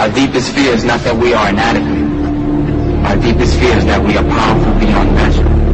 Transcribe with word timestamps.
Our 0.00 0.08
deepest 0.08 0.54
fear 0.54 0.72
is 0.72 0.82
not 0.82 1.00
that 1.00 1.14
we 1.14 1.34
are 1.34 1.50
inadequate. 1.50 3.04
Our 3.04 3.16
deepest 3.16 3.58
fear 3.58 3.76
is 3.76 3.84
that 3.84 4.02
we 4.02 4.16
are 4.16 4.24
powerful 4.24 4.80
beyond 4.80 5.14
measure. 5.14 5.69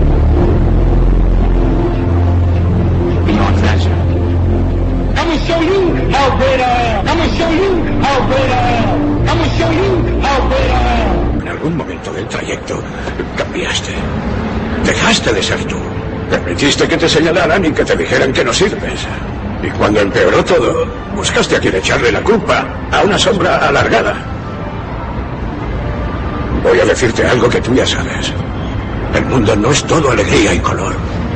Show 5.46 5.60
you 5.62 5.95
how 6.10 6.27
great 6.38 6.60
I 6.60 6.91
am. 6.91 7.06
I'm 7.06 7.06
gonna 7.06 7.28
show 7.38 7.50
you 7.55 7.70
how 8.02 8.18
great. 10.48 11.42
En 11.42 11.48
algún 11.48 11.77
momento 11.77 12.12
del 12.12 12.27
trayecto 12.27 12.83
cambiaste. 13.36 13.92
Dejaste 14.84 15.33
de 15.33 15.42
ser 15.42 15.64
tú. 15.64 15.77
Permitiste 16.30 16.89
que 16.89 16.97
te 16.97 17.08
señalaran 17.08 17.64
y 17.64 17.70
que 17.70 17.84
te 17.84 17.97
dijeran 17.97 18.33
que 18.33 18.44
no 18.44 18.52
sirves. 18.52 19.06
Y 19.62 19.69
cuando 19.78 20.00
empeoró 20.00 20.44
todo, 20.44 20.86
buscaste 21.14 21.56
a 21.56 21.61
quien 21.61 21.77
echarle 21.77 22.11
la 22.11 22.20
culpa, 22.20 22.67
a 22.91 23.02
una 23.02 23.19
sombra 23.19 23.69
alargada. 23.69 24.14
Voy 26.62 26.80
a 26.80 26.84
decirte 26.84 27.24
algo 27.24 27.48
que 27.48 27.61
tú 27.61 27.74
ya 27.74 27.86
sabes. 27.86 28.33
El 29.14 29.24
mundo 29.27 29.55
no 29.56 29.70
es 29.70 29.84
todo 29.84 30.11
alegría 30.11 30.55
y 30.55 30.58
color. 30.58 30.94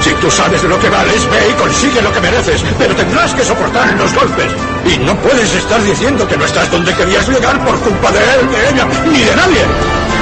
Si 0.00 0.10
tú 0.20 0.30
sabes 0.30 0.62
de 0.62 0.68
lo 0.68 0.78
que 0.78 0.88
vales, 0.88 1.28
ve 1.30 1.50
y 1.50 1.52
consigue 1.54 2.00
lo 2.02 2.12
que 2.12 2.20
mereces, 2.20 2.64
pero 2.78 2.94
tendrás 2.94 3.34
que 3.34 3.44
soportar 3.44 3.92
los 3.94 4.14
golpes. 4.14 4.52
Y 4.86 4.98
no 4.98 5.14
puedes 5.16 5.52
estar 5.54 5.82
diciendo 5.82 6.26
que 6.26 6.36
no 6.36 6.44
estás 6.44 6.70
donde 6.70 6.94
querías 6.94 7.28
llegar 7.28 7.58
por 7.64 7.78
culpa 7.80 8.12
de 8.12 8.18
él, 8.18 8.50
de 8.50 8.70
ella, 8.70 8.86
ni 9.10 9.20
de 9.24 9.36
nadie. 9.36 9.64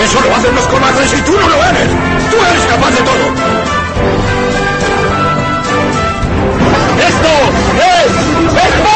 Eso 0.02 0.20
lo 0.20 0.34
hacen 0.34 0.54
los 0.54 0.66
cobardes 0.66 1.12
y 1.12 1.22
tú 1.22 1.32
no 1.32 1.48
lo 1.48 1.56
eres. 1.56 1.88
Tú 2.30 2.36
eres 2.36 2.64
capaz 2.66 2.90
de 2.90 3.02
todo. 3.02 3.26
Esto 7.08 7.30
es. 7.76 8.95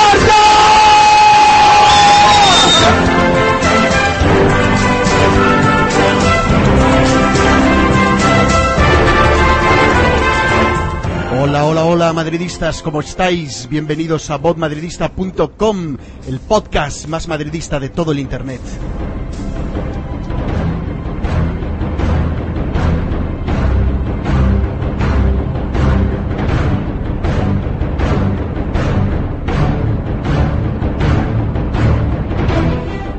Hola, 11.43 11.65
hola, 11.65 11.87
hola, 11.87 12.13
madridistas, 12.13 12.83
¿cómo 12.83 13.01
estáis? 13.01 13.67
Bienvenidos 13.67 14.29
a 14.29 14.37
bodmadridista.com, 14.37 15.97
el 16.29 16.39
podcast 16.39 17.07
más 17.07 17.29
madridista 17.29 17.81
de 17.81 17.89
todo 17.89 18.13
el 18.13 18.19
Internet. 18.19 18.61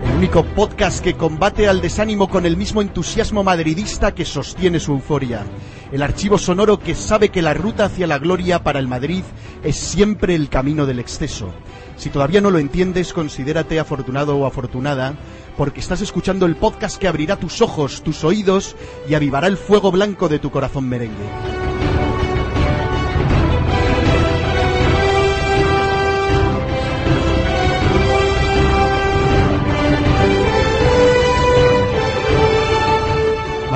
El 0.06 0.18
único 0.18 0.44
podcast 0.44 1.04
que 1.04 1.16
combate 1.16 1.68
al 1.68 1.82
desánimo 1.82 2.30
con 2.30 2.46
el 2.46 2.56
mismo 2.56 2.84
entusiasmo 2.84 3.44
madridista 3.44 4.14
que 4.14 4.26
sostiene 4.26 4.80
su 4.80 4.92
euforia. 4.92 5.44
El 5.92 6.04
archivo 6.04 6.38
sonoro 6.38 6.80
que 6.80 6.96
sabe 6.96 7.30
que 7.30 7.42
la 7.42 7.54
ruta 7.54 7.86
hacia 7.86 8.08
la 8.08 8.18
gloria 8.18 8.64
para 8.64 8.80
el 8.80 8.88
Madrid 8.88 9.24
es 9.62 9.76
siempre 9.76 10.36
el 10.36 10.48
camino 10.48 10.86
del 10.86 11.00
exceso. 11.00 11.54
Si 11.98 12.10
todavía 12.10 12.40
no 12.40 12.50
lo 12.50 12.60
entiendes, 12.60 13.12
considérate 13.12 13.78
afortunado 13.78 14.38
o 14.38 14.46
afortunada, 14.46 15.16
porque 15.58 15.82
estás 15.82 16.02
escuchando 16.02 16.46
el 16.46 16.56
podcast 16.56 16.98
que 16.98 17.10
abrirá 17.10 17.36
tus 17.36 17.62
ojos, 17.62 18.04
tus 18.04 18.24
oídos 18.24 18.78
y 19.10 19.16
avivará 19.16 19.48
el 19.48 19.58
fuego 19.58 19.92
blanco 19.92 20.30
de 20.30 20.40
tu 20.40 20.50
corazón 20.50 20.88
merengue. 20.88 21.71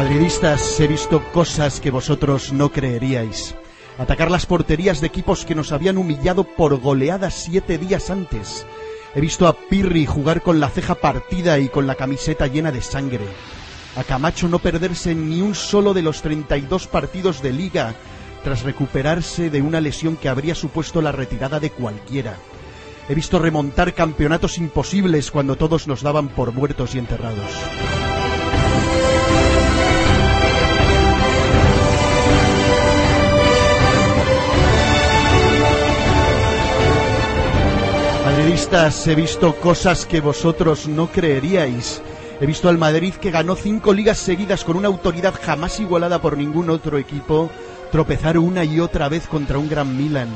Madridistas, 0.05 0.79
he 0.79 0.85
visto 0.85 1.19
cosas 1.33 1.79
que 1.79 1.89
vosotros 1.89 2.53
no 2.53 2.71
creeríais. 2.71 3.55
Atacar 3.97 4.29
las 4.29 4.45
porterías 4.45 5.01
de 5.01 5.07
equipos 5.07 5.45
que 5.45 5.55
nos 5.55 5.71
habían 5.71 5.97
humillado 5.97 6.43
por 6.43 6.79
goleadas 6.79 7.33
siete 7.33 7.79
días 7.79 8.11
antes. 8.11 8.67
He 9.15 9.19
visto 9.19 9.47
a 9.47 9.53
Pirri 9.53 10.05
jugar 10.05 10.43
con 10.43 10.59
la 10.59 10.69
ceja 10.69 10.93
partida 10.93 11.57
y 11.57 11.69
con 11.69 11.87
la 11.87 11.95
camiseta 11.95 12.45
llena 12.45 12.71
de 12.71 12.83
sangre. 12.83 13.25
A 13.97 14.03
Camacho 14.03 14.47
no 14.47 14.59
perderse 14.59 15.15
ni 15.15 15.41
un 15.41 15.55
solo 15.55 15.95
de 15.95 16.03
los 16.03 16.21
32 16.21 16.85
partidos 16.85 17.41
de 17.41 17.53
liga 17.53 17.95
tras 18.43 18.61
recuperarse 18.61 19.49
de 19.49 19.63
una 19.63 19.81
lesión 19.81 20.17
que 20.17 20.29
habría 20.29 20.53
supuesto 20.53 21.01
la 21.01 21.13
retirada 21.13 21.59
de 21.59 21.71
cualquiera. 21.71 22.37
He 23.09 23.15
visto 23.15 23.39
remontar 23.39 23.95
campeonatos 23.95 24.59
imposibles 24.59 25.31
cuando 25.31 25.55
todos 25.55 25.87
nos 25.87 26.03
daban 26.03 26.27
por 26.27 26.51
muertos 26.51 26.93
y 26.93 26.99
enterrados. 26.99 27.49
He 38.55 39.15
visto 39.15 39.53
cosas 39.57 40.05
que 40.05 40.21
vosotros 40.21 40.87
no 40.87 41.11
creeríais. 41.11 42.01
He 42.39 42.45
visto 42.45 42.69
al 42.69 42.77
Madrid 42.77 43.13
que 43.15 43.29
ganó 43.29 43.57
cinco 43.57 43.93
ligas 43.93 44.17
seguidas 44.17 44.63
con 44.63 44.77
una 44.77 44.87
autoridad 44.87 45.35
jamás 45.43 45.81
igualada 45.81 46.21
por 46.21 46.37
ningún 46.37 46.69
otro 46.69 46.97
equipo, 46.97 47.51
tropezar 47.91 48.37
una 48.37 48.63
y 48.63 48.79
otra 48.79 49.09
vez 49.09 49.27
contra 49.27 49.57
un 49.57 49.67
gran 49.67 49.97
Milan. 49.97 50.29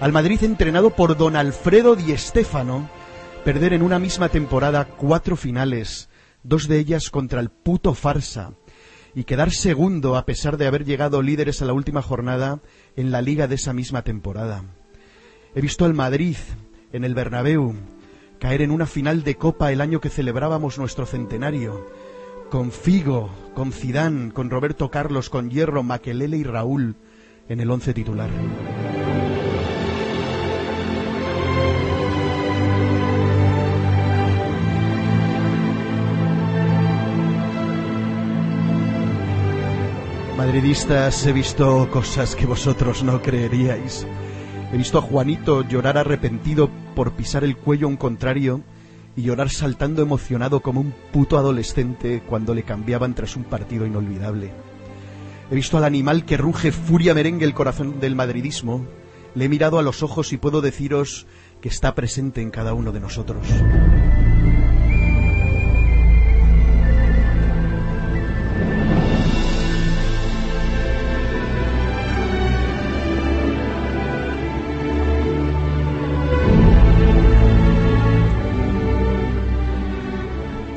Al 0.00 0.10
Madrid 0.10 0.42
entrenado 0.42 0.90
por 0.90 1.16
don 1.16 1.36
Alfredo 1.36 1.94
Di 1.94 2.16
Stéfano, 2.16 2.90
perder 3.44 3.74
en 3.74 3.82
una 3.82 4.00
misma 4.00 4.28
temporada 4.28 4.88
cuatro 4.88 5.36
finales, 5.36 6.08
dos 6.42 6.66
de 6.66 6.80
ellas 6.80 7.10
contra 7.10 7.38
el 7.38 7.50
puto 7.50 7.94
farsa, 7.94 8.54
y 9.14 9.22
quedar 9.22 9.52
segundo 9.52 10.16
a 10.16 10.26
pesar 10.26 10.56
de 10.56 10.66
haber 10.66 10.84
llegado 10.84 11.22
líderes 11.22 11.62
a 11.62 11.66
la 11.66 11.74
última 11.74 12.02
jornada 12.02 12.58
en 12.96 13.12
la 13.12 13.22
liga 13.22 13.46
de 13.46 13.54
esa 13.54 13.72
misma 13.72 14.02
temporada. 14.02 14.64
He 15.54 15.60
visto 15.60 15.84
al 15.84 15.94
Madrid 15.94 16.36
en 16.92 17.04
el 17.04 17.14
Bernabéu, 17.14 17.74
caer 18.38 18.62
en 18.62 18.70
una 18.70 18.86
final 18.86 19.22
de 19.24 19.36
Copa 19.36 19.72
el 19.72 19.80
año 19.80 20.00
que 20.00 20.10
celebrábamos 20.10 20.78
nuestro 20.78 21.06
centenario, 21.06 21.86
con 22.50 22.70
Figo, 22.70 23.30
con 23.54 23.72
Zidane, 23.72 24.32
con 24.32 24.50
Roberto 24.50 24.90
Carlos, 24.90 25.30
con 25.30 25.50
Hierro, 25.50 25.82
Maquelele 25.82 26.36
y 26.36 26.44
Raúl 26.44 26.96
en 27.48 27.60
el 27.60 27.70
once 27.70 27.94
titular. 27.94 28.30
Madridistas, 40.36 41.24
he 41.24 41.32
visto 41.32 41.88
cosas 41.90 42.34
que 42.34 42.46
vosotros 42.46 43.04
no 43.04 43.22
creeríais. 43.22 44.06
He 44.72 44.78
visto 44.78 44.96
a 44.96 45.02
Juanito 45.02 45.68
llorar 45.68 45.98
arrepentido 45.98 46.70
por 46.94 47.12
pisar 47.12 47.44
el 47.44 47.58
cuello 47.58 47.86
a 47.86 47.90
un 47.90 47.98
contrario 47.98 48.62
y 49.14 49.22
llorar 49.22 49.50
saltando 49.50 50.00
emocionado 50.00 50.60
como 50.60 50.80
un 50.80 50.94
puto 51.12 51.36
adolescente 51.36 52.22
cuando 52.26 52.54
le 52.54 52.62
cambiaban 52.62 53.14
tras 53.14 53.36
un 53.36 53.44
partido 53.44 53.84
inolvidable. 53.84 54.50
He 55.50 55.54
visto 55.54 55.76
al 55.76 55.84
animal 55.84 56.24
que 56.24 56.38
ruge 56.38 56.72
furia 56.72 57.12
merengue 57.12 57.44
el 57.44 57.52
corazón 57.52 58.00
del 58.00 58.16
madridismo. 58.16 58.86
Le 59.34 59.44
he 59.44 59.48
mirado 59.50 59.78
a 59.78 59.82
los 59.82 60.02
ojos 60.02 60.32
y 60.32 60.38
puedo 60.38 60.62
deciros 60.62 61.26
que 61.60 61.68
está 61.68 61.94
presente 61.94 62.40
en 62.40 62.50
cada 62.50 62.72
uno 62.72 62.92
de 62.92 63.00
nosotros. 63.00 63.46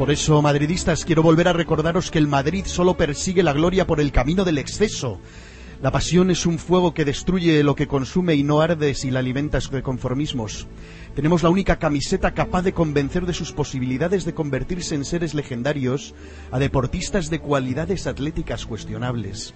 Por 0.05 0.13
eso, 0.13 0.39
madridistas, 0.39 1.03
quiero 1.03 1.23
volver 1.23 1.47
a 1.47 1.53
recordaros 1.53 2.11
que 2.11 2.19
el 2.19 2.27
Madrid 2.27 2.65
solo 2.67 2.95
persigue 2.95 3.41
la 3.41 3.53
gloria 3.53 3.87
por 3.87 3.99
el 3.99 4.11
camino 4.11 4.45
del 4.45 4.59
exceso. 4.59 5.19
La 5.81 5.89
pasión 5.89 6.29
es 6.29 6.45
un 6.45 6.59
fuego 6.59 6.93
que 6.93 7.05
destruye 7.05 7.63
lo 7.63 7.73
que 7.73 7.87
consume 7.87 8.35
y 8.35 8.43
no 8.43 8.61
arde 8.61 8.93
si 8.93 9.09
la 9.09 9.17
alimentas 9.17 9.71
de 9.71 9.81
conformismos. 9.81 10.67
Tenemos 11.15 11.41
la 11.41 11.49
única 11.49 11.79
camiseta 11.79 12.35
capaz 12.35 12.61
de 12.61 12.73
convencer 12.73 13.25
de 13.25 13.33
sus 13.33 13.51
posibilidades 13.51 14.25
de 14.25 14.35
convertirse 14.35 14.93
en 14.93 15.05
seres 15.05 15.33
legendarios 15.33 16.13
a 16.51 16.59
deportistas 16.59 17.31
de 17.31 17.39
cualidades 17.39 18.05
atléticas 18.05 18.67
cuestionables. 18.67 19.55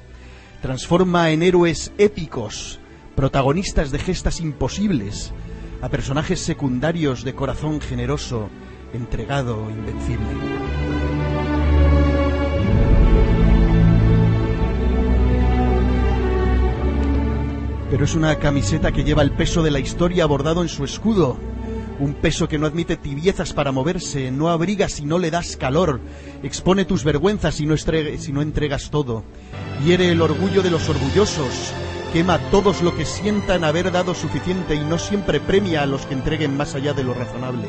Transforma 0.64 1.30
en 1.30 1.44
héroes 1.44 1.94
épicos, 2.00 2.80
protagonistas 3.16 3.92
de 3.92 4.00
gestas 4.00 4.42
imposibles, 4.42 5.32
a 5.84 5.90
personajes 5.90 6.40
secundarios 6.40 7.24
de 7.24 7.36
corazón 7.36 7.82
generoso 7.82 8.50
entregado, 8.94 9.70
invencible. 9.70 10.26
Pero 17.90 18.06
es 18.06 18.14
una 18.14 18.36
camiseta 18.38 18.92
que 18.92 19.04
lleva 19.04 19.24
el 19.24 19.32
peso 19.32 19.64
de 19.64 19.72
la 19.72 19.80
historia 19.80 20.28
bordado 20.28 20.62
en 20.62 20.70
su 20.70 20.84
escudo. 20.84 21.38
Un 22.00 22.14
peso 22.14 22.48
que 22.48 22.60
no 22.60 22.68
admite 22.68 22.98
tibiezas 22.98 23.52
para 23.52 23.72
moverse, 23.72 24.32
no 24.32 24.50
abriga 24.50 24.88
si 24.88 25.06
no 25.06 25.18
le 25.18 25.32
das 25.32 25.58
calor, 25.58 26.00
expone 26.44 26.86
tus 26.86 27.04
vergüenzas 27.04 27.56
si 27.56 27.66
no, 27.66 28.42
entregas 28.42 28.90
todo, 28.90 29.26
hiere 29.84 30.10
el 30.12 30.22
orgullo 30.22 30.62
de 30.62 30.72
los 30.72 30.88
orgullosos, 30.88 31.74
quema 32.14 32.38
todos 32.52 32.84
lo 32.84 32.96
que 32.96 33.04
sientan 33.04 33.66
haber 33.66 33.92
dado 33.92 34.16
suficiente 34.16 34.76
y 34.76 34.80
no 34.80 34.98
siempre 34.98 35.42
premia 35.42 35.84
a 35.84 35.88
los 35.88 36.06
que 36.06 36.14
entreguen 36.14 36.56
más 36.56 36.74
allá 36.74 36.94
de 36.94 37.04
lo 37.04 37.14
razonable. 37.14 37.68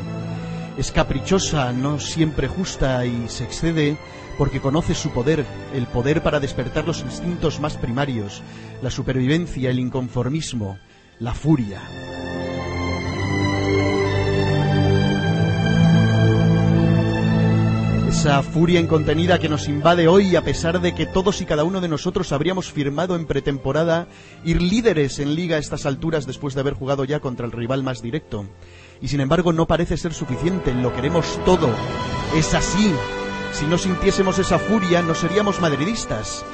Es 0.80 0.92
caprichosa, 0.92 1.74
no 1.74 2.00
siempre 2.00 2.48
justa 2.48 3.04
y 3.04 3.28
se 3.28 3.44
excede 3.44 3.98
porque 4.38 4.62
conoce 4.62 4.94
su 4.94 5.10
poder, 5.10 5.44
el 5.74 5.86
poder 5.86 6.22
para 6.22 6.40
despertar 6.40 6.86
los 6.86 7.02
instintos 7.02 7.60
más 7.60 7.76
primarios, 7.76 8.40
la 8.80 8.90
supervivencia, 8.90 9.68
el 9.68 9.78
inconformismo, 9.78 10.78
la 11.18 11.34
furia. 11.34 11.82
Esa 18.08 18.42
furia 18.42 18.80
incontenida 18.80 19.38
que 19.38 19.50
nos 19.50 19.68
invade 19.68 20.08
hoy 20.08 20.34
a 20.34 20.42
pesar 20.42 20.80
de 20.80 20.94
que 20.94 21.04
todos 21.04 21.42
y 21.42 21.44
cada 21.44 21.64
uno 21.64 21.82
de 21.82 21.88
nosotros 21.88 22.32
habríamos 22.32 22.72
firmado 22.72 23.16
en 23.16 23.26
pretemporada 23.26 24.08
ir 24.46 24.62
líderes 24.62 25.18
en 25.18 25.34
liga 25.34 25.56
a 25.56 25.58
estas 25.58 25.84
alturas 25.84 26.26
después 26.26 26.54
de 26.54 26.60
haber 26.62 26.72
jugado 26.72 27.04
ya 27.04 27.20
contra 27.20 27.44
el 27.44 27.52
rival 27.52 27.82
más 27.82 28.00
directo 28.00 28.46
y 29.02 29.08
sin 29.08 29.20
embargo 29.20 29.52
no 29.52 29.66
parece 29.66 29.96
ser 29.96 30.12
suficiente, 30.12 30.74
lo 30.74 30.94
queremos 30.94 31.38
todo. 31.44 31.70
Es 32.34 32.54
así. 32.54 32.94
Si 33.52 33.66
no 33.66 33.78
sintiésemos 33.78 34.38
esa 34.38 34.58
furia, 34.58 35.02
no 35.02 35.14
seríamos 35.14 35.60
madridistas. 35.60 36.44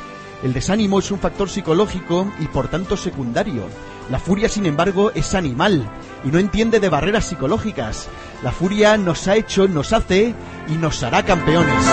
El 0.42 0.52
desánimo 0.52 0.98
es 0.98 1.10
un 1.10 1.18
factor 1.18 1.48
psicológico 1.48 2.30
y 2.40 2.46
por 2.46 2.68
tanto 2.68 2.96
secundario. 2.96 3.64
La 4.10 4.18
furia, 4.18 4.48
sin 4.48 4.66
embargo, 4.66 5.10
es 5.14 5.34
animal 5.34 5.88
y 6.24 6.28
no 6.28 6.38
entiende 6.38 6.78
de 6.78 6.88
barreras 6.88 7.26
psicológicas. 7.26 8.08
La 8.42 8.52
furia 8.52 8.96
nos 8.96 9.26
ha 9.28 9.36
hecho, 9.36 9.66
nos 9.66 9.92
hace 9.92 10.34
y 10.68 10.72
nos 10.72 11.02
hará 11.02 11.24
campeones. 11.24 11.84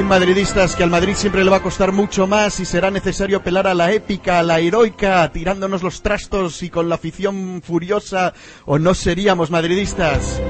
Madridistas, 0.00 0.74
que 0.74 0.82
al 0.82 0.90
Madrid 0.90 1.14
siempre 1.14 1.44
le 1.44 1.50
va 1.50 1.58
a 1.58 1.62
costar 1.62 1.92
mucho 1.92 2.26
más 2.26 2.58
y 2.60 2.64
será 2.64 2.90
necesario 2.90 3.38
apelar 3.38 3.66
a 3.66 3.74
la 3.74 3.92
épica, 3.92 4.38
a 4.38 4.42
la 4.42 4.58
heroica, 4.58 5.30
tirándonos 5.32 5.82
los 5.82 6.00
trastos 6.00 6.62
y 6.62 6.70
con 6.70 6.88
la 6.88 6.94
afición 6.94 7.60
furiosa, 7.62 8.32
o 8.64 8.78
no 8.78 8.94
seríamos 8.94 9.50
madridistas. 9.50 10.40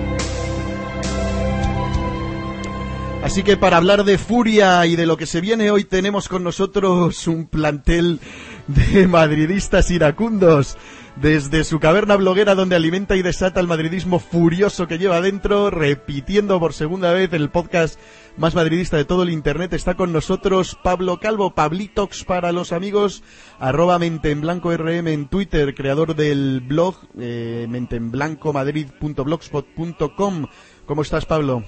Así 3.24 3.42
que 3.42 3.56
para 3.56 3.76
hablar 3.76 4.04
de 4.04 4.18
furia 4.18 4.84
y 4.86 4.96
de 4.96 5.06
lo 5.06 5.16
que 5.16 5.26
se 5.26 5.40
viene 5.40 5.70
hoy 5.70 5.84
tenemos 5.84 6.28
con 6.28 6.44
nosotros 6.44 7.26
un 7.26 7.46
plantel 7.46 8.20
de 8.66 9.08
madridistas 9.08 9.90
iracundos 9.90 10.76
desde 11.16 11.64
su 11.64 11.78
caverna 11.78 12.16
bloguera 12.16 12.54
donde 12.54 12.76
alimenta 12.76 13.16
y 13.16 13.22
desata 13.22 13.60
el 13.60 13.66
madridismo 13.66 14.18
furioso 14.18 14.88
que 14.88 14.96
lleva 14.98 15.20
dentro, 15.20 15.68
repitiendo 15.70 16.58
por 16.58 16.72
segunda 16.72 17.12
vez 17.12 17.30
el 17.32 17.50
podcast 17.50 18.00
más 18.36 18.54
madridista 18.54 18.96
de 18.96 19.04
todo 19.04 19.24
el 19.24 19.30
internet. 19.30 19.74
Está 19.74 19.94
con 19.94 20.12
nosotros 20.12 20.78
Pablo 20.82 21.20
Calvo, 21.20 21.54
Pablitox 21.54 22.24
para 22.24 22.50
los 22.52 22.72
amigos, 22.72 23.22
arroba 23.58 23.98
mente 23.98 24.30
en 24.30 24.40
blanco 24.40 24.74
RM 24.74 25.08
en 25.08 25.28
Twitter, 25.28 25.74
creador 25.74 26.16
del 26.16 26.60
blog 26.60 26.96
eh, 27.18 27.66
menteenblancomadrid.blogspot.com. 27.68 30.46
¿Cómo 30.86 31.02
estás, 31.02 31.26
Pablo? 31.26 31.62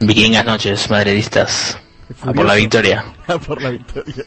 Buenas 0.00 0.46
noches, 0.46 0.88
madridistas. 0.88 1.76
Por 2.34 2.44
la 2.44 2.54
victoria. 2.54 3.04
por 3.46 3.62
la 3.62 3.70
victoria. 3.70 4.24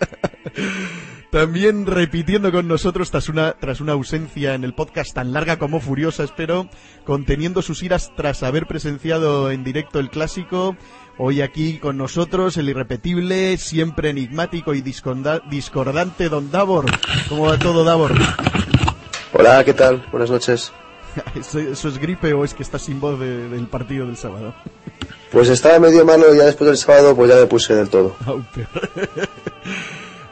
También 1.32 1.86
repitiendo 1.86 2.52
con 2.52 2.68
nosotros 2.68 3.10
tras 3.10 3.30
una, 3.30 3.54
tras 3.54 3.80
una 3.80 3.94
ausencia 3.94 4.54
en 4.54 4.66
el 4.66 4.74
podcast 4.74 5.14
tan 5.14 5.32
larga 5.32 5.58
como 5.58 5.80
furiosa, 5.80 6.24
espero, 6.24 6.70
conteniendo 7.06 7.62
sus 7.62 7.82
iras 7.84 8.12
tras 8.18 8.44
haber 8.44 8.68
presenciado 8.68 9.50
en 9.50 9.64
directo 9.64 10.00
el 10.00 10.10
clásico. 10.10 10.76
Hoy 11.18 11.42
aquí 11.42 11.78
con 11.78 11.98
nosotros 11.98 12.58
el 12.58 12.70
irrepetible, 12.70 13.58
siempre 13.58 14.10
enigmático 14.10 14.74
y 14.74 14.82
discordante 14.82 16.30
Don 16.30 16.52
Davor. 16.52 16.86
¿Cómo 17.30 17.46
va 17.46 17.58
todo, 17.58 17.84
Davor? 17.86 18.14
Hola, 19.34 19.64
¿qué 19.64 19.74
tal? 19.74 20.06
Buenas 20.12 20.30
noches. 20.30 20.74
¿Eso, 21.36 21.88
es 21.88 21.98
gripe 21.98 22.34
o 22.34 22.44
es 22.44 22.54
que 22.54 22.64
estás 22.64 22.82
sin 22.82 23.00
voz 23.00 23.20
del 23.20 23.68
partido 23.68 24.06
del 24.06 24.18
sábado? 24.18 24.54
Pues 25.32 25.50
estaba 25.50 25.80
medio 25.80 26.06
malo 26.06 26.34
y 26.34 26.38
ya 26.38 26.46
después 26.46 26.68
del 26.68 26.78
sábado 26.78 27.16
pues 27.16 27.30
ya 27.30 27.38
me 27.38 27.46
puse 27.46 27.74
del 27.74 27.90
todo. 27.90 28.16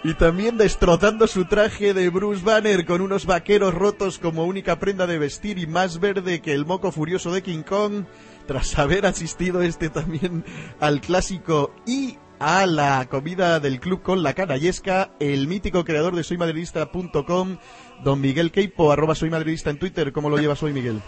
Y 0.02 0.14
también 0.14 0.58
destrozando 0.58 1.28
su 1.28 1.44
traje 1.44 1.94
de 1.94 2.10
Bruce 2.10 2.44
Banner 2.44 2.86
con 2.86 3.02
unos 3.02 3.26
vaqueros 3.26 3.74
rotos 3.74 4.18
como 4.18 4.46
única 4.46 4.80
prenda 4.80 5.08
de 5.08 5.20
vestir 5.20 5.60
y 5.60 5.68
más 5.68 6.00
verde 6.00 6.42
que 6.42 6.54
el 6.54 6.66
moco 6.66 6.94
furioso 6.94 7.34
de 7.34 7.44
King 7.44 7.64
Kong, 7.64 8.06
tras 8.48 8.80
haber 8.80 9.06
asistido 9.06 9.62
este 9.62 9.90
también 9.90 10.46
al 10.80 11.02
clásico 11.02 11.74
y 11.86 12.18
a 12.40 12.66
la 12.66 13.08
comida 13.10 13.60
del 13.60 13.82
club 13.82 14.02
con 14.02 14.24
la 14.24 14.34
canallesca, 14.34 15.12
el 15.20 15.50
mítico 15.50 15.84
creador 15.84 16.16
de 16.16 16.24
soymadridista.com, 16.24 17.58
don 18.02 18.22
Miguel 18.22 18.52
Keipo, 18.52 18.94
arroba 18.94 19.16
soymadridista 19.16 19.70
en 19.70 19.80
Twitter. 19.80 20.14
¿Cómo 20.14 20.30
lo 20.30 20.38
llevas 20.38 20.64
hoy, 20.64 20.72
Miguel? 20.72 21.02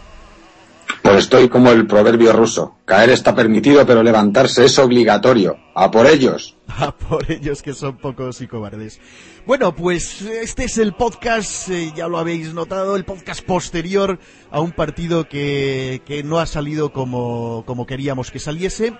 Pues 1.01 1.17
estoy 1.17 1.49
como 1.49 1.71
el 1.71 1.87
proverbio 1.87 2.31
ruso. 2.31 2.75
Caer 2.85 3.09
está 3.09 3.33
permitido, 3.33 3.85
pero 3.87 4.03
levantarse 4.03 4.65
es 4.65 4.77
obligatorio. 4.77 5.57
A 5.73 5.89
por 5.89 6.05
ellos. 6.05 6.57
A 6.67 6.95
por 6.95 7.31
ellos 7.31 7.63
que 7.63 7.73
son 7.73 7.97
pocos 7.97 8.39
y 8.41 8.47
cobardes. 8.47 8.99
Bueno, 9.45 9.75
pues 9.75 10.21
este 10.21 10.65
es 10.65 10.77
el 10.77 10.93
podcast, 10.93 11.69
eh, 11.69 11.91
ya 11.95 12.07
lo 12.07 12.19
habéis 12.19 12.53
notado, 12.53 12.95
el 12.95 13.05
podcast 13.05 13.43
posterior 13.43 14.19
a 14.51 14.59
un 14.59 14.71
partido 14.71 15.27
que, 15.27 16.03
que 16.05 16.21
no 16.23 16.39
ha 16.39 16.45
salido 16.45 16.93
como, 16.93 17.63
como 17.65 17.87
queríamos 17.87 18.29
que 18.29 18.37
saliese. 18.39 18.93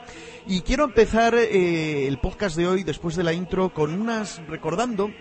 Y 0.48 0.62
quiero 0.62 0.86
empezar 0.86 1.36
eh, 1.36 2.08
el 2.08 2.18
podcast 2.20 2.58
de 2.58 2.68
hoy, 2.68 2.84
después 2.84 3.16
de 3.16 3.24
la 3.24 3.34
intro, 3.34 3.74
con 3.74 3.94
unas, 3.94 4.42
recordando 4.48 5.12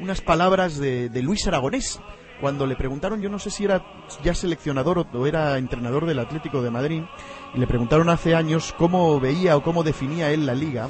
unas 0.00 0.22
palabras 0.22 0.78
de, 0.78 1.10
de 1.10 1.22
Luis 1.22 1.46
Aragonés 1.46 2.00
cuando 2.40 2.66
le 2.66 2.76
preguntaron, 2.76 3.20
yo 3.20 3.28
no 3.28 3.38
sé 3.38 3.50
si 3.50 3.64
era 3.64 3.84
ya 4.22 4.34
seleccionador 4.34 5.06
o 5.12 5.26
era 5.26 5.58
entrenador 5.58 6.06
del 6.06 6.18
Atlético 6.18 6.62
de 6.62 6.70
Madrid, 6.70 7.02
y 7.54 7.58
le 7.58 7.66
preguntaron 7.66 8.08
hace 8.08 8.34
años 8.34 8.74
cómo 8.76 9.20
veía 9.20 9.56
o 9.56 9.62
cómo 9.62 9.82
definía 9.82 10.30
él 10.30 10.46
la 10.46 10.54
liga, 10.54 10.88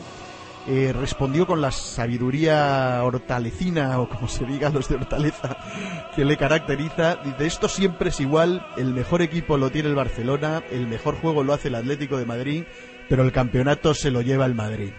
eh, 0.67 0.93
respondió 0.93 1.47
con 1.47 1.61
la 1.61 1.71
sabiduría 1.71 3.01
hortalecina, 3.03 3.99
o 3.99 4.09
como 4.09 4.29
se 4.29 4.45
diga 4.45 4.69
los 4.69 4.89
de 4.89 4.97
hortaleza, 4.97 5.57
que 6.15 6.25
le 6.25 6.37
caracteriza. 6.37 7.17
Dice, 7.17 7.47
esto 7.47 7.69
siempre 7.69 8.11
es 8.11 8.21
igual, 8.21 8.67
el 8.77 8.93
mejor 8.93 9.23
equipo 9.23 9.57
lo 9.57 9.71
tiene 9.71 9.89
el 9.89 9.95
Barcelona, 9.95 10.63
el 10.71 10.87
mejor 10.87 11.17
juego 11.17 11.43
lo 11.43 11.55
hace 11.55 11.69
el 11.69 11.77
Atlético 11.77 12.19
de 12.19 12.27
Madrid, 12.27 12.65
pero 13.09 13.23
el 13.23 13.33
campeonato 13.33 13.95
se 13.95 14.11
lo 14.11 14.21
lleva 14.21 14.47
el 14.47 14.55
Madrid. 14.55 14.93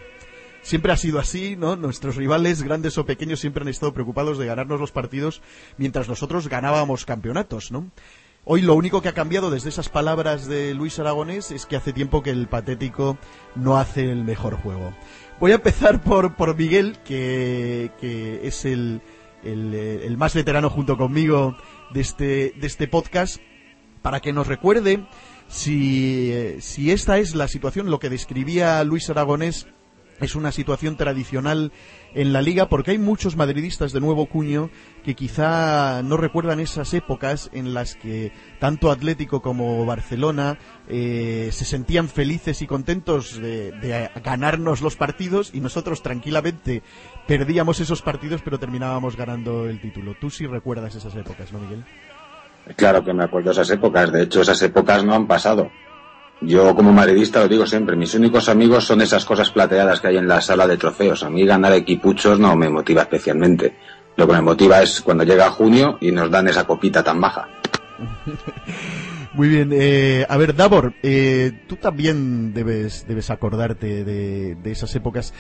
Siempre 0.62 0.92
ha 0.92 0.98
sido 0.98 1.20
así, 1.20 1.56
¿no? 1.56 1.76
Nuestros 1.76 2.16
rivales, 2.16 2.62
grandes 2.62 2.98
o 2.98 3.06
pequeños, 3.06 3.40
siempre 3.40 3.64
han 3.64 3.68
estado 3.68 3.94
preocupados 3.94 4.38
de 4.38 4.46
ganarnos 4.46 4.80
los 4.80 4.92
partidos 4.92 5.42
mientras 5.78 6.08
nosotros 6.08 6.48
ganábamos 6.48 7.06
campeonatos, 7.06 7.72
¿no? 7.72 7.90
Hoy 8.44 8.62
lo 8.62 8.74
único 8.74 9.02
que 9.02 9.10
ha 9.10 9.14
cambiado 9.14 9.52
desde 9.52 9.70
esas 9.70 9.90
palabras 9.90 10.48
de 10.48 10.74
Luis 10.74 10.98
Aragonés 10.98 11.52
es 11.52 11.68
que 11.68 11.76
hace 11.76 11.94
tiempo 11.94 12.24
que 12.24 12.32
el 12.32 12.48
patético 12.48 13.18
no 13.56 13.78
hace 13.78 14.12
el 14.12 14.24
mejor 14.24 14.56
juego. 14.56 14.94
Voy 15.40 15.52
a 15.52 15.56
empezar 15.56 16.02
por, 16.02 16.36
por 16.36 16.56
Miguel, 16.56 16.98
que, 17.06 17.92
que 18.00 18.48
es 18.48 18.66
el, 18.66 19.02
el, 19.44 19.74
el, 19.76 20.18
más 20.18 20.34
veterano 20.34 20.72
junto 20.72 20.98
conmigo 20.98 21.56
de 21.92 22.02
este, 22.02 22.54
de 22.56 22.68
este 22.68 22.88
podcast, 22.88 23.40
para 24.02 24.22
que 24.22 24.34
nos 24.34 24.48
recuerde 24.48 25.06
si, 25.48 26.56
si 26.62 26.92
esta 26.92 27.20
es 27.20 27.36
la 27.36 27.48
situación, 27.48 27.92
lo 27.92 28.00
que 28.00 28.10
describía 28.10 28.84
Luis 28.84 29.08
Aragonés 29.10 29.68
es 30.22 30.36
una 30.36 30.52
situación 30.52 30.96
tradicional 30.96 31.72
en 32.14 32.34
la 32.34 32.42
liga 32.42 32.70
porque 32.70 32.92
hay 32.92 32.98
muchos 32.98 33.36
madridistas 33.36 33.92
de 33.92 34.00
nuevo 34.00 34.26
cuño 34.28 34.70
que 35.04 35.16
quizá 35.16 36.02
no 36.04 36.18
recuerdan 36.18 36.60
esas 36.60 36.94
épocas 36.94 37.50
en 37.54 37.74
las 37.74 37.96
que 37.96 38.32
tanto 38.60 38.92
Atlético 38.92 39.42
como 39.42 39.86
Barcelona 39.86 40.58
eh, 40.88 41.50
se 41.52 41.66
sentían 41.66 42.08
felices 42.08 42.62
y 42.62 42.68
contentos 42.68 43.40
de, 43.40 43.72
de, 43.72 44.10
ganarnos 44.24 44.82
los 44.82 44.96
partidos 44.96 45.52
y 45.54 45.62
nosotros 45.62 46.04
tranquilamente 46.04 46.84
perdíamos 47.28 47.80
esos 47.80 48.02
partidos 48.02 48.42
pero 48.44 48.60
terminábamos 48.60 49.16
ganando 49.16 49.68
el 49.68 49.82
título. 49.82 50.16
Tú 50.20 50.30
sí 50.30 50.46
recuerdas 50.46 50.96
esas 50.96 51.16
épocas, 51.16 51.52
¿no, 51.52 51.60
Miguel? 51.60 51.84
Claro 52.76 53.04
que 53.04 53.14
me 53.14 53.24
acuerdo 53.24 53.52
esas 53.52 53.70
épocas. 53.72 54.12
De 54.12 54.24
hecho, 54.24 54.42
esas 54.42 54.62
épocas 54.62 55.04
no 55.04 55.14
han 55.14 55.28
pasado. 55.28 55.72
Yo 56.42 56.76
como 56.76 56.92
madridista 56.92 57.40
lo 57.40 57.48
digo 57.48 57.68
siempre, 57.68 57.96
mis 57.96 58.16
únicos 58.16 58.50
amigos 58.50 58.86
son 58.86 59.02
esas 59.02 59.26
cosas 59.26 59.52
plateadas 59.52 60.02
que 60.02 60.08
hay 60.08 60.18
en 60.18 60.28
la 60.28 60.42
sala 60.42 60.68
de 60.68 60.78
trofeos. 60.78 61.24
A 61.24 61.30
mí 61.30 61.46
ganar 61.46 61.74
equipuchos 61.74 62.40
no 62.40 62.56
me 62.56 62.68
motiva 62.68 63.04
especialmente. 63.04 63.76
Lo 64.16 64.28
que 64.28 64.34
me 64.34 64.42
motiva 64.42 64.82
es 64.82 65.02
cuando 65.02 65.24
llega 65.24 65.52
junio 65.52 65.98
y 66.02 66.12
nos 66.12 66.32
dan 66.32 66.48
esa 66.48 66.66
copita 66.66 67.04
tan 67.04 67.22
baja. 67.22 67.48
Muy 69.34 69.48
bien, 69.48 69.70
eh, 69.72 70.26
a 70.28 70.36
ver, 70.36 70.56
Davor, 70.56 70.94
eh, 71.04 71.64
tú 71.68 71.78
también 71.78 72.54
debes, 72.54 73.06
debes 73.08 73.30
acordarte 73.30 74.04
de, 74.04 74.56
de 74.56 74.72
esas 74.72 74.94
épocas 74.96 75.34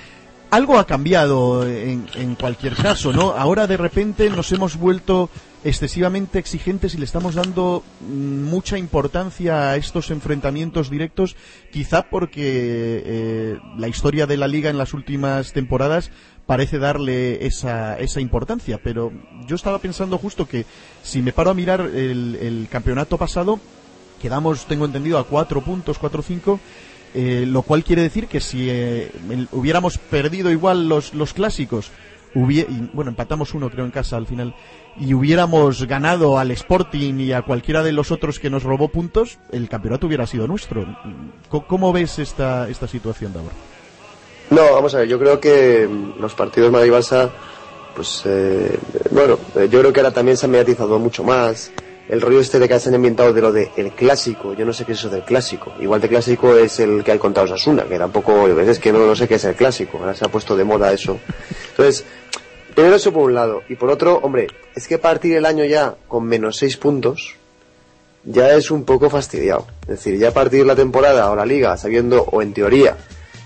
algo 0.51 0.77
ha 0.77 0.86
cambiado 0.86 1.65
en, 1.65 2.05
en, 2.15 2.36
cualquier 2.36 2.75
caso, 2.75 3.13
¿no? 3.13 3.31
Ahora 3.31 3.67
de 3.67 3.77
repente 3.77 4.29
nos 4.29 4.51
hemos 4.51 4.75
vuelto 4.75 5.29
excesivamente 5.63 6.39
exigentes 6.39 6.93
y 6.95 6.97
le 6.97 7.05
estamos 7.05 7.35
dando 7.35 7.83
mucha 8.01 8.77
importancia 8.77 9.69
a 9.69 9.75
estos 9.75 10.09
enfrentamientos 10.09 10.89
directos, 10.89 11.35
quizá 11.71 12.03
porque 12.09 13.03
eh, 13.05 13.59
la 13.77 13.87
historia 13.87 14.25
de 14.25 14.37
la 14.37 14.47
liga 14.47 14.69
en 14.69 14.77
las 14.77 14.93
últimas 14.93 15.53
temporadas 15.53 16.11
parece 16.45 16.79
darle 16.79 17.45
esa, 17.45 17.97
esa 17.99 18.19
importancia, 18.19 18.79
pero 18.83 19.11
yo 19.47 19.55
estaba 19.55 19.79
pensando 19.79 20.17
justo 20.17 20.47
que 20.47 20.65
si 21.03 21.21
me 21.21 21.31
paro 21.31 21.51
a 21.51 21.53
mirar 21.53 21.81
el, 21.81 22.37
el 22.41 22.67
campeonato 22.69 23.17
pasado, 23.17 23.59
quedamos, 24.21 24.65
tengo 24.65 24.85
entendido, 24.85 25.17
a 25.17 25.25
cuatro 25.25 25.61
puntos, 25.61 25.97
cuatro 25.99 26.21
o 26.21 26.23
cinco, 26.23 26.59
eh, 27.13 27.45
lo 27.45 27.61
cual 27.63 27.83
quiere 27.83 28.01
decir 28.03 28.27
que 28.27 28.39
si 28.39 28.67
eh, 28.69 29.11
hubiéramos 29.51 29.97
perdido 29.97 30.49
igual 30.49 30.87
los, 30.87 31.13
los 31.13 31.33
clásicos, 31.33 31.91
y, 32.33 32.89
bueno, 32.93 33.09
empatamos 33.09 33.53
uno 33.53 33.69
creo 33.69 33.85
en 33.85 33.91
casa 33.91 34.17
al 34.17 34.27
final, 34.27 34.55
y 35.00 35.13
hubiéramos 35.13 35.85
ganado 35.85 36.38
al 36.38 36.51
Sporting 36.51 37.15
y 37.19 37.33
a 37.33 37.41
cualquiera 37.41 37.83
de 37.83 37.91
los 37.91 38.11
otros 38.11 38.39
que 38.39 38.50
nos 38.50 38.63
robó 38.63 38.89
puntos, 38.89 39.39
el 39.51 39.69
campeonato 39.69 40.07
hubiera 40.07 40.27
sido 40.27 40.47
nuestro. 40.47 40.85
¿Cómo, 41.50 41.93
ves 41.93 42.19
esta, 42.19 42.69
esta 42.69 42.88
situación, 42.88 43.33
Davor? 43.33 43.51
No, 44.50 44.73
vamos 44.73 44.93
a 44.95 45.00
ver, 45.00 45.07
yo 45.07 45.17
creo 45.17 45.39
que 45.39 45.89
los 46.19 46.33
partidos 46.33 46.71
Madrid-Barça, 46.71 47.29
pues, 47.95 48.23
eh, 48.25 48.77
bueno, 49.11 49.38
yo 49.55 49.79
creo 49.79 49.93
que 49.93 50.00
ahora 50.00 50.13
también 50.13 50.38
se 50.38 50.45
han 50.45 50.51
mediatizado 50.51 51.00
mucho 51.00 51.23
más 51.23 51.71
el 52.10 52.22
rollo 52.22 52.39
este 52.39 52.60
de 52.60 52.67
que 52.67 52.79
se 52.79 52.89
han 52.89 52.96
inventado 52.96 53.34
de 53.34 53.41
lo 53.41 53.51
de 53.51 53.72
el 53.77 53.91
clásico, 53.91 54.53
yo 54.53 54.65
no 54.65 54.74
sé 54.74 54.86
qué 54.86 54.93
es 54.93 55.00
eso 55.00 55.10
del 55.10 55.24
clásico. 55.24 55.74
Igual 55.79 56.01
de 56.01 56.10
clásico 56.10 56.55
es 56.55 56.79
el 56.79 57.03
que 57.03 57.12
ha 57.12 57.20
contado 57.20 57.48
Sasuna, 57.48 57.84
que 57.84 57.98
tampoco, 57.98 58.46
a 58.46 58.48
veces 58.48 58.79
que 58.79 58.91
no, 58.91 59.00
no 59.05 59.15
sé 59.15 59.27
qué 59.27 59.36
es 59.36 59.46
el 59.46 59.55
clásico, 59.55 59.98
ahora 59.98 60.13
se 60.13 60.25
ha 60.25 60.29
puesto 60.29 60.55
de 60.55 60.63
moda 60.63 60.91
eso. 60.91 61.20
Entonces, 61.70 62.03
primero 62.75 62.96
eso 62.96 63.13
por 63.13 63.24
un 63.24 63.34
lado, 63.34 63.63
y 63.70 63.75
por 63.75 63.89
otro, 63.89 64.20
hombre, 64.24 64.48
es 64.75 64.88
que 64.88 64.98
partir 64.98 65.38
el 65.38 65.46
año 65.46 65.63
ya 65.65 65.96
con 66.08 66.25
menos 66.25 66.58
seis 66.58 66.77
puntos, 66.77 67.36
ya 68.24 68.53
es 68.53 68.72
un 68.72 68.84
poco 68.84 69.10
fastidiado. 69.10 69.67
Es 69.84 69.88
decir, 69.88 70.17
ya 70.17 70.31
partir 70.31 70.65
la 70.65 70.75
temporada 70.75 71.31
o 71.31 71.36
la 71.36 71.46
liga 71.46 71.75
sabiendo, 71.77 72.24
o 72.24 72.41
en 72.41 72.53
teoría, 72.53 72.98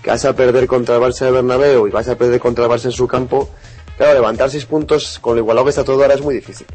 que 0.02 0.10
vas 0.10 0.24
a 0.24 0.34
perder 0.34 0.66
contra 0.66 0.96
el 0.96 1.02
Barça 1.02 1.24
de 1.24 1.30
Bernabéu 1.30 1.86
y 1.86 1.90
vas 1.90 2.08
a 2.08 2.16
perder 2.16 2.40
contra 2.40 2.64
el 2.64 2.70
Barça 2.70 2.86
en 2.86 2.92
su 2.92 3.06
campo, 3.06 3.48
claro, 3.96 4.14
levantar 4.14 4.50
seis 4.50 4.66
puntos 4.66 5.18
con 5.18 5.34
lo 5.34 5.42
igualado 5.42 5.64
que 5.64 5.70
está 5.70 5.84
todo 5.84 6.00
ahora 6.02 6.14
es 6.14 6.22
muy 6.22 6.34
difícil. 6.34 6.66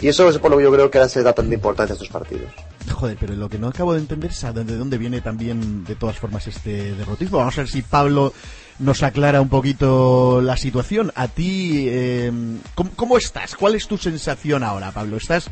Y 0.00 0.08
eso 0.08 0.28
es 0.28 0.38
por 0.38 0.50
lo 0.50 0.56
que 0.56 0.62
yo 0.62 0.72
creo 0.72 0.90
que 0.90 0.98
ahora 0.98 1.08
se 1.10 1.22
da 1.22 1.34
tanta 1.34 1.54
importancia 1.54 1.92
a 1.92 1.94
estos 1.94 2.08
partidos. 2.08 2.50
Joder, 2.90 3.18
pero 3.20 3.34
lo 3.34 3.48
que 3.50 3.58
no 3.58 3.68
acabo 3.68 3.92
de 3.92 4.00
entender 4.00 4.30
es 4.30 4.40
de 4.40 4.76
dónde 4.76 4.96
viene 4.96 5.20
también, 5.20 5.84
de 5.84 5.94
todas 5.94 6.18
formas, 6.18 6.46
este 6.46 6.94
derrotismo. 6.94 7.38
Vamos 7.38 7.58
a 7.58 7.62
ver 7.62 7.68
si 7.68 7.82
Pablo 7.82 8.32
nos 8.78 9.02
aclara 9.02 9.42
un 9.42 9.50
poquito 9.50 10.40
la 10.40 10.56
situación. 10.56 11.12
A 11.14 11.28
ti, 11.28 11.86
eh, 11.88 12.32
¿cómo, 12.74 12.90
¿cómo, 12.96 13.18
estás? 13.18 13.54
¿Cuál 13.54 13.74
es 13.74 13.86
tu 13.86 13.98
sensación 13.98 14.62
ahora, 14.62 14.90
Pablo? 14.90 15.18
¿Estás 15.18 15.50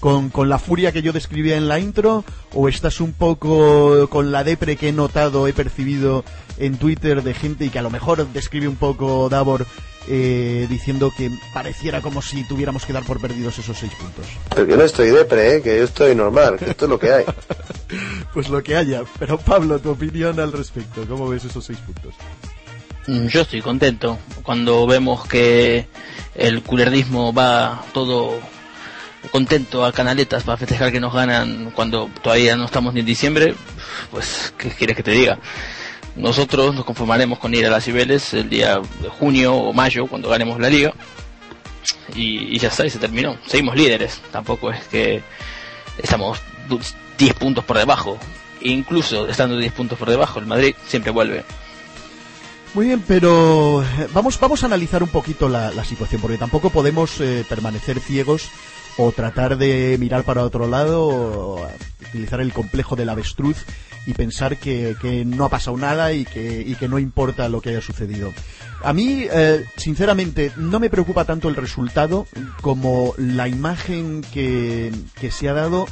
con, 0.00 0.30
con, 0.30 0.48
la 0.48 0.58
furia 0.58 0.92
que 0.92 1.02
yo 1.02 1.12
describía 1.12 1.58
en 1.58 1.68
la 1.68 1.78
intro 1.78 2.24
o 2.54 2.68
estás 2.70 3.02
un 3.02 3.12
poco 3.12 4.08
con 4.08 4.32
la 4.32 4.44
depre 4.44 4.76
que 4.76 4.88
he 4.88 4.92
notado, 4.92 5.46
he 5.46 5.52
percibido 5.52 6.24
en 6.56 6.78
Twitter 6.78 7.22
de 7.22 7.34
gente 7.34 7.66
y 7.66 7.70
que 7.70 7.78
a 7.78 7.82
lo 7.82 7.90
mejor 7.90 8.26
describe 8.32 8.66
un 8.66 8.76
poco 8.76 9.28
Davor 9.28 9.66
eh, 10.08 10.66
diciendo 10.68 11.12
que 11.16 11.30
pareciera 11.52 12.00
como 12.00 12.22
si 12.22 12.44
tuviéramos 12.44 12.86
que 12.86 12.92
dar 12.92 13.04
por 13.04 13.20
perdidos 13.20 13.58
esos 13.58 13.76
seis 13.76 13.92
puntos. 13.92 14.26
Pero 14.54 14.66
yo 14.66 14.76
no 14.76 14.84
estoy 14.84 15.10
depre, 15.10 15.56
¿eh? 15.56 15.62
que 15.62 15.78
yo 15.78 15.84
estoy 15.84 16.14
normal, 16.14 16.56
que 16.56 16.70
esto 16.70 16.86
es 16.86 16.90
lo 16.90 16.98
que 16.98 17.12
hay. 17.12 17.24
pues 18.34 18.48
lo 18.48 18.62
que 18.62 18.76
haya. 18.76 19.02
Pero 19.18 19.38
Pablo, 19.38 19.78
tu 19.78 19.90
opinión 19.90 20.38
al 20.40 20.52
respecto, 20.52 21.04
¿cómo 21.08 21.28
ves 21.28 21.44
esos 21.44 21.64
seis 21.64 21.78
puntos? 21.78 22.14
Yo 23.06 23.40
estoy 23.40 23.60
contento 23.60 24.18
cuando 24.42 24.86
vemos 24.86 25.26
que 25.26 25.86
el 26.34 26.62
culerdismo 26.62 27.32
va 27.32 27.84
todo 27.92 28.38
contento 29.32 29.84
a 29.84 29.92
canaletas 29.92 30.44
para 30.44 30.56
festejar 30.56 30.92
que 30.92 31.00
nos 31.00 31.12
ganan 31.12 31.72
cuando 31.74 32.08
todavía 32.22 32.56
no 32.56 32.64
estamos 32.64 32.94
ni 32.94 33.00
en 33.00 33.06
diciembre, 33.06 33.54
pues, 34.10 34.54
¿qué 34.56 34.70
quieres 34.70 34.96
que 34.96 35.02
te 35.02 35.10
diga? 35.10 35.38
Nosotros 36.16 36.74
nos 36.74 36.84
conformaremos 36.84 37.38
con 37.38 37.54
ir 37.54 37.66
a 37.66 37.70
las 37.70 37.84
Cibeles 37.84 38.34
el 38.34 38.48
día 38.48 38.80
de 39.00 39.08
junio 39.08 39.54
o 39.54 39.72
mayo, 39.72 40.06
cuando 40.06 40.28
ganemos 40.28 40.60
la 40.60 40.68
liga. 40.68 40.92
Y, 42.14 42.54
y, 42.54 42.58
ya 42.58 42.68
está, 42.68 42.84
y 42.84 42.90
se 42.90 42.98
terminó. 42.98 43.36
Seguimos 43.46 43.76
líderes. 43.76 44.20
Tampoco 44.30 44.70
es 44.70 44.84
que 44.88 45.22
estamos 46.02 46.38
10 47.18 47.34
puntos 47.34 47.64
por 47.64 47.78
debajo. 47.78 48.18
Incluso 48.62 49.28
estando 49.28 49.56
10 49.56 49.72
puntos 49.72 49.98
por 49.98 50.10
debajo, 50.10 50.38
el 50.38 50.46
Madrid 50.46 50.74
siempre 50.86 51.10
vuelve. 51.10 51.44
Muy 52.74 52.86
bien, 52.86 53.02
pero 53.06 53.84
vamos, 54.12 54.38
vamos 54.38 54.62
a 54.62 54.66
analizar 54.66 55.02
un 55.02 55.08
poquito 55.08 55.48
la, 55.48 55.72
la 55.72 55.84
situación, 55.84 56.20
porque 56.20 56.38
tampoco 56.38 56.70
podemos 56.70 57.20
eh, 57.20 57.44
permanecer 57.48 57.98
ciegos 57.98 58.48
o 59.02 59.12
tratar 59.12 59.56
de 59.56 59.96
mirar 59.98 60.24
para 60.24 60.42
otro 60.42 60.68
lado 60.68 61.66
utilizar 62.10 62.40
el 62.40 62.52
complejo 62.52 62.96
del 62.96 63.08
avestruz 63.08 63.64
y 64.06 64.12
pensar 64.12 64.58
que, 64.58 65.24
no 65.26 65.46
ha 65.46 65.48
pasado 65.48 65.76
nada 65.78 66.12
y 66.12 66.24
que, 66.26 66.86
no 66.88 66.98
importa 66.98 67.48
lo 67.48 67.62
que 67.62 67.70
haya 67.70 67.80
sucedido. 67.80 68.30
A 68.82 68.92
mí, 68.92 69.26
eh, 69.30 69.64
sinceramente, 69.76 70.52
no 70.56 70.80
me 70.80 70.90
preocupa 70.90 71.24
tanto 71.24 71.48
el 71.48 71.56
resultado 71.56 72.26
como 72.60 73.14
la 73.16 73.48
imagen 73.48 74.22
que, 74.32 74.92
se 75.30 75.48
ha 75.48 75.54
dado 75.54 75.86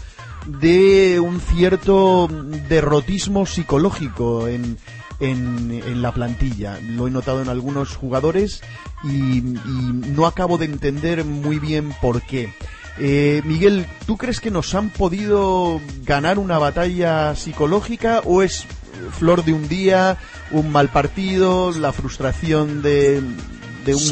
de 0.47 1.19
un 1.19 1.41
cierto 1.41 2.29
derrotismo 2.69 3.47
psicológico 3.47 4.49
en, 4.49 4.77
la 5.21 6.13
plantilla. 6.13 6.79
Lo 6.83 7.09
he 7.09 7.11
notado 7.11 7.41
en 7.41 7.49
algunos 7.49 7.97
jugadores 7.97 8.61
y 9.03 9.41
no 9.43 10.27
acabo 10.27 10.59
de 10.59 10.67
entender 10.67 11.25
muy 11.25 11.59
bien 11.59 11.95
por 12.03 12.23
qué. 12.23 12.53
Eh, 13.01 13.43
Miguel, 13.45 13.87
¿tú 14.07 14.17
crees 14.17 14.41
que 14.41 14.51
nos 14.51 14.75
han 14.75 14.91
podido 14.91 15.81
ganar 16.05 16.39
una 16.39 16.59
batalla 16.59 17.35
psicológica 17.37 18.23
o 18.25 18.43
es 18.43 18.67
flor 19.17 19.45
de 19.45 19.53
un 19.53 19.69
día, 19.69 20.17
un 20.51 20.71
mal 20.73 20.89
partido, 20.89 21.73
la 21.73 21.93
frustración 21.93 22.83
de, 22.83 23.23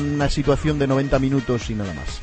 una 0.04 0.30
situación 0.30 0.78
de 0.78 0.86
90 0.86 1.18
minutos 1.18 1.68
y 1.70 1.74
nada 1.74 1.92
más? 1.94 2.20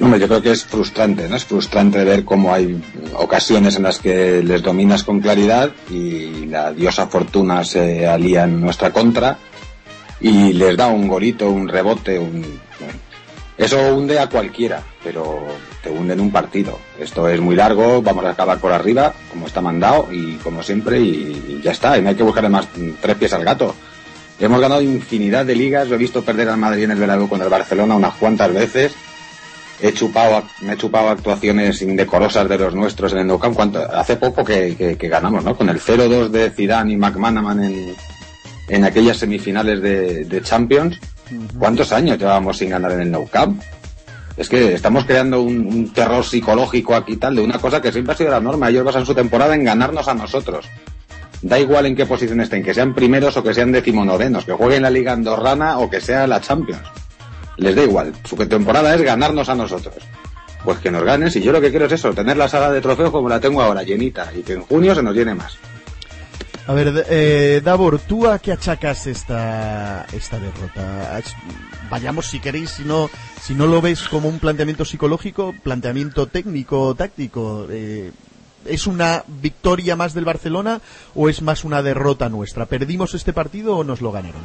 Hombre, 0.00 0.18
yo 0.18 0.26
creo 0.26 0.42
que 0.42 0.50
es 0.50 0.64
frustrante, 0.64 1.28
¿no? 1.28 1.36
Es 1.36 1.44
frustrante 1.44 2.02
ver 2.02 2.24
cómo 2.24 2.52
hay 2.52 2.82
ocasiones 3.14 3.76
en 3.76 3.84
las 3.84 3.98
que 3.98 4.42
les 4.42 4.62
dominas 4.62 5.04
con 5.04 5.20
claridad 5.20 5.70
y 5.88 6.46
la 6.46 6.72
diosa 6.72 7.06
fortuna 7.06 7.62
se 7.62 8.06
alía 8.06 8.44
en 8.44 8.60
nuestra 8.60 8.92
contra 8.92 9.38
y 10.20 10.54
les 10.54 10.76
da 10.76 10.88
un 10.88 11.06
golito, 11.06 11.50
un 11.50 11.68
rebote, 11.68 12.18
un, 12.18 12.42
Eso 13.58 13.94
hunde 13.94 14.18
a 14.18 14.28
cualquiera, 14.28 14.82
pero 15.04 15.46
te 15.82 15.90
hunde 15.90 16.14
en 16.14 16.20
un 16.20 16.32
partido. 16.32 16.78
Esto 16.98 17.28
es 17.28 17.40
muy 17.40 17.54
largo, 17.54 18.00
vamos 18.00 18.24
a 18.24 18.30
acabar 18.30 18.58
por 18.58 18.72
arriba, 18.72 19.12
como 19.30 19.46
está 19.46 19.60
mandado 19.60 20.08
y 20.10 20.36
como 20.36 20.62
siempre, 20.62 21.00
y, 21.00 21.60
ya 21.62 21.72
está. 21.72 21.98
Y 21.98 22.02
no 22.02 22.08
hay 22.08 22.14
que 22.14 22.22
buscar 22.22 22.48
más 22.48 22.66
tres 23.00 23.16
pies 23.16 23.32
al 23.34 23.44
gato. 23.44 23.74
Hemos 24.40 24.60
ganado 24.60 24.80
infinidad 24.80 25.44
de 25.44 25.54
ligas, 25.54 25.88
lo 25.88 25.96
he 25.96 25.98
visto 25.98 26.22
perder 26.22 26.48
al 26.48 26.56
Madrid 26.56 26.84
en 26.84 26.92
el 26.92 26.98
verano 26.98 27.28
contra 27.28 27.44
el 27.44 27.50
Barcelona 27.50 27.94
unas 27.94 28.14
cuantas 28.14 28.52
veces. 28.52 28.94
He 29.80 29.92
chupado, 29.92 30.44
me 30.62 30.72
he 30.72 30.76
chupado 30.76 31.10
actuaciones 31.10 31.82
indecorosas 31.82 32.48
de 32.48 32.56
los 32.56 32.74
nuestros 32.74 33.12
en 33.12 33.18
el 33.18 33.26
Nou. 33.26 33.40
Hace 33.92 34.16
poco 34.16 34.44
que, 34.44 34.96
ganamos, 34.98 35.44
¿no? 35.44 35.56
Con 35.56 35.68
el 35.68 35.80
0-2 35.80 36.28
de 36.28 36.50
Zidane 36.50 36.92
y 36.92 36.96
McManaman 36.96 37.64
en, 37.64 37.94
en 38.68 38.84
aquellas 38.84 39.18
semifinales 39.18 39.82
de 39.82 40.40
Champions 40.42 40.98
¿Cuántos 41.58 41.92
años 41.92 42.18
llevábamos 42.18 42.58
sin 42.58 42.70
ganar 42.70 42.92
en 42.92 43.00
el 43.00 43.10
Nou 43.10 43.28
Camp? 43.28 43.60
Es 44.36 44.48
que 44.48 44.72
estamos 44.72 45.04
creando 45.04 45.42
un, 45.42 45.92
terror 45.92 46.24
psicológico 46.24 46.94
aquí 46.94 47.16
tal 47.16 47.36
de 47.36 47.42
una 47.42 47.58
cosa 47.58 47.82
que 47.82 47.92
siempre 47.92 48.14
ha 48.14 48.16
sido 48.16 48.30
la 48.30 48.40
norma. 48.40 48.70
Ellos 48.70 48.84
basan 48.84 49.04
su 49.04 49.14
temporada 49.14 49.54
en 49.54 49.64
ganarnos 49.64 50.08
a 50.08 50.14
nosotros. 50.14 50.66
Da 51.42 51.58
igual 51.58 51.86
en 51.86 51.96
qué 51.96 52.06
posición 52.06 52.40
estén, 52.40 52.62
que 52.62 52.72
sean 52.72 52.94
primeros 52.94 53.36
o 53.36 53.42
que 53.42 53.52
sean 53.52 53.72
decimonovenos, 53.72 54.44
que 54.44 54.52
jueguen 54.52 54.82
la 54.82 54.90
Liga 54.90 55.12
Andorrana 55.12 55.78
o 55.78 55.90
que 55.90 56.00
sea 56.00 56.26
la 56.26 56.40
Champions. 56.40 56.82
Les 57.56 57.74
da 57.74 57.82
igual. 57.82 58.12
Su 58.24 58.36
temporada 58.36 58.94
es 58.94 59.02
ganarnos 59.02 59.48
a 59.48 59.54
nosotros. 59.54 59.96
Pues 60.64 60.78
que 60.78 60.90
nos 60.90 61.02
ganen. 61.02 61.30
Si 61.30 61.42
yo 61.42 61.52
lo 61.52 61.60
que 61.60 61.70
quiero 61.70 61.86
es 61.86 61.92
eso, 61.92 62.14
tener 62.14 62.36
la 62.36 62.48
sala 62.48 62.70
de 62.70 62.80
trofeos 62.80 63.10
como 63.10 63.28
la 63.28 63.40
tengo 63.40 63.60
ahora, 63.60 63.82
llenita, 63.82 64.30
y 64.34 64.42
que 64.42 64.54
en 64.54 64.62
junio 64.62 64.94
se 64.94 65.02
nos 65.02 65.14
llene 65.14 65.34
más. 65.34 65.58
A 66.66 66.74
ver, 66.74 67.06
eh, 67.08 67.60
Davor, 67.64 67.98
¿tú 67.98 68.28
a 68.28 68.38
qué 68.38 68.52
achacas 68.52 69.08
esta, 69.08 70.06
esta 70.12 70.38
derrota? 70.38 71.20
Vayamos 71.90 72.26
si 72.26 72.38
queréis, 72.38 72.70
si 72.70 72.84
no, 72.84 73.10
si 73.40 73.54
no 73.54 73.66
lo 73.66 73.82
ves 73.82 74.08
como 74.08 74.28
un 74.28 74.38
planteamiento 74.38 74.84
psicológico, 74.84 75.54
planteamiento 75.64 76.28
técnico, 76.28 76.94
táctico. 76.94 77.66
Eh, 77.68 78.12
¿Es 78.64 78.86
una 78.86 79.24
victoria 79.26 79.96
más 79.96 80.14
del 80.14 80.24
Barcelona 80.24 80.80
o 81.16 81.28
es 81.28 81.42
más 81.42 81.64
una 81.64 81.82
derrota 81.82 82.28
nuestra? 82.28 82.66
¿Perdimos 82.66 83.14
este 83.14 83.32
partido 83.32 83.76
o 83.76 83.82
nos 83.82 84.00
lo 84.00 84.12
ganaron? 84.12 84.42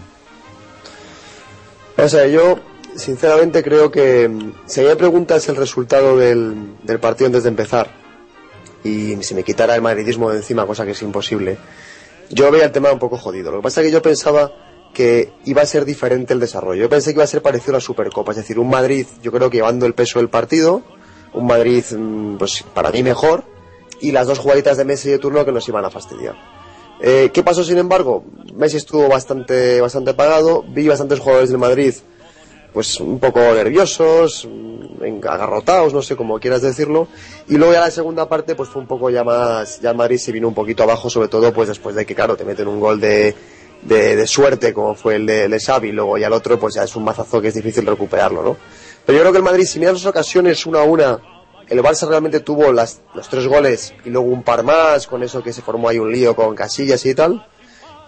O 1.98 2.10
sea, 2.10 2.26
yo 2.26 2.60
sinceramente 2.96 3.64
creo 3.64 3.92
que 3.92 4.28
si 4.66 4.82
me 4.82 4.96
preguntas 4.96 5.48
el 5.50 5.56
resultado 5.56 6.18
del, 6.18 6.78
del 6.82 7.00
partido 7.00 7.28
antes 7.28 7.44
de 7.44 7.50
empezar 7.50 7.92
y 8.84 9.16
si 9.22 9.36
me 9.36 9.44
quitara 9.44 9.76
el 9.76 9.84
madridismo 9.84 10.32
de 10.32 10.38
encima, 10.38 10.66
cosa 10.66 10.84
que 10.84 10.92
es 10.92 11.02
imposible, 11.04 11.58
yo 12.29 12.51
veía 12.51 12.65
el 12.65 12.72
tema 12.72 12.91
un 12.91 13.00
poco 13.00 13.17
jodido. 13.17 13.51
Lo 13.51 13.57
que 13.57 13.63
pasa 13.63 13.81
es 13.81 13.88
que 13.88 13.93
yo 13.93 14.01
pensaba 14.01 14.51
que 14.93 15.31
iba 15.46 15.62
a 15.62 15.65
ser 15.65 15.86
diferente 15.86 16.34
el 16.34 16.39
desarrollo. 16.39 16.81
Yo 16.81 16.89
pensé 16.89 17.12
que 17.12 17.17
iba 17.17 17.24
a 17.24 17.27
ser 17.27 17.41
parecido 17.41 17.74
a 17.74 17.77
la 17.77 17.81
Supercopa, 17.81 18.31
es 18.31 18.38
decir, 18.38 18.57
un 18.57 18.69
Madrid, 18.69 19.05
yo 19.22 19.31
creo 19.31 19.50
que 19.50 19.57
llevando 19.57 19.86
el 19.86 19.93
peso 19.93 20.19
del 20.19 20.29
partido, 20.29 20.81
un 21.34 21.46
Madrid, 21.46 21.84
mm, 21.96 22.38
pues 22.38 22.63
para 22.74 22.91
mí 22.91 23.03
mejor, 23.03 23.43
y 24.01 24.12
las 24.12 24.27
dos 24.27 24.39
jugaditas 24.39 24.77
de 24.77 24.86
Messi 24.86 25.10
de 25.10 25.19
turno 25.19 25.46
que 25.46 25.51
nos 25.51 25.67
iban 25.67 25.86
a 25.86 25.89
fastidiar. 25.89 26.36
Eh, 27.00 27.29
¿Qué 27.31 27.43
pasó 27.43 27.63
sin 27.63 27.77
embargo? 27.77 28.24
Messi 28.55 28.77
estuvo 28.77 29.07
bastante, 29.07 29.81
bastante 29.81 30.12
apagado, 30.12 30.63
vi 30.67 30.88
bastantes 30.88 31.19
jugadores 31.19 31.50
del 31.50 31.60
Madrid 31.60 31.93
pues 32.77 33.00
un 33.00 33.17
poco 33.17 33.39
nerviosos, 33.39 34.48
mm, 34.48 35.27
agarrotados, 35.27 35.96
no 35.96 36.03
sé 36.03 36.15
cómo 36.15 36.39
quieras 36.39 36.62
decirlo. 36.62 37.07
Y 37.48 37.57
luego 37.57 37.74
ya 37.74 37.79
la 37.79 37.89
segunda 37.89 38.29
parte 38.29 38.53
pues 38.53 38.69
fue 38.69 38.84
un 38.84 38.88
poco 38.88 39.10
ya 39.10 39.24
más, 39.24 39.81
ya 39.81 39.89
el 39.89 39.98
Madrid 39.98 40.19
se 40.19 40.31
vino 40.31 40.48
un 40.48 40.53
poquito 40.53 40.84
abajo, 40.84 41.10
sobre 41.10 41.27
todo 41.27 41.51
pues 41.51 41.69
después 41.69 41.96
de 41.96 42.05
que 42.05 42.13
claro, 42.13 42.38
te 42.38 42.46
meten 42.46 42.67
un 42.67 42.79
gol 42.79 43.00
de, 43.00 43.34
de, 43.81 44.27
suerte 44.27 44.74
como 44.74 44.93
fue 44.93 45.15
el 45.15 45.25
de, 45.25 45.48
de 45.48 45.60
Xavi, 45.60 45.91
luego 45.91 46.19
ya 46.19 46.27
el 46.27 46.34
otro 46.34 46.60
pues 46.60 46.75
ya 46.75 46.84
es 46.84 46.96
un 46.96 47.03
mazazo 47.03 47.41
que 47.41 47.48
es 47.48 47.55
difícil 47.55 47.84
recuperarlo, 47.84 48.43
¿no? 48.43 48.57
Pero 49.07 49.17
yo 49.17 49.24
creo 49.24 49.31
que 49.31 49.39
el 49.39 49.43
Madrid, 49.43 49.65
si 49.65 49.79
miras 49.79 49.96
las 49.96 50.05
ocasiones 50.05 50.63
una 50.67 50.81
a 50.81 50.84
una, 50.84 51.19
el 51.67 51.81
Barça 51.81 52.07
realmente 52.07 52.41
tuvo 52.41 52.72
las, 52.72 53.01
los 53.15 53.27
tres 53.27 53.48
goles 53.48 53.96
y 54.05 54.12
luego 54.12 54.27
un 54.27 54.43
par 54.43 54.62
más, 54.62 55.07
con 55.07 55.24
eso 55.24 55.41
que 55.41 55.51
se 55.51 55.63
formó 55.63 55.89
ahí 55.89 55.98
un 55.98 56.12
lío 56.12 56.36
con 56.36 56.53
Casillas 56.53 57.03
y 57.07 57.15
tal. 57.15 57.43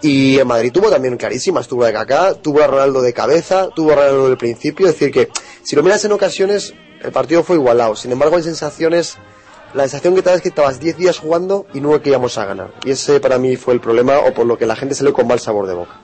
Y 0.01 0.39
en 0.39 0.47
Madrid 0.47 0.71
tuvo 0.71 0.89
también 0.89 1.17
clarísimas, 1.17 1.67
tuvo 1.67 1.83
de 1.83 1.91
Kaká, 1.91 2.35
tuvo 2.35 2.63
a 2.63 2.67
Ronaldo 2.67 3.01
de 3.01 3.13
cabeza, 3.13 3.69
tuvo 3.75 3.91
a 3.91 3.95
Ronaldo 3.95 4.27
del 4.27 4.37
principio, 4.37 4.87
es 4.87 4.93
decir 4.93 5.11
que 5.11 5.29
si 5.63 5.75
lo 5.75 5.83
miras 5.83 6.05
en 6.05 6.13
ocasiones 6.13 6.73
el 7.01 7.11
partido 7.11 7.43
fue 7.43 7.57
igualado, 7.57 7.95
sin 7.95 8.11
embargo 8.11 8.37
hay 8.37 8.43
sensaciones, 8.43 9.17
la 9.73 9.83
sensación 9.83 10.15
que 10.15 10.21
te 10.21 10.29
da 10.29 10.35
es 10.35 10.41
que 10.41 10.49
estabas 10.49 10.79
10 10.79 10.97
días 10.97 11.19
jugando 11.19 11.65
y 11.73 11.81
no 11.81 12.01
que 12.01 12.09
íbamos 12.09 12.37
a 12.37 12.45
ganar. 12.45 12.73
Y 12.85 12.91
ese 12.91 13.19
para 13.19 13.37
mí 13.37 13.55
fue 13.57 13.73
el 13.73 13.81
problema 13.81 14.19
o 14.19 14.33
por 14.33 14.45
lo 14.45 14.57
que 14.57 14.65
la 14.65 14.75
gente 14.75 14.95
salió 14.95 15.13
con 15.13 15.27
mal 15.27 15.39
sabor 15.39 15.67
de 15.67 15.73
boca. 15.73 15.99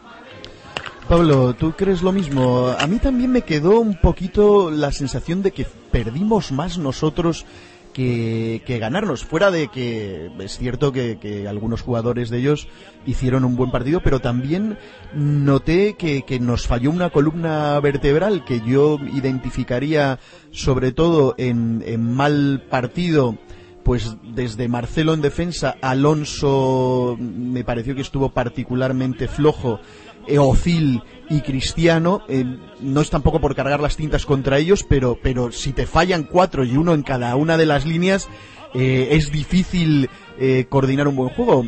Pablo, 1.07 1.53
¿tú 1.53 1.73
crees 1.73 2.01
lo 2.01 2.11
mismo? 2.11 2.73
A 2.77 2.87
mí 2.87 2.97
también 2.97 3.31
me 3.31 3.43
quedó 3.43 3.79
un 3.79 3.99
poquito 4.01 4.71
la 4.71 4.91
sensación 4.91 5.43
de 5.43 5.51
que 5.51 5.67
perdimos 5.91 6.51
más 6.51 6.79
nosotros 6.79 7.45
que, 7.95 8.77
ganarnos. 8.79 9.23
Fuera 9.23 9.51
de 9.51 9.69
que 9.69 10.29
es 10.39 10.57
cierto 10.57 10.91
que, 10.91 11.45
algunos 11.49 11.81
jugadores 11.81 12.29
de 12.29 12.39
ellos 12.39 12.67
hicieron 13.05 13.45
un 13.45 13.55
buen 13.55 13.71
partido, 13.71 14.01
pero 14.01 14.19
también 14.19 14.77
noté 15.13 15.95
que, 15.95 16.39
nos 16.39 16.67
falló 16.67 16.91
una 16.91 17.09
columna 17.09 17.79
vertebral 17.79 18.43
que 18.43 18.59
yo 18.61 18.99
identificaría 19.13 20.19
sobre 20.51 20.91
todo 20.91 21.35
en, 21.37 21.83
en 21.85 22.13
mal 22.13 22.63
partido 22.69 23.37
pues 23.83 24.17
desde 24.23 24.67
Marcelo 24.67 25.13
en 25.13 25.21
defensa, 25.21 25.75
Alonso 25.79 27.15
me 27.19 27.63
pareció 27.63 27.93
que 27.93 28.01
estuvo 28.01 28.29
particularmente 28.29 29.27
flojo 29.27 29.79
Eocil 30.27 31.01
y 31.29 31.41
Cristiano, 31.41 32.21
eh, 32.27 32.45
no 32.79 33.01
es 33.01 33.09
tampoco 33.09 33.39
por 33.39 33.55
cargar 33.55 33.79
las 33.79 33.97
tintas 33.97 34.25
contra 34.25 34.57
ellos, 34.57 34.85
pero, 34.87 35.17
pero 35.21 35.51
si 35.51 35.73
te 35.73 35.85
fallan 35.85 36.23
cuatro 36.23 36.63
y 36.63 36.77
uno 36.77 36.93
en 36.93 37.03
cada 37.03 37.35
una 37.35 37.57
de 37.57 37.65
las 37.65 37.85
líneas, 37.85 38.29
eh, 38.75 39.15
es 39.15 39.31
difícil 39.31 40.09
eh, 40.37 40.65
coordinar 40.69 41.07
un 41.07 41.15
buen 41.15 41.29
juego. 41.29 41.63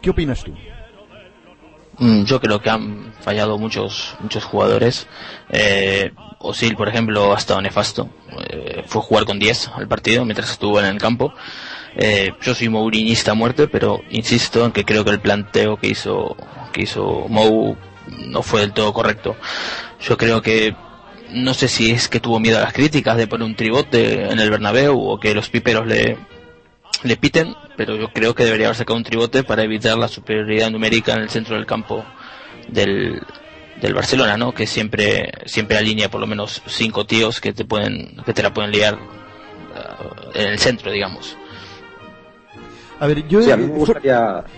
¿Qué 0.00 0.10
opinas 0.10 0.44
tú? 0.44 0.54
Mm, 1.98 2.22
yo 2.22 2.40
creo 2.40 2.60
que 2.60 2.70
han 2.70 3.12
fallado 3.20 3.58
muchos 3.58 4.16
muchos 4.20 4.44
jugadores. 4.44 5.08
Eh, 5.50 6.12
Osil, 6.38 6.76
por 6.76 6.88
ejemplo, 6.88 7.34
ha 7.34 7.38
estado 7.38 7.60
nefasto. 7.60 8.08
fue 8.86 9.02
jugar 9.02 9.24
con 9.24 9.40
10 9.40 9.72
al 9.74 9.88
partido 9.88 10.24
mientras 10.24 10.50
estuvo 10.52 10.78
en 10.78 10.86
el 10.86 10.98
campo. 10.98 11.34
Eh, 12.00 12.32
yo 12.40 12.54
soy 12.54 12.68
mourinista 12.68 13.32
a 13.32 13.34
muerte, 13.34 13.66
pero 13.66 14.02
insisto 14.10 14.64
en 14.64 14.70
que 14.70 14.84
creo 14.84 15.04
que 15.04 15.10
el 15.10 15.20
planteo 15.20 15.78
que 15.78 15.88
hizo, 15.88 16.36
que 16.72 16.82
hizo 16.82 17.26
Mou 17.28 17.76
no 18.06 18.42
fue 18.42 18.60
del 18.60 18.72
todo 18.72 18.92
correcto. 18.92 19.36
Yo 20.00 20.16
creo 20.16 20.40
que 20.40 20.76
no 21.30 21.54
sé 21.54 21.66
si 21.66 21.90
es 21.90 22.08
que 22.08 22.20
tuvo 22.20 22.38
miedo 22.38 22.58
a 22.58 22.62
las 22.62 22.72
críticas 22.72 23.16
de 23.16 23.26
poner 23.26 23.46
un 23.46 23.56
tribote 23.56 24.30
en 24.30 24.38
el 24.38 24.48
Bernabéu 24.48 24.96
o 24.96 25.18
que 25.18 25.34
los 25.34 25.50
piperos 25.50 25.88
le, 25.88 26.16
le 27.02 27.16
piten, 27.16 27.56
pero 27.76 27.96
yo 27.96 28.12
creo 28.12 28.32
que 28.32 28.44
debería 28.44 28.68
haber 28.68 28.76
sacado 28.76 28.96
un 28.96 29.04
tribote 29.04 29.42
para 29.42 29.64
evitar 29.64 29.98
la 29.98 30.06
superioridad 30.06 30.70
numérica 30.70 31.14
en 31.14 31.22
el 31.22 31.30
centro 31.30 31.56
del 31.56 31.66
campo 31.66 32.04
del, 32.68 33.20
del 33.80 33.94
Barcelona, 33.94 34.36
¿no? 34.36 34.54
Que 34.54 34.68
siempre 34.68 35.32
siempre 35.46 35.76
alinea 35.76 36.10
por 36.10 36.20
lo 36.20 36.28
menos 36.28 36.62
cinco 36.66 37.06
tíos 37.06 37.40
que 37.40 37.52
te 37.52 37.64
pueden 37.64 38.22
que 38.24 38.32
te 38.32 38.42
la 38.44 38.54
pueden 38.54 38.70
liar 38.70 38.94
uh, 38.94 40.38
en 40.38 40.46
el 40.46 40.58
centro, 40.60 40.92
digamos. 40.92 41.36
A 43.00 43.06
ver, 43.06 43.28
yo... 43.28 43.40
Sí, 43.42 43.50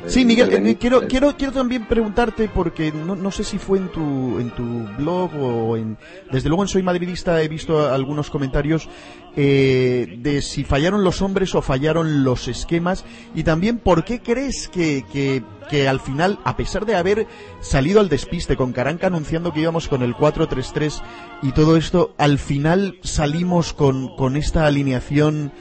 sí 0.06 0.24
Miguel, 0.24 0.66
eh, 0.66 0.76
quiero, 0.78 1.06
quiero, 1.06 1.36
quiero 1.36 1.52
también 1.52 1.86
preguntarte, 1.86 2.48
porque 2.48 2.90
no, 2.90 3.14
no 3.14 3.30
sé 3.30 3.44
si 3.44 3.58
fue 3.58 3.78
en 3.78 3.88
tu, 3.88 4.38
en 4.38 4.50
tu 4.50 4.64
blog 4.96 5.30
o 5.34 5.76
en... 5.76 5.98
Desde 6.32 6.48
luego 6.48 6.62
en 6.62 6.68
Soy 6.68 6.82
Madridista 6.82 7.42
he 7.42 7.48
visto 7.48 7.92
algunos 7.92 8.30
comentarios 8.30 8.88
eh, 9.36 10.16
de 10.18 10.40
si 10.40 10.64
fallaron 10.64 11.04
los 11.04 11.20
hombres 11.20 11.54
o 11.54 11.62
fallaron 11.62 12.24
los 12.24 12.48
esquemas 12.48 13.04
y 13.34 13.42
también 13.42 13.78
por 13.78 14.04
qué 14.04 14.20
crees 14.20 14.68
que, 14.68 15.04
que, 15.12 15.42
que 15.68 15.86
al 15.86 16.00
final, 16.00 16.38
a 16.44 16.56
pesar 16.56 16.86
de 16.86 16.96
haber 16.96 17.26
salido 17.60 18.00
al 18.00 18.08
despiste 18.08 18.56
con 18.56 18.72
Caranca 18.72 19.08
anunciando 19.08 19.52
que 19.52 19.60
íbamos 19.60 19.88
con 19.88 20.02
el 20.02 20.14
4-3-3 20.14 21.02
y 21.42 21.52
todo 21.52 21.76
esto, 21.76 22.14
al 22.16 22.38
final 22.38 22.98
salimos 23.02 23.74
con, 23.74 24.16
con 24.16 24.36
esta 24.36 24.66
alineación 24.66 25.52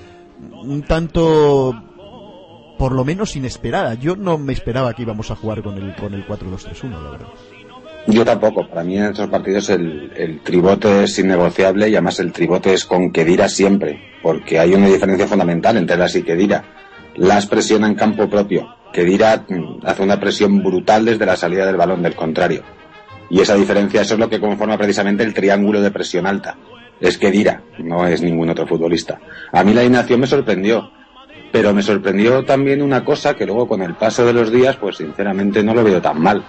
un 0.63 0.83
tanto 0.83 1.88
por 2.79 2.93
lo 2.93 3.03
menos 3.03 3.35
inesperada. 3.35 3.95
Yo 3.95 4.15
no 4.15 4.37
me 4.37 4.53
esperaba 4.53 4.93
que 4.93 5.01
íbamos 5.01 5.29
a 5.29 5.35
jugar 5.35 5.61
con 5.61 5.77
el, 5.77 5.93
con 5.95 6.13
el 6.13 6.25
4-2-3-1, 6.25 7.03
la 7.03 7.11
verdad. 7.11 7.27
Yo 8.07 8.23
tampoco. 8.23 8.67
Para 8.69 8.85
mí 8.85 8.97
en 8.97 9.07
estos 9.07 9.27
partidos 9.27 9.69
el, 9.69 10.13
el, 10.15 10.39
tribote 10.39 11.03
es 11.03 11.19
innegociable 11.19 11.89
y 11.89 11.95
además 11.95 12.21
el 12.21 12.31
tribote 12.31 12.73
es 12.73 12.85
con 12.85 13.11
Kedira 13.11 13.49
siempre, 13.49 13.99
porque 14.23 14.57
hay 14.57 14.73
una 14.73 14.87
diferencia 14.87 15.27
fundamental 15.27 15.75
entre 15.75 15.97
las 15.97 16.15
y 16.15 16.23
Kedira. 16.23 16.63
Las 17.17 17.47
presiona 17.47 17.85
en 17.85 17.95
campo 17.95 18.29
propio. 18.29 18.73
Kedira 18.93 19.45
mm, 19.47 19.85
hace 19.85 20.01
una 20.01 20.17
presión 20.17 20.63
brutal 20.63 21.03
desde 21.03 21.25
la 21.25 21.35
salida 21.35 21.65
del 21.65 21.75
balón 21.75 22.01
del 22.01 22.15
contrario. 22.15 22.63
Y 23.29 23.41
esa 23.41 23.55
diferencia, 23.55 24.01
eso 24.01 24.13
es 24.13 24.19
lo 24.21 24.29
que 24.29 24.39
conforma 24.39 24.77
precisamente 24.77 25.23
el 25.23 25.33
triángulo 25.33 25.81
de 25.81 25.91
presión 25.91 26.25
alta. 26.25 26.55
Es 27.01 27.17
Kedira, 27.17 27.61
no 27.79 28.07
es 28.07 28.21
ningún 28.21 28.49
otro 28.49 28.65
futbolista. 28.65 29.19
A 29.51 29.65
mí 29.65 29.73
la 29.73 29.81
alineación 29.81 30.21
me 30.21 30.27
sorprendió 30.27 30.91
pero 31.51 31.73
me 31.73 31.81
sorprendió 31.81 32.43
también 32.43 32.81
una 32.81 33.03
cosa 33.03 33.35
que 33.35 33.45
luego 33.45 33.67
con 33.67 33.81
el 33.81 33.95
paso 33.95 34.25
de 34.25 34.33
los 34.33 34.51
días, 34.51 34.75
pues 34.77 34.97
sinceramente 34.97 35.63
no 35.63 35.73
lo 35.73 35.83
veo 35.83 36.01
tan 36.01 36.21
mal. 36.21 36.43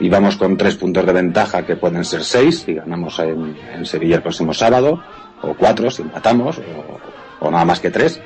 íbamos 0.00 0.36
con 0.36 0.56
tres 0.56 0.76
puntos 0.76 1.04
de 1.04 1.12
ventaja 1.12 1.66
que 1.66 1.74
pueden 1.76 2.04
ser 2.04 2.22
seis 2.22 2.60
si 2.60 2.74
ganamos 2.74 3.18
en, 3.18 3.56
Sevilla 3.84 4.16
el 4.16 4.22
próximo 4.22 4.54
sábado, 4.54 5.02
o 5.42 5.54
cuatro 5.54 5.90
si 5.90 6.02
empatamos, 6.02 6.60
o, 7.40 7.50
nada 7.50 7.64
más 7.64 7.80
que 7.80 7.90
tres. 7.90 8.20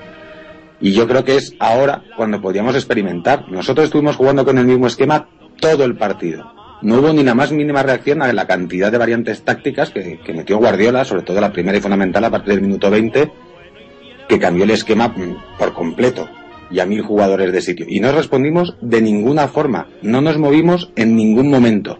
Y 0.80 0.92
yo 0.92 1.06
creo 1.06 1.24
que 1.24 1.36
es 1.36 1.54
ahora 1.60 2.02
cuando 2.16 2.40
podríamos 2.40 2.74
experimentar. 2.74 3.48
Nosotros 3.48 3.84
estuvimos 3.84 4.16
jugando 4.16 4.44
con 4.44 4.58
el 4.58 4.66
mismo 4.66 4.88
esquema 4.88 5.28
todo 5.60 5.84
el 5.84 5.96
partido. 5.96 6.52
No 6.82 6.96
hubo 6.96 7.12
ni 7.12 7.22
la 7.22 7.36
más 7.36 7.52
mínima 7.52 7.84
reacción 7.84 8.20
a 8.22 8.32
la 8.32 8.46
cantidad 8.48 8.90
de 8.90 8.98
variantes 8.98 9.42
tácticas 9.42 9.90
que, 9.90 10.18
que 10.18 10.32
metió 10.32 10.58
Guardiola, 10.58 11.04
sobre 11.04 11.22
todo 11.22 11.40
la 11.40 11.52
primera 11.52 11.78
y 11.78 11.80
fundamental 11.80 12.24
a 12.24 12.30
partir 12.30 12.54
del 12.54 12.62
minuto 12.62 12.90
20, 12.90 13.30
que 14.28 14.38
cambió 14.38 14.64
el 14.64 14.70
esquema 14.70 15.14
por 15.58 15.72
completo 15.72 16.28
y 16.70 16.80
a 16.80 16.86
mil 16.86 17.02
jugadores 17.02 17.52
de 17.52 17.60
sitio. 17.60 17.86
Y 17.88 18.00
no 18.00 18.12
respondimos 18.12 18.74
de 18.80 19.02
ninguna 19.02 19.48
forma, 19.48 19.88
no 20.00 20.20
nos 20.20 20.38
movimos 20.38 20.90
en 20.96 21.16
ningún 21.16 21.50
momento. 21.50 21.98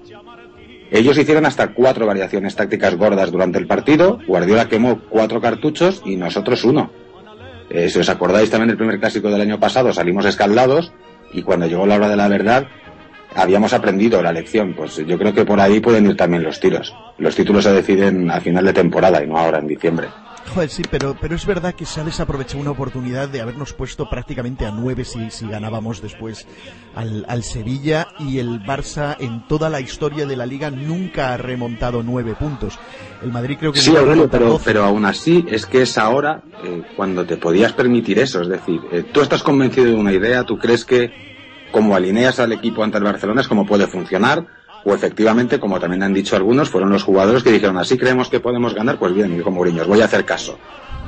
Ellos 0.91 1.17
hicieron 1.17 1.47
hasta 1.47 1.69
cuatro 1.69 2.07
variaciones 2.07 2.55
tácticas 2.55 2.97
gordas 2.97 3.31
durante 3.31 3.59
el 3.59 3.67
partido, 3.67 4.19
Guardiola 4.27 4.69
quemó 4.69 5.01
cuatro 5.09 5.41
cartuchos 5.41 6.03
y 6.05 6.17
nosotros 6.17 6.65
uno. 6.65 6.91
Eh, 7.71 7.89
si 7.89 7.99
os 7.99 8.09
acordáis 8.09 8.51
también 8.51 8.69
del 8.69 8.77
primer 8.77 9.01
clásico 9.01 9.31
del 9.31 9.41
año 9.41 9.59
pasado, 9.59 9.93
salimos 9.93 10.27
escaldados 10.27 10.93
y 11.33 11.43
cuando 11.43 11.67
llegó 11.67 11.87
la 11.87 11.97
hora 11.97 12.09
de 12.09 12.17
la 12.17 12.29
verdad, 12.29 12.67
habíamos 13.35 13.73
aprendido 13.73 14.23
la 14.23 14.33
lección. 14.33 14.75
Pues 14.75 14.97
yo 14.97 15.19
creo 15.19 15.33
que 15.33 15.47
por 15.47 15.61
ahí 15.61 15.81
pueden 15.81 16.07
ir 16.07 16.17
también 16.17 16.43
los 16.43 16.61
tiros. 16.61 16.95
Los 17.19 17.35
títulos 17.35 17.65
se 17.65 17.73
deciden 17.73 18.31
a 18.31 18.41
final 18.41 18.67
de 18.67 18.75
temporada 18.75 19.23
y 19.25 19.27
no 19.27 19.39
ahora 19.39 19.59
en 19.59 19.69
diciembre. 19.69 20.09
Joder, 20.55 20.69
sí, 20.69 20.83
pero, 20.91 21.17
pero 21.19 21.35
es 21.35 21.47
verdad 21.47 21.75
que 21.75 21.87
se 21.87 22.01
ha 22.01 22.05
desaprovechado 22.05 22.61
una 22.61 22.73
oportunidad 22.73 23.29
de 23.29 23.41
habernos 23.41 23.73
puesto 23.73 24.09
prácticamente 24.11 24.67
a 24.67 24.71
nueve 24.71 25.05
si, 25.05 25.31
si 25.31 25.47
ganábamos 25.49 26.03
después 26.03 26.47
al, 26.95 27.25
al 27.29 27.43
Sevilla 27.43 28.09
y 28.19 28.39
el 28.39 28.61
Barça 28.63 29.17
en 29.19 29.47
toda 29.47 29.71
la 29.71 29.81
historia 29.81 30.27
de 30.27 30.37
la 30.37 30.45
liga 30.45 30.71
nunca 30.71 31.33
ha 31.33 31.37
remontado 31.37 32.03
nueve 32.03 32.35
puntos. 32.39 32.79
El 33.23 33.33
Madrid 33.33 33.57
creo 33.59 33.73
que... 33.73 33.81
Sí, 33.81 33.97
Aurelio, 33.97 34.29
pero, 34.29 34.49
12. 34.49 34.65
pero 34.65 34.85
aún 34.85 35.05
así 35.07 35.45
es 35.49 35.65
que 35.65 35.83
es 35.83 35.97
ahora 35.97 36.43
eh, 36.65 36.83
cuando 36.97 37.25
te 37.25 37.37
podías 37.37 37.73
permitir 37.73 38.19
eso. 38.19 38.43
Es 38.43 38.49
decir, 38.49 38.81
eh, 38.91 39.05
tú 39.11 39.23
estás 39.23 39.43
convencido 39.43 39.87
de 39.87 39.95
una 39.95 40.13
idea, 40.13 40.45
tú 40.45 40.59
crees 40.59 40.85
que 40.85 41.33
como 41.71 41.97
alineas 41.97 42.39
al 42.39 42.53
equipo 42.53 42.85
ante 42.85 42.99
el 42.99 43.05
Barcelona 43.05 43.41
es 43.41 43.49
como 43.49 43.67
puede 43.67 43.87
funcionar, 43.87 44.47
o 44.85 44.95
efectivamente, 44.95 45.59
como 45.61 45.79
también 45.81 46.03
han 46.03 46.15
dicho 46.15 46.37
algunos, 46.37 46.69
fueron 46.71 46.91
los 46.91 47.03
jugadores 47.03 47.43
que 47.43 47.53
dijeron, 47.53 47.79
así 47.79 47.97
creemos 47.99 48.29
que 48.29 48.41
podemos 48.41 48.75
ganar, 48.75 48.99
pues 48.99 49.15
bien, 49.15 49.37
dijo 49.37 49.51
Mourinho, 49.51 49.83
os 49.83 49.89
voy 49.89 50.01
a 50.01 50.07
hacer 50.07 50.25
caso. 50.25 50.59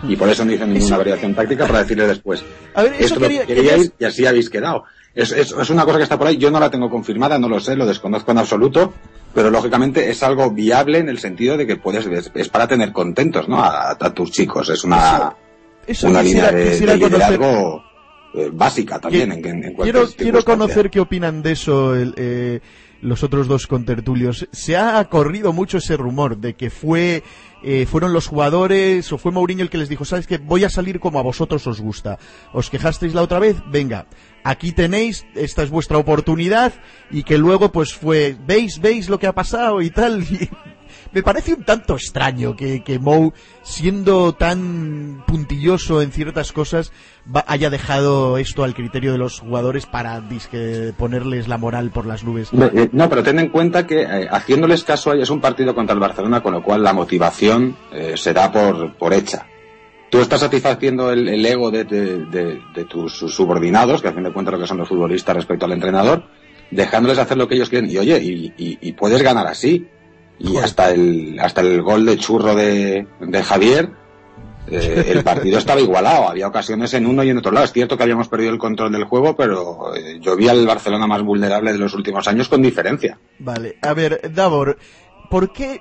Y 0.06 0.16
por 0.16 0.28
eso 0.28 0.44
no 0.44 0.52
hizo 0.52 0.66
ninguna 0.66 0.84
Eso- 0.84 0.96
variación 0.98 1.34
táctica 1.34 1.66
para 1.66 1.80
decirle 1.80 2.06
después, 2.06 2.44
A 2.74 2.82
ver, 2.82 2.92
eso 2.94 3.04
esto 3.04 3.14
es 3.14 3.20
lo 3.20 3.26
quería- 3.28 3.40
que 3.46 3.54
quería 3.54 3.70
querías- 3.72 3.92
y 3.98 4.04
así 4.04 4.26
habéis 4.26 4.50
quedado. 4.50 4.84
Es, 5.14 5.30
es, 5.32 5.52
es 5.52 5.70
una 5.70 5.84
cosa 5.84 5.96
que 5.98 6.02
está 6.02 6.18
por 6.18 6.26
ahí, 6.26 6.36
yo 6.36 6.50
no 6.50 6.58
la 6.60 6.70
tengo 6.70 6.90
confirmada, 6.90 7.38
no 7.38 7.48
lo 7.48 7.60
sé, 7.60 7.76
lo 7.76 7.86
desconozco 7.86 8.32
en 8.32 8.38
absoluto, 8.38 8.92
pero 9.32 9.48
lógicamente 9.50 10.10
es 10.10 10.22
algo 10.24 10.50
viable 10.50 10.98
en 10.98 11.08
el 11.08 11.18
sentido 11.18 11.56
de 11.56 11.66
que 11.66 11.76
puedes, 11.76 12.04
es, 12.06 12.30
es 12.34 12.48
para 12.48 12.66
tener 12.66 12.92
contentos, 12.92 13.48
¿no? 13.48 13.62
A, 13.62 13.92
a 13.92 14.12
tus 14.14 14.30
chicos, 14.32 14.68
es 14.70 14.82
una, 14.84 15.32
Eso 15.86 16.08
una 16.08 16.22
quisiera- 16.22 16.50
línea 16.50 16.64
de, 16.64 16.70
de 16.80 16.86
conocer- 16.86 16.98
liderazgo 16.98 17.84
eh, 18.34 18.50
básica 18.52 19.00
también 19.00 19.32
en, 19.32 19.46
en, 19.46 19.64
en 19.64 19.74
cualquier 19.74 20.06
quiero, 20.06 20.16
quiero 20.16 20.44
conocer 20.44 20.90
qué 20.90 21.00
opinan 21.00 21.42
de 21.42 21.52
eso 21.52 21.94
el, 21.94 22.14
eh, 22.16 22.60
los 23.00 23.22
otros 23.22 23.46
dos 23.46 23.66
contertulios. 23.66 24.48
Se 24.52 24.76
ha 24.76 25.04
corrido 25.08 25.52
mucho 25.52 25.78
ese 25.78 25.96
rumor 25.96 26.38
de 26.38 26.54
que 26.54 26.70
fue 26.70 27.22
eh, 27.62 27.86
fueron 27.86 28.12
los 28.12 28.26
jugadores 28.26 29.10
o 29.12 29.18
fue 29.18 29.32
Mourinho 29.32 29.62
el 29.62 29.70
que 29.70 29.78
les 29.78 29.88
dijo, 29.88 30.04
sabes 30.04 30.26
que 30.26 30.38
voy 30.38 30.64
a 30.64 30.70
salir 30.70 31.00
como 31.00 31.18
a 31.18 31.22
vosotros 31.22 31.66
os 31.66 31.80
gusta. 31.80 32.18
Os 32.52 32.68
quejasteis 32.68 33.14
la 33.14 33.22
otra 33.22 33.38
vez, 33.38 33.56
venga, 33.70 34.06
aquí 34.42 34.72
tenéis, 34.72 35.24
esta 35.34 35.62
es 35.62 35.70
vuestra 35.70 35.96
oportunidad 35.96 36.74
y 37.10 37.22
que 37.22 37.38
luego 37.38 37.72
pues 37.72 37.94
fue, 37.94 38.36
veis, 38.46 38.80
veis 38.80 39.08
lo 39.08 39.18
que 39.18 39.26
ha 39.26 39.34
pasado 39.34 39.80
y 39.80 39.90
tal. 39.90 40.24
Y 40.34 40.50
me 41.14 41.22
parece 41.22 41.54
un 41.54 41.62
tanto 41.64 41.94
extraño 41.94 42.56
que, 42.56 42.82
que 42.82 42.98
Mou, 42.98 43.32
siendo 43.62 44.34
tan 44.34 45.22
puntilloso 45.26 46.02
en 46.02 46.10
ciertas 46.12 46.52
cosas, 46.52 46.92
va- 47.34 47.44
haya 47.46 47.70
dejado 47.70 48.36
esto 48.38 48.64
al 48.64 48.74
criterio 48.74 49.12
de 49.12 49.18
los 49.18 49.38
jugadores 49.40 49.86
para 49.86 50.20
disque, 50.20 50.92
ponerles 50.98 51.48
la 51.48 51.56
moral 51.58 51.90
por 51.90 52.06
las 52.06 52.24
nubes. 52.24 52.52
No, 52.52 52.66
eh, 52.66 52.88
No, 52.92 53.08
pero 53.08 53.22
ten 53.22 53.38
en 53.38 53.48
cuenta 53.48 53.86
que 53.86 54.02
eh, 54.02 54.28
haciéndoles 54.30 54.84
caso 54.84 55.12
es 55.12 55.30
un 55.30 55.40
partido 55.40 55.74
contra 55.74 55.94
el 55.94 56.00
Barcelona, 56.00 56.42
con 56.42 56.52
lo 56.52 56.62
cual 56.62 56.82
la 56.82 56.92
motivación 56.92 57.76
eh, 57.92 58.14
se 58.16 58.32
da 58.32 58.50
por, 58.50 58.94
por 58.96 59.14
hecha. 59.14 59.46
Tú 60.10 60.20
estás 60.20 60.40
satisfaciendo 60.40 61.10
el, 61.10 61.44
ego 61.44 61.70
de, 61.70 61.84
de- 61.84 62.60
tus 62.88 63.12
subordinados, 63.18 64.00
que 64.02 64.08
a 64.08 64.12
fin 64.12 64.22
de 64.22 64.32
cuentas 64.32 64.52
lo 64.54 64.60
que 64.60 64.66
son 64.66 64.78
los 64.78 64.88
futbolistas 64.88 65.34
respecto 65.34 65.64
al 65.64 65.72
entrenador, 65.72 66.24
dejándoles 66.70 67.18
hacer 67.18 67.36
lo 67.36 67.48
que 67.48 67.56
ellos 67.56 67.68
quieren. 67.68 67.90
Y 67.90 67.96
oye, 67.98 68.20
y 68.22 68.92
puedes 68.92 69.22
ganar 69.22 69.46
así. 69.46 69.88
Y 70.38 70.56
hasta 70.56 70.90
el, 70.90 71.38
hasta 71.40 71.60
el 71.60 71.82
gol 71.82 72.04
de 72.06 72.16
churro 72.16 72.54
de, 72.54 73.06
de 73.20 73.42
Javier, 73.42 73.90
eh, 74.66 75.04
el 75.08 75.22
partido 75.24 75.58
estaba 75.58 75.80
igualado. 75.80 76.28
Había 76.28 76.48
ocasiones 76.48 76.92
en 76.94 77.06
uno 77.06 77.22
y 77.22 77.30
en 77.30 77.38
otro 77.38 77.52
lado. 77.52 77.64
Es 77.64 77.72
cierto 77.72 77.96
que 77.96 78.02
habíamos 78.02 78.28
perdido 78.28 78.52
el 78.52 78.58
control 78.58 78.92
del 78.92 79.04
juego, 79.04 79.36
pero 79.36 79.94
eh, 79.94 80.18
yo 80.20 80.36
vi 80.36 80.48
al 80.48 80.66
Barcelona 80.66 81.06
más 81.06 81.22
vulnerable 81.22 81.72
de 81.72 81.78
los 81.78 81.94
últimos 81.94 82.26
años 82.28 82.48
con 82.48 82.62
diferencia. 82.62 83.18
Vale, 83.38 83.76
a 83.82 83.94
ver, 83.94 84.32
Davor, 84.32 84.78
¿por 85.30 85.52
qué 85.52 85.80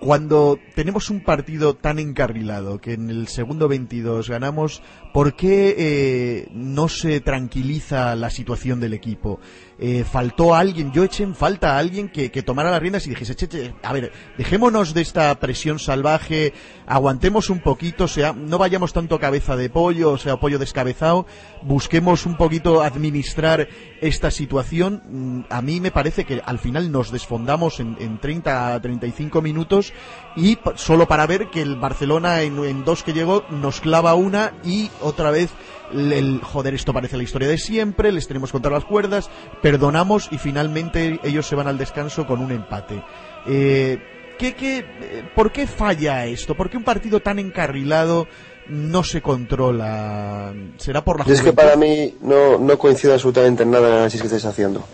cuando 0.00 0.58
tenemos 0.74 1.10
un 1.10 1.22
partido 1.22 1.74
tan 1.74 1.98
encarrilado 1.98 2.80
que 2.80 2.92
en 2.92 3.10
el 3.10 3.28
segundo 3.28 3.68
22 3.68 4.28
ganamos, 4.28 4.82
¿por 5.18 5.34
qué 5.34 5.74
eh, 5.76 6.48
no 6.52 6.88
se 6.88 7.20
tranquiliza 7.20 8.14
la 8.14 8.30
situación 8.30 8.78
del 8.78 8.94
equipo? 8.94 9.40
Eh, 9.80 10.04
faltó 10.04 10.54
alguien, 10.54 10.92
yo 10.92 11.02
eché 11.02 11.24
en 11.24 11.34
falta 11.34 11.74
a 11.74 11.78
alguien 11.78 12.08
que, 12.08 12.30
que 12.30 12.44
tomara 12.44 12.70
las 12.70 12.80
riendas 12.80 13.04
y 13.06 13.10
dijese, 13.10 13.34
che, 13.34 13.74
a 13.82 13.92
ver, 13.92 14.12
dejémonos 14.36 14.94
de 14.94 15.00
esta 15.00 15.32
presión 15.40 15.80
salvaje, 15.80 16.52
aguantemos 16.86 17.50
un 17.50 17.58
poquito, 17.58 18.04
o 18.04 18.08
sea, 18.08 18.32
no 18.32 18.58
vayamos 18.58 18.92
tanto 18.92 19.18
cabeza 19.18 19.56
de 19.56 19.70
pollo, 19.70 20.12
o 20.12 20.18
sea, 20.18 20.36
pollo 20.36 20.60
descabezado, 20.60 21.26
busquemos 21.62 22.24
un 22.24 22.36
poquito 22.36 22.82
administrar 22.82 23.68
esta 24.00 24.30
situación. 24.30 25.02
Mm, 25.08 25.40
A 25.50 25.62
mí 25.62 25.80
me 25.80 25.90
parece 25.90 26.24
que 26.24 26.40
al 26.44 26.60
final 26.60 26.92
nos 26.92 27.10
desfondamos 27.10 27.80
en, 27.80 27.96
en 27.98 28.20
30 28.20 28.74
a 28.74 28.80
35 28.80 29.42
minutos 29.42 29.92
y 30.38 30.58
solo 30.76 31.06
para 31.08 31.26
ver 31.26 31.48
que 31.50 31.60
el 31.60 31.76
Barcelona 31.76 32.42
en, 32.42 32.62
en 32.64 32.84
dos 32.84 33.02
que 33.02 33.12
llegó 33.12 33.44
nos 33.50 33.80
clava 33.80 34.14
una 34.14 34.52
y 34.64 34.90
otra 35.00 35.30
vez 35.30 35.50
el, 35.92 36.12
el- 36.12 36.40
joder, 36.42 36.74
esto 36.74 36.92
parece 36.92 37.16
la 37.16 37.22
historia 37.24 37.48
de 37.48 37.58
siempre, 37.58 38.12
les 38.12 38.28
tenemos 38.28 38.52
contra 38.52 38.70
las 38.70 38.84
cuerdas, 38.84 39.28
perdonamos 39.62 40.28
y 40.30 40.38
finalmente 40.38 41.18
ellos 41.24 41.46
se 41.46 41.56
van 41.56 41.66
al 41.66 41.76
descanso 41.78 42.26
con 42.26 42.40
un 42.40 42.52
empate. 42.52 43.02
Eh, 43.46 43.98
¿qué, 44.38 44.54
qué, 44.54 44.78
eh, 44.78 45.24
¿Por 45.34 45.50
qué 45.50 45.66
falla 45.66 46.24
esto? 46.26 46.54
¿Por 46.54 46.70
qué 46.70 46.76
un 46.76 46.84
partido 46.84 47.20
tan 47.20 47.38
encarrilado 47.38 48.28
no 48.68 49.02
se 49.02 49.22
controla? 49.22 50.52
¿Será 50.76 51.02
por 51.02 51.18
la 51.18 51.32
es 51.32 51.40
que 51.40 51.52
para 51.54 51.74
mí 51.74 52.14
no, 52.20 52.58
no 52.58 52.78
coincide 52.78 53.14
absolutamente 53.14 53.62
en 53.62 53.70
nada 53.70 53.86
en 53.86 53.92
el 53.92 53.96
análisis 53.98 54.20
que 54.20 54.26
estáis 54.26 54.44
haciendo. 54.44 54.84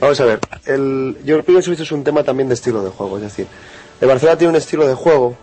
Vamos 0.00 0.20
a 0.20 0.26
ver, 0.26 0.38
el, 0.66 1.16
yo 1.24 1.40
creo 1.42 1.44
que 1.62 1.70
esto 1.70 1.82
es 1.82 1.92
un 1.92 2.04
tema 2.04 2.22
también 2.22 2.48
de 2.48 2.54
estilo 2.54 2.82
de 2.84 2.90
juego. 2.90 3.16
Es 3.16 3.22
decir, 3.22 3.46
el 4.00 4.08
Barcelona 4.08 4.38
tiene 4.38 4.50
un 4.50 4.56
estilo 4.56 4.86
de 4.86 4.94
juego 4.94 5.36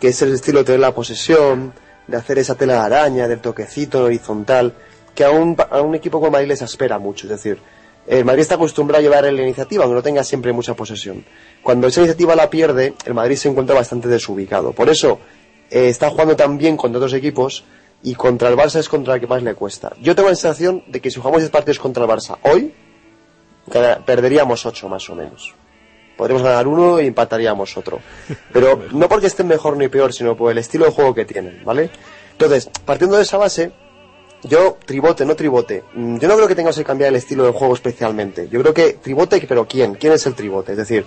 que 0.00 0.08
es 0.08 0.22
el 0.22 0.34
estilo 0.34 0.60
de 0.60 0.64
tener 0.64 0.80
la 0.80 0.94
posesión, 0.94 1.72
de 2.06 2.16
hacer 2.16 2.38
esa 2.38 2.54
tela 2.54 2.74
de 2.74 2.80
araña, 2.80 3.28
del 3.28 3.40
toquecito 3.40 4.04
horizontal, 4.04 4.74
que 5.14 5.24
a 5.24 5.30
un, 5.30 5.56
a 5.70 5.80
un 5.80 5.94
equipo 5.94 6.18
como 6.20 6.32
Madrid 6.32 6.48
les 6.48 6.62
espera 6.62 6.98
mucho. 6.98 7.26
Es 7.26 7.30
decir, 7.30 7.58
el 8.06 8.24
Madrid 8.24 8.42
está 8.42 8.56
acostumbrado 8.56 9.00
a 9.00 9.02
llevar 9.02 9.24
la 9.32 9.42
iniciativa, 9.42 9.84
aunque 9.84 9.94
no 9.94 10.02
tenga 10.02 10.24
siempre 10.24 10.52
mucha 10.52 10.74
posesión. 10.74 11.24
Cuando 11.62 11.86
esa 11.86 12.00
iniciativa 12.00 12.34
la 12.34 12.50
pierde, 12.50 12.94
el 13.06 13.14
Madrid 13.14 13.36
se 13.36 13.48
encuentra 13.48 13.74
bastante 13.74 14.08
desubicado. 14.08 14.72
Por 14.72 14.90
eso, 14.90 15.20
eh, 15.70 15.88
está 15.88 16.10
jugando 16.10 16.36
tan 16.36 16.58
bien 16.58 16.76
contra 16.76 16.98
otros 16.98 17.14
equipos 17.14 17.64
y 18.02 18.14
contra 18.14 18.50
el 18.50 18.56
Barça 18.56 18.80
es 18.80 18.88
contra 18.88 19.14
el 19.14 19.20
que 19.20 19.26
más 19.26 19.42
le 19.42 19.54
cuesta. 19.54 19.92
Yo 20.02 20.14
tengo 20.14 20.28
la 20.28 20.34
sensación 20.34 20.84
de 20.86 21.00
que 21.00 21.10
si 21.10 21.18
jugamos 21.18 21.40
10 21.40 21.50
partidos 21.50 21.78
contra 21.78 22.04
el 22.04 22.10
Barça 22.10 22.36
hoy, 22.42 22.74
perderíamos 24.04 24.66
8 24.66 24.88
más 24.90 25.08
o 25.08 25.14
menos. 25.14 25.54
Podríamos 26.16 26.42
ganar 26.42 26.66
uno 26.68 27.00
y 27.00 27.06
empataríamos 27.08 27.76
otro. 27.76 27.98
Pero 28.52 28.82
no 28.92 29.08
porque 29.08 29.26
estén 29.26 29.46
mejor 29.48 29.76
ni 29.76 29.88
peor, 29.88 30.12
sino 30.12 30.36
por 30.36 30.50
el 30.52 30.58
estilo 30.58 30.84
de 30.84 30.92
juego 30.92 31.14
que 31.14 31.24
tienen, 31.24 31.62
¿vale? 31.64 31.90
Entonces, 32.32 32.70
partiendo 32.84 33.16
de 33.16 33.22
esa 33.22 33.36
base, 33.36 33.72
yo, 34.42 34.76
tribote, 34.84 35.24
no 35.24 35.34
tribote. 35.34 35.82
mm, 35.94 36.18
Yo 36.18 36.28
no 36.28 36.36
creo 36.36 36.48
que 36.48 36.54
tengamos 36.54 36.76
que 36.76 36.84
cambiar 36.84 37.08
el 37.08 37.16
estilo 37.16 37.44
de 37.44 37.52
juego 37.52 37.74
especialmente. 37.74 38.48
Yo 38.48 38.60
creo 38.60 38.74
que 38.74 38.92
tribote, 38.94 39.44
pero 39.48 39.66
¿quién? 39.66 39.94
¿Quién 39.94 40.12
es 40.12 40.26
el 40.26 40.34
tribote? 40.34 40.72
Es 40.72 40.78
decir, 40.78 41.04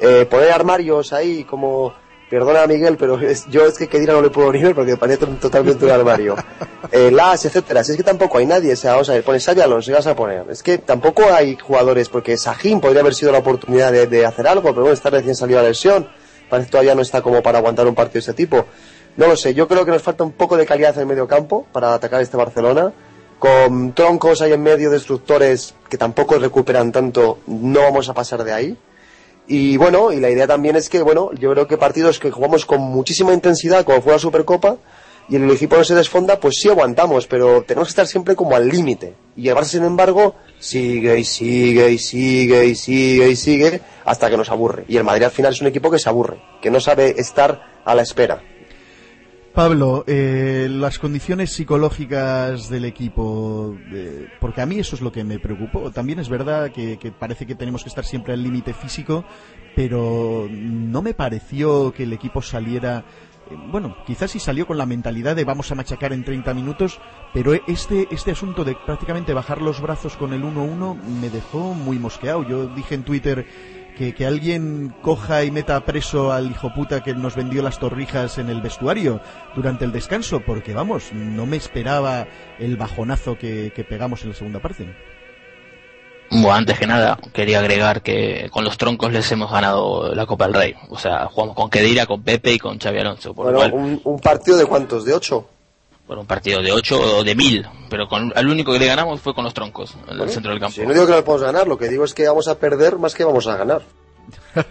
eh, 0.00 0.26
poner 0.30 0.52
armarios 0.52 1.12
ahí 1.12 1.44
como, 1.44 1.94
perdona 2.34 2.66
Miguel, 2.66 2.96
pero 2.96 3.18
es- 3.20 3.46
yo 3.48 3.64
es 3.66 3.78
que 3.78 3.88
Kedira 3.88 4.12
no 4.12 4.22
le 4.22 4.30
puedo 4.30 4.52
ni 4.52 4.62
ver 4.62 4.74
porque 4.74 4.96
parece 4.96 5.26
totalmente 5.26 5.84
un 5.84 5.90
armario. 5.90 6.36
Eh, 6.92 7.10
Las, 7.10 7.44
etcétera. 7.44 7.82
Si 7.82 7.90
es 7.90 7.96
que 7.96 8.04
tampoco 8.04 8.38
hay 8.38 8.46
nadie, 8.46 8.72
o 8.74 8.76
sea, 8.76 8.92
vamos 8.92 9.08
a 9.08 9.14
ver, 9.14 9.24
pones 9.24 9.44
Xavi 9.44 9.60
Alonso 9.62 9.90
y 9.90 9.94
vas 9.94 10.06
a 10.06 10.14
poner. 10.14 10.44
Es 10.50 10.62
que 10.62 10.78
tampoco 10.78 11.24
hay 11.32 11.56
jugadores, 11.56 12.08
porque 12.08 12.36
Sajín 12.36 12.80
podría 12.80 13.00
haber 13.00 13.14
sido 13.14 13.32
la 13.32 13.38
oportunidad 13.38 13.90
de, 13.90 14.06
de 14.06 14.24
hacer 14.24 14.46
algo, 14.46 14.68
pero 14.68 14.82
bueno, 14.82 14.92
está 14.92 15.10
recién 15.10 15.34
salido 15.34 15.58
a 15.58 15.62
la 15.62 15.70
lesión. 15.70 16.08
Parece 16.48 16.66
que 16.66 16.70
todavía 16.70 16.94
no 16.94 17.02
está 17.02 17.20
como 17.20 17.42
para 17.42 17.58
aguantar 17.58 17.88
un 17.88 17.96
partido 17.96 18.14
de 18.14 18.18
este 18.20 18.34
tipo. 18.34 18.66
No 19.16 19.26
lo 19.26 19.34
sé, 19.36 19.54
yo 19.54 19.66
creo 19.66 19.84
que 19.84 19.90
nos 19.90 20.02
falta 20.02 20.22
un 20.22 20.32
poco 20.32 20.56
de 20.56 20.66
calidad 20.66 20.94
en 20.94 21.00
el 21.00 21.06
medio 21.06 21.26
campo 21.26 21.66
para 21.72 21.94
atacar 21.94 22.20
este 22.20 22.36
Barcelona 22.36 22.92
con 23.40 23.92
troncos 23.92 24.40
ahí 24.42 24.52
en 24.52 24.62
medio, 24.62 24.88
destructores 24.90 25.74
que 25.88 25.98
tampoco 25.98 26.36
recuperan 26.38 26.92
tanto, 26.92 27.38
no 27.48 27.80
vamos 27.80 28.08
a 28.08 28.14
pasar 28.14 28.44
de 28.44 28.52
ahí. 28.52 28.78
Y 29.46 29.76
bueno, 29.76 30.12
y 30.12 30.20
la 30.20 30.30
idea 30.30 30.46
también 30.46 30.76
es 30.76 30.88
que, 30.88 31.02
bueno, 31.02 31.30
yo 31.34 31.52
creo 31.52 31.66
que 31.66 31.76
partidos 31.76 32.18
que 32.18 32.30
jugamos 32.30 32.64
con 32.64 32.80
muchísima 32.80 33.34
intensidad, 33.34 33.84
como 33.84 34.00
fue 34.00 34.12
la 34.12 34.18
Supercopa, 34.18 34.78
y 35.28 35.36
el 35.36 35.50
equipo 35.50 35.76
no 35.76 35.84
se 35.84 35.94
desfonda, 35.94 36.38
pues 36.38 36.56
sí 36.60 36.68
aguantamos, 36.68 37.26
pero 37.26 37.62
tenemos 37.62 37.88
que 37.88 37.92
estar 37.92 38.06
siempre 38.06 38.36
como 38.36 38.56
al 38.56 38.68
límite. 38.68 39.14
Y 39.36 39.48
el 39.48 39.64
sin 39.64 39.84
embargo, 39.84 40.34
sigue 40.58 41.18
y 41.18 41.24
sigue 41.24 41.90
y 41.90 41.98
sigue 41.98 42.66
y 42.66 42.74
sigue 42.74 43.28
y 43.30 43.36
sigue 43.36 43.80
hasta 44.04 44.28
que 44.28 44.36
nos 44.36 44.50
aburre. 44.50 44.84
Y 44.88 44.96
el 44.96 45.04
Madrid 45.04 45.24
al 45.24 45.30
final 45.30 45.52
es 45.52 45.60
un 45.60 45.66
equipo 45.66 45.90
que 45.90 45.98
se 45.98 46.08
aburre, 46.08 46.42
que 46.60 46.70
no 46.70 46.80
sabe 46.80 47.14
estar 47.18 47.80
a 47.84 47.94
la 47.94 48.02
espera. 48.02 48.42
Pablo, 49.54 50.02
eh, 50.08 50.66
las 50.68 50.98
condiciones 50.98 51.52
psicológicas 51.52 52.68
del 52.68 52.84
equipo, 52.84 53.76
eh, 53.92 54.26
porque 54.40 54.60
a 54.60 54.66
mí 54.66 54.80
eso 54.80 54.96
es 54.96 55.00
lo 55.00 55.12
que 55.12 55.22
me 55.22 55.38
preocupó. 55.38 55.92
También 55.92 56.18
es 56.18 56.28
verdad 56.28 56.72
que, 56.72 56.98
que 56.98 57.12
parece 57.12 57.46
que 57.46 57.54
tenemos 57.54 57.84
que 57.84 57.88
estar 57.88 58.04
siempre 58.04 58.32
al 58.32 58.42
límite 58.42 58.74
físico, 58.74 59.24
pero 59.76 60.48
no 60.50 61.02
me 61.02 61.14
pareció 61.14 61.92
que 61.92 62.02
el 62.02 62.12
equipo 62.12 62.42
saliera 62.42 63.04
eh, 63.50 63.56
bueno, 63.70 63.96
quizás 64.06 64.30
sí 64.30 64.38
salió 64.38 64.66
con 64.66 64.78
la 64.78 64.86
mentalidad 64.86 65.36
de 65.36 65.44
vamos 65.44 65.70
a 65.70 65.74
machacar 65.74 66.12
en 66.12 66.24
30 66.24 66.54
minutos, 66.54 66.98
pero 67.32 67.52
este, 67.66 68.08
este 68.10 68.30
asunto 68.30 68.64
de 68.64 68.76
prácticamente 68.86 69.34
bajar 69.34 69.60
los 69.60 69.80
brazos 69.80 70.16
con 70.16 70.32
el 70.32 70.42
1-1 70.42 70.96
me 71.20 71.30
dejó 71.30 71.74
muy 71.74 71.98
mosqueado. 71.98 72.42
Yo 72.48 72.66
dije 72.66 72.94
en 72.94 73.04
Twitter 73.04 73.46
que, 73.96 74.14
que 74.14 74.26
alguien 74.26 74.94
coja 75.02 75.44
y 75.44 75.50
meta 75.50 75.84
preso 75.84 76.32
al 76.32 76.50
hijo 76.50 76.72
puta 76.74 77.02
que 77.02 77.14
nos 77.14 77.36
vendió 77.36 77.62
las 77.62 77.78
torrijas 77.78 78.38
en 78.38 78.48
el 78.48 78.60
vestuario 78.60 79.20
durante 79.54 79.84
el 79.84 79.92
descanso, 79.92 80.40
porque 80.40 80.74
vamos, 80.74 81.12
no 81.12 81.46
me 81.46 81.56
esperaba 81.56 82.26
el 82.58 82.76
bajonazo 82.76 83.38
que, 83.38 83.72
que 83.74 83.84
pegamos 83.84 84.22
en 84.22 84.30
la 84.30 84.34
segunda 84.34 84.60
parte. 84.60 84.86
Bueno, 86.30 86.52
antes 86.52 86.78
que 86.78 86.86
nada, 86.86 87.18
quería 87.32 87.60
agregar 87.60 88.02
que 88.02 88.48
con 88.50 88.64
los 88.64 88.76
troncos 88.76 89.12
les 89.12 89.30
hemos 89.30 89.50
ganado 89.52 90.14
la 90.14 90.26
Copa 90.26 90.46
del 90.46 90.54
Rey. 90.54 90.74
O 90.88 90.98
sea, 90.98 91.26
jugamos 91.26 91.54
con 91.54 91.70
Kedira, 91.70 92.06
con 92.06 92.22
Pepe 92.22 92.54
y 92.54 92.58
con 92.58 92.78
Xavi 92.78 92.98
Alonso. 92.98 93.34
Por 93.34 93.44
Bueno, 93.44 93.58
cual, 93.58 93.72
un, 93.72 94.00
un 94.02 94.18
partido 94.18 94.56
de 94.56 94.66
cuántos, 94.66 95.04
de 95.04 95.14
ocho. 95.14 95.46
Bueno, 96.06 96.22
un 96.22 96.26
partido 96.26 96.60
de 96.62 96.70
8 96.72 97.18
o 97.18 97.24
de 97.24 97.34
1000, 97.34 97.66
pero 97.88 98.06
con, 98.08 98.32
al 98.36 98.48
único 98.48 98.72
que 98.72 98.78
le 98.78 98.86
ganamos 98.86 99.20
fue 99.20 99.34
con 99.34 99.44
los 99.44 99.54
troncos, 99.54 99.94
en 100.08 100.20
el 100.20 100.28
centro 100.30 100.50
del 100.50 100.60
campo. 100.60 100.74
Si 100.74 100.82
no 100.86 100.92
digo 100.92 101.06
que 101.06 101.12
no 101.12 101.24
podemos 101.24 101.42
ganar, 101.46 101.66
lo 101.66 101.78
que 101.78 101.88
digo 101.88 102.04
es 102.04 102.12
que 102.14 102.26
vamos 102.28 102.46
a 102.48 102.58
perder 102.58 102.98
más 102.98 103.14
que 103.14 103.24
vamos 103.24 103.46
a 103.46 103.56
ganar. 103.56 103.82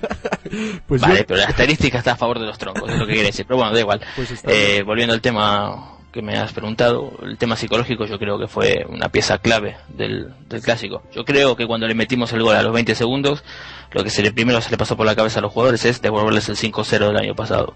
Pues 0.88 1.02
vale, 1.02 1.20
yo- 1.20 1.26
pero 1.28 1.40
la 1.40 1.46
estadística 1.48 1.98
está 1.98 2.14
a 2.14 2.16
favor 2.16 2.40
de 2.40 2.46
los 2.46 2.58
troncos, 2.58 2.90
es 2.92 2.98
lo 3.00 3.06
que 3.06 3.14
quiere 3.14 3.28
decir. 3.28 3.46
Pero 3.48 3.58
bueno, 3.58 3.74
da 3.74 3.80
igual. 3.80 4.02
Pues 4.16 4.44
Eh, 4.46 4.84
volviendo 4.86 5.14
al 5.14 5.22
tema 5.22 5.90
que 6.12 6.22
me 6.22 6.38
has 6.38 6.54
preguntado, 6.54 7.12
el 7.24 7.38
tema 7.40 7.56
psicológico 7.56 8.06
yo 8.06 8.20
creo 8.20 8.38
que 8.38 8.48
fue 8.48 8.86
una 8.88 9.10
pieza 9.10 9.40
clave 9.40 9.78
del, 9.90 10.32
del 10.48 10.62
clásico. 10.62 11.02
Yo 11.12 11.26
creo 11.26 11.56
que 11.56 11.66
cuando 11.66 11.88
le 11.88 11.96
metimos 11.96 12.32
el 12.34 12.44
gol 12.44 12.56
a 12.56 12.62
los 12.62 12.72
20 12.74 12.94
segundos, 12.94 13.44
lo 13.92 14.04
que 14.04 14.12
se 14.12 14.22
le, 14.22 14.32
primero 14.32 14.62
se 14.62 14.70
le 14.70 14.78
pasó 14.78 14.96
por 14.96 15.08
la 15.08 15.16
cabeza 15.16 15.40
a 15.40 15.42
los 15.42 15.52
jugadores 15.52 15.84
es 15.86 16.02
devolverles 16.04 16.50
el 16.50 16.56
5-0 16.58 17.08
del 17.08 17.18
año 17.18 17.36
pasado. 17.36 17.74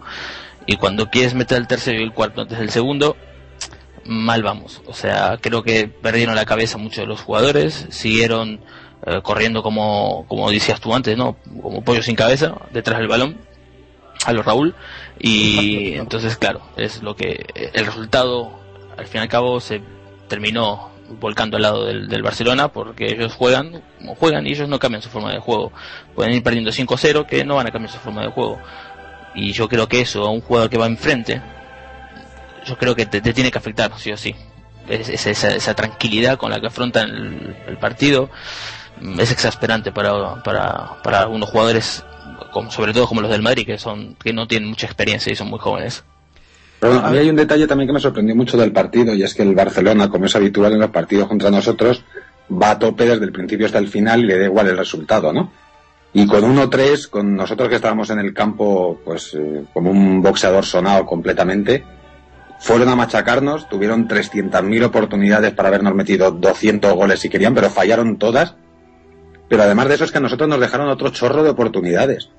Y 0.67 0.75
cuando 0.75 1.09
quieres 1.09 1.33
meter 1.33 1.57
el 1.57 1.67
tercero 1.67 1.99
y 1.99 2.03
el 2.03 2.13
cuarto 2.13 2.41
antes 2.41 2.59
del 2.59 2.69
segundo, 2.69 3.17
mal 4.07 4.43
vamos. 4.43 4.81
O 4.87 4.93
sea, 4.93 5.37
creo 5.41 5.63
que 5.63 5.87
perdieron 5.87 6.35
la 6.35 6.45
cabeza 6.45 6.77
muchos 6.77 6.99
de 6.99 7.07
los 7.07 7.21
jugadores, 7.21 7.87
siguieron 7.89 8.61
eh, 9.05 9.21
corriendo 9.21 9.61
como, 9.63 10.25
como 10.27 10.49
decías 10.49 10.79
tú 10.79 10.93
antes, 10.93 11.17
¿no? 11.17 11.37
Como 11.61 11.83
pollo 11.83 12.01
sin 12.01 12.15
cabeza, 12.15 12.55
detrás 12.71 12.99
del 12.99 13.07
balón, 13.07 13.37
a 14.25 14.33
los 14.33 14.45
Raúl. 14.45 14.75
Y 15.19 15.93
entonces, 15.93 16.37
claro, 16.37 16.61
es 16.77 17.01
lo 17.03 17.15
que 17.15 17.45
el 17.73 17.85
resultado, 17.85 18.59
al 18.97 19.05
fin 19.05 19.19
y 19.19 19.23
al 19.23 19.29
cabo, 19.29 19.59
se 19.59 19.81
terminó 20.27 20.91
volcando 21.19 21.57
al 21.57 21.63
lado 21.63 21.85
del, 21.85 22.09
del 22.09 22.21
Barcelona 22.21 22.67
porque 22.67 23.05
ellos 23.05 23.33
juegan 23.33 23.81
como 23.97 24.15
juegan 24.15 24.45
y 24.45 24.51
ellos 24.51 24.67
no 24.67 24.79
cambian 24.79 25.01
su 25.01 25.09
forma 25.09 25.31
de 25.31 25.39
juego. 25.39 25.71
Pueden 26.15 26.33
ir 26.33 26.43
perdiendo 26.43 26.71
5-0 26.71 27.25
que 27.25 27.45
no 27.45 27.55
van 27.55 27.67
a 27.67 27.71
cambiar 27.71 27.91
su 27.91 27.99
forma 27.99 28.21
de 28.21 28.29
juego. 28.29 28.59
Y 29.35 29.51
yo 29.51 29.69
creo 29.69 29.87
que 29.87 30.01
eso 30.01 30.23
a 30.25 30.31
un 30.31 30.41
jugador 30.41 30.69
que 30.69 30.77
va 30.77 30.87
enfrente, 30.87 31.41
yo 32.67 32.77
creo 32.77 32.95
que 32.95 33.05
te, 33.05 33.21
tiene 33.21 33.51
que 33.51 33.57
afectar, 33.57 33.91
sí 33.97 34.11
o 34.11 34.17
sí. 34.17 34.35
Es- 34.87 35.09
es- 35.09 35.27
esa, 35.27 35.49
esa 35.55 35.73
tranquilidad 35.73 36.37
con 36.37 36.51
la 36.51 36.59
que 36.59 36.67
afrontan 36.67 37.09
el, 37.09 37.55
el 37.67 37.77
partido 37.77 38.29
mm, 39.01 39.19
es 39.19 39.31
exasperante 39.31 39.91
para, 39.91 40.41
para, 40.43 41.01
para 41.03 41.21
algunos 41.21 41.49
jugadores, 41.49 42.03
como, 42.51 42.71
sobre 42.71 42.93
todo 42.93 43.07
como 43.07 43.21
los 43.21 43.31
del 43.31 43.41
Madrid, 43.41 43.65
que, 43.65 43.77
son, 43.77 44.15
que 44.15 44.33
no 44.33 44.47
tienen 44.47 44.69
mucha 44.69 44.85
experiencia 44.87 45.31
y 45.31 45.35
son 45.35 45.49
muy 45.49 45.59
jóvenes. 45.59 46.03
Pero 46.79 46.93
a 46.99 47.09
mí 47.09 47.17
hay 47.17 47.29
un 47.29 47.35
detalle 47.35 47.65
también 47.67 47.87
que 47.87 47.93
me 47.93 47.99
sorprendió 47.99 48.35
mucho 48.35 48.55
del 48.55 48.71
partido 48.71 49.13
y 49.15 49.23
es 49.23 49.33
que 49.33 49.41
el 49.41 49.55
Barcelona, 49.55 50.09
como 50.09 50.25
es 50.25 50.35
habitual 50.35 50.73
en 50.73 50.79
los 50.79 50.91
partidos 50.91 51.27
contra 51.27 51.49
nosotros, 51.49 52.03
va 52.51 52.71
a 52.71 52.79
tope 52.79 53.05
desde 53.05 53.25
el 53.25 53.31
principio 53.31 53.65
hasta 53.65 53.79
el 53.79 53.87
final 53.87 54.21
y 54.21 54.27
le 54.27 54.37
da 54.37 54.45
igual 54.45 54.67
el 54.67 54.77
resultado, 54.77 55.33
¿no? 55.33 55.51
Y 56.13 56.25
con 56.27 56.41
1-3, 56.43 57.09
con 57.09 57.35
nosotros 57.35 57.67
que 57.69 57.75
estábamos 57.75 58.09
en 58.11 58.19
el 58.19 58.33
campo, 58.33 58.99
pues 59.03 59.33
eh, 59.33 59.63
como 59.73 59.89
un 59.91 60.21
boxeador 60.21 60.65
sonado 60.65 61.05
completamente, 61.05 61.83
fueron 62.59 62.89
a 62.89 62.95
machacarnos, 62.95 63.69
tuvieron 63.69 64.07
300.000 64.07 64.85
oportunidades 64.85 65.53
para 65.53 65.69
habernos 65.69 65.93
metido 65.95 66.31
200 66.31 66.93
goles 66.93 67.19
si 67.19 67.29
querían, 67.29 67.53
pero 67.53 67.69
fallaron 67.69 68.17
todas. 68.17 68.55
Pero 69.49 69.63
además 69.63 69.87
de 69.87 69.95
eso 69.95 70.03
es 70.03 70.11
que 70.11 70.17
a 70.17 70.21
nosotros 70.21 70.49
nos 70.49 70.59
dejaron 70.59 70.89
otro 70.89 71.09
chorro 71.09 71.43
de 71.43 71.51
oportunidades 71.51 72.29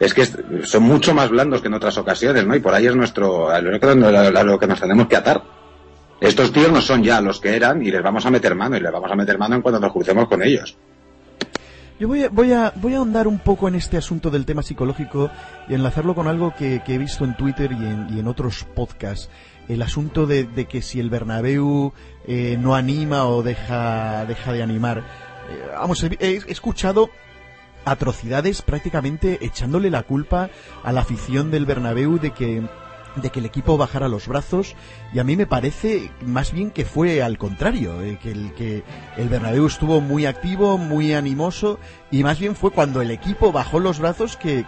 es 0.00 0.14
que 0.14 0.24
son 0.64 0.82
mucho 0.82 1.14
más 1.14 1.28
blandos 1.28 1.60
que 1.60 1.68
en 1.68 1.74
otras 1.74 1.98
ocasiones, 1.98 2.46
¿no? 2.46 2.56
Y 2.56 2.60
por 2.60 2.74
ahí 2.74 2.86
es 2.86 2.96
nuestro, 2.96 3.50
a 3.50 3.60
lo 3.60 4.58
que, 4.58 4.66
nos 4.66 4.80
tenemos 4.80 5.06
que 5.06 5.16
atar. 5.16 5.42
Estos 6.18 6.52
tíos 6.52 6.72
no 6.72 6.80
son 6.80 7.02
ya 7.02 7.20
los 7.20 7.38
que 7.38 7.54
eran 7.54 7.82
y 7.82 7.90
les 7.90 8.02
vamos 8.02 8.24
a 8.24 8.30
meter 8.30 8.54
mano 8.54 8.76
y 8.76 8.80
les 8.80 8.90
vamos 8.90 9.12
a 9.12 9.14
meter 9.14 9.38
mano 9.38 9.56
en 9.56 9.62
cuando 9.62 9.78
nos 9.78 9.92
crucemos 9.92 10.26
con 10.26 10.42
ellos. 10.42 10.76
Yo 12.00 12.08
voy 12.08 12.24
a, 12.24 12.30
voy, 12.30 12.50
a, 12.54 12.72
voy 12.76 12.94
a 12.94 12.96
ahondar 12.96 13.28
un 13.28 13.38
poco 13.38 13.68
en 13.68 13.74
este 13.74 13.98
asunto 13.98 14.30
del 14.30 14.46
tema 14.46 14.62
psicológico 14.62 15.30
y 15.68 15.74
enlazarlo 15.74 16.14
con 16.14 16.28
algo 16.28 16.54
que, 16.54 16.82
que 16.82 16.94
he 16.94 16.98
visto 16.98 17.26
en 17.26 17.36
Twitter 17.36 17.72
y 17.72 17.74
en, 17.74 18.06
y 18.08 18.18
en 18.18 18.26
otros 18.26 18.64
podcasts. 18.64 19.28
El 19.68 19.82
asunto 19.82 20.26
de, 20.26 20.44
de 20.44 20.64
que 20.64 20.80
si 20.80 20.98
el 20.98 21.10
Bernabéu 21.10 21.92
eh, 22.26 22.56
no 22.58 22.74
anima 22.74 23.26
o 23.26 23.42
deja, 23.42 24.24
deja 24.24 24.50
de 24.50 24.62
animar. 24.62 25.00
Eh, 25.50 25.72
vamos, 25.74 26.02
he, 26.02 26.40
escuchado 26.48 27.10
atrocidades 27.84 28.62
prácticamente 28.62 29.38
echándole 29.44 29.90
la 29.90 30.02
culpa 30.02 30.48
a 30.82 30.92
la 30.92 31.02
afición 31.02 31.50
del 31.50 31.66
Bernabéu 31.66 32.18
de 32.18 32.30
que 32.30 32.62
de 33.16 33.30
que 33.30 33.40
el 33.40 33.46
equipo 33.46 33.76
bajara 33.76 34.08
los 34.08 34.28
brazos 34.28 34.74
y 35.12 35.18
a 35.18 35.24
mí 35.24 35.36
me 35.36 35.46
parece 35.46 36.10
más 36.24 36.52
bien 36.52 36.70
que 36.70 36.84
fue 36.84 37.22
al 37.22 37.38
contrario, 37.38 38.00
eh, 38.02 38.18
que 38.22 38.30
el 38.30 38.52
que 38.54 38.82
el 39.16 39.28
Bernabéu 39.28 39.66
estuvo 39.66 40.00
muy 40.00 40.26
activo, 40.26 40.78
muy 40.78 41.12
animoso 41.14 41.78
y 42.10 42.22
más 42.22 42.38
bien 42.38 42.54
fue 42.54 42.70
cuando 42.70 43.02
el 43.02 43.10
equipo 43.10 43.52
bajó 43.52 43.80
los 43.80 43.98
brazos 43.98 44.36
que, 44.36 44.64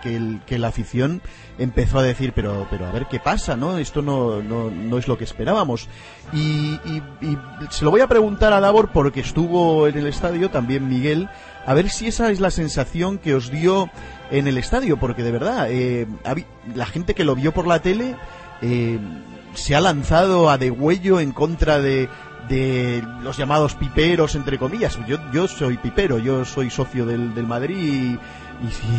que, 0.46 0.58
la 0.58 0.68
afición 0.68 1.22
empezó 1.58 1.98
a 1.98 2.02
decir 2.02 2.32
pero 2.34 2.66
pero 2.70 2.86
a 2.86 2.92
ver 2.92 3.06
qué 3.06 3.20
pasa, 3.20 3.56
¿no? 3.56 3.78
Esto 3.78 4.02
no, 4.02 4.42
no, 4.42 4.70
no 4.70 4.98
es 4.98 5.06
lo 5.08 5.16
que 5.18 5.24
esperábamos 5.24 5.88
y, 6.32 6.80
y- 6.84 7.02
y 7.20 7.38
se 7.70 7.84
lo 7.84 7.90
voy 7.90 8.00
a 8.00 8.06
preguntar 8.08 8.52
a 8.52 8.60
Davor 8.60 8.90
porque 8.92 9.20
estuvo 9.20 9.86
en 9.86 9.96
el 9.98 10.06
estadio 10.06 10.50
también 10.50 10.88
Miguel 10.88 11.28
a 11.66 11.74
ver 11.74 11.90
si 11.90 12.06
esa 12.06 12.30
es 12.30 12.40
la 12.40 12.50
sensación 12.50 13.18
que 13.18 13.34
os 13.34 13.50
dio 13.50 13.88
en 14.30 14.46
el 14.48 14.58
estadio, 14.58 14.96
porque 14.98 15.22
de 15.22 15.30
verdad, 15.32 15.66
eh, 15.70 16.06
la 16.74 16.86
gente 16.86 17.14
que 17.14 17.24
lo 17.24 17.34
vio 17.34 17.52
por 17.52 17.66
la 17.66 17.80
tele 17.82 18.16
eh, 18.62 18.98
se 19.54 19.74
ha 19.74 19.80
lanzado 19.80 20.50
a 20.50 20.58
degüello 20.58 21.20
en 21.20 21.32
contra 21.32 21.78
de, 21.80 22.08
los 23.22 23.36
llamados 23.38 23.74
piperos, 23.74 24.34
entre 24.34 24.58
comillas. 24.58 24.98
Yo, 25.06 25.16
yo 25.32 25.48
soy 25.48 25.78
pipero, 25.78 26.18
yo 26.18 26.44
soy 26.44 26.68
socio 26.70 27.06
del, 27.06 27.30
Madrid 27.46 27.76
y, 27.76 28.18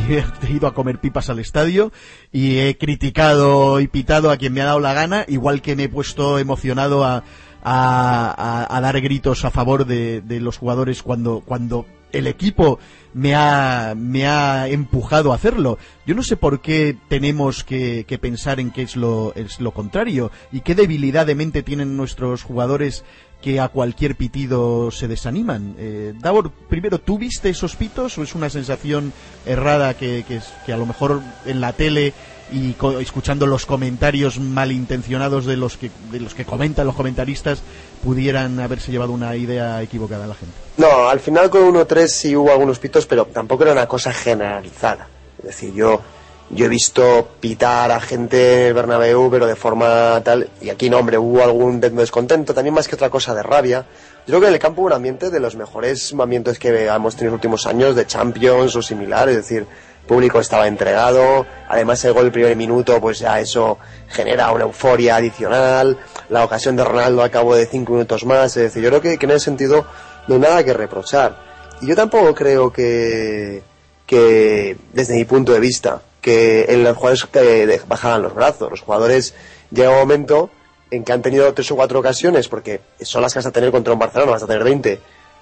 y 0.09 0.13
he 0.47 0.51
ido 0.51 0.67
a 0.67 0.73
comer 0.73 0.99
pipas 0.99 1.29
al 1.29 1.39
estadio 1.39 1.91
y 2.31 2.57
he 2.59 2.77
criticado 2.77 3.79
y 3.79 3.87
pitado 3.87 4.31
a 4.31 4.37
quien 4.37 4.53
me 4.53 4.61
ha 4.61 4.65
dado 4.65 4.79
la 4.79 4.93
gana, 4.93 5.25
igual 5.27 5.61
que 5.61 5.75
me 5.75 5.83
he 5.83 5.89
puesto 5.89 6.39
emocionado 6.39 7.03
a- 7.05 7.23
a 7.65 8.81
dar 8.81 8.99
gritos 9.01 9.45
a 9.45 9.51
favor 9.51 9.85
de, 9.85 10.21
de 10.21 10.39
los 10.41 10.57
jugadores 10.57 11.01
cuando, 11.03 11.41
cuando 11.45 11.85
el 12.13 12.27
equipo 12.27 12.79
me 13.13 13.35
ha, 13.35 13.93
me 13.97 14.25
ha 14.25 14.67
empujado 14.69 15.31
a 15.31 15.35
hacerlo. 15.35 15.77
Yo 16.05 16.15
no 16.15 16.23
sé 16.23 16.37
por 16.37 16.61
qué 16.61 16.95
tenemos 17.09 17.63
que, 17.63 18.05
pensar 18.21 18.59
en 18.59 18.71
que 18.71 18.83
es 18.83 18.95
lo, 18.95 19.33
es 19.35 19.59
lo 19.59 19.71
contrario 19.71 20.31
y 20.51 20.61
qué 20.61 20.75
debilidad 20.75 21.25
de 21.25 21.35
mente 21.35 21.63
tienen 21.63 21.97
nuestros 21.97 22.43
jugadores 22.43 23.03
que 23.41 23.59
a 23.59 23.67
cualquier 23.67 24.15
pitido 24.15 24.89
se 24.91 25.09
desaniman. 25.09 25.75
Eh, 25.77 26.13
Davor, 26.17 26.51
primero, 26.69 26.99
¿tú 26.99 27.17
viste 27.17 27.49
esos 27.49 27.75
pitos 27.75 28.17
o 28.17 28.23
es 28.23 28.35
una 28.35 28.49
sensación 28.49 29.11
errada 29.45 29.95
que, 29.95 30.23
que, 30.25 30.39
que 30.65 30.71
a 30.71 30.77
lo 30.77 30.85
mejor 30.85 31.21
en 31.45 31.59
la 31.59 31.73
tele 31.73 32.13
y 32.51 32.75
escuchando 32.99 33.47
los 33.47 33.65
comentarios 33.65 34.39
malintencionados 34.39 35.45
de 35.45 35.57
los 35.57 35.77
que 35.77 35.89
de 36.11 36.19
los 36.19 36.35
que 36.35 36.45
comentan 36.45 36.85
los 36.85 36.95
comentaristas 36.95 37.63
pudieran 38.03 38.59
haberse 38.59 38.91
llevado 38.91 39.11
una 39.11 39.35
idea 39.35 39.81
equivocada 39.81 40.25
a 40.25 40.27
la 40.27 40.35
gente? 40.35 40.53
No, 40.77 41.07
al 41.07 41.19
final 41.19 41.49
con 41.49 41.61
1-3 41.73 42.07
sí 42.07 42.35
hubo 42.35 42.51
algunos 42.51 42.79
pitos, 42.79 43.05
pero 43.05 43.25
tampoco 43.25 43.63
era 43.63 43.71
una 43.71 43.87
cosa 43.87 44.11
generalizada. 44.11 45.07
Es 45.39 45.45
decir, 45.45 45.73
yo 45.73 46.01
yo 46.49 46.65
he 46.65 46.69
visto 46.69 47.29
pitar 47.39 47.91
a 47.91 47.99
gente 47.99 48.61
en 48.61 48.67
el 48.67 48.73
Bernabéu, 48.73 49.29
pero 49.31 49.47
de 49.47 49.55
forma 49.55 50.21
tal, 50.23 50.49
y 50.61 50.69
aquí 50.69 50.89
no, 50.89 50.99
hombre, 50.99 51.17
hubo 51.17 51.43
algún 51.43 51.79
descontento, 51.79 52.53
también 52.53 52.75
más 52.75 52.87
que 52.87 52.95
otra 52.95 53.09
cosa 53.09 53.33
de 53.33 53.41
rabia. 53.41 53.85
Yo 54.27 54.33
creo 54.33 54.41
que 54.41 54.47
en 54.47 54.53
el 54.53 54.59
campo 54.59 54.81
hubo 54.81 54.87
un 54.87 54.93
ambiente 54.93 55.29
de 55.29 55.39
los 55.39 55.55
mejores 55.55 56.13
ambientes 56.17 56.59
que 56.59 56.87
hemos 56.87 57.15
tenido 57.15 57.29
en 57.29 57.33
los 57.33 57.37
últimos 57.39 57.65
años, 57.65 57.95
de 57.95 58.05
Champions 58.05 58.75
o 58.75 58.81
similar, 58.81 59.29
es 59.29 59.37
decir, 59.37 59.65
público 60.07 60.39
estaba 60.39 60.67
entregado, 60.67 61.45
además 61.67 62.03
el 62.05 62.13
gol 62.13 62.23
del 62.23 62.31
primer 62.31 62.55
minuto, 62.55 62.99
pues 62.99 63.19
ya 63.19 63.39
eso 63.39 63.77
genera 64.09 64.51
una 64.51 64.65
euforia 64.65 65.15
adicional, 65.15 65.97
la 66.29 66.43
ocasión 66.43 66.75
de 66.75 66.83
Ronaldo 66.83 67.23
a 67.23 67.29
cabo 67.29 67.55
de 67.55 67.65
cinco 67.65 67.93
minutos 67.93 68.25
más, 68.25 68.57
es 68.57 68.75
yo 68.75 68.89
creo 68.89 69.01
que, 69.01 69.17
que 69.17 69.25
en 69.25 69.31
ese 69.31 69.45
sentido 69.45 69.85
no 70.27 70.35
hay 70.35 70.41
nada 70.41 70.63
que 70.63 70.73
reprochar. 70.73 71.37
Y 71.81 71.87
yo 71.87 71.95
tampoco 71.95 72.33
creo 72.33 72.71
que, 72.71 73.61
que 74.05 74.77
desde 74.91 75.15
mi 75.15 75.25
punto 75.25 75.53
de 75.53 75.59
vista, 75.59 76.01
que 76.23 76.65
en 76.69 76.83
los 76.83 76.95
jugadores 76.95 77.25
que 77.25 77.81
bajaban 77.85 78.23
los 78.23 78.33
brazos. 78.33 78.71
Los 78.71 78.81
jugadores 78.81 79.35
llega 79.69 79.91
un 79.91 79.97
momento 79.97 80.49
en 80.89 81.03
que 81.03 81.11
han 81.11 81.21
tenido 81.21 81.53
tres 81.53 81.69
o 81.71 81.75
cuatro 81.75 81.99
ocasiones, 81.99 82.47
porque 82.47 82.79
son 83.01 83.21
las 83.21 83.33
que 83.33 83.39
vas 83.39 83.45
a 83.45 83.51
tener 83.51 83.71
contra 83.71 83.93
un 83.93 83.99
Barcelona, 83.99 84.31
vas 84.31 84.43
a 84.43 84.47
tener 84.47 84.63
20, 84.63 84.99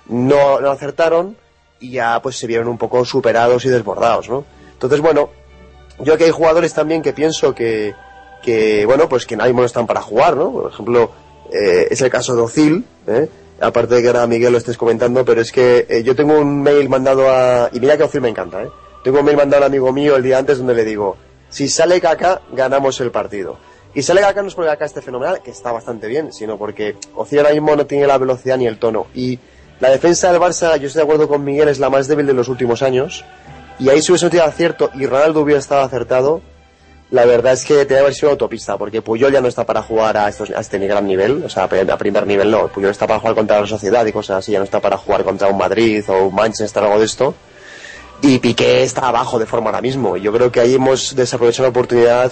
no, 0.07 0.59
no 0.59 0.71
acertaron 0.71 1.37
y 1.81 1.91
ya 1.91 2.21
pues 2.21 2.37
se 2.37 2.47
vieron 2.47 2.67
un 2.69 2.77
poco 2.77 3.03
superados 3.03 3.65
y 3.65 3.69
desbordados, 3.69 4.29
¿no? 4.29 4.45
Entonces, 4.73 5.01
bueno, 5.01 5.29
yo 5.99 6.13
aquí 6.13 6.23
hay 6.23 6.31
jugadores 6.31 6.73
también 6.73 7.01
que 7.01 7.11
pienso 7.11 7.53
que, 7.53 7.93
que 8.41 8.85
bueno, 8.85 9.09
pues 9.09 9.25
que 9.25 9.35
nadie 9.35 9.53
no 9.53 9.65
están 9.65 9.87
para 9.87 10.01
jugar, 10.01 10.37
¿no? 10.37 10.51
Por 10.51 10.71
ejemplo, 10.71 11.11
eh, 11.51 11.87
es 11.89 12.01
el 12.01 12.09
caso 12.09 12.35
de 12.35 12.41
Ocil, 12.41 12.85
¿eh? 13.07 13.27
aparte 13.59 13.95
de 13.95 14.01
que 14.01 14.07
ahora 14.07 14.25
Miguel 14.27 14.53
lo 14.53 14.57
estés 14.57 14.77
comentando, 14.77 15.23
pero 15.25 15.41
es 15.41 15.51
que 15.51 15.85
eh, 15.89 16.03
yo 16.03 16.15
tengo 16.15 16.39
un 16.39 16.61
mail 16.61 16.89
mandado 16.89 17.29
a... 17.29 17.69
Y 17.73 17.79
mira 17.79 17.97
que 17.97 18.03
Ocil 18.03 18.21
me 18.21 18.29
encanta, 18.29 18.63
¿eh? 18.63 18.69
Tengo 19.03 19.19
un 19.19 19.25
mail 19.25 19.37
mandado 19.37 19.63
al 19.63 19.69
amigo 19.69 19.91
mío 19.91 20.15
el 20.15 20.23
día 20.23 20.37
antes 20.37 20.59
donde 20.59 20.75
le 20.75 20.85
digo, 20.85 21.17
si 21.49 21.67
sale 21.67 21.99
Kaká, 21.99 22.41
ganamos 22.53 22.99
el 23.01 23.11
partido. 23.11 23.57
Y 23.93 24.03
sale 24.03 24.21
Kaká 24.21 24.41
no 24.41 24.47
es 24.47 24.55
porque 24.55 24.69
Kaká 24.69 24.85
esté 24.85 25.01
fenomenal, 25.01 25.41
que 25.41 25.51
está 25.51 25.71
bastante 25.71 26.07
bien, 26.07 26.31
sino 26.31 26.57
porque 26.57 26.95
Ocil 27.15 27.39
ahora 27.39 27.51
mismo 27.51 27.75
no 27.75 27.85
tiene 27.85 28.07
la 28.07 28.17
velocidad 28.17 28.57
ni 28.57 28.67
el 28.67 28.77
tono. 28.77 29.07
Y 29.13 29.39
la 29.81 29.89
defensa 29.89 30.31
del 30.31 30.39
Barça, 30.39 30.77
yo 30.77 30.87
estoy 30.87 30.99
de 30.99 31.03
acuerdo 31.03 31.27
con 31.27 31.43
Miguel, 31.43 31.67
es 31.67 31.79
la 31.79 31.89
más 31.89 32.07
débil 32.07 32.25
de 32.25 32.33
los 32.33 32.47
últimos 32.47 32.81
años. 32.81 33.25
Y 33.79 33.89
ahí 33.89 34.01
si 34.01 34.11
hubiese 34.11 34.29
sido 34.29 34.43
acierto 34.43 34.91
y 34.93 35.05
Ronaldo 35.05 35.41
hubiera 35.41 35.59
estado 35.59 35.81
acertado, 35.81 36.41
la 37.09 37.25
verdad 37.25 37.53
es 37.53 37.65
que 37.65 37.73
tiene 37.73 37.87
que 37.87 37.97
haber 37.97 38.13
sido 38.13 38.31
autopista, 38.31 38.77
porque 38.77 39.01
Puyol 39.01 39.33
ya 39.33 39.41
no 39.41 39.49
está 39.49 39.65
para 39.65 39.81
jugar 39.81 40.15
a, 40.15 40.29
este 40.29 40.77
gran 40.79 41.05
nivel, 41.05 41.43
o 41.43 41.49
sea, 41.49 41.63
a 41.63 41.97
primer 41.97 42.25
nivel 42.25 42.49
no. 42.49 42.67
Puyol 42.69 42.91
está 42.91 43.07
para 43.07 43.19
jugar 43.19 43.35
contra 43.35 43.59
la 43.59 43.67
sociedad 43.67 44.05
y 44.05 44.13
cosas 44.13 44.37
así, 44.37 44.53
ya 44.53 44.59
no 44.59 44.65
está 44.65 44.79
para 44.79 44.95
jugar 44.95 45.23
contra 45.23 45.49
un 45.49 45.57
Madrid 45.57 46.03
o 46.07 46.27
un 46.27 46.35
Manchester 46.35 46.83
o 46.83 46.85
algo 46.85 46.99
de 46.99 47.05
esto 47.05 47.33
y 48.21 48.39
Piqué 48.39 48.83
está 48.83 49.07
abajo 49.07 49.39
de 49.39 49.45
forma 49.45 49.69
ahora 49.69 49.81
mismo. 49.81 50.15
Yo 50.17 50.31
creo 50.31 50.51
que 50.51 50.59
ahí 50.59 50.75
hemos 50.75 51.15
desaprovechado 51.15 51.67
una 51.67 51.71
oportunidad 51.71 52.31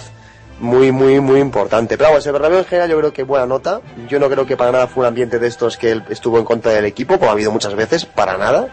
muy, 0.60 0.92
muy, 0.92 1.20
muy 1.20 1.40
importante. 1.40 1.96
Pero 1.96 2.10
vamos, 2.10 2.26
el 2.26 2.32
Bernabéu 2.32 2.58
en 2.58 2.64
general 2.66 2.90
yo 2.90 2.98
creo 2.98 3.12
que 3.12 3.22
buena 3.24 3.46
nota. 3.46 3.80
Yo 4.08 4.20
no 4.20 4.28
creo 4.28 4.46
que 4.46 4.56
para 4.56 4.70
nada 4.70 4.86
fue 4.86 5.02
un 5.02 5.08
ambiente 5.08 5.38
de 5.38 5.48
estos 5.48 5.76
que 5.76 5.90
él 5.90 6.04
estuvo 6.10 6.38
en 6.38 6.44
contra 6.44 6.72
del 6.72 6.84
equipo, 6.84 7.18
como 7.18 7.30
ha 7.30 7.32
habido 7.32 7.50
muchas 7.50 7.74
veces, 7.74 8.04
para 8.04 8.36
nada. 8.36 8.68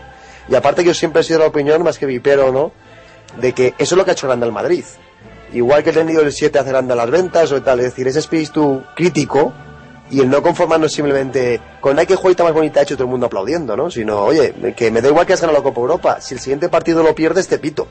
Y 0.49 0.55
aparte 0.55 0.83
yo 0.83 0.93
siempre 0.93 1.21
he 1.21 1.23
sido 1.23 1.39
de 1.39 1.45
la 1.45 1.49
opinión, 1.49 1.81
más 1.83 1.97
que 1.97 2.05
vipero, 2.05 2.51
¿no? 2.51 2.71
De 3.39 3.53
que 3.53 3.73
eso 3.77 3.95
es 3.95 3.97
lo 3.97 4.05
que 4.05 4.11
ha 4.11 4.13
hecho 4.13 4.27
grande 4.27 4.45
al 4.45 4.51
Madrid. 4.51 4.83
Igual 5.53 5.83
que 5.83 5.91
he 5.91 5.93
tenido 5.93 6.21
el 6.21 6.31
7 6.31 6.59
hacer 6.59 6.73
grande 6.73 6.95
las 6.95 7.09
ventas 7.09 7.51
o 7.51 7.61
tal, 7.61 7.79
es 7.79 7.85
decir, 7.85 8.07
ese 8.07 8.19
espíritu 8.19 8.83
crítico 8.95 9.53
y 10.09 10.21
el 10.21 10.29
no 10.29 10.41
conformarnos 10.41 10.91
simplemente 10.91 11.59
con 11.81 11.99
hay 11.99 12.05
que 12.05 12.15
jueguita 12.15 12.43
más 12.43 12.53
bonita 12.53 12.79
ha 12.79 12.83
hecho 12.83 12.95
todo 12.95 13.05
el 13.05 13.11
mundo 13.11 13.25
aplaudiendo, 13.25 13.75
¿no? 13.75 13.89
Sino, 13.89 14.23
oye, 14.23 14.53
que 14.75 14.91
me 14.91 15.01
da 15.01 15.09
igual 15.09 15.25
que 15.25 15.33
has 15.33 15.41
ganado 15.41 15.59
la 15.59 15.63
Copa 15.63 15.81
Europa, 15.81 16.21
si 16.21 16.33
el 16.33 16.39
siguiente 16.39 16.69
partido 16.69 17.01
lo 17.03 17.15
pierdes, 17.15 17.47
te 17.47 17.59
pito. 17.59 17.87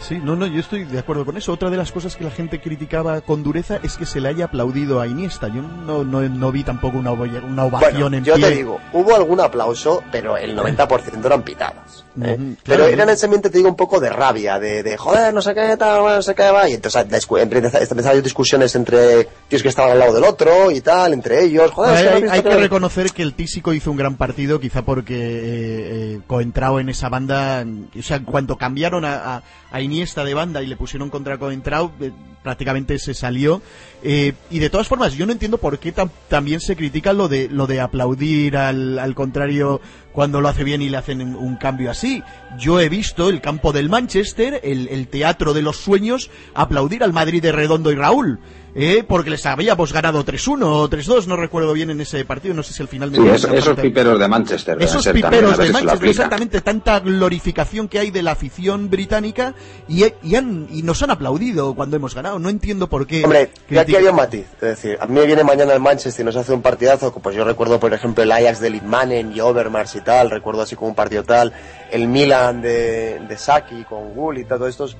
Sí, 0.00 0.18
no, 0.22 0.36
no, 0.36 0.46
yo 0.46 0.60
estoy 0.60 0.84
de 0.84 0.98
acuerdo 0.98 1.24
con 1.24 1.36
eso. 1.36 1.52
Otra 1.52 1.70
de 1.70 1.76
las 1.76 1.90
cosas 1.92 2.14
que 2.16 2.24
la 2.24 2.30
gente 2.30 2.60
criticaba 2.60 3.20
con 3.20 3.42
dureza 3.42 3.78
es 3.82 3.96
que 3.96 4.06
se 4.06 4.20
le 4.20 4.28
haya 4.28 4.46
aplaudido 4.46 5.00
a 5.00 5.06
Iniesta. 5.06 5.48
Yo 5.48 5.60
no, 5.62 6.04
no, 6.04 6.22
no 6.28 6.52
vi 6.52 6.62
tampoco 6.64 6.98
una, 6.98 7.10
una 7.12 7.64
ovación 7.64 8.00
bueno, 8.02 8.16
en 8.16 8.24
yo 8.24 8.34
pie. 8.36 8.44
te 8.48 8.54
digo, 8.54 8.78
hubo 8.92 9.14
algún 9.16 9.40
aplauso, 9.40 10.02
pero 10.12 10.36
el 10.36 10.56
90% 10.56 11.24
eran 11.24 11.42
pitadas. 11.42 12.04
¿eh? 12.22 12.54
Pero 12.64 12.86
era 12.86 13.02
en 13.02 13.10
ese 13.10 13.26
ambiente, 13.26 13.50
te 13.50 13.58
digo, 13.58 13.68
un 13.70 13.76
poco 13.76 13.98
de 14.00 14.10
rabia, 14.10 14.58
de, 14.58 14.82
de 14.82 14.96
joder, 14.96 15.34
no 15.34 15.42
sé 15.42 15.54
qué, 15.54 15.76
tal, 15.76 16.02
no 16.02 16.22
sé 16.22 16.34
qué, 16.34 16.50
va. 16.50 16.68
Y 16.68 16.74
entonces 16.74 17.02
empezaron 17.02 18.06
a 18.06 18.10
haber 18.10 18.22
discusiones 18.22 18.74
entre 18.76 19.24
tíos 19.48 19.62
que 19.62 19.68
estaban 19.68 19.92
al 19.92 19.98
lado 19.98 20.14
del 20.14 20.24
otro 20.24 20.70
y 20.70 20.80
tal, 20.80 21.12
entre 21.12 21.42
ellos. 21.44 21.70
Joder, 21.72 22.08
hay, 22.08 22.22
que 22.22 22.30
hay- 22.30 22.40
hay 22.44 22.60
reconocer 22.60 23.10
que 23.10 23.22
el 23.22 23.34
Tísico 23.34 23.72
hizo 23.72 23.90
un 23.90 23.96
gran 23.96 24.16
partido, 24.16 24.60
quizá 24.60 24.82
porque 24.82 25.14
eh, 25.14 26.14
eh, 26.14 26.20
Coentrao 26.26 26.80
en 26.80 26.88
esa 26.88 27.08
banda, 27.08 27.64
o 27.98 28.02
sea, 28.02 28.20
cuando 28.24 28.56
cambiaron 28.56 29.04
a, 29.04 29.36
a- 29.36 29.42
a 29.70 29.80
Iniesta 29.80 30.24
de 30.24 30.34
banda 30.34 30.62
y 30.62 30.66
le 30.66 30.76
pusieron 30.76 31.10
contra 31.10 31.36
Coentrao, 31.38 31.92
eh, 32.00 32.10
prácticamente 32.42 32.98
se 32.98 33.12
salió. 33.14 33.60
Eh, 34.02 34.32
y 34.50 34.58
de 34.60 34.70
todas 34.70 34.88
formas, 34.88 35.14
yo 35.14 35.26
no 35.26 35.32
entiendo 35.32 35.58
por 35.58 35.78
qué 35.78 35.94
tam- 35.94 36.10
también 36.28 36.60
se 36.60 36.76
critica 36.76 37.12
lo 37.12 37.28
de 37.28 37.48
lo 37.50 37.66
de 37.66 37.80
aplaudir 37.80 38.56
al, 38.56 38.98
al 38.98 39.14
contrario 39.14 39.80
cuando 40.12 40.40
lo 40.40 40.48
hace 40.48 40.64
bien 40.64 40.80
y 40.82 40.88
le 40.88 40.96
hacen 40.96 41.20
un, 41.20 41.34
un 41.36 41.56
cambio 41.56 41.90
así. 41.90 42.22
Yo 42.58 42.80
he 42.80 42.88
visto 42.88 43.28
el 43.28 43.40
campo 43.40 43.72
del 43.72 43.88
Manchester, 43.88 44.60
el, 44.64 44.88
el 44.88 45.06
teatro 45.08 45.52
de 45.52 45.62
los 45.62 45.76
sueños, 45.76 46.30
aplaudir 46.54 47.04
al 47.04 47.12
Madrid 47.12 47.42
de 47.42 47.52
Redondo 47.52 47.92
y 47.92 47.94
Raúl. 47.94 48.38
Eh, 48.80 49.02
porque 49.06 49.28
les 49.30 49.44
habíamos 49.44 49.92
ganado 49.92 50.24
3-1 50.24 50.62
o 50.62 50.88
3-2, 50.88 51.26
no 51.26 51.34
recuerdo 51.34 51.72
bien 51.72 51.90
en 51.90 52.00
ese 52.00 52.24
partido, 52.24 52.54
no 52.54 52.62
sé 52.62 52.72
si 52.72 52.80
al 52.80 52.86
final 52.88 53.10
me 53.10 53.16
Sí, 53.16 53.22
dio 53.24 53.34
es- 53.34 53.44
otra 53.44 53.58
esos 53.58 53.76
piperos 53.80 54.20
de 54.20 54.28
Manchester. 54.28 54.76
Esos 54.80 55.02
también, 55.02 55.26
piperos 55.26 55.58
de 55.58 55.70
Manchester, 55.72 56.08
exactamente, 56.08 56.60
tanta 56.60 57.00
glorificación 57.00 57.88
que 57.88 57.98
hay 57.98 58.12
de 58.12 58.22
la 58.22 58.30
afición 58.32 58.88
británica 58.88 59.54
y, 59.88 60.04
y, 60.22 60.36
han- 60.36 60.68
y 60.70 60.82
nos 60.82 61.02
han 61.02 61.10
aplaudido 61.10 61.74
cuando 61.74 61.96
hemos 61.96 62.14
ganado. 62.14 62.38
No 62.38 62.48
entiendo 62.50 62.88
por 62.88 63.04
qué. 63.08 63.24
Hombre, 63.24 63.50
aquí 63.76 63.96
había 63.96 64.10
un 64.10 64.16
matiz. 64.16 64.46
Es 64.54 64.60
decir, 64.60 64.96
a 65.00 65.06
mí 65.06 65.14
me 65.14 65.26
viene 65.26 65.42
mañana 65.42 65.72
el 65.74 65.80
Manchester 65.80 66.22
y 66.22 66.26
nos 66.26 66.36
hace 66.36 66.52
un 66.52 66.62
partidazo. 66.62 67.12
Pues 67.12 67.34
yo 67.34 67.42
recuerdo, 67.44 67.80
por 67.80 67.92
ejemplo, 67.92 68.22
el 68.22 68.30
Ajax 68.30 68.60
de 68.60 68.70
Litmanen 68.70 69.32
y 69.34 69.40
Overmars 69.40 69.96
y 69.96 70.02
tal. 70.02 70.30
Recuerdo 70.30 70.62
así 70.62 70.76
como 70.76 70.90
un 70.90 70.94
partido 70.94 71.24
tal. 71.24 71.52
El 71.90 72.06
Milan 72.06 72.62
de, 72.62 73.18
de 73.28 73.36
Saki 73.36 73.82
con 73.88 74.14
Gull 74.14 74.38
y 74.38 74.44
todo 74.44 74.68
estos. 74.68 74.96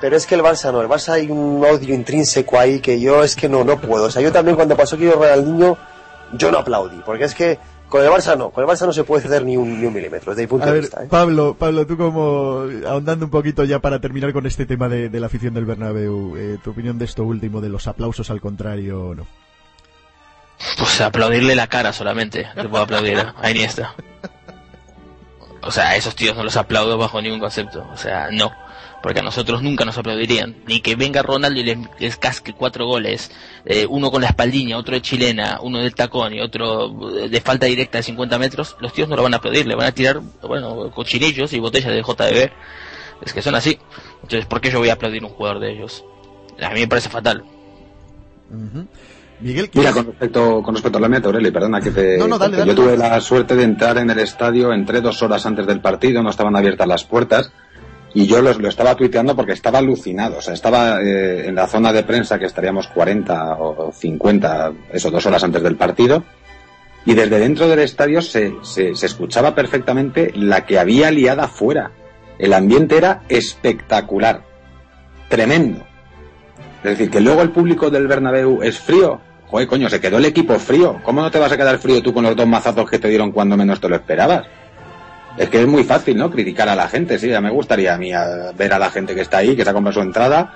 Pero 0.00 0.16
es 0.16 0.26
que 0.26 0.34
el 0.36 0.42
Barça 0.42 0.72
no. 0.72 0.80
El 0.80 0.88
Barça 0.88 1.14
hay 1.14 1.30
un 1.30 1.64
odio 1.64 1.94
intrínseco 1.94 2.58
ahí 2.58 2.80
que 2.80 3.00
yo 3.00 3.24
es 3.24 3.34
que 3.34 3.48
no, 3.48 3.64
no 3.64 3.80
puedo. 3.80 4.04
O 4.04 4.10
sea, 4.10 4.22
yo 4.22 4.30
también 4.32 4.54
cuando 4.56 4.76
pasó 4.76 4.96
que 4.96 5.10
Ronaldinho, 5.10 5.76
yo 6.32 6.52
no 6.52 6.58
aplaudí. 6.58 7.00
Porque 7.04 7.24
es 7.24 7.34
que 7.34 7.58
con 7.88 8.04
el 8.04 8.10
Barça 8.10 8.36
no. 8.36 8.50
Con 8.50 8.62
el 8.62 8.70
Barça 8.70 8.86
no 8.86 8.92
se 8.92 9.02
puede 9.02 9.22
ceder 9.22 9.44
ni 9.44 9.56
un, 9.56 9.80
ni 9.80 9.86
un 9.86 9.92
milímetro, 9.94 10.32
desde 10.32 10.42
mi 10.42 10.46
punto 10.46 10.64
A 10.64 10.66
de 10.68 10.72
ver, 10.74 10.82
vista. 10.82 11.02
¿eh? 11.02 11.08
Pablo, 11.10 11.56
Pablo, 11.58 11.86
tú 11.86 11.96
como 11.96 12.64
ahondando 12.86 13.24
un 13.24 13.30
poquito 13.30 13.64
ya 13.64 13.80
para 13.80 14.00
terminar 14.00 14.32
con 14.32 14.46
este 14.46 14.66
tema 14.66 14.88
de, 14.88 15.08
de 15.08 15.20
la 15.20 15.26
afición 15.26 15.54
del 15.54 15.64
Bernabéu, 15.64 16.36
eh, 16.36 16.58
tu 16.62 16.70
opinión 16.70 16.96
de 16.98 17.04
esto 17.06 17.24
último, 17.24 17.60
de 17.60 17.68
los 17.70 17.88
aplausos 17.88 18.30
al 18.30 18.40
contrario 18.40 19.08
o 19.08 19.14
no. 19.14 19.26
Pues 20.76 21.00
aplaudirle 21.00 21.54
la 21.54 21.66
cara 21.68 21.92
solamente, 21.92 22.46
le 22.56 22.68
puedo 22.68 22.82
aplaudir 22.84 23.18
a 23.18 23.34
a 23.40 23.50
Iniesta. 23.50 23.94
O 25.62 25.70
sea, 25.70 25.88
a 25.90 25.96
esos 25.96 26.14
tíos 26.14 26.36
no 26.36 26.44
los 26.44 26.56
aplaudo 26.56 26.98
bajo 26.98 27.20
ningún 27.20 27.40
concepto. 27.40 27.86
O 27.92 27.96
sea, 27.96 28.28
no. 28.30 28.50
Porque 29.02 29.20
a 29.20 29.22
nosotros 29.22 29.62
nunca 29.62 29.84
nos 29.84 29.96
aplaudirían. 29.96 30.56
Ni 30.66 30.80
que 30.80 30.96
venga 30.96 31.22
Ronaldo 31.22 31.60
y 31.60 31.62
les, 31.62 31.78
les 32.00 32.16
casque 32.16 32.52
cuatro 32.52 32.86
goles. 32.86 33.30
eh, 33.64 33.86
uno 33.88 34.10
con 34.10 34.22
la 34.22 34.28
espaldilla, 34.28 34.76
otro 34.76 34.94
de 34.94 35.02
chilena, 35.02 35.60
uno 35.62 35.78
del 35.78 35.94
tacón 35.94 36.34
y 36.34 36.40
otro 36.40 37.16
eh, 37.18 37.28
de 37.28 37.40
falta 37.40 37.66
directa 37.66 37.98
de 37.98 38.02
50 38.02 38.38
metros. 38.40 38.76
Los 38.80 38.92
tíos 38.92 39.08
no 39.08 39.14
lo 39.16 39.22
van 39.22 39.34
a 39.34 39.36
aplaudir. 39.36 39.66
Le 39.68 39.76
van 39.76 39.86
a 39.86 39.92
tirar, 39.92 40.20
bueno, 40.42 40.90
cochinillos 40.90 41.52
y 41.52 41.60
botellas 41.60 41.92
de 41.92 42.02
JBB. 42.02 42.50
Es 43.24 43.32
que 43.32 43.40
son 43.42 43.54
así. 43.54 43.78
Entonces, 44.22 44.46
¿por 44.46 44.60
qué 44.60 44.70
yo 44.70 44.80
voy 44.80 44.88
a 44.88 44.94
aplaudir 44.94 45.22
a 45.22 45.26
un 45.26 45.32
jugador 45.32 45.60
de 45.60 45.72
ellos? 45.72 46.04
A 46.60 46.70
mí 46.70 46.80
me 46.80 46.88
parece 46.88 47.08
fatal. 47.08 47.44
Miguel, 49.40 49.70
Mira, 49.72 49.92
¿quieres- 49.92 49.94
con 49.94 50.06
respecto, 50.06 50.62
con 50.62 50.74
respecto 50.74 50.98
a 50.98 51.00
la 51.00 51.08
meta, 51.08 51.28
Aureli, 51.28 51.50
perdona 51.52 51.80
que 51.80 51.90
te... 51.92 52.18
No, 52.18 52.26
no, 52.26 52.38
dale, 52.38 52.56
dale, 52.56 52.70
Yo 52.70 52.74
tuve 52.74 52.96
dale. 52.96 53.10
la 53.14 53.20
suerte 53.20 53.54
de 53.54 53.62
entrar 53.62 53.96
en 53.98 54.10
el 54.10 54.18
estadio, 54.18 54.72
entré 54.72 55.00
dos 55.00 55.22
horas 55.22 55.46
antes 55.46 55.66
del 55.66 55.80
partido, 55.80 56.22
no 56.22 56.30
estaban 56.30 56.56
abiertas 56.56 56.88
las 56.88 57.04
puertas, 57.04 57.52
y 58.14 58.26
yo 58.26 58.40
los- 58.42 58.58
lo 58.60 58.68
estaba 58.68 58.94
tuiteando 58.94 59.36
porque 59.36 59.52
estaba 59.52 59.78
alucinado. 59.78 60.38
O 60.38 60.40
sea, 60.40 60.54
estaba 60.54 61.00
eh, 61.02 61.46
en 61.48 61.54
la 61.54 61.66
zona 61.66 61.92
de 61.92 62.02
prensa 62.02 62.38
que 62.38 62.46
estaríamos 62.46 62.88
40 62.88 63.56
o 63.58 63.92
50, 63.92 64.72
eso, 64.92 65.10
dos 65.10 65.24
horas 65.26 65.44
antes 65.44 65.62
del 65.62 65.76
partido, 65.76 66.24
y 67.04 67.14
desde 67.14 67.38
dentro 67.38 67.68
del 67.68 67.78
estadio 67.80 68.20
se, 68.22 68.54
se, 68.62 68.94
se 68.94 69.06
escuchaba 69.06 69.54
perfectamente 69.54 70.32
la 70.34 70.64
que 70.66 70.78
había 70.78 71.10
liada 71.10 71.44
afuera. 71.44 71.90
El 72.38 72.52
ambiente 72.52 72.96
era 72.96 73.22
espectacular, 73.28 74.42
tremendo. 75.28 75.84
Es 76.84 76.90
decir, 76.90 77.10
que 77.10 77.20
luego 77.20 77.42
el 77.42 77.50
público 77.50 77.90
del 77.90 78.06
Bernabéu 78.06 78.62
es 78.62 78.78
frío. 78.78 79.20
Joder, 79.46 79.66
coño, 79.66 79.88
se 79.88 80.00
quedó 80.00 80.18
el 80.18 80.26
equipo 80.26 80.58
frío. 80.58 81.00
¿Cómo 81.02 81.22
no 81.22 81.30
te 81.30 81.38
vas 81.38 81.50
a 81.50 81.56
quedar 81.56 81.78
frío 81.78 82.02
tú 82.02 82.12
con 82.12 82.22
los 82.24 82.36
dos 82.36 82.46
mazazos 82.46 82.88
que 82.88 82.98
te 82.98 83.08
dieron 83.08 83.32
cuando 83.32 83.56
menos 83.56 83.80
te 83.80 83.88
lo 83.88 83.96
esperabas? 83.96 84.46
Es 85.38 85.48
que 85.50 85.60
es 85.60 85.66
muy 85.66 85.84
fácil, 85.84 86.16
¿no? 86.16 86.30
Criticar 86.30 86.68
a 86.68 86.74
la 86.74 86.88
gente, 86.88 87.18
sí. 87.18 87.28
Ya 87.28 87.40
me 87.40 87.50
gustaría 87.50 87.94
a 87.94 87.98
mí 87.98 88.12
a 88.12 88.52
ver 88.56 88.72
a 88.72 88.78
la 88.78 88.90
gente 88.90 89.14
que 89.14 89.20
está 89.20 89.38
ahí, 89.38 89.54
que 89.56 89.64
se 89.64 89.70
ha 89.70 89.72
comprado 89.72 90.00
su 90.00 90.06
entrada, 90.06 90.52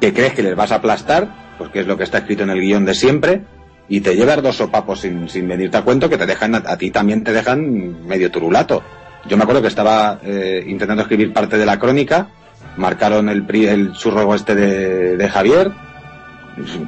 que 0.00 0.12
crees 0.12 0.32
que 0.32 0.42
les 0.42 0.56
vas 0.56 0.72
a 0.72 0.76
aplastar, 0.76 1.54
porque 1.58 1.80
es 1.80 1.86
lo 1.86 1.96
que 1.96 2.04
está 2.04 2.18
escrito 2.18 2.42
en 2.42 2.50
el 2.50 2.60
guion 2.60 2.84
de 2.84 2.94
siempre, 2.94 3.42
y 3.88 4.00
te 4.00 4.16
llevas 4.16 4.42
dos 4.42 4.56
sopapos 4.56 5.00
sin, 5.00 5.28
sin 5.28 5.46
venirte 5.46 5.76
a 5.76 5.82
cuento 5.82 6.08
que 6.08 6.16
te 6.16 6.24
dejan, 6.26 6.54
a, 6.54 6.58
a 6.66 6.76
ti 6.78 6.90
también 6.90 7.22
te 7.22 7.32
dejan 7.32 8.06
medio 8.06 8.30
turulato. 8.30 8.82
Yo 9.28 9.36
me 9.36 9.42
acuerdo 9.42 9.60
que 9.62 9.68
estaba 9.68 10.18
eh, 10.24 10.64
intentando 10.66 11.02
escribir 11.02 11.32
parte 11.32 11.58
de 11.58 11.66
la 11.66 11.78
crónica 11.78 12.28
marcaron 12.76 13.28
el, 13.28 13.44
pri- 13.44 13.66
el 13.68 13.92
churro 13.92 14.34
este 14.34 14.54
de 14.54 15.28
Javier, 15.28 15.70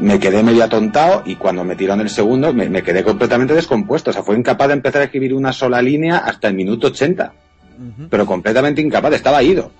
me 0.01 0.19
quedé 0.21 0.43
medio 0.43 0.65
atontado 0.65 1.23
y 1.25 1.37
cuando 1.37 1.65
me 1.65 1.75
tiraron 1.77 2.01
el 2.03 2.11
segundo 2.11 2.53
me, 2.53 2.69
me 2.69 2.83
quedé 2.83 3.03
completamente 3.03 3.55
descompuesto. 3.55 4.11
O 4.11 4.13
sea, 4.13 4.23
fue 4.23 4.37
incapaz 4.37 4.69
de 4.69 4.75
empezar 4.75 5.03
a 5.03 5.05
escribir 5.07 5.33
una 5.35 5.53
sola 5.53 5.81
línea 5.81 6.19
hasta 6.19 6.49
el 6.49 6.55
minuto 6.55 6.89
80. 6.89 7.33
Pero 8.09 8.25
completamente 8.27 8.81
incapaz, 8.81 9.15
estaba 9.15 9.43
ido. 9.43 9.71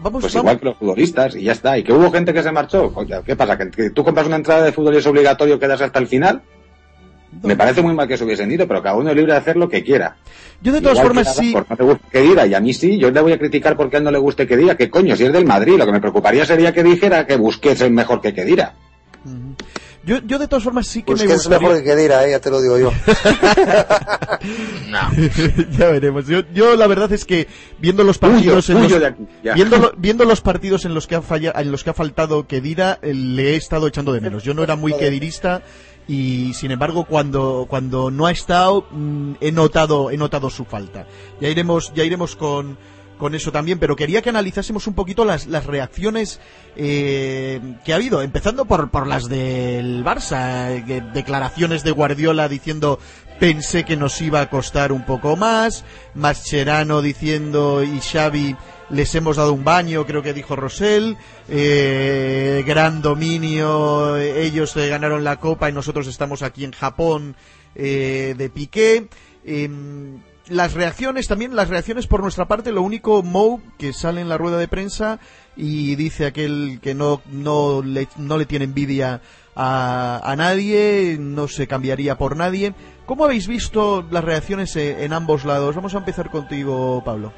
Vamos, 0.00 0.20
Pues 0.20 0.34
vamos- 0.34 0.44
igual 0.44 0.58
que 0.60 0.64
los 0.66 0.76
futbolistas 0.76 1.34
y 1.36 1.42
ya 1.44 1.52
está. 1.52 1.78
¿Y 1.78 1.82
que 1.82 1.92
hubo 1.92 2.10
gente 2.12 2.32
que 2.34 2.42
se 2.42 2.52
marchó? 2.52 2.92
Oye, 2.94 3.16
¿qué 3.24 3.34
pasa? 3.36 3.56
¿Que, 3.56 3.70
que 3.70 3.90
tú 3.90 4.04
compras 4.04 4.26
una 4.26 4.36
entrada 4.36 4.62
de 4.64 4.72
fútbol 4.72 4.94
y 4.94 4.98
es 4.98 5.06
obligatorio 5.06 5.58
quedarse 5.58 5.84
hasta 5.84 5.98
el 5.98 6.06
final? 6.06 6.42
Me 7.42 7.56
parece 7.56 7.82
muy 7.82 7.94
mal 7.94 8.08
que 8.08 8.16
se 8.16 8.24
hubiesen 8.24 8.50
ido, 8.50 8.66
pero 8.66 8.82
cada 8.82 8.96
uno 8.96 9.10
es 9.10 9.16
libre 9.16 9.32
de 9.32 9.38
hacer 9.38 9.56
lo 9.56 9.68
que 9.68 9.82
quiera. 9.84 10.16
Yo 10.62 10.72
de 10.72 10.80
todas 10.80 10.96
Igual 10.98 11.08
formas 11.08 11.28
que 11.28 11.34
sí. 11.42 11.52
Rashford 11.54 11.66
no 11.70 11.76
te 11.76 11.82
gusta 11.84 12.08
que 12.10 12.20
diga, 12.22 12.46
y 12.46 12.54
a 12.54 12.60
mí 12.60 12.72
sí, 12.72 12.98
yo 12.98 13.10
le 13.10 13.20
voy 13.20 13.32
a 13.32 13.38
criticar 13.38 13.76
porque 13.76 13.96
a 13.96 13.98
él 13.98 14.04
no 14.04 14.10
le 14.10 14.18
guste 14.18 14.46
que 14.46 14.56
diga. 14.56 14.76
¿Qué 14.76 14.88
coño? 14.88 15.14
Si 15.16 15.24
es 15.24 15.32
del 15.32 15.44
Madrid, 15.44 15.76
lo 15.76 15.84
que 15.86 15.92
me 15.92 16.00
preocuparía 16.00 16.44
sería 16.46 16.72
que 16.72 16.82
dijera 16.82 17.26
que 17.26 17.36
Busquets 17.36 17.80
es 17.82 17.90
mejor 17.90 18.20
que 18.20 18.32
Kedira. 18.32 18.74
Yo, 20.04 20.18
yo 20.26 20.38
de 20.38 20.48
todas 20.48 20.64
formas 20.64 20.86
sí 20.86 21.00
que 21.02 21.06
Pues 21.12 21.20
me 21.22 21.26
que 21.26 21.32
es 21.34 21.38
gustaría... 21.40 21.68
mejor 21.68 21.82
que 21.84 21.90
Kedira, 21.90 22.26
eh, 22.26 22.30
ya 22.30 22.40
te 22.40 22.50
lo 22.50 22.60
digo 22.62 22.78
yo. 22.78 22.92
No. 24.88 24.98
ya 25.78 25.88
veremos. 25.90 26.26
Yo, 26.26 26.40
yo 26.54 26.76
la 26.76 26.86
verdad 26.86 27.12
es 27.12 27.24
que 27.24 27.46
viendo 27.78 28.04
los 28.04 28.18
partidos 28.18 28.70
en 28.70 28.82
los, 28.82 28.92
aquí, 28.92 29.26
viendo, 29.54 29.78
lo- 29.78 29.92
viendo 29.96 30.24
los 30.24 30.40
partidos 30.40 30.84
en 30.84 30.94
los 30.94 31.06
que 31.06 31.16
ha 31.16 31.22
falla, 31.22 31.52
en 31.56 31.70
los 31.72 31.84
que 31.84 31.90
ha 31.90 31.94
faltado 31.94 32.46
Kedira, 32.46 32.98
eh, 33.02 33.12
le 33.14 33.50
he 33.52 33.56
estado 33.56 33.86
echando 33.86 34.12
de 34.12 34.20
menos. 34.20 34.44
Yo 34.44 34.54
no 34.54 34.62
era 34.62 34.76
muy 34.76 34.92
kedirista 34.94 35.62
y 36.06 36.54
sin 36.54 36.70
embargo 36.70 37.04
cuando 37.04 37.66
cuando 37.68 38.10
no 38.10 38.24
ha 38.26 38.30
estado 38.32 38.86
mm, 38.90 39.32
he 39.40 39.52
notado 39.52 40.10
he 40.10 40.16
notado 40.16 40.48
su 40.48 40.64
falta. 40.64 41.06
Ya 41.40 41.48
iremos 41.48 41.92
ya 41.94 42.04
iremos 42.04 42.34
con 42.36 42.78
con 43.18 43.34
eso 43.34 43.52
también, 43.52 43.78
pero 43.78 43.96
quería 43.96 44.22
que 44.22 44.30
analizásemos 44.30 44.86
un 44.86 44.94
poquito 44.94 45.24
las, 45.24 45.46
las 45.46 45.66
reacciones 45.66 46.40
eh, 46.76 47.60
que 47.84 47.92
ha 47.92 47.96
habido, 47.96 48.22
empezando 48.22 48.64
por, 48.64 48.90
por 48.90 49.06
las 49.06 49.28
del 49.28 50.04
Barça, 50.04 50.70
eh, 50.70 51.02
declaraciones 51.12 51.82
de 51.84 51.90
Guardiola 51.90 52.48
diciendo 52.48 52.98
pensé 53.38 53.84
que 53.84 53.96
nos 53.96 54.20
iba 54.20 54.40
a 54.40 54.50
costar 54.50 54.92
un 54.92 55.04
poco 55.04 55.36
más, 55.36 55.84
Mascherano 56.14 57.02
diciendo 57.02 57.82
y 57.82 58.00
Xavi 58.00 58.56
les 58.90 59.14
hemos 59.14 59.36
dado 59.36 59.52
un 59.52 59.64
baño, 59.64 60.06
creo 60.06 60.22
que 60.22 60.32
dijo 60.32 60.56
Rosell, 60.56 61.16
eh, 61.48 62.64
gran 62.66 63.02
dominio, 63.02 64.16
ellos 64.16 64.74
ganaron 64.74 65.24
la 65.24 65.38
copa 65.38 65.68
y 65.68 65.72
nosotros 65.72 66.06
estamos 66.06 66.42
aquí 66.42 66.64
en 66.64 66.72
Japón 66.72 67.36
eh, 67.74 68.34
de 68.36 68.50
Piqué. 68.50 69.08
Las 70.48 70.72
reacciones 70.72 71.28
también, 71.28 71.54
las 71.54 71.68
reacciones 71.68 72.06
por 72.06 72.22
nuestra 72.22 72.48
parte, 72.48 72.72
lo 72.72 72.82
único 72.82 73.22
Mou 73.22 73.60
que 73.78 73.92
sale 73.92 74.20
en 74.22 74.28
la 74.28 74.38
rueda 74.38 74.56
de 74.56 74.68
prensa 74.68 75.18
y 75.56 75.94
dice 75.96 76.24
aquel 76.24 76.78
que 76.82 76.94
no, 76.94 77.20
no, 77.30 77.82
le, 77.82 78.08
no 78.16 78.38
le 78.38 78.46
tiene 78.46 78.64
envidia 78.64 79.20
a, 79.54 80.20
a 80.24 80.36
nadie, 80.36 81.16
no 81.20 81.48
se 81.48 81.66
cambiaría 81.66 82.16
por 82.16 82.36
nadie. 82.36 82.72
¿Cómo 83.04 83.24
habéis 83.24 83.46
visto 83.46 84.06
las 84.10 84.24
reacciones 84.24 84.74
en 84.76 85.12
ambos 85.12 85.44
lados? 85.44 85.74
Vamos 85.74 85.94
a 85.94 85.98
empezar 85.98 86.30
contigo, 86.30 87.02
Pablo. 87.04 87.32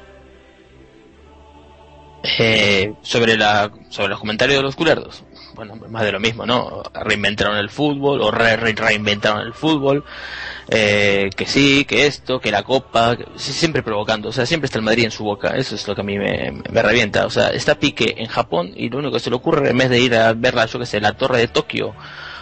Eh, 2.39 2.93
sobre 3.01 3.35
la 3.35 3.71
sobre 3.89 4.09
los 4.09 4.19
comentarios 4.19 4.57
de 4.59 4.63
los 4.63 4.75
culerdos 4.75 5.23
bueno 5.67 5.75
más 5.89 6.03
de 6.03 6.11
lo 6.11 6.19
mismo 6.19 6.45
no 6.45 6.81
reinventaron 6.93 7.55
el 7.57 7.69
fútbol 7.69 8.21
o 8.21 8.31
re- 8.31 8.55
re- 8.57 8.73
reinventaron 8.73 9.41
el 9.41 9.53
fútbol 9.53 10.03
eh, 10.67 11.29
que 11.35 11.45
sí 11.45 11.85
que 11.85 12.07
esto 12.07 12.39
que 12.39 12.49
la 12.49 12.63
copa 12.63 13.15
siempre 13.35 13.83
provocando 13.83 14.29
o 14.29 14.31
sea 14.31 14.45
siempre 14.47 14.65
está 14.65 14.79
el 14.79 14.85
Madrid 14.85 15.05
en 15.05 15.11
su 15.11 15.23
boca 15.23 15.49
eso 15.55 15.75
es 15.75 15.87
lo 15.87 15.93
que 15.93 16.01
a 16.01 16.03
mí 16.03 16.17
me, 16.17 16.51
revienta 16.81 17.25
o 17.27 17.29
sea 17.29 17.49
está 17.49 17.75
Pique 17.75 18.15
en 18.17 18.25
Japón 18.27 18.71
y 18.75 18.89
lo 18.89 18.97
único 18.97 19.13
que 19.13 19.19
se 19.19 19.29
le 19.29 19.35
ocurre 19.35 19.69
en 19.69 19.77
vez 19.77 19.89
de 19.91 19.99
ir 19.99 20.15
a 20.15 20.33
ver 20.33 20.55
la 20.55 20.65
yo 20.65 20.79
que 20.79 20.85
sé 20.87 20.99
la 20.99 21.13
torre 21.13 21.37
de 21.37 21.47
Tokio 21.47 21.93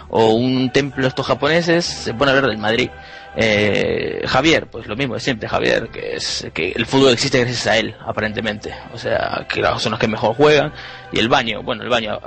o 0.09 0.29
un 0.33 0.71
templo 0.71 1.05
estos 1.05 1.25
japoneses 1.25 1.83
se 1.85 2.13
pone 2.13 2.31
a 2.31 2.35
ver 2.35 2.45
del 2.45 2.57
Madrid 2.57 2.89
eh, 3.35 4.21
Javier, 4.25 4.67
pues 4.67 4.87
lo 4.87 4.95
mismo 4.95 5.13
de 5.13 5.19
siempre, 5.19 5.47
Javier, 5.47 5.89
que 5.89 6.15
es 6.15 6.47
que 6.53 6.71
el 6.71 6.85
fútbol 6.85 7.13
existe 7.13 7.39
gracias 7.39 7.67
a 7.67 7.77
él, 7.77 7.95
aparentemente. 8.05 8.73
O 8.93 8.97
sea, 8.97 9.45
que 9.47 9.63
son 9.77 9.91
los 9.91 9.99
que 9.99 10.07
mejor 10.07 10.35
juegan. 10.35 10.73
Y 11.11 11.19
el 11.19 11.29
baño, 11.29 11.61
bueno, 11.63 11.83
el 11.83 11.89
baño, 11.89 12.19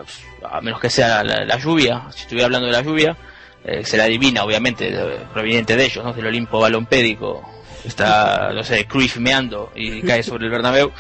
a 0.49 0.61
menos 0.61 0.81
que 0.81 0.91
sea 0.91 1.23
la, 1.25 1.45
la 1.45 1.59
lluvia, 1.59 2.03
si 2.11 2.23
estuviera 2.23 2.47
hablando 2.47 2.67
de 2.67 2.73
la 2.73 2.83
lluvia, 2.83 3.17
eh, 3.65 3.85
será 3.85 4.05
divina, 4.07 4.45
obviamente, 4.45 4.93
proveniente 5.33 5.77
de 5.77 5.85
ellos, 5.85 6.05
¿no? 6.05 6.13
Del 6.13 6.27
Olimpo 6.27 6.61
balompédico. 6.61 7.49
Está, 7.85 8.51
no 8.55 8.63
sé, 8.63 8.87
Cruyff 8.87 9.17
meando 9.19 9.73
y 9.75 10.03
cae 10.03 10.23
sobre 10.23 10.47
el 10.47 10.51
Bernabéu. 10.51 10.93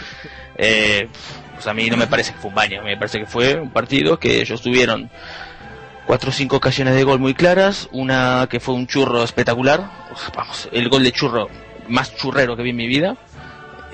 Eh, 0.57 1.09
pues 1.55 1.67
a 1.67 1.75
mí 1.75 1.89
no 1.89 1.97
me 1.97 2.07
parece 2.07 2.33
que 2.33 2.39
fue 2.39 2.49
un 2.49 2.55
baño, 2.55 2.83
me 2.83 2.97
parece 2.97 3.21
que 3.21 3.27
fue 3.27 3.55
un 3.55 3.71
partido 3.71 4.19
que 4.19 4.41
ellos 4.41 4.61
tuvieron 4.61 5.11
cuatro 6.13 6.29
o 6.29 6.33
cinco 6.35 6.57
ocasiones 6.57 6.95
de 6.95 7.05
gol 7.05 7.21
muy 7.21 7.33
claras, 7.33 7.89
una 7.91 8.47
que 8.51 8.61
fue 8.61 8.75
un 8.75 8.87
churro 8.87 9.23
espectacular, 9.23 9.81
vamos, 10.37 10.69
el 10.71 10.91
gol 10.91 11.05
de 11.05 11.11
churro 11.11 11.49
más 11.89 12.15
churrero 12.15 12.55
que 12.55 12.63
vi 12.63 12.69
en 12.69 12.77
mi 12.77 12.87
vida, 12.87 13.17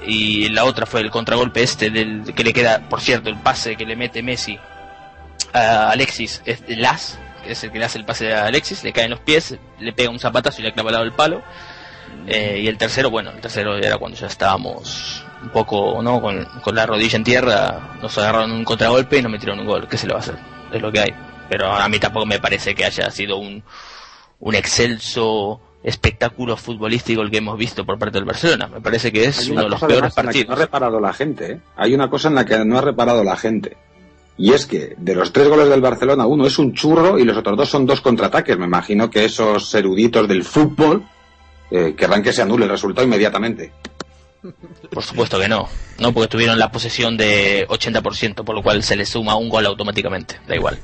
y 0.04 0.48
la 0.48 0.64
otra 0.64 0.84
fue 0.84 1.00
el 1.00 1.12
contragolpe 1.12 1.62
este 1.62 1.90
del 1.90 2.34
que 2.34 2.42
le 2.42 2.52
queda, 2.52 2.88
por 2.88 3.00
cierto, 3.00 3.28
el 3.28 3.36
pase 3.36 3.76
que 3.76 3.86
le 3.86 3.94
mete 3.94 4.24
Messi 4.24 4.58
a 5.52 5.90
Alexis, 5.90 6.42
es 6.44 6.60
Las, 6.66 7.20
que 7.44 7.52
es 7.52 7.62
el 7.62 7.70
que 7.70 7.78
le 7.78 7.84
hace 7.84 7.98
el 7.98 8.04
pase 8.04 8.34
a 8.34 8.46
Alexis, 8.46 8.82
le 8.82 8.92
cae 8.92 9.04
en 9.04 9.10
los 9.10 9.20
pies, 9.20 9.56
le 9.78 9.92
pega 9.92 10.10
un 10.10 10.18
zapatazo 10.18 10.60
y 10.60 10.64
le 10.64 10.72
clava 10.72 10.88
al 10.88 10.94
lado 10.94 11.04
el 11.04 11.12
palo, 11.12 11.40
Eh, 12.26 12.62
y 12.64 12.66
el 12.66 12.76
tercero, 12.78 13.10
bueno, 13.10 13.30
el 13.30 13.40
tercero 13.40 13.76
era 13.76 13.96
cuando 13.96 14.18
ya 14.18 14.26
estábamos 14.26 15.24
un 15.40 15.50
poco, 15.50 16.02
¿no? 16.02 16.20
Con, 16.20 16.44
con 16.64 16.74
la 16.74 16.84
rodilla 16.84 17.16
en 17.16 17.22
tierra, 17.22 17.96
nos 18.02 18.18
agarraron 18.18 18.50
un 18.50 18.64
contragolpe 18.64 19.18
y 19.18 19.22
nos 19.22 19.30
metieron 19.30 19.60
un 19.60 19.66
gol, 19.66 19.86
¿qué 19.86 19.96
se 19.96 20.08
le 20.08 20.14
va 20.14 20.18
a 20.18 20.22
hacer? 20.22 20.36
Es 20.72 20.82
lo 20.82 20.90
que 20.90 20.98
hay 20.98 21.14
pero 21.48 21.72
a 21.72 21.88
mí 21.88 21.98
tampoco 21.98 22.26
me 22.26 22.38
parece 22.38 22.74
que 22.74 22.84
haya 22.84 23.10
sido 23.10 23.38
un, 23.38 23.62
un 24.40 24.54
excelso 24.54 25.60
espectáculo 25.82 26.56
futbolístico 26.56 27.22
el 27.22 27.30
que 27.30 27.38
hemos 27.38 27.56
visto 27.56 27.84
por 27.84 27.98
parte 27.98 28.18
del 28.18 28.24
Barcelona. 28.24 28.66
Me 28.66 28.80
parece 28.80 29.12
que 29.12 29.24
es 29.24 29.48
uno 29.48 29.62
de 29.62 29.68
los 29.70 29.80
peores 29.80 30.14
partidos. 30.14 30.48
no 30.48 30.54
ha 30.54 30.58
reparado 30.58 31.00
la 31.00 31.12
gente, 31.12 31.52
¿eh? 31.52 31.60
Hay 31.76 31.94
una 31.94 32.10
cosa 32.10 32.28
en 32.28 32.34
la 32.34 32.44
que 32.44 32.64
no 32.64 32.78
ha 32.78 32.82
reparado 32.82 33.22
la 33.24 33.36
gente. 33.36 33.76
Y 34.36 34.52
es 34.52 34.66
que 34.66 34.94
de 34.96 35.14
los 35.14 35.32
tres 35.32 35.48
goles 35.48 35.68
del 35.68 35.80
Barcelona, 35.80 36.26
uno 36.26 36.46
es 36.46 36.58
un 36.58 36.72
churro 36.72 37.18
y 37.18 37.24
los 37.24 37.36
otros 37.36 37.56
dos 37.56 37.68
son 37.68 37.86
dos 37.86 38.00
contraataques. 38.00 38.56
Me 38.56 38.66
imagino 38.66 39.10
que 39.10 39.24
esos 39.24 39.74
eruditos 39.74 40.28
del 40.28 40.44
fútbol 40.44 41.04
eh, 41.70 41.94
querrán 41.96 42.22
que 42.22 42.32
se 42.32 42.42
anule 42.42 42.64
el 42.64 42.70
resultado 42.70 43.04
inmediatamente. 43.04 43.72
Por 44.90 45.02
supuesto 45.02 45.40
que 45.40 45.48
no. 45.48 45.68
No, 45.98 46.12
porque 46.12 46.28
tuvieron 46.28 46.58
la 46.58 46.70
posesión 46.70 47.16
de 47.16 47.66
80%, 47.68 48.44
por 48.44 48.54
lo 48.54 48.62
cual 48.62 48.82
se 48.84 48.94
les 48.94 49.08
suma 49.08 49.34
un 49.34 49.48
gol 49.48 49.66
automáticamente. 49.66 50.38
Da 50.46 50.54
igual. 50.54 50.78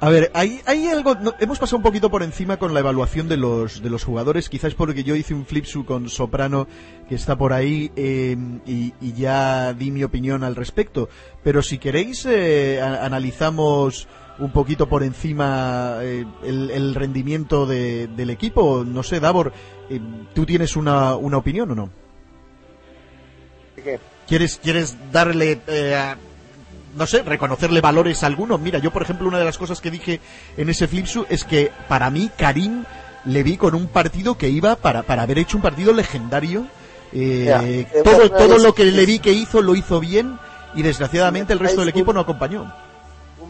A 0.00 0.10
ver, 0.10 0.30
hay, 0.32 0.60
hay 0.64 0.86
algo. 0.86 1.16
no, 1.16 1.34
hemos 1.40 1.58
pasado 1.58 1.78
un 1.78 1.82
poquito 1.82 2.08
por 2.08 2.22
encima 2.22 2.56
con 2.56 2.72
la 2.72 2.78
evaluación 2.80 3.28
de 3.28 3.36
los, 3.36 3.82
de 3.82 3.90
los 3.90 4.04
jugadores. 4.04 4.48
Quizás 4.48 4.74
porque 4.74 5.02
yo 5.02 5.16
hice 5.16 5.34
un 5.34 5.44
flipsu 5.44 5.84
con 5.84 6.08
Soprano, 6.08 6.68
que 7.08 7.16
está 7.16 7.36
por 7.36 7.52
ahí, 7.52 7.90
eh, 7.96 8.36
y, 8.64 8.94
y 9.00 9.12
ya 9.14 9.72
di 9.72 9.90
mi 9.90 10.04
opinión 10.04 10.44
al 10.44 10.54
respecto. 10.54 11.08
Pero 11.42 11.62
si 11.62 11.78
queréis, 11.78 12.24
eh, 12.26 12.80
a- 12.80 13.04
analizamos 13.04 14.06
un 14.38 14.52
poquito 14.52 14.88
por 14.88 15.02
encima 15.02 15.96
eh, 16.02 16.24
el, 16.44 16.70
el 16.70 16.94
rendimiento 16.94 17.66
de- 17.66 18.06
del 18.06 18.30
equipo. 18.30 18.84
No 18.86 19.02
sé, 19.02 19.18
Davor, 19.18 19.52
eh, 19.90 20.00
¿tú 20.32 20.46
tienes 20.46 20.76
una, 20.76 21.16
una 21.16 21.38
opinión 21.38 21.72
o 21.72 21.74
no? 21.74 21.90
¿Qué? 23.82 23.98
¿Quieres, 24.28 24.60
quieres 24.62 24.96
darle, 25.10 25.60
eh, 25.66 25.94
a- 25.96 26.16
no 26.96 27.06
sé, 27.06 27.22
reconocerle 27.22 27.80
valores 27.80 28.22
a 28.22 28.26
alguno? 28.26 28.58
Mira, 28.58 28.78
yo 28.78 28.92
por 28.92 29.02
ejemplo 29.02 29.28
una 29.28 29.38
de 29.38 29.44
las 29.44 29.58
cosas 29.58 29.80
que 29.80 29.90
dije 29.90 30.20
en 30.56 30.68
ese 30.68 30.88
flipsu 30.88 31.26
es 31.28 31.44
que 31.44 31.70
para 31.88 32.10
mí 32.10 32.30
Karim 32.36 32.84
le 33.24 33.42
vi 33.42 33.56
con 33.56 33.74
un 33.74 33.88
partido 33.88 34.36
que 34.36 34.48
iba 34.48 34.76
para, 34.76 35.02
para 35.02 35.22
haber 35.22 35.38
hecho 35.38 35.56
un 35.56 35.62
partido 35.62 35.92
legendario. 35.92 36.66
Eh, 37.12 37.86
eh, 37.92 38.02
todo, 38.04 38.30
todo 38.30 38.58
lo 38.58 38.74
que 38.74 38.84
le 38.84 39.06
vi 39.06 39.18
que 39.18 39.32
hizo 39.32 39.62
lo 39.62 39.74
hizo 39.74 39.98
bien 40.00 40.38
y 40.74 40.82
desgraciadamente 40.82 41.52
el 41.52 41.58
resto 41.58 41.80
del 41.80 41.88
equipo 41.88 42.12
no 42.12 42.20
acompañó. 42.20 42.72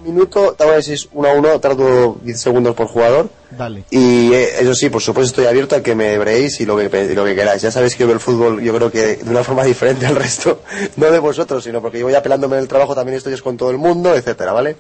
Minuto, 0.09 0.57
voy 0.59 0.69
a 0.69 0.77
decir 0.77 0.99
1 1.13 1.29
a 1.29 1.33
1, 1.33 1.61
tardo 1.61 2.17
10 2.23 2.41
segundos 2.41 2.75
por 2.75 2.87
jugador. 2.87 3.29
Dale. 3.51 3.85
Y 3.91 4.33
eh, 4.33 4.61
eso 4.61 4.75
sí, 4.75 4.91
por 4.91 5.03
supuesto 5.03 5.31
estoy 5.31 5.47
abierto 5.47 5.77
a 5.77 5.83
que 5.83 5.95
me 5.95 6.17
veréis 6.19 6.61
y 6.61 6.67
lo 6.67 6.77
que, 6.77 7.15
lo 7.15 7.25
que 7.25 7.35
queráis. 7.35 7.63
Ya 7.63 7.71
sabéis 7.71 7.95
que 7.95 8.01
yo 8.01 8.07
veo 8.07 8.15
el 8.15 8.21
fútbol, 8.21 8.61
yo 8.63 8.75
creo 8.75 8.91
que 8.91 9.17
de 9.17 9.31
una 9.31 9.45
forma 9.45 9.65
diferente 9.65 10.07
al 10.07 10.17
resto, 10.17 10.63
no 10.97 11.11
de 11.11 11.19
vosotros, 11.19 11.65
sino 11.65 11.81
porque 11.81 11.99
yo 11.99 12.07
voy 12.07 12.15
apelándome 12.15 12.57
en 12.57 12.63
el 12.63 12.69
trabajo, 12.69 12.95
también 12.95 13.17
estoy 13.17 13.35
es 13.35 13.43
con 13.43 13.57
todo 13.57 13.71
el 13.71 13.79
mundo, 13.79 14.15
etcétera, 14.15 14.53
¿vale? 14.53 14.77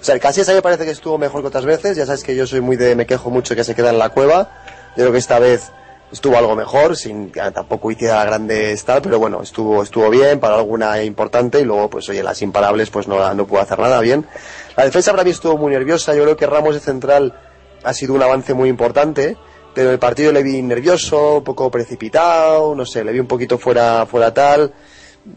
O 0.00 0.04
sea, 0.04 0.16
el 0.16 0.20
Casillas 0.20 0.48
a 0.48 0.52
mí 0.52 0.56
me 0.56 0.62
parece 0.62 0.84
que 0.84 0.90
estuvo 0.90 1.16
mejor 1.16 1.42
que 1.42 1.46
otras 1.46 1.64
veces, 1.64 1.96
ya 1.96 2.04
sabes 2.06 2.24
que 2.24 2.34
yo 2.34 2.44
soy 2.46 2.60
muy 2.60 2.76
de, 2.76 2.96
me 2.96 3.06
quejo 3.06 3.30
mucho 3.30 3.54
que 3.54 3.62
se 3.62 3.74
queda 3.74 3.90
en 3.90 3.98
la 3.98 4.08
cueva. 4.08 4.50
Yo 4.96 5.04
creo 5.04 5.12
que 5.12 5.18
esta 5.18 5.38
vez 5.38 5.70
estuvo 6.12 6.36
algo 6.36 6.54
mejor, 6.54 6.96
sin 6.96 7.32
tampoco 7.32 7.90
hiciera 7.90 8.24
grandes 8.24 8.84
tal, 8.84 9.00
pero 9.02 9.18
bueno, 9.18 9.42
estuvo, 9.42 9.82
estuvo 9.82 10.10
bien 10.10 10.38
para 10.38 10.56
alguna 10.56 11.02
importante 11.02 11.58
y 11.60 11.64
luego, 11.64 11.88
pues 11.88 12.08
oye, 12.10 12.22
las 12.22 12.42
imparables, 12.42 12.90
pues 12.90 13.08
no, 13.08 13.34
no 13.34 13.46
pudo 13.46 13.60
hacer 13.60 13.78
nada 13.78 14.00
bien. 14.00 14.26
La 14.76 14.84
defensa 14.84 15.10
para 15.10 15.24
mí 15.24 15.30
estuvo 15.30 15.56
muy 15.56 15.72
nerviosa, 15.72 16.14
yo 16.14 16.22
creo 16.22 16.36
que 16.36 16.46
Ramos 16.46 16.74
de 16.74 16.80
central 16.80 17.34
ha 17.82 17.94
sido 17.94 18.14
un 18.14 18.22
avance 18.22 18.54
muy 18.54 18.68
importante, 18.68 19.36
pero 19.74 19.90
el 19.90 19.98
partido 19.98 20.32
le 20.32 20.42
vi 20.42 20.60
nervioso, 20.62 21.38
un 21.38 21.44
poco 21.44 21.70
precipitado, 21.70 22.74
no 22.74 22.84
sé, 22.84 23.02
le 23.02 23.12
vi 23.12 23.20
un 23.20 23.26
poquito 23.26 23.58
fuera, 23.58 24.06
fuera 24.06 24.32
tal. 24.32 24.72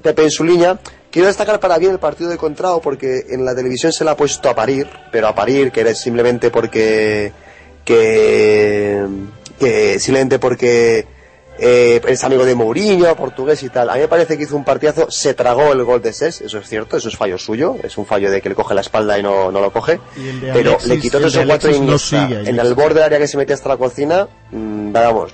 Pepe 0.01 0.23
en 0.23 0.31
su 0.31 0.43
línea. 0.43 0.79
Quiero 1.11 1.27
destacar 1.27 1.59
para 1.59 1.77
bien 1.77 1.93
el 1.93 1.99
partido 1.99 2.29
de 2.29 2.37
Contrao 2.37 2.81
porque 2.81 3.21
en 3.29 3.45
la 3.45 3.55
televisión 3.55 3.93
se 3.93 4.03
le 4.03 4.09
ha 4.09 4.17
puesto 4.17 4.49
a 4.49 4.55
parir, 4.55 4.89
pero 5.11 5.27
a 5.27 5.35
parir 5.35 5.71
que 5.71 5.81
era 5.81 5.93
simplemente 5.93 6.49
porque 6.49 7.31
que, 7.85 9.05
que 9.59 9.99
simplemente 9.99 10.39
porque 10.39 11.05
eh, 11.57 12.01
es 12.07 12.23
amigo 12.23 12.43
de 12.45 12.53
Mourinho, 12.55 13.15
portugués 13.15 13.63
y 13.63 13.69
tal. 13.69 13.89
A 13.89 13.93
mí 13.95 14.01
me 14.01 14.07
parece 14.07 14.37
que 14.37 14.43
hizo 14.43 14.55
un 14.57 14.65
partidazo, 14.65 15.09
se 15.09 15.33
tragó 15.33 15.71
el 15.71 15.83
gol 15.83 16.01
de 16.01 16.11
Ses, 16.11 16.41
eso 16.41 16.57
es 16.57 16.67
cierto, 16.67 16.97
eso 16.97 17.07
es 17.09 17.15
fallo 17.15 17.37
suyo, 17.37 17.77
es 17.83 17.97
un 17.97 18.05
fallo 18.05 18.29
de 18.29 18.41
que 18.41 18.49
le 18.49 18.55
coge 18.55 18.73
la 18.75 18.81
espalda 18.81 19.17
y 19.17 19.23
no, 19.23 19.51
no 19.51 19.61
lo 19.61 19.71
coge. 19.71 19.99
Y 20.17 20.39
Pero 20.53 20.77
Alexis- 20.77 20.87
le 20.87 20.99
quitó 20.99 21.17
o 21.19 21.45
cuatro 21.47 21.71
no 21.81 21.97
sigue, 21.97 22.49
en 22.49 22.59
el 22.59 22.73
borde 22.73 22.95
del 22.95 23.03
área 23.03 23.19
que 23.19 23.27
se 23.27 23.37
metía 23.37 23.55
hasta 23.55 23.69
la 23.69 23.77
cocina, 23.77 24.27
mm, 24.51 24.91
vamos. 24.91 25.31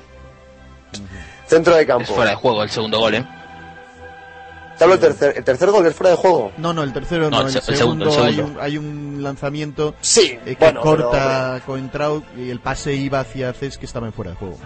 Centro 1.48 1.76
de 1.76 1.82
Es 1.82 1.88
campo. 1.88 2.14
fuera 2.14 2.32
de 2.32 2.36
juego 2.38 2.64
el 2.64 2.70
segundo 2.70 3.00
gol, 3.00 3.16
¿eh? 3.16 3.26
Te 4.82 4.86
hablo 4.86 4.98
del 4.98 5.10
tercer, 5.10 5.38
el 5.38 5.44
tercer 5.44 5.70
gol 5.70 5.86
es 5.86 5.94
fuera 5.94 6.10
de 6.10 6.16
juego. 6.18 6.52
No, 6.58 6.74
no, 6.74 6.82
el 6.82 6.92
tercero 6.92 7.30
no, 7.30 7.30
No, 7.30 7.42
el 7.42 7.46
el, 7.56 7.62
se- 7.62 7.72
el 7.72 7.78
segundo, 7.78 8.10
segundo, 8.10 8.28
el 8.30 8.36
segundo. 8.36 8.62
Hay, 8.64 8.78
un, 8.80 8.84
hay 8.84 8.90
un 9.16 9.22
lanzamiento 9.22 9.94
Sí, 10.02 10.40
eh, 10.44 10.56
que 10.56 10.56
bueno, 10.56 10.82
corta 10.82 11.62
Coentrao 11.68 12.24
y 12.36 12.50
el 12.50 12.60
pase 12.62 12.92
iba 12.96 13.20
hacia 13.20 13.54
Cés 13.54 13.78
que 13.78 13.86
estaba 13.86 14.08
en 14.08 14.14
fuera 14.14 14.32
de 14.32 14.38
juego. 14.38 14.58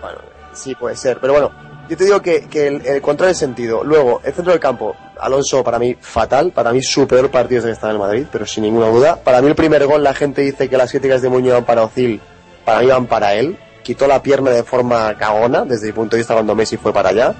Bueno, 0.00 0.18
sí 0.52 0.74
puede 0.74 0.96
ser, 0.96 1.18
pero 1.20 1.34
bueno, 1.34 1.52
yo 1.88 1.96
te 1.96 2.04
digo 2.04 2.20
que, 2.20 2.48
que 2.48 2.66
el, 2.66 2.84
el 2.84 3.00
control 3.00 3.28
de 3.28 3.34
sentido. 3.36 3.84
Luego, 3.84 4.20
el 4.24 4.32
centro 4.34 4.50
del 4.50 4.58
campo, 4.60 4.96
Alonso 5.20 5.62
para 5.62 5.78
mí 5.78 5.96
fatal, 6.00 6.50
para 6.50 6.72
mí 6.72 6.82
su 6.82 7.06
peor 7.06 7.30
partido 7.30 7.60
desde 7.60 7.68
que 7.68 7.74
está 7.74 7.86
en 7.86 7.92
el 7.92 7.98
Madrid, 8.00 8.26
pero 8.32 8.44
sin 8.44 8.64
ninguna 8.64 8.88
duda. 8.88 9.22
Para 9.22 9.40
mí 9.40 9.46
el 9.46 9.54
primer 9.54 9.86
gol, 9.86 10.02
la 10.02 10.12
gente 10.12 10.42
dice 10.42 10.68
que 10.68 10.76
las 10.76 10.90
críticas 10.90 11.22
de 11.22 11.28
Muñoz 11.28 11.54
van 11.54 11.64
para 11.66 11.84
Ozil, 11.84 12.20
para 12.64 12.80
mí 12.80 12.86
van 12.88 13.06
para 13.06 13.34
él. 13.34 13.56
Quitó 13.84 14.08
la 14.08 14.20
pierna 14.24 14.50
de 14.50 14.64
forma 14.64 15.16
cagona, 15.16 15.64
desde 15.64 15.86
mi 15.86 15.92
punto 15.92 16.16
de 16.16 16.22
vista 16.22 16.34
cuando 16.34 16.56
Messi 16.56 16.76
fue 16.78 16.92
para 16.92 17.10
allá. 17.10 17.34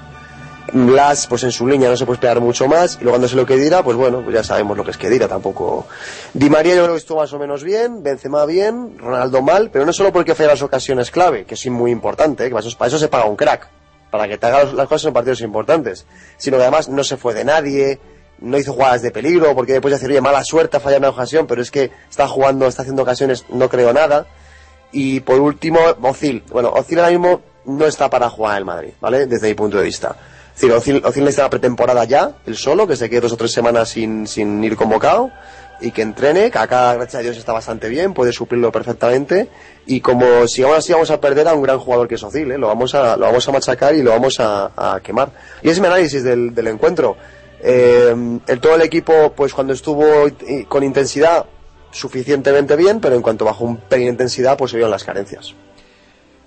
Blas, 0.71 1.27
pues 1.27 1.43
en 1.43 1.51
su 1.51 1.67
línea 1.67 1.89
no 1.89 1.97
se 1.97 2.05
puede 2.05 2.15
esperar 2.15 2.39
mucho 2.39 2.67
más. 2.67 2.95
Y 2.95 3.03
luego 3.03 3.11
cuando 3.11 3.27
se 3.27 3.35
lo 3.35 3.45
que 3.45 3.57
dirá, 3.57 3.83
pues 3.83 3.97
bueno, 3.97 4.21
pues 4.21 4.33
ya 4.33 4.43
sabemos 4.43 4.77
lo 4.77 4.83
que 4.83 4.91
es 4.91 4.97
que 4.97 5.09
dirá 5.09 5.27
tampoco. 5.27 5.87
Di 6.33 6.49
María 6.49 6.75
yo 6.75 6.83
creo 6.83 6.95
que 6.95 6.99
estuvo 6.99 7.19
más 7.19 7.33
o 7.33 7.39
menos 7.39 7.63
bien, 7.63 8.01
Benzema 8.01 8.45
bien, 8.45 8.97
Ronaldo 8.97 9.41
mal, 9.41 9.69
pero 9.71 9.85
no 9.85 9.93
solo 9.93 10.13
porque 10.13 10.35
falla 10.35 10.49
las 10.49 10.61
ocasiones 10.61 11.11
clave, 11.11 11.45
que 11.45 11.55
es 11.55 11.67
muy 11.67 11.91
importante, 11.91 12.45
¿eh? 12.45 12.47
que 12.47 12.55
para 12.55 12.65
eso, 12.65 12.77
para 12.77 12.87
eso 12.87 12.97
se 12.97 13.07
paga 13.09 13.25
un 13.25 13.35
crack, 13.35 13.67
para 14.09 14.27
que 14.27 14.37
te 14.37 14.45
haga 14.47 14.63
las 14.63 14.87
cosas 14.87 15.07
en 15.07 15.13
partidos 15.13 15.41
importantes, 15.41 16.05
sino 16.37 16.57
que 16.57 16.63
además 16.63 16.87
no 16.87 17.03
se 17.03 17.17
fue 17.17 17.33
de 17.33 17.43
nadie, 17.43 17.99
no 18.39 18.57
hizo 18.57 18.73
jugadas 18.73 19.01
de 19.01 19.11
peligro, 19.11 19.53
porque 19.55 19.73
después 19.73 19.91
de 19.91 19.97
decir, 19.97 20.09
oye, 20.11 20.21
mala 20.21 20.43
suerte, 20.43 20.77
ha 20.77 20.79
fallado 20.79 20.99
una 20.99 21.09
ocasión, 21.09 21.45
pero 21.45 21.61
es 21.61 21.71
que 21.71 21.91
está 22.09 22.27
jugando, 22.27 22.67
está 22.67 22.81
haciendo 22.81 23.03
ocasiones, 23.03 23.45
no 23.49 23.69
creo 23.69 23.93
nada. 23.93 24.27
Y 24.91 25.21
por 25.21 25.39
último, 25.39 25.79
Ozil. 26.01 26.43
Bueno, 26.49 26.69
Ozil 26.69 26.99
ahora 26.99 27.11
mismo 27.11 27.41
no 27.65 27.85
está 27.85 28.09
para 28.09 28.29
jugar 28.29 28.59
en 28.59 28.65
Madrid, 28.65 28.91
¿vale? 29.01 29.25
Desde 29.25 29.47
mi 29.47 29.53
punto 29.55 29.77
de 29.77 29.83
vista. 29.83 30.15
Es 30.55 30.61
decir, 30.61 31.01
necesita 31.03 31.43
la 31.43 31.49
pretemporada 31.49 32.05
ya, 32.05 32.35
él 32.45 32.55
solo, 32.55 32.87
que 32.87 32.95
se 32.95 33.09
quede 33.09 33.21
dos 33.21 33.33
o 33.33 33.37
tres 33.37 33.51
semanas 33.51 33.89
sin, 33.89 34.27
sin 34.27 34.63
ir 34.63 34.75
convocado 34.75 35.31
y 35.81 35.91
que 35.91 36.01
entrene, 36.01 36.51
que 36.51 36.57
acá, 36.59 36.93
gracias 36.93 37.15
a 37.15 37.23
Dios, 37.23 37.37
está 37.37 37.51
bastante 37.51 37.89
bien, 37.89 38.13
puede 38.13 38.31
suplirlo 38.31 38.71
perfectamente. 38.71 39.49
Y 39.85 39.99
como 39.99 40.47
sigamos 40.47 40.77
así, 40.77 40.93
vamos 40.93 41.11
a 41.11 41.19
perder 41.19 41.47
a 41.47 41.53
un 41.53 41.63
gran 41.63 41.79
jugador 41.79 42.07
que 42.07 42.15
es 42.15 42.23
Ozil, 42.23 42.51
¿eh? 42.51 42.57
Lo 42.57 42.67
vamos 42.67 42.95
a, 42.95 43.17
lo 43.17 43.25
vamos 43.25 43.47
a 43.47 43.51
machacar 43.51 43.93
y 43.95 44.01
lo 44.03 44.11
vamos 44.11 44.39
a, 44.39 44.71
a 44.75 44.99
quemar. 45.01 45.31
Y 45.61 45.67
ese 45.67 45.73
es 45.73 45.81
mi 45.81 45.87
análisis 45.87 46.23
del, 46.23 46.53
del 46.53 46.67
encuentro. 46.67 47.17
Eh, 47.61 48.39
el, 48.47 48.59
todo 48.59 48.75
el 48.75 48.81
equipo, 48.81 49.33
pues 49.35 49.53
cuando 49.53 49.73
estuvo 49.73 50.27
eh, 50.27 50.65
con 50.69 50.83
intensidad, 50.83 51.45
suficientemente 51.91 52.75
bien, 52.75 52.99
pero 52.99 53.15
en 53.15 53.21
cuanto 53.21 53.45
bajó 53.45 53.65
un 53.65 53.77
pelín 53.77 54.05
de 54.05 54.11
intensidad, 54.11 54.57
pues 54.57 54.71
se 54.71 54.77
vieron 54.77 54.91
las 54.91 55.03
carencias. 55.03 55.53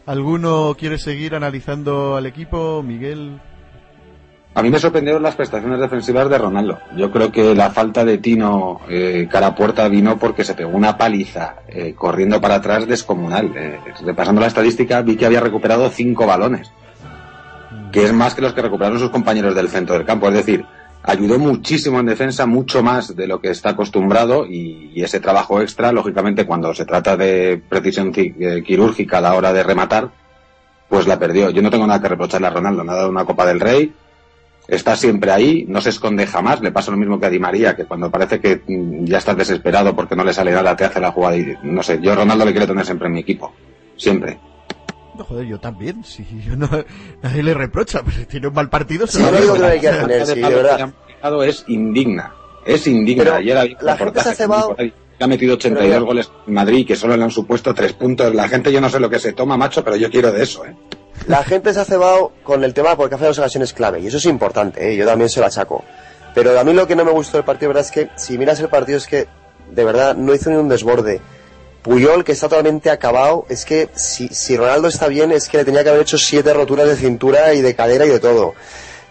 ¿Alguno 0.06 0.76
quiere 0.78 0.98
seguir 0.98 1.34
analizando 1.34 2.16
al 2.16 2.26
equipo, 2.26 2.82
Miguel? 2.82 3.40
A 4.56 4.62
mí 4.62 4.70
me 4.70 4.78
sorprendieron 4.78 5.22
las 5.22 5.36
prestaciones 5.36 5.78
defensivas 5.78 6.30
de 6.30 6.38
Ronaldo. 6.38 6.78
Yo 6.96 7.10
creo 7.12 7.30
que 7.30 7.54
la 7.54 7.68
falta 7.70 8.06
de 8.06 8.16
Tino 8.16 8.80
eh, 8.88 9.28
cara 9.30 9.48
a 9.48 9.54
puerta 9.54 9.86
vino 9.88 10.18
porque 10.18 10.44
se 10.44 10.54
pegó 10.54 10.70
una 10.70 10.96
paliza 10.96 11.56
eh, 11.68 11.94
corriendo 11.94 12.40
para 12.40 12.54
atrás 12.54 12.86
descomunal. 12.86 13.52
Eh, 13.54 13.78
repasando 14.02 14.40
la 14.40 14.46
estadística 14.46 15.02
vi 15.02 15.16
que 15.16 15.26
había 15.26 15.40
recuperado 15.40 15.90
cinco 15.90 16.26
balones, 16.26 16.72
que 17.92 18.04
es 18.06 18.14
más 18.14 18.34
que 18.34 18.40
los 18.40 18.54
que 18.54 18.62
recuperaron 18.62 18.98
sus 18.98 19.10
compañeros 19.10 19.54
del 19.54 19.68
centro 19.68 19.94
del 19.94 20.06
campo. 20.06 20.26
Es 20.28 20.34
decir, 20.34 20.64
ayudó 21.02 21.38
muchísimo 21.38 22.00
en 22.00 22.06
defensa, 22.06 22.46
mucho 22.46 22.82
más 22.82 23.14
de 23.14 23.26
lo 23.26 23.42
que 23.42 23.50
está 23.50 23.70
acostumbrado 23.70 24.46
y, 24.46 24.90
y 24.94 25.02
ese 25.02 25.20
trabajo 25.20 25.60
extra, 25.60 25.92
lógicamente, 25.92 26.46
cuando 26.46 26.72
se 26.74 26.86
trata 26.86 27.14
de 27.18 27.60
precisión 27.68 28.10
ci- 28.10 28.34
eh, 28.40 28.62
quirúrgica 28.62 29.18
a 29.18 29.20
la 29.20 29.34
hora 29.34 29.52
de 29.52 29.62
rematar, 29.62 30.08
pues 30.88 31.06
la 31.06 31.18
perdió. 31.18 31.50
Yo 31.50 31.60
no 31.60 31.68
tengo 31.70 31.86
nada 31.86 32.00
que 32.00 32.08
reprocharle 32.08 32.46
a 32.46 32.50
Ronaldo, 32.50 32.84
nada 32.84 33.02
de 33.02 33.10
una 33.10 33.26
Copa 33.26 33.44
del 33.44 33.60
Rey, 33.60 33.92
está 34.68 34.96
siempre 34.96 35.30
ahí, 35.30 35.64
no 35.68 35.80
se 35.80 35.90
esconde 35.90 36.26
jamás, 36.26 36.60
le 36.60 36.72
pasa 36.72 36.90
lo 36.90 36.96
mismo 36.96 37.18
que 37.20 37.26
a 37.26 37.30
Di 37.30 37.38
María, 37.38 37.76
que 37.76 37.84
cuando 37.84 38.10
parece 38.10 38.40
que 38.40 38.62
mm, 38.66 39.04
ya 39.04 39.18
estás 39.18 39.36
desesperado 39.36 39.94
porque 39.94 40.16
no 40.16 40.24
le 40.24 40.32
sale 40.32 40.52
nada, 40.52 40.74
te 40.76 40.84
hace 40.84 41.00
la 41.00 41.12
jugada 41.12 41.36
y 41.36 41.54
no 41.62 41.82
sé, 41.82 41.98
yo 42.00 42.14
Ronaldo 42.14 42.44
le 42.44 42.52
quiero 42.52 42.66
tener 42.66 42.84
siempre 42.84 43.06
en 43.08 43.14
mi 43.14 43.20
equipo, 43.20 43.52
siempre. 43.96 44.38
No, 45.16 45.24
joder, 45.24 45.46
yo 45.46 45.58
también. 45.58 46.04
Si 46.04 46.26
yo 46.46 46.56
no, 46.56 46.68
nadie 47.22 47.42
le 47.42 47.54
reprocha, 47.54 48.02
pero 48.04 48.16
si 48.18 48.26
tiene 48.26 48.48
un 48.48 48.54
mal 48.54 48.68
partido, 48.68 49.06
se 49.06 49.18
Sí, 49.18 49.24
lo 49.24 49.30
no 49.30 49.40
digo. 49.40 49.52
que 49.54 49.58
no 49.60 49.66
hay 49.66 49.80
que 49.80 49.88
tener, 49.88 50.26
sí, 50.26 50.40
de 50.40 50.48
verdad. 50.50 50.92
Es 51.46 51.64
indigna, 51.68 52.32
es 52.66 52.86
indigna. 52.86 53.24
Pero 53.24 53.36
Ayer 53.36 53.56
había 53.56 53.76
la 53.80 53.96
gente 53.96 54.20
se 54.20 54.28
ha 54.28 54.34
cebado- 54.34 54.76
que 54.76 55.24
ha 55.24 55.26
metido 55.26 55.54
82 55.54 55.90
Pero- 55.94 56.04
goles 56.04 56.30
en 56.46 56.52
Madrid 56.52 56.78
y 56.80 56.84
que 56.84 56.94
solo 56.96 57.16
le 57.16 57.24
han 57.24 57.30
supuesto 57.30 57.72
tres 57.72 57.94
puntos. 57.94 58.34
La 58.34 58.46
gente 58.48 58.70
yo 58.70 58.82
no 58.82 58.90
sé 58.90 59.00
lo 59.00 59.08
que 59.08 59.18
se 59.18 59.32
toma, 59.32 59.56
macho, 59.56 59.82
pero 59.82 59.96
yo 59.96 60.10
quiero 60.10 60.30
de 60.30 60.42
eso, 60.42 60.66
¿eh? 60.66 60.76
La 61.26 61.42
gente 61.42 61.74
se 61.74 61.80
ha 61.80 61.84
cebado 61.84 62.32
con 62.44 62.62
el 62.62 62.72
tema 62.72 62.96
porque 62.96 63.14
ha 63.16 63.18
fallado 63.18 63.40
ocasiones 63.40 63.72
clave, 63.72 64.00
y 64.00 64.06
eso 64.06 64.18
es 64.18 64.26
importante, 64.26 64.92
¿eh? 64.92 64.96
yo 64.96 65.04
también 65.04 65.28
se 65.28 65.40
lo 65.40 65.46
achaco. 65.46 65.82
Pero 66.34 66.58
a 66.58 66.64
mí 66.64 66.72
lo 66.72 66.86
que 66.86 66.94
no 66.94 67.04
me 67.04 67.12
gustó 67.12 67.38
del 67.38 67.44
partido, 67.44 67.70
verdad, 67.70 67.84
es 67.84 67.90
que 67.90 68.10
si 68.16 68.36
miras 68.36 68.60
el 68.60 68.68
partido 68.68 68.98
es 68.98 69.06
que, 69.06 69.26
de 69.70 69.84
verdad, 69.84 70.14
no 70.14 70.34
hizo 70.34 70.50
ni 70.50 70.56
un 70.56 70.68
desborde. 70.68 71.20
Puyol, 71.82 72.24
que 72.24 72.32
está 72.32 72.48
totalmente 72.48 72.90
acabado, 72.90 73.46
es 73.48 73.64
que 73.64 73.88
si, 73.94 74.56
Ronaldo 74.56 74.88
está 74.88 75.08
bien, 75.08 75.32
es 75.32 75.48
que 75.48 75.56
le 75.56 75.64
tenía 75.64 75.82
que 75.82 75.90
haber 75.90 76.02
hecho 76.02 76.18
siete 76.18 76.52
roturas 76.52 76.88
de 76.88 76.96
cintura 76.96 77.54
y 77.54 77.62
de 77.62 77.74
cadera 77.74 78.04
y 78.04 78.10
de 78.10 78.20
todo. 78.20 78.54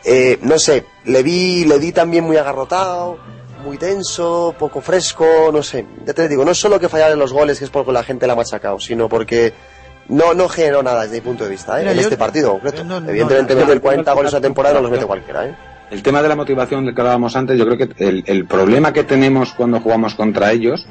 Eh, 0.04 0.38
no 0.42 0.60
sé, 0.60 0.86
le 1.06 1.24
vi, 1.24 1.66
le 1.66 1.80
vi 1.80 1.92
también 1.92 2.26
muy 2.26 2.38
agarrotado, 2.38 3.18
muy 3.64 3.78
tenso, 3.78 4.54
poco 4.60 4.82
fresco, 4.82 5.26
no 5.52 5.64
sé. 5.64 5.86
Ya 6.06 6.14
te 6.14 6.28
digo, 6.28 6.46
no 6.46 6.54
solo 6.54 6.80
que 6.80 6.90
fallar 6.90 7.12
en 7.12 7.20
los 7.20 7.34
goles, 7.34 7.58
que 7.58 7.66
es 7.66 7.72
porque 7.72 7.92
la 7.92 8.04
gente 8.04 8.28
la 8.28 8.34
ha 8.34 8.36
machacado, 8.36 8.80
sino 8.80 9.10
porque 9.10 9.54
no, 10.10 10.34
no 10.34 10.48
generó 10.50 10.84
nada 10.84 11.04
desde 11.04 11.16
mi 11.16 11.22
punto 11.22 11.44
de 11.44 11.50
vista, 11.50 11.78
¿eh? 11.78 11.82
Mira, 11.82 11.92
en 11.94 12.00
este 12.00 12.18
partido 12.18 12.52
concreto. 12.52 12.82
eh, 12.82 12.86
no, 12.86 13.00
no, 13.00 13.10
Evidentemente 13.10 13.54
no, 13.54 13.62
meter 13.62 13.76
no, 13.76 13.82
40 13.82 14.12
no, 14.12 14.16
goles 14.16 14.34
a 14.34 14.38
no, 14.38 14.42
temporada 14.42 14.76
no 14.76 14.82
los 14.82 14.92
mete 14.92 15.06
cualquiera, 15.06 15.46
¿eh? 15.48 15.56
El 15.92 16.02
tema 16.02 16.22
de 16.22 16.30
la 16.30 16.36
motivación 16.36 16.86
del 16.86 16.96
que 16.96 17.02
hablábamos 17.02 17.36
antes, 17.36 17.58
yo 17.58 17.66
creo 17.66 17.78
que 17.78 18.04
el, 18.04 18.24
el 18.26 18.46
problema 18.46 18.92
que 18.92 19.04
tenemos 19.04 19.54
cuando 19.54 19.80
jugamos 19.80 20.16
contra 20.16 20.52
ellos 20.52 20.88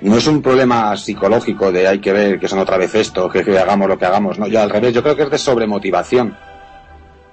no 0.00 0.16
es 0.16 0.26
un 0.26 0.42
problema 0.42 0.96
psicológico 0.96 1.72
de 1.72 1.86
hay 1.88 1.98
que 1.98 2.12
ver 2.12 2.38
que 2.38 2.48
son 2.48 2.58
otra 2.58 2.76
vez 2.76 2.94
esto, 2.94 3.28
que, 3.28 3.44
que 3.44 3.58
hagamos 3.58 3.88
lo 3.88 3.98
que 3.98 4.06
hagamos. 4.06 4.38
No, 4.38 4.46
yo 4.46 4.60
al 4.60 4.70
revés, 4.70 4.92
yo 4.94 5.02
creo 5.02 5.16
que 5.16 5.24
es 5.24 5.30
de 5.30 5.38
sobremotivación. 5.38 6.36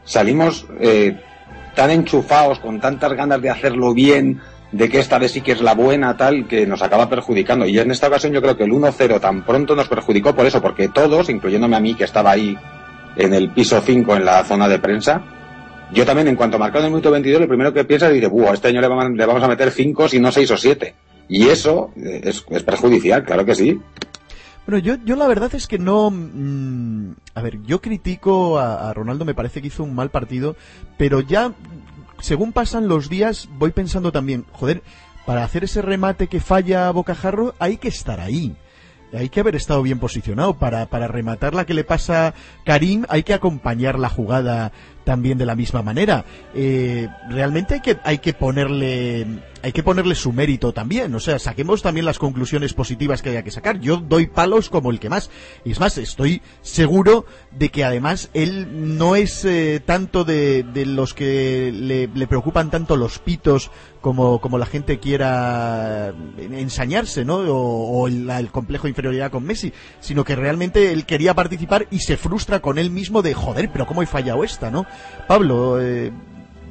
Salimos 0.06 0.66
eh, 0.80 1.20
tan 1.76 1.90
enchufados, 1.90 2.60
con 2.60 2.80
tantas 2.80 3.14
ganas 3.14 3.42
de 3.42 3.50
hacerlo 3.50 3.94
bien, 3.94 4.42
de 4.74 4.90
que 4.90 5.00
esta 5.00 5.20
vez 5.20 5.32
sí 5.32 5.42
que 5.42 5.52
es 5.52 5.62
la 5.62 5.76
buena, 5.76 6.18
tal, 6.18 6.48
que 6.48 6.66
nos 6.66 6.82
acaba 6.82 7.08
perjudicando. 7.08 7.66
Y 7.68 7.78
en 7.78 7.92
esta 7.92 8.08
ocasión 8.08 8.34
yo 8.34 8.42
creo 8.42 8.58
que 8.58 8.64
el 8.64 8.72
1-0 8.72 9.22
tan 9.22 9.46
pronto 9.46 9.76
nos 9.76 9.88
perjudicó 9.88 10.36
por 10.36 10.48
eso, 10.48 10.62
porque 10.62 10.90
todos, 10.90 11.30
incluyéndome 11.30 11.76
a 11.76 11.80
mí 11.80 11.94
que 11.94 12.04
estaba 12.04 12.32
ahí 12.32 12.58
en 13.16 13.34
el 13.36 13.52
piso 13.52 13.80
5 13.80 14.16
en 14.16 14.26
la 14.26 14.44
zona 14.44 14.68
de 14.68 14.80
prensa, 14.80 15.22
yo 15.94 16.06
también, 16.06 16.28
en 16.28 16.36
cuanto 16.36 16.58
marcado 16.58 16.80
en 16.80 16.86
el 16.88 16.92
minuto 16.92 17.12
22, 17.12 17.42
lo 17.42 17.48
primero 17.48 17.72
que 17.72 17.86
piensas 17.86 18.10
es, 18.10 18.16
dice, 18.16 18.28
Buah, 18.28 18.54
este 18.54 18.70
año 18.70 18.82
le 18.82 18.88
vamos, 18.88 19.44
a 19.44 19.48
meter 19.48 19.70
5, 19.70 20.10
si 20.10 20.20
no 20.20 20.32
6 20.32 20.50
o 20.50 20.58
7. 20.58 20.96
Y 21.30 21.50
eso 21.50 21.92
eh, 21.96 22.22
es, 22.24 22.64
perjudicial, 22.64 23.24
claro 23.24 23.46
que 23.46 23.54
sí. 23.54 23.80
Bueno, 24.66 24.84
yo, 24.84 24.96
yo 25.06 25.16
la 25.16 25.28
verdad 25.28 25.54
es 25.54 25.68
que 25.68 25.78
no... 25.78 26.10
mm, 26.10 27.12
a 27.36 27.42
ver, 27.44 27.62
yo 27.62 27.80
critico 27.80 28.58
a 28.58 28.92
Ronaldo, 28.92 29.24
me 29.24 29.36
parece 29.36 29.62
que 29.62 29.68
hizo 29.68 29.84
un 29.84 29.94
mal 29.94 30.10
partido, 30.10 30.56
pero 30.98 31.22
ya, 31.22 31.54
según 32.20 32.54
pasan 32.54 32.88
los 32.88 33.10
días, 33.10 33.50
voy 33.58 33.72
pensando 33.72 34.12
también, 34.12 34.46
joder, 34.52 34.84
para 35.26 35.44
hacer 35.44 35.64
ese 35.64 35.82
remate 35.82 36.28
que 36.28 36.40
falla 36.40 36.92
Bocajarro, 36.92 37.56
hay 37.60 37.78
que 37.78 37.88
estar 37.88 38.20
ahí. 38.20 38.56
Hay 39.14 39.30
que 39.30 39.42
haber 39.42 39.56
estado 39.56 39.84
bien 39.84 40.00
posicionado. 40.00 40.56
Para, 40.56 40.88
para 40.88 41.08
rematar 41.08 41.54
la 41.54 41.66
que 41.66 41.76
le 41.76 41.84
pasa 41.84 42.34
Karim, 42.66 43.06
hay 43.10 43.24
que 43.24 43.34
acompañar 43.34 44.00
la 44.00 44.10
jugada 44.10 44.72
también 45.04 45.38
de 45.38 45.46
la 45.46 45.56
misma 45.56 45.82
manera. 45.82 46.26
Eh, 46.54 47.08
realmente 47.30 47.76
hay 47.76 47.82
que, 47.82 47.98
hay 48.04 48.18
que 48.20 48.34
ponerle, 48.34 49.26
hay 49.62 49.72
que 49.72 49.84
ponerle 49.84 50.16
su 50.16 50.32
mérito 50.34 50.74
también. 50.74 51.14
O 51.16 51.20
sea, 51.20 51.40
saquemos 51.40 51.82
también 51.82 52.06
las 52.06 52.20
conclusiones 52.20 52.74
positivas 52.74 53.22
que 53.22 53.30
haya 53.30 53.44
que 53.44 53.52
sacar. 53.52 53.80
Yo 53.80 53.98
doy 53.98 54.28
palos 54.28 54.70
como 54.70 54.92
el 54.92 55.00
que 55.00 55.10
más. 55.10 55.30
Y 55.66 55.72
es 55.72 55.80
más, 55.80 55.98
estoy 55.98 56.42
seguro 56.62 57.26
de 57.52 57.70
que 57.70 57.84
además 57.84 58.30
él 58.34 58.98
no 58.98 59.16
es 59.16 59.46
eh, 59.46 59.82
tanto 59.86 60.24
de, 60.24 60.64
de 60.64 60.86
los 60.86 61.14
que 61.14 61.72
le, 61.74 62.08
le 62.08 62.28
preocupan 62.28 62.72
tanto 62.72 62.96
los 62.96 63.20
pitos 63.20 63.72
como, 64.04 64.42
como 64.42 64.58
la 64.58 64.66
gente 64.66 65.00
quiera 65.00 66.14
ensañarse, 66.38 67.24
¿no? 67.24 67.38
O, 67.38 68.02
o 68.02 68.08
el, 68.08 68.30
el 68.30 68.52
complejo 68.52 68.84
de 68.84 68.90
inferioridad 68.90 69.32
con 69.32 69.46
Messi, 69.46 69.72
sino 70.02 70.26
que 70.26 70.36
realmente 70.36 70.92
él 70.92 71.06
quería 71.06 71.34
participar 71.34 71.88
y 71.90 72.00
se 72.00 72.18
frustra 72.18 72.60
con 72.60 72.78
él 72.78 72.92
mismo 72.92 73.22
de, 73.22 73.34
joder, 73.34 73.70
pero 73.72 73.88
cómo 73.88 74.04
he 74.04 74.06
fallado 74.06 74.44
esta, 74.44 74.70
¿no? 74.70 74.86
Pablo, 75.28 75.82
eh, 75.82 76.12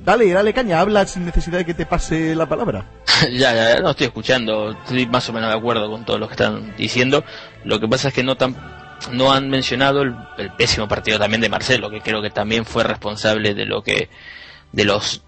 dale, 0.04 0.30
dale 0.30 0.52
caña, 0.52 0.80
habla 0.80 1.06
sin 1.06 1.24
necesidad 1.24 1.58
de 1.58 1.64
que 1.64 1.74
te 1.74 1.86
pase 1.86 2.34
la 2.34 2.46
palabra. 2.46 2.86
ya, 3.32 3.54
ya, 3.54 3.80
no 3.80 3.90
estoy 3.90 4.06
escuchando, 4.06 4.70
estoy 4.70 5.06
más 5.06 5.28
o 5.28 5.32
menos 5.32 5.50
de 5.50 5.58
acuerdo 5.58 5.90
con 5.90 6.04
todo 6.04 6.18
lo 6.18 6.28
que 6.28 6.34
están 6.34 6.74
diciendo. 6.76 7.24
Lo 7.64 7.80
que 7.80 7.88
pasa 7.88 8.08
es 8.08 8.14
que 8.14 8.22
no 8.22 8.36
tan 8.36 8.56
no 9.10 9.32
han 9.32 9.48
mencionado 9.48 10.02
el, 10.02 10.14
pésimo 10.56 10.86
partido 10.86 11.18
también 11.18 11.40
de 11.40 11.48
Marcelo, 11.48 11.90
que 11.90 12.00
creo 12.00 12.22
que 12.22 12.30
también 12.30 12.64
fue 12.64 12.84
responsable 12.84 13.54
de 13.54 13.66
lo 13.66 13.82
que 13.82 14.08
de 14.70 14.84
los 14.84 15.22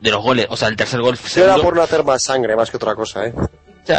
de 0.00 0.10
los 0.10 0.22
goles, 0.22 0.46
o 0.50 0.56
sea, 0.56 0.68
el 0.68 0.76
tercer 0.76 1.00
gol. 1.00 1.18
Era 1.36 1.56
por 1.56 1.74
no 1.74 1.82
hacer 1.82 2.04
más 2.04 2.22
sangre, 2.22 2.54
más 2.54 2.70
que 2.70 2.76
otra 2.76 2.94
cosa, 2.94 3.26
¿eh? 3.26 3.34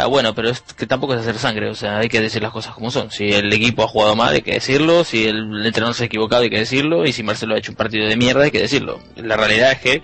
Bueno, 0.08 0.34
pero 0.34 0.50
es 0.50 0.60
que 0.60 0.86
tampoco 0.86 1.14
es 1.14 1.20
hacer 1.20 1.36
sangre, 1.36 1.68
o 1.68 1.74
sea, 1.74 1.98
hay 1.98 2.08
que 2.08 2.20
decir 2.20 2.40
las 2.40 2.52
cosas 2.52 2.74
como 2.74 2.92
son. 2.92 3.10
Si 3.10 3.32
el 3.32 3.52
equipo 3.52 3.82
ha 3.82 3.88
jugado 3.88 4.14
mal, 4.14 4.32
hay 4.32 4.42
que 4.42 4.52
decirlo, 4.52 5.02
si 5.02 5.26
el 5.26 5.66
entrenador 5.66 5.96
se 5.96 6.04
ha 6.04 6.06
equivocado, 6.06 6.42
hay 6.42 6.50
que 6.50 6.58
decirlo, 6.58 7.06
y 7.06 7.12
si 7.12 7.24
Marcelo 7.24 7.56
ha 7.56 7.58
hecho 7.58 7.72
un 7.72 7.76
partido 7.76 8.06
de 8.06 8.16
mierda, 8.16 8.44
hay 8.44 8.52
que 8.52 8.60
decirlo. 8.60 9.00
La 9.16 9.36
realidad 9.36 9.72
es 9.72 9.80
que 9.80 10.02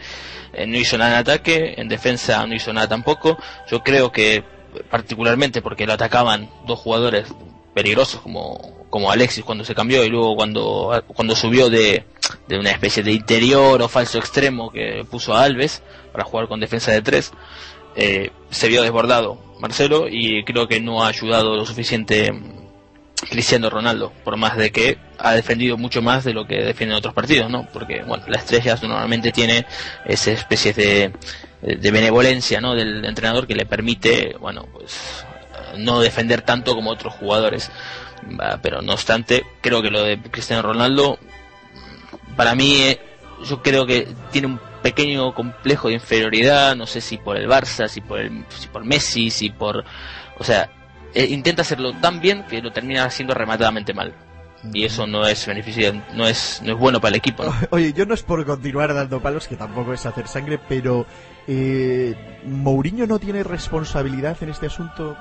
eh, 0.54 0.66
no 0.66 0.76
hizo 0.76 0.98
nada 0.98 1.12
en 1.12 1.18
ataque, 1.18 1.74
en 1.76 1.88
defensa 1.88 2.44
no 2.46 2.54
hizo 2.54 2.72
nada 2.72 2.88
tampoco. 2.88 3.38
Yo 3.70 3.84
creo 3.84 4.10
que, 4.10 4.42
particularmente 4.90 5.62
porque 5.62 5.86
lo 5.86 5.92
atacaban 5.92 6.50
dos 6.66 6.80
jugadores 6.80 7.28
peligrosos 7.72 8.20
como, 8.22 8.86
como 8.90 9.12
Alexis 9.12 9.44
cuando 9.44 9.64
se 9.64 9.74
cambió 9.74 10.02
y 10.02 10.08
luego 10.08 10.34
cuando, 10.34 11.04
cuando 11.06 11.36
subió 11.36 11.70
de, 11.70 12.04
de 12.48 12.58
una 12.58 12.70
especie 12.70 13.04
de 13.04 13.12
interior 13.12 13.80
o 13.80 13.88
falso 13.88 14.18
extremo 14.18 14.72
que 14.72 15.06
puso 15.08 15.34
a 15.34 15.44
Alves 15.44 15.82
para 16.10 16.24
jugar 16.24 16.48
con 16.48 16.58
defensa 16.58 16.90
de 16.90 17.02
tres, 17.02 17.32
eh, 17.94 18.30
se 18.50 18.68
vio 18.68 18.82
desbordado 18.82 19.45
Marcelo 19.60 20.06
y 20.08 20.44
creo 20.44 20.68
que 20.68 20.80
no 20.80 21.02
ha 21.02 21.08
ayudado 21.08 21.56
lo 21.56 21.64
suficiente 21.64 22.32
Cristiano 23.30 23.70
Ronaldo, 23.70 24.12
por 24.24 24.36
más 24.36 24.56
de 24.56 24.70
que 24.70 24.98
ha 25.18 25.32
defendido 25.32 25.76
mucho 25.78 26.02
más 26.02 26.24
de 26.24 26.34
lo 26.34 26.46
que 26.46 26.56
defienden 26.56 26.98
otros 26.98 27.14
partidos, 27.14 27.50
¿no? 27.50 27.66
Porque, 27.72 28.02
bueno, 28.02 28.24
la 28.28 28.38
estrella 28.38 28.76
normalmente 28.82 29.32
tiene 29.32 29.64
esa 30.04 30.32
especie 30.32 30.72
de, 30.74 31.12
de 31.62 31.90
benevolencia, 31.90 32.60
¿no? 32.60 32.74
Del 32.74 33.04
entrenador 33.04 33.46
que 33.46 33.54
le 33.54 33.64
permite, 33.64 34.36
bueno, 34.38 34.66
pues 34.72 35.24
no 35.78 36.00
defender 36.00 36.42
tanto 36.42 36.74
como 36.74 36.90
otros 36.90 37.14
jugadores. 37.14 37.70
Pero 38.62 38.82
no 38.82 38.92
obstante, 38.92 39.44
creo 39.60 39.82
que 39.82 39.90
lo 39.90 40.02
de 40.02 40.20
Cristiano 40.20 40.62
Ronaldo, 40.62 41.18
para 42.36 42.54
mí, 42.54 42.76
eh, 42.82 43.00
yo 43.44 43.62
creo 43.62 43.86
que 43.86 44.08
tiene 44.32 44.48
un 44.48 44.60
pequeño 44.82 45.34
complejo 45.34 45.88
de 45.88 45.94
inferioridad, 45.94 46.76
no 46.76 46.86
sé 46.86 47.00
si 47.00 47.18
por 47.18 47.36
el 47.36 47.48
Barça, 47.48 47.88
si 47.88 48.00
por, 48.00 48.20
el, 48.20 48.44
si 48.48 48.68
por 48.68 48.84
Messi, 48.84 49.30
si 49.30 49.50
por... 49.50 49.84
O 50.38 50.44
sea, 50.44 50.70
eh, 51.14 51.26
intenta 51.26 51.62
hacerlo 51.62 51.92
tan 51.94 52.20
bien 52.20 52.44
que 52.48 52.60
lo 52.60 52.72
termina 52.72 53.04
haciendo 53.04 53.34
rematadamente 53.34 53.94
mal 53.94 54.14
y 54.72 54.84
eso 54.84 55.06
no 55.06 55.26
es 55.26 55.46
beneficio, 55.46 55.92
no 56.14 56.26
es, 56.26 56.60
no 56.64 56.72
es 56.72 56.78
bueno 56.78 57.00
para 57.00 57.10
el 57.10 57.16
equipo. 57.16 57.44
Oye, 57.70 57.92
yo 57.92 58.06
no 58.06 58.14
es 58.14 58.22
por 58.22 58.44
continuar 58.44 58.94
dando 58.94 59.20
palos, 59.20 59.48
que 59.48 59.56
tampoco 59.56 59.92
es 59.92 60.06
hacer 60.06 60.28
sangre, 60.28 60.58
pero 60.68 61.06
eh, 61.46 62.14
Mourinho 62.44 63.06
no 63.06 63.18
tiene 63.18 63.42
responsabilidad 63.42 64.36
en 64.42 64.50
este 64.50 64.66
asunto. 64.66 65.16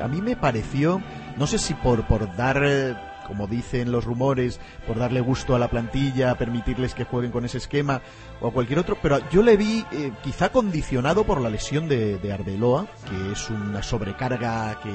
a 0.00 0.08
mí 0.08 0.22
me 0.22 0.36
pareció, 0.36 1.02
no 1.36 1.46
sé 1.46 1.58
si 1.58 1.74
por, 1.74 2.06
por 2.06 2.34
dar 2.36 3.18
como 3.26 3.46
dicen 3.46 3.92
los 3.92 4.04
rumores, 4.04 4.58
por 4.86 4.98
darle 4.98 5.20
gusto 5.20 5.54
a 5.54 5.58
la 5.58 5.68
plantilla, 5.68 6.38
permitirles 6.38 6.94
que 6.94 7.04
jueguen 7.04 7.30
con 7.30 7.44
ese 7.44 7.58
esquema 7.58 8.00
o 8.40 8.50
cualquier 8.50 8.78
otro, 8.78 8.96
pero 9.00 9.18
yo 9.30 9.42
le 9.42 9.56
vi 9.56 9.84
eh, 9.92 10.12
quizá 10.22 10.50
condicionado 10.50 11.24
por 11.24 11.40
la 11.40 11.50
lesión 11.50 11.88
de, 11.88 12.18
Arbeloa, 12.32 12.86
que 13.08 13.32
es 13.32 13.50
una 13.50 13.82
sobrecarga 13.82 14.78
que, 14.80 14.92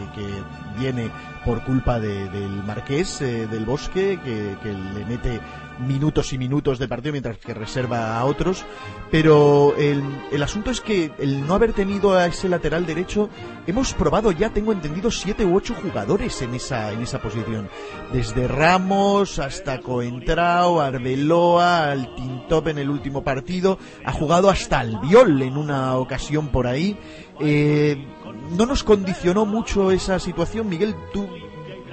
viene 0.77 1.09
por 1.45 1.63
culpa 1.63 1.99
del 1.99 2.63
Marqués 2.63 3.21
eh, 3.21 3.47
del 3.47 3.65
Bosque, 3.65 4.19
que, 4.23 4.57
que 4.61 4.73
le 4.73 5.05
mete 5.05 5.39
minutos 5.79 6.33
y 6.33 6.37
minutos 6.37 6.79
de 6.79 6.87
partido 6.87 7.11
mientras 7.11 7.37
que 7.37 7.53
reserva 7.53 8.17
a 8.17 8.25
otros. 8.25 8.65
Pero 9.11 9.75
el, 9.77 10.03
el, 10.31 10.43
asunto 10.43 10.71
es 10.71 10.81
que 10.81 11.11
el 11.19 11.45
no 11.45 11.53
haber 11.53 11.73
tenido 11.73 12.13
a 12.13 12.25
ese 12.25 12.49
lateral 12.49 12.85
derecho, 12.85 13.29
hemos 13.67 13.93
probado 13.93 14.31
ya, 14.31 14.49
tengo 14.49 14.71
entendido, 14.71 15.11
siete 15.11 15.45
u 15.45 15.55
ocho 15.55 15.75
jugadores 15.75 16.41
en 16.41 16.55
esa, 16.55 16.91
en 16.91 17.01
esa 17.01 17.21
posición. 17.21 17.69
Desde 18.11 18.47
Ramos 18.47 19.39
hasta 19.39 19.79
Coentrao, 19.79 20.81
Arbeloa, 20.81 21.91
al 21.91 22.15
Tintop 22.15 22.67
en 22.69 22.79
el 22.79 22.89
último 22.89 23.23
partido, 23.23 23.77
ha 24.05 24.11
jugado 24.11 24.49
hasta 24.49 24.79
Albiol 24.79 25.41
en 25.41 25.57
una 25.57 25.97
ocasión 25.97 26.49
por 26.49 26.67
ahí. 26.67 26.97
Eh, 27.39 28.07
no 28.57 28.65
nos 28.65 28.83
condicionó 28.83 29.45
mucho 29.45 29.91
esa 29.91 30.19
situación, 30.19 30.69
Miguel, 30.69 30.95
tú 31.13 31.27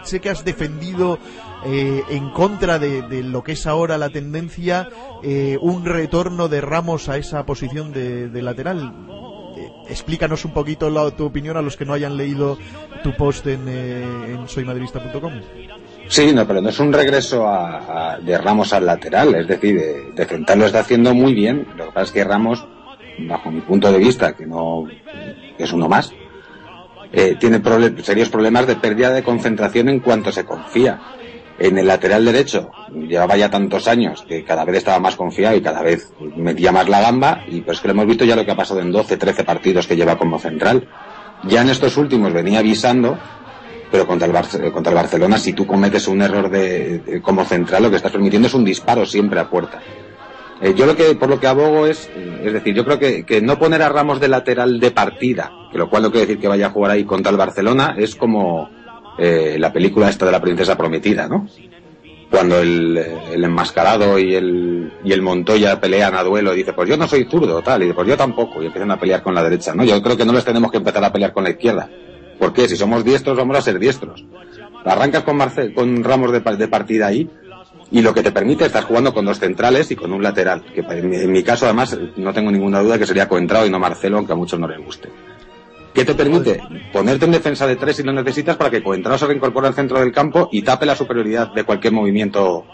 sé 0.02 0.20
que 0.20 0.30
has 0.30 0.44
defendido 0.44 1.18
eh, 1.64 2.02
en 2.08 2.30
contra 2.30 2.78
de, 2.78 3.22
lo 3.22 3.42
que 3.42 3.52
es 3.52 3.66
ahora 3.66 3.98
la 3.98 4.08
tendencia, 4.08 4.88
eh, 5.22 5.58
un 5.60 5.84
retorno 5.84 6.48
de 6.48 6.60
Ramos 6.60 7.08
a 7.08 7.18
esa 7.18 7.44
posición 7.44 7.92
de, 7.92 8.30
lateral. 8.42 8.92
Eh, 9.56 9.70
explícanos 9.90 10.44
un 10.46 10.52
poquito 10.52 11.12
tu 11.12 11.26
opinión 11.26 11.56
a 11.56 11.62
los 11.62 11.76
que 11.76 11.84
no 11.84 11.92
hayan 11.92 12.16
leído 12.16 12.56
tu 13.02 13.14
post 13.14 13.46
en, 13.46 13.68
en 13.68 14.48
soymadrista.com. 14.48 15.32
Sí, 16.08 16.32
no, 16.32 16.46
pero 16.46 16.62
no 16.62 16.70
es 16.70 16.80
un 16.80 16.92
regreso 16.92 17.46
de 18.22 18.38
Ramos 18.38 18.72
al 18.72 18.86
lateral, 18.86 19.34
es 19.34 19.46
decir, 19.46 19.78
de, 19.78 20.26
de 20.26 20.56
lo 20.56 20.66
está 20.66 20.80
haciendo 20.80 21.14
muy 21.14 21.34
bien. 21.34 21.68
Lo 21.76 21.86
que 21.86 21.92
pasa 21.92 22.06
es 22.06 22.12
que 22.12 22.24
Ramos, 22.24 22.66
bajo 23.28 23.50
mi 23.50 23.60
punto 23.60 23.92
de 23.92 23.98
vista, 23.98 24.34
que 24.34 24.46
no 24.46 24.86
es 25.58 25.72
uno 25.72 25.88
más, 25.88 26.12
tiene 27.38 27.60
serios 28.02 28.30
problemas 28.30 28.66
de 28.66 28.76
pérdida 28.76 29.12
de 29.12 29.22
concentración 29.22 29.88
en 29.88 30.00
cuanto 30.00 30.32
se 30.32 30.44
confía. 30.44 31.00
En 31.60 31.76
el 31.76 31.86
lateral 31.86 32.24
derecho 32.24 32.70
llevaba 32.90 33.36
ya 33.36 33.50
tantos 33.50 33.86
años 33.86 34.24
que 34.26 34.42
cada 34.44 34.64
vez 34.64 34.78
estaba 34.78 34.98
más 34.98 35.14
confiado 35.14 35.54
y 35.54 35.60
cada 35.60 35.82
vez 35.82 36.10
metía 36.34 36.72
más 36.72 36.88
la 36.88 37.02
gamba 37.02 37.44
y 37.46 37.60
pues 37.60 37.80
que 37.80 37.88
lo 37.88 37.92
hemos 37.92 38.06
visto 38.06 38.24
ya 38.24 38.34
lo 38.34 38.46
que 38.46 38.50
ha 38.50 38.56
pasado 38.56 38.80
en 38.80 38.90
12, 38.90 39.18
13 39.18 39.44
partidos 39.44 39.86
que 39.86 39.94
lleva 39.94 40.16
como 40.16 40.38
central. 40.38 40.88
Ya 41.44 41.60
en 41.60 41.68
estos 41.68 41.98
últimos 41.98 42.32
venía 42.32 42.60
avisando, 42.60 43.18
pero 43.92 44.06
contra 44.06 44.26
el, 44.26 44.72
contra 44.72 44.90
el 44.90 44.96
Barcelona 44.96 45.36
si 45.36 45.52
tú 45.52 45.66
cometes 45.66 46.08
un 46.08 46.22
error 46.22 46.48
de, 46.48 47.20
como 47.22 47.44
central 47.44 47.82
lo 47.82 47.90
que 47.90 47.96
estás 47.96 48.12
permitiendo 48.12 48.48
es 48.48 48.54
un 48.54 48.64
disparo 48.64 49.04
siempre 49.04 49.38
a 49.38 49.50
puerta. 49.50 49.82
Eh, 50.62 50.72
yo 50.74 50.86
lo 50.86 50.96
que, 50.96 51.14
por 51.14 51.28
lo 51.28 51.38
que 51.38 51.46
abogo 51.46 51.86
es, 51.86 52.08
es 52.42 52.52
decir, 52.54 52.74
yo 52.74 52.86
creo 52.86 52.98
que, 52.98 53.26
que 53.26 53.42
no 53.42 53.58
poner 53.58 53.82
a 53.82 53.90
Ramos 53.90 54.18
de 54.18 54.28
lateral 54.28 54.80
de 54.80 54.92
partida, 54.92 55.52
que 55.70 55.76
lo 55.76 55.90
cual 55.90 56.04
no 56.04 56.10
quiere 56.10 56.26
decir 56.26 56.40
que 56.40 56.48
vaya 56.48 56.68
a 56.68 56.70
jugar 56.70 56.92
ahí 56.92 57.04
contra 57.04 57.30
el 57.30 57.36
Barcelona, 57.36 57.94
es 57.98 58.14
como, 58.14 58.70
eh, 59.18 59.56
la 59.58 59.72
película 59.72 60.08
esta 60.08 60.26
de 60.26 60.32
la 60.32 60.40
princesa 60.40 60.76
prometida, 60.76 61.28
¿no? 61.28 61.46
Cuando 62.30 62.60
el, 62.60 62.96
enmascarado 63.32 64.18
y 64.18 64.34
el, 64.34 64.92
y 65.04 65.12
el 65.12 65.20
Montoya 65.20 65.80
pelean 65.80 66.14
a 66.14 66.22
duelo 66.22 66.54
y 66.54 66.58
dice, 66.58 66.72
pues 66.72 66.88
yo 66.88 66.96
no 66.96 67.08
soy 67.08 67.24
zurdo, 67.24 67.60
tal, 67.60 67.82
y 67.82 67.86
dice, 67.86 67.94
pues 67.94 68.08
yo 68.08 68.16
tampoco, 68.16 68.62
y 68.62 68.66
empiezan 68.66 68.90
a 68.92 69.00
pelear 69.00 69.22
con 69.22 69.34
la 69.34 69.42
derecha, 69.42 69.74
¿no? 69.74 69.84
Yo 69.84 70.00
creo 70.00 70.16
que 70.16 70.24
no 70.24 70.32
les 70.32 70.44
tenemos 70.44 70.70
que 70.70 70.76
empezar 70.76 71.04
a 71.04 71.12
pelear 71.12 71.32
con 71.32 71.44
la 71.44 71.50
izquierda. 71.50 71.90
¿Por 72.38 72.52
qué? 72.52 72.68
Si 72.68 72.76
somos 72.76 73.04
diestros, 73.04 73.36
vamos 73.36 73.58
a 73.58 73.62
ser 73.62 73.78
diestros. 73.78 74.24
Arrancas 74.84 75.24
con, 75.24 75.38
con 75.74 76.04
ramos 76.04 76.32
de, 76.32 76.40
de 76.40 76.68
partida 76.68 77.08
ahí, 77.08 77.28
y 77.90 78.02
lo 78.02 78.14
que 78.14 78.22
te 78.22 78.30
permite 78.30 78.64
estar 78.64 78.84
jugando 78.84 79.12
con 79.12 79.24
dos 79.24 79.38
centrales 79.38 79.90
y 79.90 79.96
con 79.96 80.12
un 80.12 80.22
lateral, 80.22 80.62
que 80.72 80.80
en 80.80 81.32
mi, 81.32 81.42
caso 81.42 81.66
además 81.66 81.98
no 82.16 82.32
tengo 82.32 82.50
ninguna 82.50 82.80
duda 82.80 82.98
que 82.98 83.06
sería 83.06 83.28
Coentrao 83.28 83.66
y 83.66 83.70
no 83.70 83.78
Marcelo, 83.78 84.18
aunque 84.18 84.32
a 84.32 84.36
muchos 84.36 84.60
no 84.60 84.68
les 84.68 84.78
guste. 84.78 85.08
¿Qué 85.94 86.04
te 86.04 86.14
permite? 86.14 86.60
Ponerte 86.92 87.24
en 87.24 87.32
defensa 87.32 87.66
de 87.66 87.76
tres 87.76 87.96
si 87.96 88.02
lo 88.02 88.12
necesitas 88.12 88.56
para 88.56 88.70
que 88.70 88.82
Coentrao 88.82 89.18
se 89.18 89.26
reincorpore 89.26 89.68
al 89.68 89.74
centro 89.74 89.98
del 89.98 90.12
campo 90.12 90.48
y 90.52 90.62
tape 90.62 90.86
la 90.86 90.94
superioridad 90.94 91.52
de 91.52 91.64
cualquier 91.64 91.92
movimiento 91.92 92.64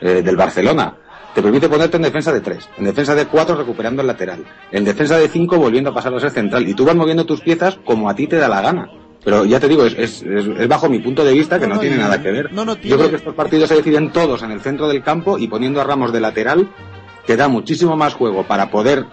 eh, 0.00 0.22
del 0.22 0.36
Barcelona. 0.36 0.96
Te 1.34 1.42
permite 1.42 1.68
ponerte 1.68 1.96
en 1.96 2.02
defensa 2.02 2.32
de 2.32 2.40
tres, 2.40 2.68
en 2.76 2.84
defensa 2.84 3.14
de 3.14 3.26
cuatro 3.26 3.56
recuperando 3.56 4.02
el 4.02 4.08
lateral, 4.08 4.44
en 4.72 4.84
defensa 4.84 5.16
de 5.16 5.28
cinco 5.28 5.58
volviendo 5.58 5.90
a 5.90 5.94
pasar 5.94 6.14
a 6.14 6.20
ser 6.20 6.30
central. 6.30 6.68
Y 6.68 6.74
tú 6.74 6.84
vas 6.84 6.96
moviendo 6.96 7.24
tus 7.24 7.40
piezas 7.40 7.78
como 7.84 8.08
a 8.08 8.14
ti 8.14 8.26
te 8.26 8.36
da 8.36 8.48
la 8.48 8.60
gana. 8.60 8.90
Pero 9.24 9.44
ya 9.44 9.60
te 9.60 9.68
digo, 9.68 9.84
es, 9.84 9.94
es, 9.94 10.22
es 10.22 10.68
bajo 10.68 10.88
mi 10.88 10.98
punto 10.98 11.24
de 11.24 11.32
vista 11.32 11.60
que 11.60 11.66
no, 11.66 11.78
tiene 11.78 11.96
nada 11.96 12.22
que 12.22 12.30
ver. 12.30 12.50
Yo 12.82 12.96
creo 12.96 13.10
que 13.10 13.16
estos 13.16 13.34
partidos 13.34 13.68
se 13.68 13.76
deciden 13.76 14.10
todos 14.12 14.42
en 14.42 14.50
el 14.50 14.60
centro 14.60 14.88
del 14.88 15.02
campo 15.02 15.38
y 15.38 15.46
poniendo 15.46 15.80
a 15.80 15.84
Ramos 15.84 16.12
de 16.12 16.20
lateral, 16.20 16.70
que 17.26 17.36
da 17.36 17.48
muchísimo 17.48 17.96
más 17.96 18.14
juego 18.14 18.44
para 18.44 18.70
poder 18.70 19.04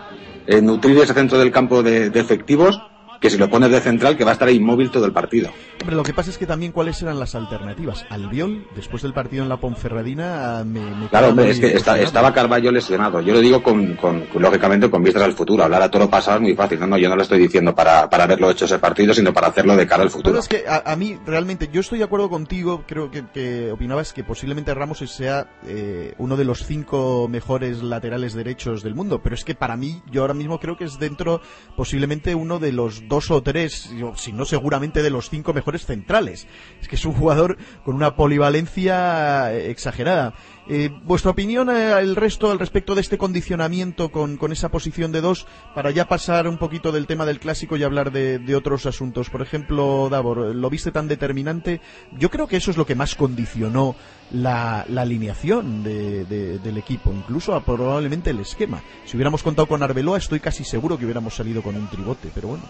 eh, 0.48 0.62
nutrir 0.62 0.98
ese 1.00 1.14
centro 1.14 1.38
del 1.38 1.52
campo 1.52 1.84
de 1.84 2.08
efectivos 2.16 2.82
que 3.20 3.30
si 3.30 3.38
lo 3.38 3.50
pones 3.50 3.72
de 3.72 3.80
central 3.82 4.18
que 4.18 4.24
va 4.24 4.32
a 4.32 4.34
estar 4.34 4.50
inmóvil 4.50 4.92
todo 4.92 5.06
el 5.06 5.12
partido. 5.12 5.50
Lo 5.88 6.04
que 6.04 6.14
pasa 6.14 6.30
es 6.30 6.38
que 6.38 6.46
también 6.46 6.72
cuáles 6.72 7.02
eran 7.02 7.20
las 7.20 7.36
alternativas. 7.36 8.06
Albiol, 8.10 8.68
después 8.76 9.04
del 9.04 9.14
partido 9.14 9.44
en 9.44 9.50
la 9.50 9.58
Ponferradina, 9.58 10.64
me, 10.66 11.08
Claro, 11.10 11.30
hombre, 11.30 11.52
es 11.52 11.60
que 11.60 11.74
estaba 11.76 12.34
Carballo 12.34 12.72
lesionado. 12.72 13.22
Yo 13.22 13.34
lo 13.34 13.40
digo 13.40 13.64
con, 13.64 13.96
con, 13.96 14.26
lógicamente 14.36 14.90
con 14.90 15.04
vistas 15.04 15.24
al 15.24 15.34
futuro. 15.34 15.64
Hablar 15.64 15.84
a 15.84 15.92
todo 15.92 16.10
pasado 16.10 16.38
es 16.38 16.44
muy 16.44 16.56
fácil. 16.56 16.80
No, 16.80 16.88
no, 16.88 16.98
yo 16.98 17.10
no 17.10 17.16
lo 17.16 17.22
estoy 17.22 17.40
diciendo 17.40 17.74
para, 17.74 18.10
para 18.10 18.26
haberlo 18.26 18.52
hecho 18.52 18.66
ese 18.66 18.80
partido, 18.80 19.14
sino 19.14 19.34
para 19.34 19.48
hacerlo 19.48 19.76
de 19.76 19.88
cara 19.88 20.04
al 20.04 20.10
futuro. 20.10 20.32
Pero 20.32 20.40
es 20.40 20.48
que 20.48 20.66
a, 20.68 20.96
mí, 20.96 21.18
realmente, 21.26 21.70
yo 21.72 21.82
estoy 21.82 22.00
de 22.00 22.06
acuerdo 22.06 22.30
contigo, 22.30 22.84
creo 22.88 23.10
que, 23.10 23.26
que 23.34 23.72
opinabas 23.72 24.14
que 24.14 24.24
posiblemente 24.24 24.74
Ramos 24.74 24.98
sea 24.98 25.48
eh, 25.66 26.14
uno 26.18 26.36
de 26.38 26.46
los 26.46 26.66
cinco 26.66 27.28
mejores 27.30 27.82
laterales 27.84 28.34
derechos 28.34 28.84
del 28.84 28.96
mundo, 28.96 29.22
pero 29.22 29.36
es 29.36 29.44
que 29.44 29.56
para 29.56 29.78
mí, 29.78 30.02
yo 30.12 30.22
ahora 30.22 30.34
mismo 30.34 30.60
creo 30.60 30.78
que 30.78 30.86
es 30.86 31.00
dentro 31.00 31.42
posiblemente 31.76 32.36
uno 32.36 32.60
de 32.60 32.72
los 32.72 33.07
dos 33.08 33.32
o 33.32 33.42
tres, 33.42 33.92
si 34.16 34.34
no 34.34 34.46
seguramente 34.46 35.04
de 35.04 35.10
los 35.10 35.30
cinco 35.30 35.54
mejores 35.54 35.86
centrales. 35.86 36.48
Es 36.82 36.88
que 36.88 36.96
es 36.96 37.06
un 37.06 37.14
jugador 37.14 37.58
con 37.84 37.96
una 37.96 38.16
polivalencia 38.16 39.54
exagerada. 39.54 40.34
Eh, 40.70 40.90
¿Vuestra 41.04 41.32
opinión 41.32 41.70
eh, 41.70 41.98
el 42.00 42.18
resto 42.18 42.52
al 42.52 42.60
respecto 42.60 42.94
de 42.94 43.00
este 43.00 43.18
condicionamiento 43.18 44.10
con, 44.10 44.36
con, 44.36 44.52
esa 44.52 44.68
posición 44.68 45.14
de 45.14 45.22
dos 45.22 45.48
para 45.74 45.92
ya 45.92 46.10
pasar 46.10 46.46
un 46.46 46.58
poquito 46.58 46.92
del 46.92 47.08
tema 47.08 47.26
del 47.26 47.40
clásico 47.40 47.78
y 47.78 47.84
hablar 47.84 48.12
de, 48.12 48.56
otros 48.56 48.86
asuntos? 48.86 49.30
Por 49.30 49.42
ejemplo, 49.42 50.10
Davor, 50.10 50.54
¿lo 50.54 50.70
viste 50.70 50.92
tan 50.92 51.08
determinante? 51.08 51.80
Yo 52.18 52.30
creo 52.30 52.48
que 52.48 52.58
eso 52.58 52.72
es 52.72 52.78
lo 52.78 52.86
que 52.86 52.96
más 52.96 53.16
condicionó 53.16 53.96
la, 54.32 54.86
la 54.90 55.04
alineación 55.04 55.84
de, 55.84 56.26
del 56.26 56.78
equipo, 56.78 57.14
incluso 57.14 57.56
a 57.56 57.64
probablemente 57.64 58.32
el 58.32 58.42
esquema. 58.42 58.84
Si 59.06 59.16
hubiéramos 59.16 59.44
contado 59.44 59.68
con 59.68 59.82
Arbeloa, 59.82 60.18
estoy 60.18 60.42
casi 60.42 60.66
seguro 60.66 60.98
que 60.98 61.06
hubiéramos 61.06 61.34
salido 61.34 61.62
con 61.62 61.78
un 61.78 61.88
tribote, 61.88 62.30
pero 62.36 62.50
bueno. 62.50 62.64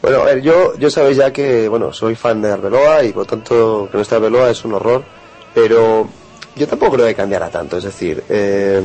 Bueno, 0.00 0.20
a 0.20 0.24
ver, 0.24 0.42
yo, 0.42 0.76
yo 0.78 0.90
sabéis 0.90 1.16
ya 1.16 1.32
que, 1.32 1.68
bueno, 1.68 1.92
soy 1.92 2.14
fan 2.14 2.40
de 2.40 2.52
Arbeloa 2.52 3.02
y 3.04 3.12
por 3.12 3.26
tanto 3.26 3.88
que 3.90 3.96
no 3.96 4.02
esté 4.02 4.14
Arbeloa 4.14 4.50
es 4.50 4.64
un 4.64 4.74
horror, 4.74 5.02
pero 5.54 6.08
yo 6.54 6.68
tampoco 6.68 6.92
creo 6.92 7.06
que 7.06 7.14
cambiara 7.14 7.50
tanto. 7.50 7.78
Es 7.78 7.84
decir, 7.84 8.22
eh, 8.28 8.80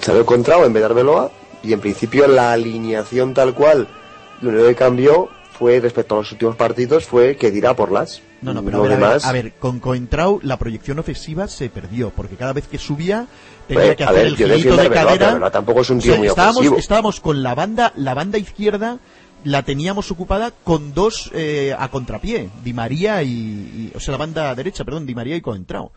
salió 0.00 0.20
encontrado 0.20 0.64
en 0.66 0.72
vez 0.72 0.82
de 0.82 0.86
Arbeloa 0.86 1.30
y 1.62 1.72
en 1.72 1.80
principio 1.80 2.26
la 2.26 2.52
alineación 2.52 3.32
tal 3.32 3.54
cual, 3.54 3.88
lo 4.40 4.50
único 4.50 4.66
que 4.66 4.74
cambió 4.74 5.28
fue 5.58 5.80
respecto 5.80 6.16
a 6.16 6.18
los 6.18 6.32
últimos 6.32 6.56
partidos 6.56 7.06
fue 7.06 7.36
que 7.36 7.50
dirá 7.50 7.74
por 7.74 7.92
las. 7.92 8.20
No, 8.42 8.52
no, 8.52 8.64
pero 8.64 8.78
a 8.78 8.88
ver, 8.88 8.90
demás... 8.98 9.24
a, 9.24 9.32
ver, 9.32 9.40
a, 9.40 9.44
ver, 9.44 9.52
con 9.58 9.78
Coentrao 9.78 10.40
la 10.42 10.58
proyección 10.58 10.98
ofensiva 10.98 11.46
se 11.46 11.70
perdió 11.70 12.10
porque 12.10 12.34
cada 12.34 12.52
vez 12.52 12.66
que 12.66 12.78
subía 12.78 13.26
tenía 13.68 13.84
pues, 13.84 13.96
que 13.96 14.04
hacer 14.04 14.16
ver, 14.16 14.26
el 14.26 14.36
girito 14.36 14.76
de 14.76 14.82
Arbeloa, 14.82 15.04
cadera. 15.04 15.28
Arbeloa 15.28 15.50
tampoco 15.50 15.80
es 15.82 15.90
un 15.90 16.00
tío 16.00 16.12
o 16.12 16.14
sea, 16.14 16.18
muy 16.18 16.28
estábamos, 16.28 16.56
ofensivo. 16.56 16.78
estábamos 16.78 17.20
con 17.20 17.42
la 17.42 17.54
banda, 17.54 17.92
la 17.94 18.14
banda 18.14 18.38
izquierda 18.38 18.98
la 19.44 19.62
teníamos 19.62 20.10
ocupada 20.10 20.52
con 20.64 20.94
dos 20.94 21.30
eh, 21.34 21.74
a 21.76 21.88
contrapié, 21.88 22.50
Di 22.64 22.72
María 22.72 23.22
y, 23.22 23.28
y, 23.28 23.92
o 23.94 24.00
sea 24.00 24.12
la 24.12 24.18
banda 24.18 24.54
derecha, 24.54 24.84
perdón, 24.84 25.06
Di 25.06 25.14
María 25.14 25.36
y 25.36 25.40
Coentrao. 25.40 25.92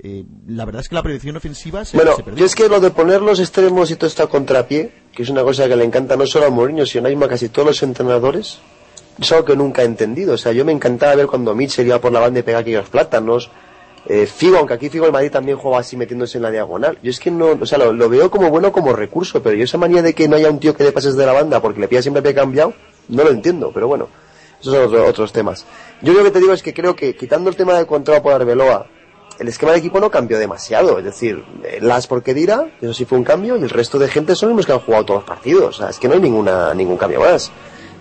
Eh, 0.00 0.24
la 0.46 0.64
verdad 0.64 0.82
es 0.82 0.88
que 0.88 0.94
la 0.94 1.02
proyección 1.02 1.36
ofensiva 1.36 1.84
se, 1.84 1.96
bueno, 1.96 2.14
se 2.14 2.22
perdió. 2.22 2.38
yo 2.38 2.46
es 2.46 2.54
que 2.54 2.68
lo 2.68 2.78
de 2.78 2.90
poner 2.90 3.20
los 3.20 3.40
extremos 3.40 3.90
y 3.90 3.96
todo 3.96 4.06
está 4.06 4.24
a 4.24 4.26
contrapié, 4.28 4.92
que 5.12 5.24
es 5.24 5.28
una 5.28 5.42
cosa 5.42 5.66
que 5.68 5.74
le 5.74 5.84
encanta 5.84 6.16
no 6.16 6.24
solo 6.26 6.46
a 6.46 6.50
Mourinho, 6.50 6.86
sino 6.86 7.08
a 7.08 7.28
casi 7.28 7.48
todos 7.48 7.66
los 7.68 7.82
entrenadores, 7.82 8.60
es 9.20 9.32
algo 9.32 9.44
que 9.44 9.56
nunca 9.56 9.82
he 9.82 9.86
entendido. 9.86 10.34
O 10.34 10.38
sea, 10.38 10.52
yo 10.52 10.64
me 10.64 10.70
encantaba 10.70 11.16
ver 11.16 11.26
cuando 11.26 11.52
Mitchell 11.54 11.86
iba 11.86 12.00
por 12.00 12.12
la 12.12 12.20
banda 12.20 12.38
y 12.38 12.42
pegaba 12.44 12.60
aquellos 12.60 12.88
plátanos. 12.88 13.50
Eh, 14.08 14.26
Figo, 14.26 14.56
aunque 14.56 14.72
aquí 14.72 14.88
Figo 14.88 15.04
el 15.04 15.12
Madrid 15.12 15.30
también 15.30 15.58
juega 15.58 15.78
así 15.78 15.96
metiéndose 15.96 16.38
en 16.38 16.42
la 16.42 16.50
diagonal. 16.50 16.98
Yo 17.02 17.10
es 17.10 17.20
que 17.20 17.30
no, 17.30 17.58
o 17.60 17.66
sea, 17.66 17.78
lo, 17.78 18.08
veo 18.08 18.30
como 18.30 18.48
bueno 18.48 18.72
como 18.72 18.94
recurso, 18.94 19.42
pero 19.42 19.54
yo 19.54 19.64
esa 19.64 19.76
manía 19.76 20.00
de 20.00 20.14
que 20.14 20.28
no 20.28 20.36
haya 20.36 20.50
un 20.50 20.58
tío 20.58 20.74
que 20.74 20.82
dé 20.82 20.92
pases 20.92 21.14
de 21.14 21.26
la 21.26 21.32
banda 21.32 21.60
porque 21.60 21.80
le 21.80 21.88
pilla 21.88 22.00
siempre 22.00 22.22
pie 22.22 22.34
cambiado, 22.34 22.72
no 23.08 23.22
lo 23.22 23.30
entiendo, 23.30 23.70
pero 23.72 23.86
bueno, 23.86 24.08
esos 24.60 24.72
son 24.72 24.86
otro, 24.86 25.06
otros 25.06 25.32
temas. 25.32 25.66
Yo 26.00 26.14
lo 26.14 26.24
que 26.24 26.30
te 26.30 26.40
digo 26.40 26.54
es 26.54 26.62
que 26.62 26.72
creo 26.72 26.96
que 26.96 27.14
quitando 27.14 27.50
el 27.50 27.56
tema 27.56 27.74
del 27.74 27.86
contrato 27.86 28.22
por 28.22 28.32
Arbeloa, 28.32 28.86
el 29.38 29.48
esquema 29.48 29.72
de 29.72 29.78
equipo 29.78 30.00
no 30.00 30.10
cambió 30.10 30.38
demasiado. 30.38 30.98
Es 30.98 31.04
decir, 31.04 31.44
Las 31.80 32.06
porque 32.06 32.34
dirá, 32.34 32.66
eso 32.80 32.94
sí 32.94 33.04
fue 33.04 33.18
un 33.18 33.24
cambio, 33.24 33.56
y 33.56 33.62
el 33.62 33.70
resto 33.70 33.98
de 33.98 34.08
gente 34.08 34.34
son 34.34 34.56
los 34.56 34.66
que 34.66 34.72
han 34.72 34.80
jugado 34.80 35.04
todos 35.04 35.20
los 35.20 35.28
partidos. 35.28 35.76
O 35.76 35.78
sea, 35.82 35.90
es 35.90 35.98
que 35.98 36.08
no 36.08 36.14
hay 36.14 36.20
ninguna, 36.20 36.74
ningún 36.74 36.96
cambio 36.96 37.20
más. 37.20 37.52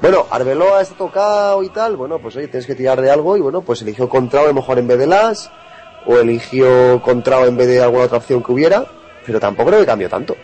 Bueno, 0.02 0.26
Arbeloa 0.30 0.82
está 0.82 0.96
tocado 0.96 1.64
y 1.64 1.70
tal, 1.70 1.96
bueno, 1.96 2.20
pues 2.20 2.36
oye, 2.36 2.48
tienes 2.48 2.68
que 2.68 2.76
tirar 2.76 3.02
de 3.02 3.10
algo, 3.10 3.36
y 3.36 3.42
bueno, 3.42 3.62
pues 3.62 3.82
eligió 3.82 4.08
Contrao 4.08 4.46
a 4.46 4.48
lo 4.48 4.54
mejor 4.54 4.78
en 4.78 4.88
vez 4.88 5.00
de 5.00 5.08
Las, 5.08 5.50
o 6.08 6.18
eligió 6.18 7.02
Contrao 7.02 7.46
en 7.46 7.58
vez 7.58 7.68
de 7.68 7.82
alguna 7.82 8.06
otra 8.06 8.18
opción 8.18 8.42
que 8.42 8.52
hubiera, 8.52 8.86
pero 9.26 9.40
tampoco 9.40 9.70
creo 9.70 9.82
que 9.82 9.86
cambió 9.86 10.10
tanto. 10.10 10.36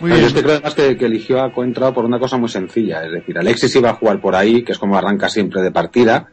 Muy 0.00 0.10
bien. 0.10 0.22
Yo 0.22 0.26
es 0.26 0.32
que 0.34 0.42
creo 0.42 0.54
además 0.54 0.74
que, 0.74 0.96
que 0.96 1.06
eligió 1.06 1.40
a 1.40 1.52
Coentrao 1.52 1.94
por 1.94 2.04
una 2.04 2.18
cosa 2.18 2.36
muy 2.36 2.48
sencilla, 2.48 3.04
es 3.04 3.12
decir, 3.12 3.38
Alexis 3.38 3.74
iba 3.76 3.90
a 3.90 3.94
jugar 3.94 4.20
por 4.20 4.34
ahí, 4.34 4.64
que 4.64 4.72
es 4.72 4.78
como 4.78 4.98
arranca 4.98 5.28
siempre 5.28 5.62
de 5.62 5.70
partida, 5.70 6.28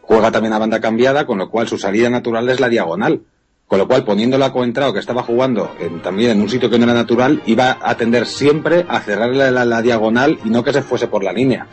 juega 0.00 0.30
también 0.32 0.52
a 0.52 0.58
banda 0.58 0.80
cambiada, 0.80 1.24
con 1.24 1.38
lo 1.38 1.48
cual 1.48 1.68
su 1.68 1.78
salida 1.78 2.10
natural 2.10 2.48
es 2.50 2.60
la 2.60 2.68
diagonal. 2.68 3.22
Con 3.66 3.78
lo 3.78 3.88
cual, 3.88 4.04
poniéndolo 4.04 4.44
a 4.44 4.52
Coentrao, 4.52 4.92
que 4.92 4.98
estaba 4.98 5.22
jugando 5.22 5.74
en, 5.80 6.02
también 6.02 6.32
en 6.32 6.42
un 6.42 6.48
sitio 6.50 6.68
que 6.68 6.78
no 6.78 6.84
era 6.84 6.92
natural, 6.92 7.42
iba 7.46 7.78
a 7.80 7.96
tender 7.96 8.26
siempre 8.26 8.84
a 8.86 9.00
cerrarle 9.00 9.50
la, 9.50 9.64
la, 9.64 9.80
diagonal 9.80 10.38
y 10.44 10.50
no 10.50 10.62
que 10.62 10.74
se 10.74 10.82
fuese 10.82 11.06
por 11.06 11.24
la 11.24 11.32
línea. 11.32 11.66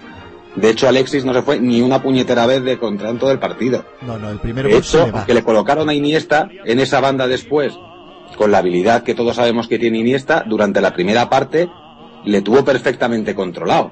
De 0.55 0.69
hecho, 0.69 0.87
Alexis 0.87 1.25
no 1.25 1.33
se 1.33 1.41
fue 1.41 1.59
ni 1.59 1.81
una 1.81 2.01
puñetera 2.01 2.45
vez 2.45 2.63
de 2.63 2.77
contra 2.77 3.09
en 3.09 3.19
todo 3.19 3.31
el 3.31 3.39
partido. 3.39 3.85
No, 4.01 4.17
no, 4.17 4.29
el 4.29 4.39
primero 4.39 4.67
de 4.67 4.77
hecho, 4.77 5.11
que 5.25 5.33
le 5.33 5.43
colocaron 5.43 5.89
a 5.89 5.93
Iniesta 5.93 6.49
en 6.65 6.79
esa 6.79 6.99
banda 6.99 7.27
después, 7.27 7.73
con 8.37 8.51
la 8.51 8.59
habilidad 8.59 9.03
que 9.03 9.15
todos 9.15 9.35
sabemos 9.35 9.67
que 9.67 9.79
tiene 9.79 9.99
Iniesta, 9.99 10.43
durante 10.47 10.81
la 10.81 10.93
primera 10.93 11.29
parte 11.29 11.69
le 12.25 12.41
tuvo 12.41 12.65
perfectamente 12.65 13.33
controlado 13.33 13.91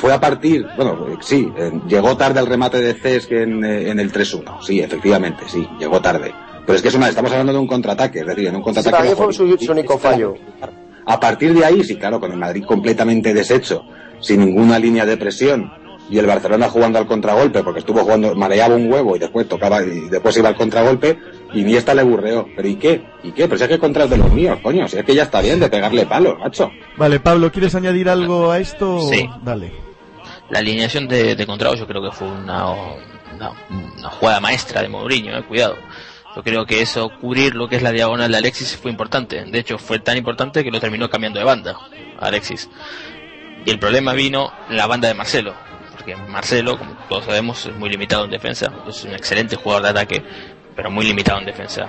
fue 0.00 0.14
a 0.14 0.20
partir, 0.20 0.66
bueno, 0.76 1.18
sí, 1.20 1.52
eh, 1.58 1.72
llegó 1.86 2.16
tarde 2.16 2.40
el 2.40 2.46
remate 2.46 2.80
de 2.80 2.94
Cesc 2.94 3.32
en, 3.32 3.62
eh, 3.62 3.90
en 3.90 4.00
el 4.00 4.10
3-1, 4.10 4.62
sí, 4.62 4.80
efectivamente, 4.80 5.44
sí, 5.46 5.68
llegó 5.78 6.00
tarde. 6.00 6.32
Pero 6.64 6.76
es 6.76 6.82
que 6.82 6.88
es 6.88 6.94
una, 6.94 7.08
estamos 7.08 7.30
hablando 7.32 7.52
de 7.52 7.58
un 7.58 7.66
contraataque, 7.66 8.20
es 8.20 8.26
decir, 8.26 8.48
en 8.48 8.56
un 8.56 8.62
contraataque. 8.62 9.08
Sí, 9.08 9.14
fue 9.14 9.32
su, 9.32 9.58
su 9.58 9.72
único 9.72 9.98
fallo. 9.98 10.34
A 11.04 11.20
partir 11.20 11.52
de 11.52 11.64
ahí, 11.64 11.84
sí, 11.84 11.96
claro, 11.96 12.18
con 12.18 12.32
el 12.32 12.38
Madrid 12.38 12.64
completamente 12.64 13.34
deshecho, 13.34 13.84
sin 14.20 14.40
ninguna 14.44 14.78
línea 14.78 15.06
de 15.06 15.16
presión, 15.16 15.72
y 16.08 16.18
el 16.18 16.26
Barcelona 16.26 16.68
jugando 16.68 16.98
al 16.98 17.06
contragolpe, 17.06 17.62
porque 17.62 17.80
estuvo 17.80 18.00
jugando, 18.00 18.34
mareaba 18.34 18.74
un 18.74 18.92
huevo 18.92 19.14
y 19.14 19.18
después 19.20 19.48
tocaba, 19.48 19.82
y 19.82 20.08
después 20.08 20.36
iba 20.36 20.48
al 20.48 20.56
contragolpe, 20.56 21.18
y 21.52 21.62
ni 21.62 21.76
esta 21.76 21.94
le 21.94 22.02
burreó. 22.02 22.48
¿Pero 22.56 22.68
y 22.68 22.76
qué? 22.76 23.04
¿Y 23.22 23.32
qué? 23.32 23.46
Pero 23.46 23.58
si 23.58 23.64
es 23.64 23.68
que 23.70 23.78
contra 23.78 24.04
el 24.04 24.10
de 24.10 24.16
los 24.16 24.32
míos, 24.32 24.58
coño, 24.62 24.88
si 24.88 24.98
es 24.98 25.04
que 25.04 25.14
ya 25.14 25.22
está 25.22 25.40
bien 25.40 25.60
de 25.60 25.68
pegarle 25.68 26.06
palos, 26.06 26.38
macho. 26.38 26.70
Vale, 26.96 27.20
Pablo, 27.20 27.52
¿quieres 27.52 27.74
añadir 27.74 28.08
algo 28.08 28.50
a 28.50 28.58
esto? 28.58 29.00
Sí. 29.08 29.28
Dale 29.42 29.90
la 30.50 30.58
alineación 30.58 31.08
de, 31.08 31.36
de 31.36 31.46
Contrao 31.46 31.74
yo 31.74 31.86
creo 31.86 32.02
que 32.02 32.10
fue 32.10 32.28
una, 32.28 32.70
una, 32.70 33.52
una 33.70 34.10
jugada 34.10 34.40
maestra 34.40 34.82
de 34.82 34.88
Mourinho, 34.88 35.36
eh, 35.38 35.44
cuidado. 35.44 35.76
Yo 36.36 36.42
creo 36.42 36.64
que 36.66 36.80
eso, 36.82 37.10
cubrir 37.20 37.54
lo 37.54 37.68
que 37.68 37.76
es 37.76 37.82
la 37.82 37.90
diagonal 37.90 38.30
de 38.30 38.38
Alexis 38.38 38.76
fue 38.76 38.90
importante. 38.90 39.44
De 39.44 39.58
hecho, 39.58 39.78
fue 39.78 39.98
tan 39.98 40.16
importante 40.16 40.62
que 40.62 40.70
lo 40.70 40.78
terminó 40.78 41.08
cambiando 41.08 41.40
de 41.40 41.44
banda, 41.44 41.76
Alexis. 42.20 42.68
Y 43.64 43.70
el 43.70 43.78
problema 43.78 44.12
vino 44.14 44.52
la 44.68 44.86
banda 44.86 45.08
de 45.08 45.14
Marcelo. 45.14 45.54
Porque 45.92 46.16
Marcelo, 46.16 46.78
como 46.78 46.94
todos 47.08 47.26
sabemos, 47.26 47.66
es 47.66 47.76
muy 47.76 47.90
limitado 47.90 48.24
en 48.24 48.30
defensa. 48.30 48.72
Es 48.88 49.04
un 49.04 49.12
excelente 49.12 49.56
jugador 49.56 49.84
de 49.84 49.88
ataque, 49.90 50.22
pero 50.74 50.90
muy 50.90 51.04
limitado 51.04 51.38
en 51.38 51.46
defensa. 51.46 51.88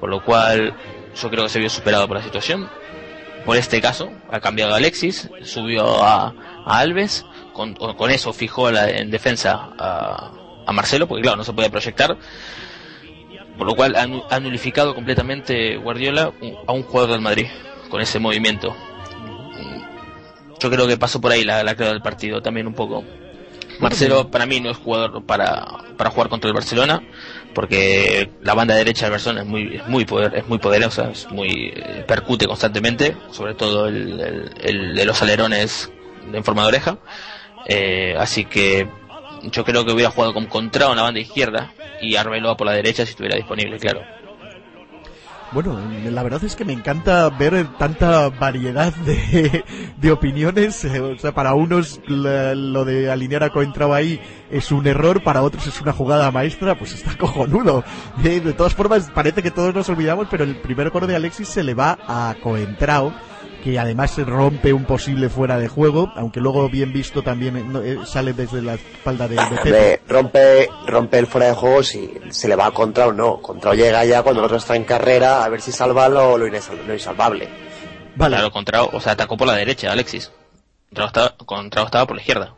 Por 0.00 0.10
lo 0.10 0.24
cual, 0.24 0.74
yo 1.14 1.30
creo 1.30 1.44
que 1.44 1.50
se 1.50 1.60
vio 1.60 1.70
superado 1.70 2.08
por 2.08 2.16
la 2.16 2.22
situación. 2.22 2.68
Por 3.44 3.56
este 3.56 3.80
caso, 3.80 4.10
ha 4.30 4.40
cambiado 4.40 4.74
a 4.74 4.78
Alexis, 4.78 5.30
subió 5.42 6.02
a, 6.02 6.34
a 6.64 6.78
Alves 6.78 7.24
con, 7.56 7.74
con 7.74 8.10
eso 8.10 8.32
fijó 8.32 8.70
la, 8.70 8.90
en 8.90 9.10
defensa 9.10 9.70
a, 9.78 10.30
a, 10.66 10.72
Marcelo, 10.72 11.08
porque 11.08 11.22
claro, 11.22 11.38
no 11.38 11.44
se 11.44 11.52
puede 11.52 11.70
proyectar. 11.70 12.16
Por 13.56 13.66
lo 13.66 13.74
cual 13.74 13.96
ha, 13.96 14.34
ha 14.34 14.40
nulificado 14.40 14.94
completamente 14.94 15.76
Guardiola 15.78 16.32
a 16.66 16.72
un 16.72 16.82
jugador 16.82 17.12
del 17.12 17.22
Madrid 17.22 17.46
con 17.88 18.02
ese 18.02 18.18
movimiento. 18.18 18.76
Yo 20.60 20.70
creo 20.70 20.86
que 20.86 20.96
pasó 20.96 21.20
por 21.20 21.32
ahí 21.32 21.44
la, 21.44 21.62
la 21.62 21.74
clave 21.74 21.92
del 21.92 22.02
partido 22.02 22.40
también 22.42 22.66
un 22.66 22.74
poco. 22.74 23.04
Marcelo 23.80 24.30
para 24.30 24.46
mí 24.46 24.60
no 24.60 24.70
es 24.70 24.76
jugador 24.76 25.22
para, 25.24 25.66
para 25.96 26.10
jugar 26.10 26.28
contra 26.30 26.48
el 26.48 26.54
Barcelona 26.54 27.02
porque 27.56 28.28
la 28.42 28.52
banda 28.52 28.74
derecha 28.74 29.06
del 29.06 29.12
Barcelona 29.12 29.40
es 29.40 29.46
muy 29.46 29.76
es 29.76 29.88
muy 29.88 30.04
poder, 30.04 30.34
es 30.34 30.46
muy 30.46 30.58
poderosa, 30.58 31.10
es 31.10 31.26
muy 31.30 31.72
eh, 31.74 32.04
percute 32.06 32.46
constantemente, 32.46 33.16
sobre 33.30 33.54
todo 33.54 33.86
el, 33.88 34.52
el, 34.60 34.94
de 34.94 35.04
los 35.06 35.22
alerones 35.22 35.90
en 36.30 36.44
forma 36.44 36.62
de 36.62 36.68
oreja. 36.68 36.98
Eh, 37.66 38.14
así 38.18 38.44
que 38.44 38.86
yo 39.44 39.64
creo 39.64 39.86
que 39.86 39.92
hubiera 39.92 40.10
jugado 40.10 40.34
con 40.34 40.44
Contrao 40.44 40.90
en 40.90 40.96
la 40.96 41.02
banda 41.04 41.18
izquierda 41.20 41.72
y 42.02 42.16
Arbeloa 42.16 42.58
por 42.58 42.66
la 42.66 42.74
derecha 42.74 43.06
si 43.06 43.12
estuviera 43.12 43.36
disponible, 43.36 43.78
claro. 43.78 44.02
Bueno, 45.52 45.78
la 46.10 46.22
verdad 46.22 46.42
es 46.44 46.56
que 46.56 46.64
me 46.64 46.72
encanta 46.72 47.28
ver 47.30 47.66
tanta 47.78 48.28
variedad 48.30 48.92
de, 48.94 49.64
de 49.96 50.12
opiniones. 50.12 50.84
O 50.84 51.18
sea, 51.18 51.32
para 51.32 51.54
unos 51.54 52.00
lo 52.08 52.84
de 52.84 53.10
alinear 53.10 53.44
a 53.44 53.50
Coentrao 53.50 53.94
ahí 53.94 54.20
es 54.50 54.72
un 54.72 54.86
error, 54.86 55.22
para 55.22 55.42
otros 55.42 55.66
es 55.66 55.80
una 55.80 55.92
jugada 55.92 56.30
maestra, 56.30 56.76
pues 56.76 56.94
está 56.94 57.16
cojonudo. 57.18 57.84
De, 58.22 58.40
todas 58.52 58.74
formas, 58.74 59.10
parece 59.14 59.42
que 59.42 59.50
todos 59.50 59.74
nos 59.74 59.88
olvidamos, 59.88 60.26
pero 60.30 60.44
el 60.44 60.56
primer 60.56 60.90
gol 60.90 61.06
de 61.06 61.16
Alexis 61.16 61.48
se 61.48 61.62
le 61.62 61.74
va 61.74 61.98
a 62.06 62.34
Coentrao 62.42 63.12
que 63.62 63.78
además 63.78 64.12
se 64.12 64.24
rompe 64.24 64.72
un 64.72 64.84
posible 64.84 65.28
fuera 65.28 65.58
de 65.58 65.68
juego, 65.68 66.12
aunque 66.16 66.40
luego 66.40 66.68
bien 66.68 66.92
visto 66.92 67.22
también 67.22 67.72
eh, 67.82 67.98
sale 68.04 68.32
desde 68.32 68.62
la 68.62 68.74
espalda 68.74 69.28
de, 69.28 69.36
de 69.36 69.56
Pepe. 69.62 70.00
rompe, 70.08 70.68
rompe 70.86 71.18
el 71.18 71.26
fuera 71.26 71.48
de 71.48 71.54
juego 71.54 71.82
si 71.82 72.10
se 72.30 72.48
le 72.48 72.56
va 72.56 72.66
a 72.66 72.70
contra 72.70 73.08
o 73.08 73.12
no. 73.12 73.40
Contra 73.40 73.74
llega 73.74 74.04
ya 74.04 74.22
cuando 74.22 74.40
el 74.40 74.46
otro 74.46 74.58
está 74.58 74.76
en 74.76 74.84
carrera 74.84 75.44
a 75.44 75.48
ver 75.48 75.60
si 75.60 75.72
salva 75.72 76.08
lo, 76.08 76.38
lo, 76.38 76.46
lo 76.46 76.94
insalvable. 76.94 77.48
Vale. 78.16 78.36
Claro, 78.36 78.50
contra, 78.50 78.82
o 78.84 79.00
sea, 79.00 79.12
atacó 79.12 79.36
por 79.36 79.46
la 79.46 79.54
derecha, 79.54 79.92
Alexis. 79.92 80.32
Contra 80.88 81.06
estaba, 81.06 81.34
contra 81.44 81.82
estaba 81.82 82.06
por 82.06 82.16
la 82.16 82.22
izquierda. 82.22 82.54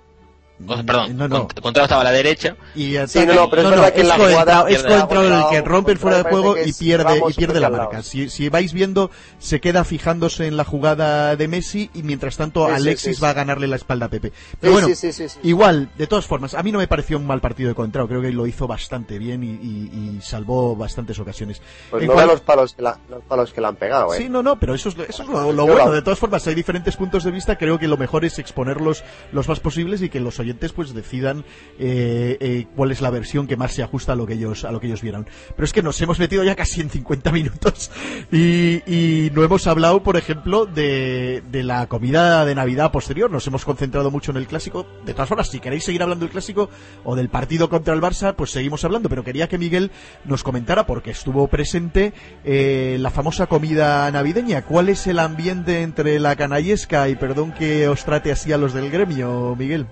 O 0.67 0.75
sea, 0.75 0.83
perdón, 0.83 1.17
No, 1.17 1.29
no. 1.29 1.49
Contrao 1.63 1.85
estaba 1.85 2.01
a 2.01 2.05
la 2.05 2.11
derecha. 2.13 2.57
Y 2.75 2.97
Sí, 3.07 3.25
no, 3.27 3.35
no, 3.35 3.51
pero 3.51 3.63
es 3.63 3.71
verdad 3.71 3.93
que 3.93 4.01
en 4.01 4.09
la 4.09 4.17
Coentrao- 4.17 4.31
jugada- 4.31 4.65
es 4.69 4.85
el 4.85 5.45
que 5.51 5.61
rompe 5.63 5.93
el 5.93 5.99
fuera 5.99 6.17
de 6.19 6.23
juego 6.25 6.57
y 6.57 6.71
es 6.71 6.79
pierde 6.79 7.23
y 7.29 7.33
pierde 7.35 7.61
la 7.61 7.71
marca. 7.71 8.03
Si, 8.03 8.29
si 8.29 8.49
vais 8.49 8.73
viendo, 8.73 9.11
se 9.39 9.61
queda 9.61 9.85
fijándose 9.85 10.47
en 10.47 10.57
la 10.57 10.65
jugada 10.65 11.37
de 11.37 11.47
Messi 11.49 11.91
y 11.95 12.03
mientras 12.03 12.37
tanto 12.37 12.67
Sí, 12.67 12.73
Alexis 12.75 13.17
sí, 13.17 13.23
va 13.23 13.31
a 13.31 13.35
ganarle 13.35 13.69
la 13.69 13.77
espalda 13.77 14.07
a 14.07 14.09
Pepe. 14.09 14.33
Pero 14.61 14.73
Sí, 14.73 14.81
bueno, 14.81 14.89
sí, 14.89 14.95
sí, 14.97 15.13
sí, 15.13 15.29
sí. 15.29 15.39
igual, 15.45 15.91
de 15.97 16.07
todas 16.07 16.27
formas, 16.27 16.55
a 16.55 16.63
mí 16.63 16.73
no 16.73 16.79
me 16.79 16.89
pareció 16.89 17.19
un 17.19 17.27
mal 17.27 17.41
partido 17.41 17.69
de 17.69 17.75
Coentrao. 17.75 18.09
Creo 18.09 18.21
que 18.21 18.33
lo 18.33 18.47
hizo 18.47 18.67
bastante 18.67 19.19
bien 19.19 19.45
y, 19.45 19.51
y- 19.51 20.17
y 20.19 20.21
salvó 20.23 20.75
bastantes 20.75 21.19
ocasiones. 21.19 21.63
Pues 21.91 22.03
En 22.03 22.09
no 22.09 22.15
cual- 22.15 22.27
los 22.27 22.41
palos, 22.41 22.75
que 22.75 22.83
la- 22.83 22.99
los 23.09 23.23
palos 23.25 23.53
que 23.53 23.61
le 23.61 23.67
han 23.69 23.77
pegado, 23.77 24.13
eh. 24.13 24.19
Sí, 24.19 24.29
no, 24.29 24.43
no, 24.43 24.59
pero 24.59 24.75
eso 24.75 24.89
es, 24.89 24.97
lo- 24.97 25.05
eso 25.05 25.23
es 25.23 25.29
lo, 25.29 25.53
lo 25.53 25.67
bueno. 25.67 25.93
De 25.93 26.03
todas 26.03 26.19
formas, 26.19 26.45
hay 26.47 26.55
diferentes 26.57 26.97
puntos 26.97 27.23
de 27.23 27.31
vista. 27.31 27.57
Creo 27.57 27.79
que 27.79 27.87
lo 27.87 27.97
mejor 27.97 28.25
es 28.25 28.39
exponerlos 28.39 29.05
los 29.33 29.47
más 29.49 29.61
posibles 29.61 30.03
y 30.03 30.09
que 30.09 30.19
los 30.19 30.39
oyentes 30.39 30.48
pues 30.75 30.95
decidan 30.95 31.45
eh, 31.79 32.37
eh, 32.41 32.67
cuál 32.77 32.93
es 32.93 33.01
la 33.01 33.11
versión 33.11 33.47
que 33.47 33.57
más 33.57 33.73
se 33.73 33.83
ajusta 33.83 34.13
a 34.13 34.17
lo 34.17 34.27
que 34.27 34.35
ellos 34.35 34.65
a 34.65 34.73
lo 34.73 34.81
que 34.81 34.87
ellos 34.87 35.03
vieron. 35.03 35.27
Pero 35.55 35.65
es 35.65 35.73
que 35.73 35.83
nos 35.83 36.01
hemos 36.01 36.19
metido 36.19 36.45
ya 36.45 36.55
casi 36.55 36.81
en 36.81 36.91
50 36.91 37.33
minutos 37.33 37.91
y, 38.33 39.31
no 39.35 39.45
hemos 39.45 39.67
hablado, 39.67 40.03
por 40.03 40.17
ejemplo, 40.17 40.67
de, 40.67 41.43
de 41.51 41.63
la 41.63 41.87
comida 41.87 42.45
de 42.45 42.55
Navidad 42.55 42.91
posterior. 42.91 43.31
Nos 43.31 43.47
hemos 43.47 43.65
concentrado 43.65 44.11
mucho 44.11 44.31
en 44.31 44.39
el 44.39 44.47
clásico. 44.47 44.87
De 45.05 45.13
todas 45.13 45.29
formas, 45.29 45.49
si 45.49 45.61
queréis 45.61 45.85
seguir 45.85 46.03
hablando 46.03 46.25
del 46.25 46.33
clásico 46.33 46.71
o 47.05 47.15
del 47.15 47.29
partido 47.29 47.69
contra 47.69 47.95
el 47.95 48.01
Barça, 48.01 48.35
pues 48.35 48.51
seguimos 48.51 48.85
hablando. 48.85 49.09
Pero 49.09 49.25
quería 49.25 49.49
que 49.49 49.59
Miguel 49.59 49.91
nos 50.25 50.43
comentara, 50.43 50.87
porque 50.87 51.11
estuvo 51.11 51.47
presente, 51.49 52.13
eh, 52.45 52.97
la 53.01 53.11
famosa 53.11 53.47
comida 53.47 54.11
navideña. 54.11 54.63
¿Cuál 54.63 54.89
es 54.89 55.07
el 55.07 55.19
ambiente 55.19 55.83
entre 55.83 56.19
la 56.19 56.37
canallesca 56.37 57.09
y 57.09 57.17
perdón 57.17 57.53
que 57.53 57.89
os 57.89 58.05
trate 58.05 58.33
así 58.33 58.53
a 58.53 58.59
los 58.59 58.73
del 58.73 58.91
gremio, 58.91 59.55
Miguel? 59.57 59.87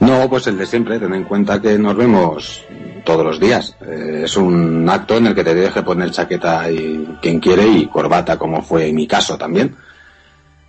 No, 0.00 0.28
pues 0.28 0.46
el 0.46 0.58
de 0.58 0.66
siempre, 0.66 0.98
ten 0.98 1.14
en 1.14 1.24
cuenta 1.24 1.60
que 1.60 1.78
nos 1.78 1.96
vemos 1.96 2.62
todos 3.04 3.24
los 3.24 3.40
días. 3.40 3.76
Eh, 3.86 4.22
es 4.24 4.36
un 4.36 4.88
acto 4.88 5.16
en 5.16 5.28
el 5.28 5.34
que 5.34 5.44
te 5.44 5.54
deje 5.54 5.82
poner 5.82 6.10
chaqueta 6.10 6.70
y 6.70 7.16
quien 7.22 7.40
quiere 7.40 7.66
y 7.66 7.86
corbata, 7.86 8.38
como 8.38 8.62
fue 8.62 8.92
mi 8.92 9.06
caso 9.06 9.38
también. 9.38 9.76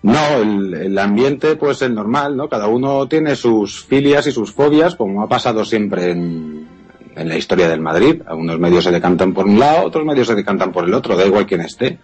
No, 0.03 0.37
el, 0.37 0.97
ambiente, 0.99 1.55
pues 1.55 1.81
el 1.81 1.95
normal, 1.95 2.37
¿no? 2.37 2.47
Cada 2.47 2.67
uno 2.67 3.07
tiene 3.07 3.35
sus 3.35 3.83
filias 3.85 4.27
y 4.27 4.31
sus 4.31 4.51
fobias, 4.51 4.95
como 4.95 5.23
ha 5.23 5.27
pasado 5.27 5.65
siempre 5.65 6.11
en, 6.11 6.67
en 7.15 7.27
la 7.27 7.35
historia 7.35 7.67
del 7.67 7.81
Madrid. 7.81 8.21
Algunos 8.27 8.59
medios 8.59 8.83
se 8.83 8.91
decantan 8.91 9.33
por 9.33 9.45
un 9.45 9.57
lado, 9.57 9.87
otros 9.87 10.05
medios 10.05 10.27
se 10.27 10.35
decantan 10.35 10.71
por 10.71 10.83
el 10.83 10.93
otro, 10.93 11.15
da 11.15 11.25
igual 11.25 11.47
quién 11.47 11.61
esté. 11.61 11.97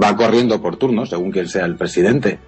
Va 0.00 0.16
corriendo 0.16 0.60
por 0.60 0.76
turnos, 0.76 1.10
según 1.10 1.30
quien 1.30 1.48
sea 1.48 1.66
el 1.66 1.76
presidente. 1.76 2.40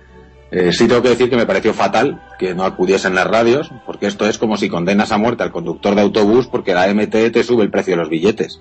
Eh, 0.54 0.70
sí 0.70 0.86
tengo 0.86 1.00
que 1.00 1.08
decir 1.08 1.30
que 1.30 1.36
me 1.36 1.46
pareció 1.46 1.72
fatal 1.72 2.22
que 2.38 2.54
no 2.54 2.64
acudiesen 2.64 3.14
las 3.14 3.26
radios, 3.26 3.72
porque 3.86 4.06
esto 4.06 4.26
es 4.26 4.36
como 4.36 4.58
si 4.58 4.68
condenas 4.68 5.10
a 5.10 5.16
muerte 5.16 5.42
al 5.42 5.50
conductor 5.50 5.94
de 5.94 6.02
autobús 6.02 6.46
porque 6.46 6.74
la 6.74 6.92
MT 6.92 7.32
te 7.32 7.42
sube 7.42 7.64
el 7.64 7.70
precio 7.70 7.94
de 7.94 8.00
los 8.02 8.10
billetes. 8.10 8.60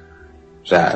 O 0.64 0.66
sea, 0.66 0.96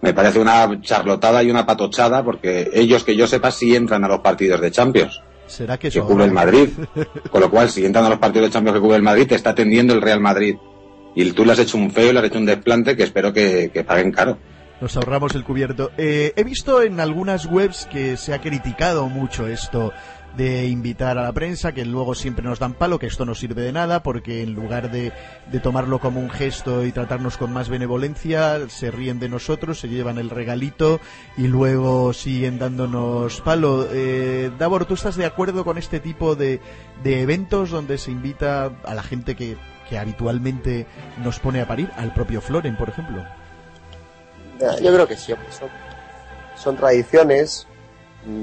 me 0.00 0.12
parece 0.12 0.40
una 0.40 0.80
charlotada 0.80 1.44
y 1.44 1.50
una 1.50 1.64
patochada 1.64 2.24
porque 2.24 2.70
ellos, 2.74 3.04
que 3.04 3.14
yo 3.14 3.28
sepa, 3.28 3.52
sí 3.52 3.76
entran 3.76 4.02
a 4.02 4.08
los 4.08 4.18
partidos 4.18 4.60
de 4.60 4.72
Champions 4.72 5.22
¿Será 5.46 5.78
que 5.78 5.90
que 5.90 6.00
cubre 6.00 6.24
el 6.24 6.32
Madrid. 6.32 6.70
Con 7.30 7.40
lo 7.40 7.48
cual, 7.48 7.70
si 7.70 7.84
entran 7.84 8.04
a 8.04 8.08
los 8.08 8.18
partidos 8.18 8.48
de 8.48 8.52
Champions 8.52 8.78
que 8.78 8.82
cubre 8.82 8.96
el 8.96 9.02
Madrid, 9.02 9.28
te 9.28 9.36
está 9.36 9.50
atendiendo 9.50 9.94
el 9.94 10.02
Real 10.02 10.18
Madrid. 10.18 10.56
Y 11.14 11.30
tú 11.30 11.44
le 11.44 11.52
has 11.52 11.60
hecho 11.60 11.78
un 11.78 11.92
feo, 11.92 12.12
le 12.12 12.18
has 12.18 12.24
hecho 12.24 12.38
un 12.38 12.46
desplante 12.46 12.96
que 12.96 13.04
espero 13.04 13.32
que, 13.32 13.70
que 13.72 13.84
paguen 13.84 14.10
caro. 14.10 14.38
Nos 14.80 14.94
ahorramos 14.96 15.34
el 15.34 15.42
cubierto. 15.42 15.90
Eh, 15.96 16.34
he 16.36 16.44
visto 16.44 16.82
en 16.82 17.00
algunas 17.00 17.46
webs 17.46 17.86
que 17.90 18.18
se 18.18 18.34
ha 18.34 18.40
criticado 18.42 19.08
mucho 19.08 19.46
esto 19.46 19.92
de 20.36 20.66
invitar 20.66 21.18
a 21.18 21.22
la 21.22 21.32
prensa, 21.32 21.72
que 21.72 21.84
luego 21.84 22.14
siempre 22.14 22.44
nos 22.44 22.58
dan 22.58 22.74
palo, 22.74 22.98
que 22.98 23.06
esto 23.06 23.24
no 23.24 23.34
sirve 23.34 23.62
de 23.62 23.72
nada, 23.72 24.02
porque 24.02 24.42
en 24.42 24.52
lugar 24.54 24.90
de, 24.90 25.12
de 25.50 25.60
tomarlo 25.60 25.98
como 25.98 26.20
un 26.20 26.30
gesto 26.30 26.84
y 26.84 26.92
tratarnos 26.92 27.36
con 27.36 27.52
más 27.52 27.68
benevolencia, 27.68 28.68
se 28.68 28.90
ríen 28.90 29.18
de 29.18 29.28
nosotros, 29.28 29.80
se 29.80 29.88
llevan 29.88 30.18
el 30.18 30.30
regalito 30.30 31.00
y 31.36 31.46
luego 31.46 32.12
siguen 32.12 32.58
dándonos 32.58 33.40
palo. 33.40 33.88
Eh, 33.90 34.50
Davor, 34.58 34.84
¿tú 34.84 34.94
estás 34.94 35.16
de 35.16 35.24
acuerdo 35.24 35.64
con 35.64 35.78
este 35.78 36.00
tipo 36.00 36.34
de, 36.34 36.60
de 37.02 37.22
eventos 37.22 37.70
donde 37.70 37.98
se 37.98 38.10
invita 38.10 38.72
a 38.84 38.94
la 38.94 39.02
gente 39.02 39.36
que, 39.36 39.56
que 39.88 39.98
habitualmente 39.98 40.86
nos 41.22 41.40
pone 41.40 41.60
a 41.60 41.68
parir? 41.68 41.90
Al 41.96 42.12
propio 42.12 42.40
Floren, 42.40 42.76
por 42.76 42.88
ejemplo. 42.88 43.24
Yo 44.60 44.92
creo 44.92 45.06
que 45.06 45.16
sí, 45.16 45.34
son, 45.50 45.68
son 46.56 46.76
tradiciones, 46.76 47.66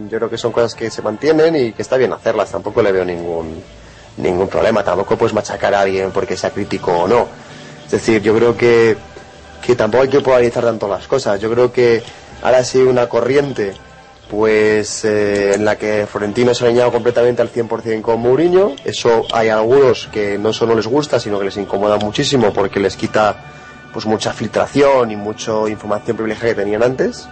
yo 0.10 0.18
creo 0.18 0.30
que 0.30 0.38
son 0.38 0.52
cosas 0.52 0.76
que 0.76 0.90
se 0.90 1.02
mantienen 1.02 1.56
y 1.56 1.74
que 1.74 1.82
está 1.82 1.98
bien 1.98 2.14
hacerlas, 2.14 2.52
tampoco 2.52 2.82
le 2.82 2.92
veo 2.92 3.04
ningún, 3.04 3.62
ningún 4.18 4.48
problema, 4.48 4.84
tampoco 4.84 5.18
puedes 5.18 5.34
machacar 5.34 5.74
a 5.74 5.82
alguien 5.82 6.12
porque 6.12 6.38
sea 6.38 6.52
crítico 6.52 6.92
o 6.92 7.08
no. 7.08 7.28
Es 7.86 7.92
decir, 7.92 8.22
yo 8.22 8.36
creo 8.36 8.56
que, 8.56 8.96
que 9.66 9.76
tampoco 9.76 10.04
hay 10.04 10.10
que 10.10 10.22
polarizar 10.22 10.64
tanto 10.64 10.88
las 10.88 11.08
cosas, 11.08 11.40
yo 11.40 11.52
creo 11.52 11.72
que 11.72 12.02
ahora 12.42 12.64
sí 12.64 12.80
una 12.82 13.08
corriente 13.08 13.74
pues 14.30 15.06
eh, 15.06 15.54
en 15.54 15.66
la 15.66 15.78
que 15.78 16.08
Florentino 16.10 16.56
se 16.56 16.64
ha 16.64 16.68
alineado 16.68 16.92
completamente 16.92 17.42
al 17.42 17.52
100% 17.52 18.02
con 18.02 18.20
Mourinho, 18.20 18.76
eso 18.84 19.26
hay 19.32 19.50
algunos 19.50 20.08
que 20.08 20.38
no 20.40 20.54
solo 20.54 20.76
les 20.76 20.88
gusta, 20.88 21.20
sino 21.20 21.38
que 21.38 21.46
les 21.46 21.58
incomoda 21.58 21.98
muchísimo 21.98 22.52
porque 22.52 22.80
les 22.80 22.96
quita 22.96 23.36
pues 23.92 24.08
mucha 24.08 24.34
filtración 24.34 25.12
y 25.12 25.16
mucha 25.16 25.52
información 25.70 26.18
privilegiada 26.18 26.56
que 26.56 26.62
tenían 26.62 26.82
antes. 26.82 27.28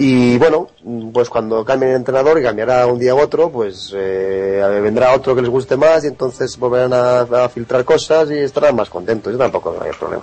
Y 0.00 0.38
bueno, 0.38 0.68
pues 1.12 1.28
cuando 1.28 1.64
cambien 1.64 1.90
de 1.90 1.96
entrenador 1.96 2.38
y 2.38 2.42
cambiará 2.44 2.86
un 2.86 3.00
día 3.00 3.16
u 3.16 3.18
otro, 3.18 3.50
pues 3.50 3.92
eh, 3.96 4.62
vendrá 4.80 5.12
otro 5.12 5.34
que 5.34 5.42
les 5.42 5.50
guste 5.50 5.76
más 5.76 6.04
y 6.04 6.06
entonces 6.06 6.56
volverán 6.56 6.92
a, 6.92 7.48
filtrar 7.48 7.84
cosas 7.84 8.30
y 8.30 8.38
estarán 8.38 8.76
más 8.76 8.88
contentos. 8.88 9.32
Yo 9.32 9.38
tampoco 9.38 9.76
hay 9.82 9.90
problema. 9.98 10.22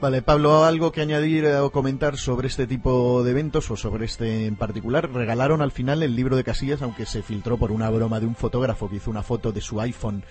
Vale, 0.00 0.22
Pablo, 0.22 0.64
¿algo 0.64 0.92
que 0.92 1.02
añadir 1.02 1.46
o 1.46 1.70
comentar 1.70 2.16
sobre 2.16 2.48
este 2.48 2.66
tipo 2.66 3.22
de 3.22 3.32
eventos 3.32 3.70
o 3.70 3.76
sobre 3.76 4.06
este 4.06 4.46
en 4.46 4.56
particular? 4.56 5.10
Regalaron 5.12 5.60
al 5.60 5.72
final 5.72 6.02
el 6.02 6.16
libro 6.16 6.34
de 6.34 6.44
Casillas, 6.44 6.80
aunque 6.80 7.04
se 7.04 7.22
filtró 7.22 7.58
por 7.58 7.72
una 7.72 7.90
broma 7.90 8.18
de 8.18 8.26
un 8.26 8.34
fotógrafo 8.34 8.88
que 8.88 8.96
hizo 8.96 9.10
una 9.10 9.22
foto 9.22 9.52
de 9.52 9.60
su 9.60 9.78
iPhone 9.78 10.24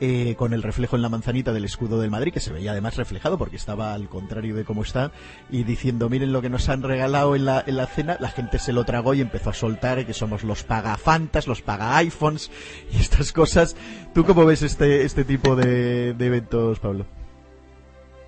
eh, 0.00 0.34
con 0.36 0.52
el 0.52 0.62
reflejo 0.62 0.96
en 0.96 1.02
la 1.02 1.08
manzanita 1.08 1.52
del 1.52 1.64
escudo 1.64 2.00
del 2.00 2.10
Madrid, 2.10 2.32
que 2.32 2.40
se 2.40 2.52
veía 2.52 2.72
además 2.72 2.96
reflejado 2.96 3.38
porque 3.38 3.56
estaba 3.56 3.94
al 3.94 4.08
contrario 4.08 4.54
de 4.54 4.64
cómo 4.64 4.82
está, 4.82 5.12
y 5.50 5.64
diciendo, 5.64 6.08
miren 6.08 6.32
lo 6.32 6.42
que 6.42 6.50
nos 6.50 6.68
han 6.68 6.82
regalado 6.82 7.34
en 7.36 7.44
la, 7.44 7.62
en 7.66 7.76
la 7.76 7.86
cena, 7.86 8.16
la 8.20 8.30
gente 8.30 8.58
se 8.58 8.72
lo 8.72 8.84
tragó 8.84 9.14
y 9.14 9.20
empezó 9.20 9.50
a 9.50 9.54
soltar 9.54 10.04
que 10.06 10.14
somos 10.14 10.44
los 10.44 10.64
pagafantas, 10.64 11.46
los 11.46 11.62
paga 11.62 11.96
iPhones 11.96 12.50
y 12.92 13.00
estas 13.00 13.32
cosas. 13.32 13.76
¿Tú 14.14 14.24
cómo 14.24 14.44
ves 14.44 14.62
este, 14.62 15.02
este 15.04 15.24
tipo 15.24 15.56
de, 15.56 16.14
de 16.14 16.26
eventos, 16.26 16.78
Pablo? 16.78 17.06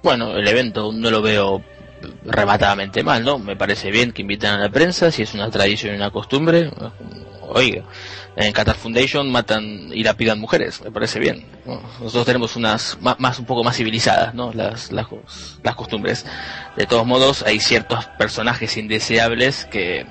Bueno, 0.02 0.34
el 0.36 0.48
evento 0.48 0.92
no 0.92 1.10
lo 1.10 1.20
veo 1.20 1.62
rematadamente 2.24 3.02
mal, 3.02 3.24
¿no? 3.24 3.38
Me 3.38 3.56
parece 3.56 3.90
bien 3.90 4.12
que 4.12 4.22
invitan 4.22 4.58
a 4.58 4.64
la 4.64 4.70
prensa, 4.70 5.10
si 5.10 5.22
es 5.22 5.34
una 5.34 5.50
tradición 5.50 5.94
y 5.94 5.96
una 5.96 6.10
costumbre. 6.10 6.70
Oiga, 7.52 7.82
en 8.36 8.52
Qatar 8.52 8.76
Foundation 8.76 9.30
matan 9.30 9.90
y 9.92 10.04
lapidan 10.04 10.38
mujeres, 10.38 10.80
me 10.82 10.90
parece 10.90 11.18
bien. 11.18 11.46
¿no? 11.66 11.82
Nosotros 12.00 12.26
tenemos 12.26 12.56
unas 12.56 12.96
más, 13.00 13.18
más, 13.18 13.38
un 13.38 13.44
poco 13.44 13.64
más 13.64 13.76
civilizadas, 13.76 14.34
¿no? 14.34 14.52
Las, 14.52 14.92
las, 14.92 15.06
las 15.62 15.74
costumbres. 15.74 16.24
De 16.76 16.86
todos 16.86 17.06
modos, 17.06 17.42
hay 17.42 17.58
ciertos 17.58 18.06
personajes 18.18 18.76
indeseables 18.76 19.64
que 19.64 20.06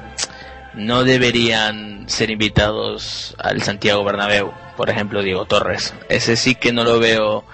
no 0.74 1.04
deberían 1.04 2.08
ser 2.10 2.30
invitados 2.30 3.36
al 3.40 3.62
Santiago 3.64 4.04
Bernabéu. 4.04 4.52
Por 4.76 4.90
ejemplo, 4.90 5.22
Diego 5.22 5.46
Torres. 5.46 5.94
Ese 6.10 6.36
sí 6.36 6.56
que 6.56 6.72
no 6.72 6.84
lo 6.84 7.00
veo 7.00 7.46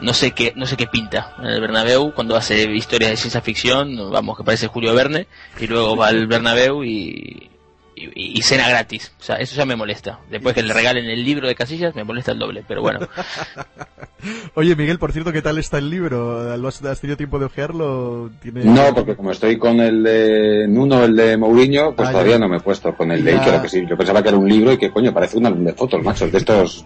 no 0.00 0.14
sé 0.14 0.32
qué 0.32 0.52
no 0.56 0.66
sé 0.66 0.76
qué 0.76 0.86
pinta 0.86 1.34
en 1.38 1.46
el 1.46 1.60
Bernabéu 1.60 2.12
cuando 2.14 2.36
hace 2.36 2.62
historias 2.72 3.10
de 3.10 3.16
ciencia 3.16 3.40
ficción 3.40 3.96
vamos 4.10 4.36
que 4.36 4.44
parece 4.44 4.66
Julio 4.68 4.94
Verne 4.94 5.26
y 5.60 5.66
luego 5.66 5.96
va 5.96 6.08
al 6.08 6.26
Bernabéu 6.26 6.84
y, 6.84 7.50
y, 7.96 8.38
y 8.38 8.42
cena 8.42 8.68
gratis. 8.68 9.12
O 9.18 9.22
sea 9.24 9.36
eso 9.36 9.56
ya 9.56 9.64
me 9.66 9.74
molesta. 9.74 10.20
Después 10.30 10.54
que 10.54 10.62
le 10.62 10.72
regalen 10.72 11.04
el 11.06 11.24
libro 11.24 11.48
de 11.48 11.56
Casillas 11.56 11.94
me 11.96 12.04
molesta 12.04 12.30
el 12.32 12.38
doble 12.38 12.64
pero 12.66 12.80
bueno. 12.82 13.00
Oye 14.54 14.74
Miguel 14.76 14.98
por 14.98 15.12
cierto 15.12 15.32
qué 15.32 15.42
tal 15.42 15.58
está 15.58 15.78
el 15.78 15.90
libro 15.90 16.56
¿Lo 16.56 16.68
has, 16.68 16.82
has 16.84 17.00
tenido 17.00 17.16
tiempo 17.16 17.38
de 17.38 17.46
ojearlo 17.46 18.30
¿Tiene... 18.42 18.64
No, 18.64 18.92
porque 18.94 19.14
como 19.14 19.30
estoy 19.30 19.58
con 19.58 19.80
el 19.80 20.02
de 20.02 20.66
Nuno, 20.68 21.04
el 21.04 21.14
de 21.14 21.36
Mourinho, 21.36 21.94
pues 21.94 22.08
Ah, 22.08 22.12
todavía 22.12 22.34
ya. 22.34 22.38
no 22.40 22.48
me 22.48 22.56
he 22.56 22.60
puesto 22.60 22.94
con 22.96 23.10
el 23.12 23.24
de. 23.24 23.32
Iker, 23.38 23.62
que 23.62 23.68
sí, 23.68 23.84
yo 23.88 23.96
pensaba 23.96 24.22
que 24.22 24.28
era 24.30 24.38
un 24.38 24.48
libro 24.48 24.72
y 24.72 24.78
que 24.78 24.90
coño, 24.90 25.12
parece 25.12 25.36
un 25.38 25.46
álbum 25.46 25.64
de 25.64 25.72
fotos, 25.72 26.02
macho, 26.02 26.28
de 26.28 26.38
estos 26.38 26.84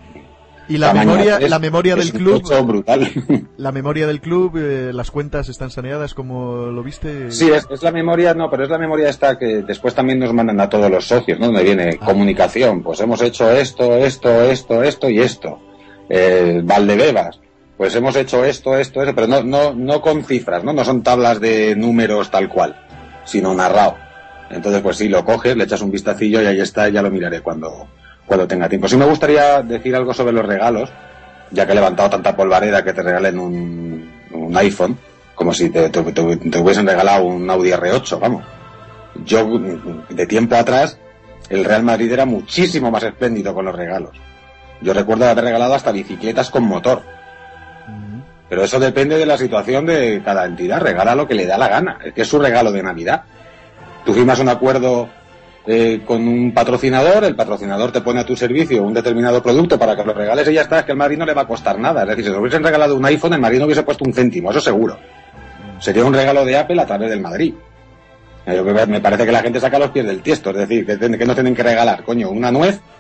y 0.74 0.78
la 0.78 0.88
tamaño 0.88 1.10
memoria 1.12 1.38
A3, 1.38 1.48
la 1.48 1.58
memoria 1.58 1.96
del 1.96 2.12
club 2.12 2.42
brutal. 2.66 3.08
la 3.56 3.72
memoria 3.72 4.06
del 4.06 4.20
club 4.20 4.56
eh, 4.56 4.90
las 4.92 5.10
cuentas 5.10 5.48
están 5.48 5.70
saneadas 5.70 6.14
como 6.14 6.66
lo 6.66 6.82
viste 6.82 7.30
Sí, 7.30 7.50
es, 7.50 7.66
es 7.70 7.82
la 7.82 7.92
memoria, 7.92 8.34
no, 8.34 8.50
pero 8.50 8.64
es 8.64 8.70
la 8.70 8.78
memoria 8.78 9.08
esta 9.08 9.38
que 9.38 9.62
después 9.62 9.94
también 9.94 10.18
nos 10.18 10.32
mandan 10.32 10.60
a 10.60 10.68
todos 10.68 10.90
los 10.90 11.06
socios, 11.06 11.38
¿no? 11.38 11.46
Donde 11.46 11.62
viene 11.62 11.98
Ah. 12.00 12.06
comunicación, 12.06 12.82
pues 12.82 13.00
hemos 13.00 13.20
hecho 13.22 13.50
esto, 13.50 13.96
esto, 13.96 14.42
esto, 14.42 14.82
esto 14.82 15.08
y 15.10 15.18
esto. 15.20 15.58
Eh, 16.08 16.60
Valdebebas, 16.64 17.40
pues 17.76 17.94
hemos 17.94 18.14
hecho 18.16 18.44
esto, 18.44 18.76
esto, 18.76 19.02
esto, 19.02 19.14
pero 19.14 19.26
no, 19.26 19.42
no, 19.42 19.72
no 19.74 20.00
con 20.00 20.24
cifras, 20.24 20.62
¿no? 20.64 20.72
No 20.72 20.84
son 20.84 21.02
tablas 21.02 21.40
de 21.40 21.74
números 21.76 22.30
tal 22.30 22.48
cual, 22.48 22.76
sino 23.24 23.54
narrado. 23.54 23.96
Entonces, 24.50 24.82
pues 24.82 24.96
sí, 24.98 25.08
lo 25.08 25.24
coges, 25.24 25.56
le 25.56 25.64
echas 25.64 25.80
un 25.80 25.90
vistacillo 25.90 26.42
y 26.42 26.46
ahí 26.46 26.60
está, 26.60 26.88
ya 26.90 27.00
lo 27.02 27.10
miraré 27.10 27.40
cuando, 27.40 27.88
cuando 28.26 28.46
tenga 28.46 28.68
tiempo. 28.68 28.88
Sí 28.88 28.96
me 28.96 29.04
gustaría 29.04 29.62
decir 29.62 29.94
algo 29.96 30.14
sobre 30.14 30.32
los 30.32 30.46
regalos, 30.46 30.90
ya 31.50 31.66
que 31.66 31.72
he 31.72 31.74
levantado 31.74 32.10
tanta 32.10 32.34
polvareda 32.36 32.82
que 32.84 32.92
te 32.92 33.02
regalen 33.02 33.38
un, 33.38 34.10
un 34.32 34.56
iPhone, 34.56 34.96
como 35.34 35.52
si 35.52 35.70
te, 35.70 35.88
te- 35.90 36.02
te- 36.12 36.36
te 36.36 36.58
hubiesen 36.58 36.86
regalado 36.86 37.24
un 37.24 37.48
Audi 37.50 37.70
R8, 37.70 38.18
vamos. 38.18 38.44
Yo, 39.24 39.46
de 40.08 40.26
tiempo 40.26 40.56
atrás, 40.56 40.98
el 41.50 41.64
Real 41.64 41.82
Madrid 41.82 42.10
era 42.12 42.24
muchísimo 42.24 42.90
más 42.90 43.02
espléndido 43.02 43.52
con 43.54 43.64
los 43.66 43.74
regalos. 43.74 44.10
Yo 44.80 44.92
recuerdo 44.94 45.28
haber 45.28 45.44
regalado 45.44 45.74
hasta 45.74 45.92
bicicletas 45.92 46.50
con 46.50 46.64
motor. 46.64 47.02
Pero 48.48 48.64
eso 48.64 48.78
depende 48.78 49.16
de 49.16 49.24
la 49.26 49.38
situación 49.38 49.86
de 49.86 50.20
cada 50.24 50.44
entidad. 50.44 50.80
Regala 50.80 51.14
lo 51.14 51.26
que 51.26 51.34
le 51.34 51.46
da 51.46 51.56
la 51.56 51.68
gana. 51.68 51.98
Es 52.04 52.12
que 52.12 52.22
es 52.22 52.28
su 52.28 52.38
regalo 52.38 52.70
de 52.72 52.82
Navidad. 52.82 53.22
Tú 54.04 54.12
firmas 54.12 54.40
un 54.40 54.48
acuerdo 54.50 55.08
eh, 55.64 56.02
con 56.04 56.26
un 56.26 56.52
patrocinador, 56.52 57.24
el 57.24 57.36
patrocinador 57.36 57.92
te 57.92 58.00
pone 58.00 58.20
a 58.20 58.26
tu 58.26 58.34
servicio 58.34 58.82
un 58.82 58.92
determinado 58.92 59.40
producto 59.42 59.78
para 59.78 59.94
que 59.94 60.04
lo 60.04 60.12
regales 60.12 60.48
y 60.48 60.54
ya 60.54 60.62
está. 60.62 60.80
Es 60.80 60.84
que 60.84 60.92
al 60.92 60.98
Madrid 60.98 61.18
no 61.18 61.24
le 61.24 61.34
va 61.34 61.42
a 61.42 61.46
costar 61.46 61.78
nada. 61.78 62.02
Es 62.02 62.08
decir, 62.08 62.24
si 62.24 62.30
nos 62.30 62.40
hubiesen 62.40 62.64
regalado 62.64 62.96
un 62.96 63.04
iPhone, 63.04 63.34
el 63.34 63.40
Madrid 63.40 63.58
no 63.60 63.66
hubiese 63.66 63.84
puesto 63.84 64.04
un 64.04 64.12
céntimo, 64.12 64.50
eso 64.50 64.60
seguro. 64.60 64.98
Sería 65.78 66.04
un 66.04 66.14
regalo 66.14 66.44
de 66.44 66.56
Apple 66.56 66.80
a 66.80 66.86
través 66.86 67.10
del 67.10 67.20
Madrid. 67.20 67.54
Eh, 68.44 68.56
yo 68.56 68.64
que 68.64 68.86
Me 68.86 69.00
parece 69.00 69.24
que 69.24 69.32
la 69.32 69.40
gente 69.40 69.60
saca 69.60 69.78
los 69.78 69.90
pies 69.90 70.04
del 70.04 70.20
tiesto, 70.20 70.50
es 70.50 70.56
decir, 70.56 70.84
que, 70.84 70.98
que 70.98 71.24
no 71.26 71.34
tienen 71.34 71.54
que 71.54 71.62
regalar, 71.62 72.02
coño, 72.02 72.30
una 72.30 72.50
nuez. 72.50 72.80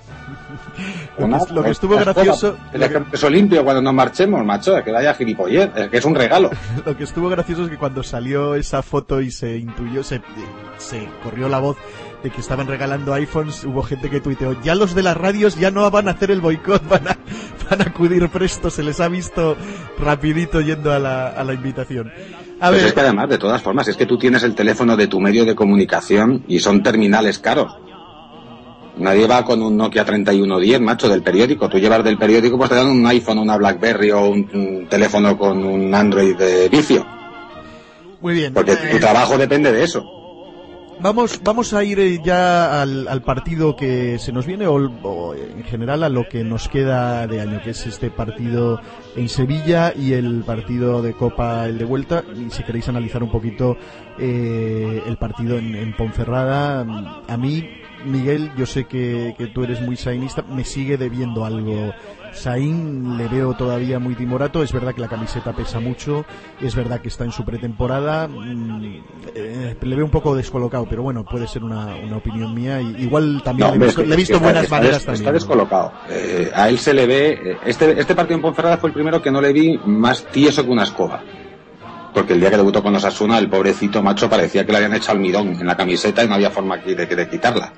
Lo 1.18 1.28
que, 1.28 1.52
lo 1.52 1.62
que 1.62 1.70
estuvo 1.70 1.94
gracioso, 1.96 2.48
escoba, 2.54 2.70
El 2.72 2.82
ejemplo 2.82 3.28
limpio 3.28 3.64
cuando 3.64 3.82
nos 3.82 3.92
marchemos, 3.92 4.42
macho, 4.46 4.78
es 4.78 4.82
que 4.82 4.90
vaya 4.90 5.12
gilipollez, 5.12 5.70
es 5.76 5.88
que 5.88 5.98
es 5.98 6.04
un 6.06 6.14
regalo. 6.14 6.50
lo 6.86 6.96
que 6.96 7.04
estuvo 7.04 7.28
gracioso 7.28 7.64
es 7.64 7.70
que 7.70 7.76
cuando 7.76 8.02
salió 8.02 8.54
esa 8.54 8.82
foto 8.82 9.20
y 9.20 9.30
se 9.30 9.58
intuyó, 9.58 10.02
se, 10.02 10.22
se 10.78 11.06
corrió 11.22 11.50
la 11.50 11.58
voz 11.58 11.76
de 12.22 12.30
que 12.30 12.40
estaban 12.40 12.66
regalando 12.66 13.12
iPhones, 13.14 13.64
hubo 13.64 13.82
gente 13.82 14.08
que 14.08 14.20
tuiteó, 14.20 14.60
ya 14.62 14.74
los 14.74 14.94
de 14.94 15.02
las 15.02 15.16
radios 15.16 15.56
ya 15.56 15.70
no 15.70 15.90
van 15.90 16.08
a 16.08 16.12
hacer 16.12 16.30
el 16.30 16.40
boicot, 16.40 16.86
van 16.88 17.08
a, 17.08 17.16
van 17.68 17.80
a 17.80 17.84
acudir 17.84 18.28
presto, 18.28 18.70
se 18.70 18.82
les 18.82 19.00
ha 19.00 19.08
visto 19.08 19.56
rapidito 19.98 20.60
yendo 20.60 20.92
a 20.92 20.98
la, 20.98 21.28
a 21.28 21.44
la 21.44 21.54
invitación. 21.54 22.12
A 22.60 22.68
Pues 22.70 22.84
es 22.84 22.92
que 22.92 23.00
además, 23.00 23.28
de 23.28 23.38
todas 23.38 23.60
formas, 23.60 23.88
es 23.88 23.96
que 23.96 24.06
tú 24.06 24.18
tienes 24.18 24.42
el 24.44 24.54
teléfono 24.54 24.96
de 24.96 25.08
tu 25.08 25.18
medio 25.20 25.44
de 25.44 25.54
comunicación 25.54 26.44
y 26.46 26.60
son 26.60 26.82
terminales 26.82 27.38
caros. 27.38 27.76
Nadie 28.98 29.26
va 29.26 29.44
con 29.44 29.62
un 29.62 29.76
Nokia 29.76 30.04
3110, 30.04 30.80
macho, 30.80 31.08
del 31.08 31.22
periódico. 31.22 31.68
Tú 31.68 31.78
llevas 31.78 32.04
del 32.04 32.18
periódico, 32.18 32.58
pues 32.58 32.68
te 32.68 32.76
dan 32.76 32.88
un 32.88 33.06
iPhone, 33.06 33.38
una 33.38 33.56
BlackBerry 33.56 34.10
o 34.10 34.26
un, 34.28 34.48
un 34.52 34.86
teléfono 34.88 35.36
con 35.36 35.64
un 35.64 35.94
Android 35.94 36.36
de 36.36 36.68
vicio. 36.68 37.04
muy 38.20 38.34
bien. 38.34 38.52
Porque 38.52 38.72
Eh, 38.72 38.88
tu 38.92 38.98
trabajo 38.98 39.38
depende 39.38 39.72
de 39.72 39.82
eso. 39.82 40.04
Vamos, 41.02 41.40
vamos 41.42 41.74
a 41.74 41.82
ir 41.82 41.98
eh, 41.98 42.20
ya 42.22 42.80
al, 42.80 43.08
al 43.08 43.22
partido 43.22 43.74
que 43.74 44.20
se 44.20 44.30
nos 44.30 44.46
viene 44.46 44.68
o, 44.68 44.74
o 45.02 45.34
en 45.34 45.64
general 45.64 46.04
a 46.04 46.08
lo 46.08 46.28
que 46.28 46.44
nos 46.44 46.68
queda 46.68 47.26
de 47.26 47.40
año, 47.40 47.60
que 47.60 47.70
es 47.70 47.84
este 47.88 48.08
partido 48.08 48.80
en 49.16 49.28
Sevilla 49.28 49.92
y 49.96 50.12
el 50.12 50.44
partido 50.44 51.02
de 51.02 51.12
Copa, 51.14 51.66
el 51.66 51.78
de 51.78 51.84
vuelta. 51.84 52.22
Y 52.36 52.50
si 52.50 52.62
queréis 52.62 52.88
analizar 52.88 53.20
un 53.20 53.32
poquito 53.32 53.76
eh, 54.16 55.02
el 55.04 55.16
partido 55.16 55.58
en, 55.58 55.74
en 55.74 55.92
Ponferrada, 55.96 56.86
a 57.26 57.36
mí, 57.36 57.68
Miguel, 58.04 58.50
yo 58.56 58.66
sé 58.66 58.84
que, 58.84 59.34
que 59.38 59.46
tú 59.48 59.64
eres 59.64 59.80
muy 59.80 59.96
sainista, 59.96 60.42
me 60.42 60.64
sigue 60.64 60.96
debiendo 60.96 61.44
algo. 61.44 61.92
Sain 62.32 63.18
le 63.18 63.28
veo 63.28 63.52
todavía 63.54 63.98
muy 63.98 64.14
timorato, 64.14 64.62
es 64.62 64.72
verdad 64.72 64.94
que 64.94 65.02
la 65.02 65.08
camiseta 65.08 65.52
pesa 65.52 65.80
mucho, 65.80 66.24
es 66.62 66.74
verdad 66.74 67.00
que 67.00 67.08
está 67.08 67.24
en 67.24 67.32
su 67.32 67.44
pretemporada, 67.44 68.26
mm, 68.26 68.84
eh, 69.34 69.76
le 69.80 69.96
veo 69.96 70.04
un 70.06 70.10
poco 70.10 70.34
descolocado, 70.34 70.86
pero 70.88 71.02
bueno, 71.02 71.24
puede 71.24 71.46
ser 71.46 71.62
una, 71.62 71.94
una 71.96 72.16
opinión 72.16 72.54
mía, 72.54 72.80
y 72.80 73.02
igual 73.02 73.42
también 73.44 73.68
le 73.72 73.76
he 73.76 73.78
visto, 73.78 74.00
es 74.00 74.06
que- 74.06 74.08
le 74.08 74.08
he 74.08 74.08
es 74.08 74.16
que 74.16 74.16
visto 74.16 74.34
está- 74.36 74.44
buenas 74.46 74.62
está 74.64 74.76
maneras 74.76 74.96
des- 74.98 75.04
también. 75.04 75.20
Está 75.22 75.30
¿no? 75.30 75.34
descolocado. 75.34 75.92
Eh, 76.08 76.50
a 76.54 76.68
él 76.70 76.78
se 76.78 76.94
le 76.94 77.06
ve. 77.06 77.28
eh, 77.32 77.56
Este, 77.66 78.00
este 78.00 78.14
partido 78.14 78.36
en 78.36 78.42
Ponferrada 78.42 78.78
fue 78.78 78.88
el 78.88 78.94
primero 78.94 79.20
que 79.20 79.30
no 79.30 79.40
le 79.42 79.52
vi 79.52 79.78
más 79.84 80.24
tieso 80.32 80.64
que 80.64 80.70
una 80.70 80.84
escoba. 80.84 81.22
Porque 82.14 82.32
el 82.34 82.40
día 82.40 82.50
que 82.50 82.56
debutó 82.58 82.82
con 82.82 82.92
los 82.92 83.04
Asuna, 83.04 83.38
el 83.38 83.48
pobrecito 83.48 84.02
macho 84.02 84.28
parecía 84.28 84.64
que 84.66 84.72
le 84.72 84.78
habían 84.78 84.94
hecho 84.94 85.12
almidón 85.12 85.48
en 85.60 85.66
la 85.66 85.76
camiseta 85.76 86.22
y 86.24 86.28
no 86.28 86.34
había 86.34 86.50
forma 86.50 86.74
aquí 86.76 86.94
de, 86.94 87.06
de 87.06 87.28
quitarla. 87.28 87.72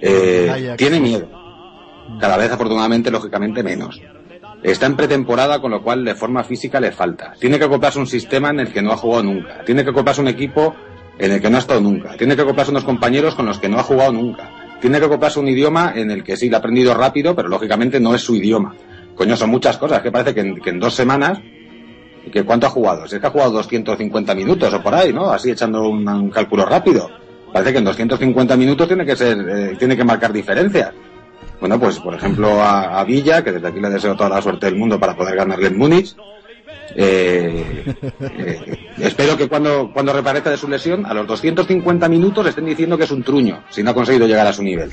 Eh, 0.00 0.48
Ajax. 0.50 0.76
tiene 0.76 1.00
miedo. 1.00 1.28
Cada 2.20 2.36
vez, 2.36 2.50
afortunadamente, 2.52 3.10
lógicamente, 3.10 3.62
menos. 3.62 4.00
Está 4.62 4.86
en 4.86 4.96
pretemporada, 4.96 5.60
con 5.60 5.70
lo 5.70 5.82
cual 5.82 6.04
de 6.04 6.14
forma 6.14 6.42
física 6.44 6.80
le 6.80 6.90
falta. 6.92 7.34
Tiene 7.38 7.58
que 7.58 7.64
acoplarse 7.64 7.98
un 7.98 8.06
sistema 8.06 8.50
en 8.50 8.60
el 8.60 8.72
que 8.72 8.82
no 8.82 8.92
ha 8.92 8.96
jugado 8.96 9.22
nunca. 9.24 9.62
Tiene 9.64 9.84
que 9.84 9.90
acoplarse 9.90 10.20
un 10.22 10.28
equipo 10.28 10.74
en 11.18 11.32
el 11.32 11.40
que 11.40 11.50
no 11.50 11.56
ha 11.56 11.60
estado 11.60 11.80
nunca. 11.80 12.16
Tiene 12.16 12.34
que 12.34 12.42
acoplarse 12.42 12.70
unos 12.70 12.84
compañeros 12.84 13.34
con 13.34 13.46
los 13.46 13.58
que 13.58 13.68
no 13.68 13.78
ha 13.78 13.82
jugado 13.82 14.12
nunca. 14.12 14.50
Tiene 14.80 14.98
que 14.98 15.04
acoplarse 15.06 15.38
un 15.38 15.48
idioma 15.48 15.92
en 15.94 16.10
el 16.10 16.24
que 16.24 16.36
sí 16.36 16.48
le 16.48 16.56
ha 16.56 16.58
aprendido 16.60 16.94
rápido, 16.94 17.34
pero 17.34 17.48
lógicamente 17.48 18.00
no 18.00 18.14
es 18.14 18.22
su 18.22 18.36
idioma. 18.36 18.74
Coño, 19.14 19.36
son 19.36 19.50
muchas 19.50 19.76
cosas. 19.76 20.00
Que 20.02 20.10
parece 20.10 20.34
que 20.34 20.40
en, 20.40 20.60
que 20.60 20.70
en 20.70 20.80
dos 20.80 20.94
semanas. 20.94 21.40
¿y 22.26 22.30
que 22.30 22.42
¿Cuánto 22.44 22.66
ha 22.66 22.70
jugado? 22.70 23.06
Si 23.06 23.16
es 23.16 23.20
que 23.20 23.26
ha 23.26 23.30
jugado 23.30 23.50
250 23.52 24.34
minutos 24.34 24.72
o 24.72 24.82
por 24.82 24.94
ahí, 24.94 25.12
¿no? 25.12 25.30
Así 25.30 25.50
echando 25.50 25.82
un, 25.88 26.08
un 26.08 26.30
cálculo 26.30 26.64
rápido. 26.64 27.10
Parece 27.54 27.72
que 27.72 27.78
en 27.78 27.84
250 27.84 28.56
minutos 28.56 28.88
tiene 28.88 29.06
que 29.06 29.14
ser, 29.14 29.38
eh, 29.48 29.76
tiene 29.78 29.96
que 29.96 30.02
marcar 30.02 30.32
diferencias. 30.32 30.90
Bueno, 31.60 31.78
pues 31.78 32.00
por 32.00 32.12
ejemplo 32.12 32.60
a, 32.60 32.98
a 32.98 33.04
Villa, 33.04 33.44
que 33.44 33.52
desde 33.52 33.68
aquí 33.68 33.78
le 33.80 33.90
deseo 33.90 34.16
toda 34.16 34.28
la 34.28 34.42
suerte 34.42 34.66
del 34.66 34.74
mundo 34.74 34.98
para 34.98 35.14
poder 35.16 35.36
ganarle 35.36 35.68
en 35.68 35.78
Múnich. 35.78 36.16
Eh, 36.96 37.94
eh, 38.20 38.78
espero 38.98 39.36
que 39.36 39.48
cuando, 39.48 39.90
cuando 39.92 40.12
reparezca 40.12 40.50
de 40.50 40.56
su 40.56 40.68
lesión, 40.68 41.06
a 41.06 41.14
los 41.14 41.28
250 41.28 42.08
minutos 42.08 42.44
estén 42.46 42.66
diciendo 42.66 42.98
que 42.98 43.04
es 43.04 43.10
un 43.12 43.22
truño, 43.22 43.62
si 43.70 43.84
no 43.84 43.90
ha 43.90 43.94
conseguido 43.94 44.26
llegar 44.26 44.46
a 44.48 44.52
su 44.52 44.64
nivel. 44.64 44.90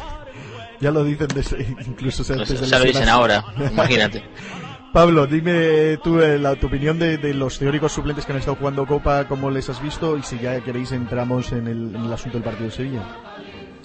Ya 0.80 0.92
lo 0.92 1.04
dicen 1.04 1.28
de- 1.30 1.76
incluso 1.88 2.24
sé, 2.24 2.36
de 2.36 2.46
ya 2.46 2.78
lo 2.80 2.86
dicen 2.86 3.10
ahora, 3.10 3.44
imagínate. 3.72 4.24
Pablo, 4.94 5.26
dime 5.26 5.98
tú 6.04 6.20
eh, 6.20 6.38
la, 6.38 6.56
tu 6.56 6.68
opinión 6.68 7.00
de, 7.00 7.18
de 7.18 7.34
los 7.34 7.58
teóricos 7.58 7.94
suplentes 7.94 8.26
que 8.26 8.34
han 8.34 8.40
estado 8.40 8.58
jugando 8.58 8.86
Copa, 8.86 9.26
cómo 9.28 9.50
les 9.50 9.70
has 9.70 9.82
visto 9.82 10.18
y 10.18 10.24
si 10.24 10.38
ya 10.40 10.60
queréis 10.62 10.92
entramos 10.92 11.52
en 11.54 11.68
el, 11.68 11.96
en 11.96 12.06
el 12.06 12.14
asunto 12.14 12.38
del 12.38 12.44
partido 12.44 12.70
de 12.70 12.76
Sevilla. 12.76 13.02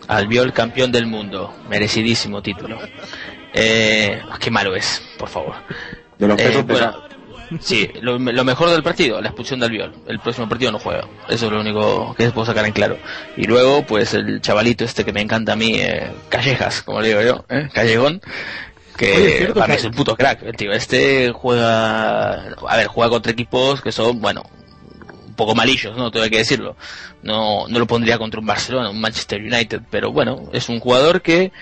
Albiol 0.09 0.53
campeón 0.53 0.91
del 0.91 1.07
mundo, 1.07 1.53
merecidísimo 1.69 2.43
título. 2.43 2.79
Eh, 3.55 4.21
qué 4.41 4.51
malo 4.51 4.75
es, 4.75 5.03
por 5.19 5.29
favor. 5.29 5.55
De 6.19 6.27
los 6.29 6.41
Eh, 6.41 6.63
bueno, 6.67 6.95
sí, 7.61 7.89
lo, 8.01 8.19
lo 8.19 8.45
mejor 8.45 8.71
del 8.71 8.83
partido, 8.83 9.21
la 9.21 9.29
expulsión 9.29 9.61
de 9.61 9.67
Albiol. 9.67 9.95
El 10.07 10.21
próximo 10.21 10.49
partido 10.49 10.73
no 10.73 10.79
juega. 10.79 11.09
Eso 11.29 11.47
es 11.47 11.53
lo 11.53 11.61
único 11.61 12.15
que 12.17 12.25
les 12.25 12.33
puedo 12.33 12.47
sacar 12.47 12.65
en 12.67 12.73
claro. 12.73 12.99
Y 13.37 13.47
luego, 13.47 13.85
pues 13.87 14.15
el 14.15 14.41
chavalito 14.41 14.85
este 14.85 15.05
que 15.05 15.13
me 15.13 15.21
encanta 15.23 15.53
a 15.55 15.57
mí, 15.57 15.75
eh, 15.77 16.11
Callejas, 16.29 16.83
como 16.83 17.01
le 17.01 17.09
digo 17.09 17.23
yo, 17.23 17.45
¿eh? 17.49 17.69
Callejón, 17.73 18.21
que 18.97 19.13
Oye, 19.13 19.29
es 19.29 19.37
cierto, 19.39 19.55
para 19.55 19.67
mí 19.69 19.75
Ca- 19.75 19.79
es 19.81 19.85
un 19.85 19.93
puto 19.93 20.17
crack. 20.17 20.43
El 20.43 20.57
tío 20.57 20.73
este 20.73 21.31
juega, 21.33 22.33
a 22.69 22.77
ver, 22.77 22.87
juega 22.87 23.11
contra 23.11 23.33
equipos 23.33 23.81
que 23.83 23.93
son, 23.93 24.21
bueno, 24.21 24.43
un 25.27 25.35
poco 25.35 25.55
malillos, 25.55 25.97
¿no? 25.97 26.11
Tengo 26.11 26.29
que 26.29 26.39
decirlo. 26.39 26.77
No, 27.23 27.69
no 27.69 27.79
lo 27.79 27.87
pondría 27.87 28.19
contra 28.19 28.41
un 28.41 28.47
Barcelona, 28.47 28.91
un 28.91 29.01
Manchester 29.01 29.41
United, 29.43 29.83
pero 29.91 30.13
bueno, 30.13 30.49
es 30.53 30.69
un 30.69 30.81
jugador 30.81 31.23
que 31.23 31.53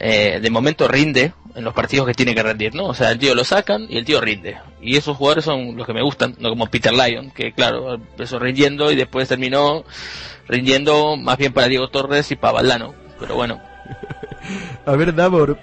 eh, 0.00 0.38
de 0.40 0.50
momento 0.50 0.88
rinde 0.88 1.32
en 1.54 1.62
los 1.64 1.72
partidos 1.72 2.06
que 2.06 2.14
tiene 2.14 2.34
que 2.34 2.42
rendir, 2.42 2.74
¿no? 2.74 2.86
O 2.86 2.94
sea, 2.94 3.10
el 3.12 3.18
tío 3.18 3.34
lo 3.34 3.44
sacan 3.44 3.86
y 3.88 3.96
el 3.96 4.04
tío 4.04 4.20
rinde. 4.20 4.56
Y 4.82 4.96
esos 4.96 5.16
jugadores 5.16 5.44
son 5.44 5.76
los 5.76 5.86
que 5.86 5.92
me 5.94 6.02
gustan, 6.02 6.34
no 6.38 6.48
como 6.50 6.66
Peter 6.66 6.92
Lyon, 6.92 7.30
que 7.30 7.52
claro, 7.52 7.94
empezó 7.94 8.38
rindiendo 8.40 8.90
y 8.90 8.96
después 8.96 9.28
terminó 9.28 9.84
rindiendo 10.48 11.16
más 11.16 11.38
bien 11.38 11.52
para 11.52 11.68
Diego 11.68 11.88
Torres 11.88 12.30
y 12.32 12.36
para 12.36 12.54
Valdano. 12.54 12.94
Pero 13.20 13.36
bueno, 13.36 13.60
A 14.86 14.92
ver, 14.96 15.14
Davor, 15.14 15.58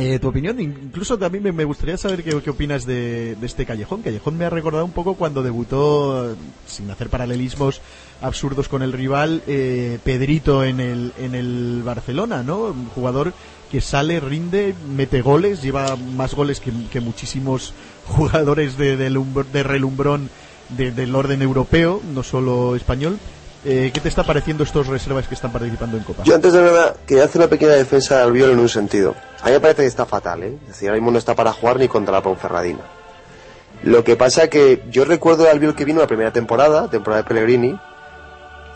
eh, 0.00 0.18
tu 0.18 0.28
opinión, 0.28 0.58
incluso 0.60 1.18
también 1.18 1.44
me, 1.44 1.52
me 1.52 1.64
gustaría 1.64 1.96
saber 1.96 2.22
qué, 2.24 2.40
qué 2.42 2.50
opinas 2.50 2.86
de, 2.86 3.36
de 3.36 3.46
este 3.46 3.66
Callejón. 3.66 4.02
Callejón 4.02 4.36
me 4.38 4.44
ha 4.46 4.50
recordado 4.50 4.84
un 4.84 4.92
poco 4.92 5.14
cuando 5.14 5.42
debutó, 5.42 6.36
sin 6.66 6.90
hacer 6.90 7.08
paralelismos 7.08 7.80
absurdos 8.22 8.68
con 8.68 8.82
el 8.82 8.92
rival, 8.92 9.42
eh, 9.46 9.98
Pedrito 10.02 10.64
en 10.64 10.80
el, 10.80 11.12
en 11.18 11.34
el 11.34 11.82
Barcelona, 11.84 12.42
¿no? 12.42 12.60
Un 12.66 12.86
jugador 12.86 13.32
que 13.70 13.80
sale, 13.80 14.18
rinde, 14.20 14.74
mete 14.96 15.22
goles, 15.22 15.62
lleva 15.62 15.94
más 15.96 16.34
goles 16.34 16.60
que, 16.60 16.72
que 16.90 17.00
muchísimos 17.00 17.72
jugadores 18.06 18.76
de, 18.78 18.96
de, 18.96 19.10
de 19.10 19.62
relumbrón 19.62 20.28
de- 20.70 20.92
del 20.92 21.14
orden 21.14 21.42
europeo, 21.42 22.00
no 22.14 22.22
solo 22.22 22.74
español. 22.76 23.18
Eh, 23.64 23.90
¿Qué 23.92 24.00
te 24.00 24.08
está 24.08 24.24
pareciendo 24.24 24.64
estos 24.64 24.86
reservas 24.86 25.28
que 25.28 25.34
están 25.34 25.52
participando 25.52 25.98
en 25.98 26.02
Copa? 26.02 26.22
Yo 26.24 26.34
antes 26.34 26.52
de 26.52 26.62
nada 26.62 26.94
quería 27.06 27.24
hacer 27.24 27.42
una 27.42 27.50
pequeña 27.50 27.72
defensa 27.72 28.16
de 28.16 28.22
Albiol 28.22 28.50
en 28.50 28.58
un 28.58 28.68
sentido. 28.68 29.14
A 29.42 29.46
mí 29.46 29.52
me 29.52 29.60
parece 29.60 29.82
que 29.82 29.88
está 29.88 30.06
fatal, 30.06 30.42
¿eh? 30.42 30.58
Es 30.62 30.68
decir, 30.68 30.88
ahora 30.88 31.00
mismo 31.00 31.10
no 31.10 31.18
está 31.18 31.34
para 31.34 31.52
jugar 31.52 31.78
ni 31.78 31.86
contra 31.86 32.12
la 32.12 32.22
Ponferradina. 32.22 32.80
Lo 33.82 34.02
que 34.02 34.16
pasa 34.16 34.48
que 34.48 34.82
yo 34.90 35.04
recuerdo 35.04 35.44
de 35.44 35.50
Albiol 35.50 35.74
que 35.74 35.84
vino 35.84 36.00
la 36.00 36.06
primera 36.06 36.32
temporada, 36.32 36.88
temporada 36.88 37.22
de 37.22 37.28
Pellegrini, 37.28 37.78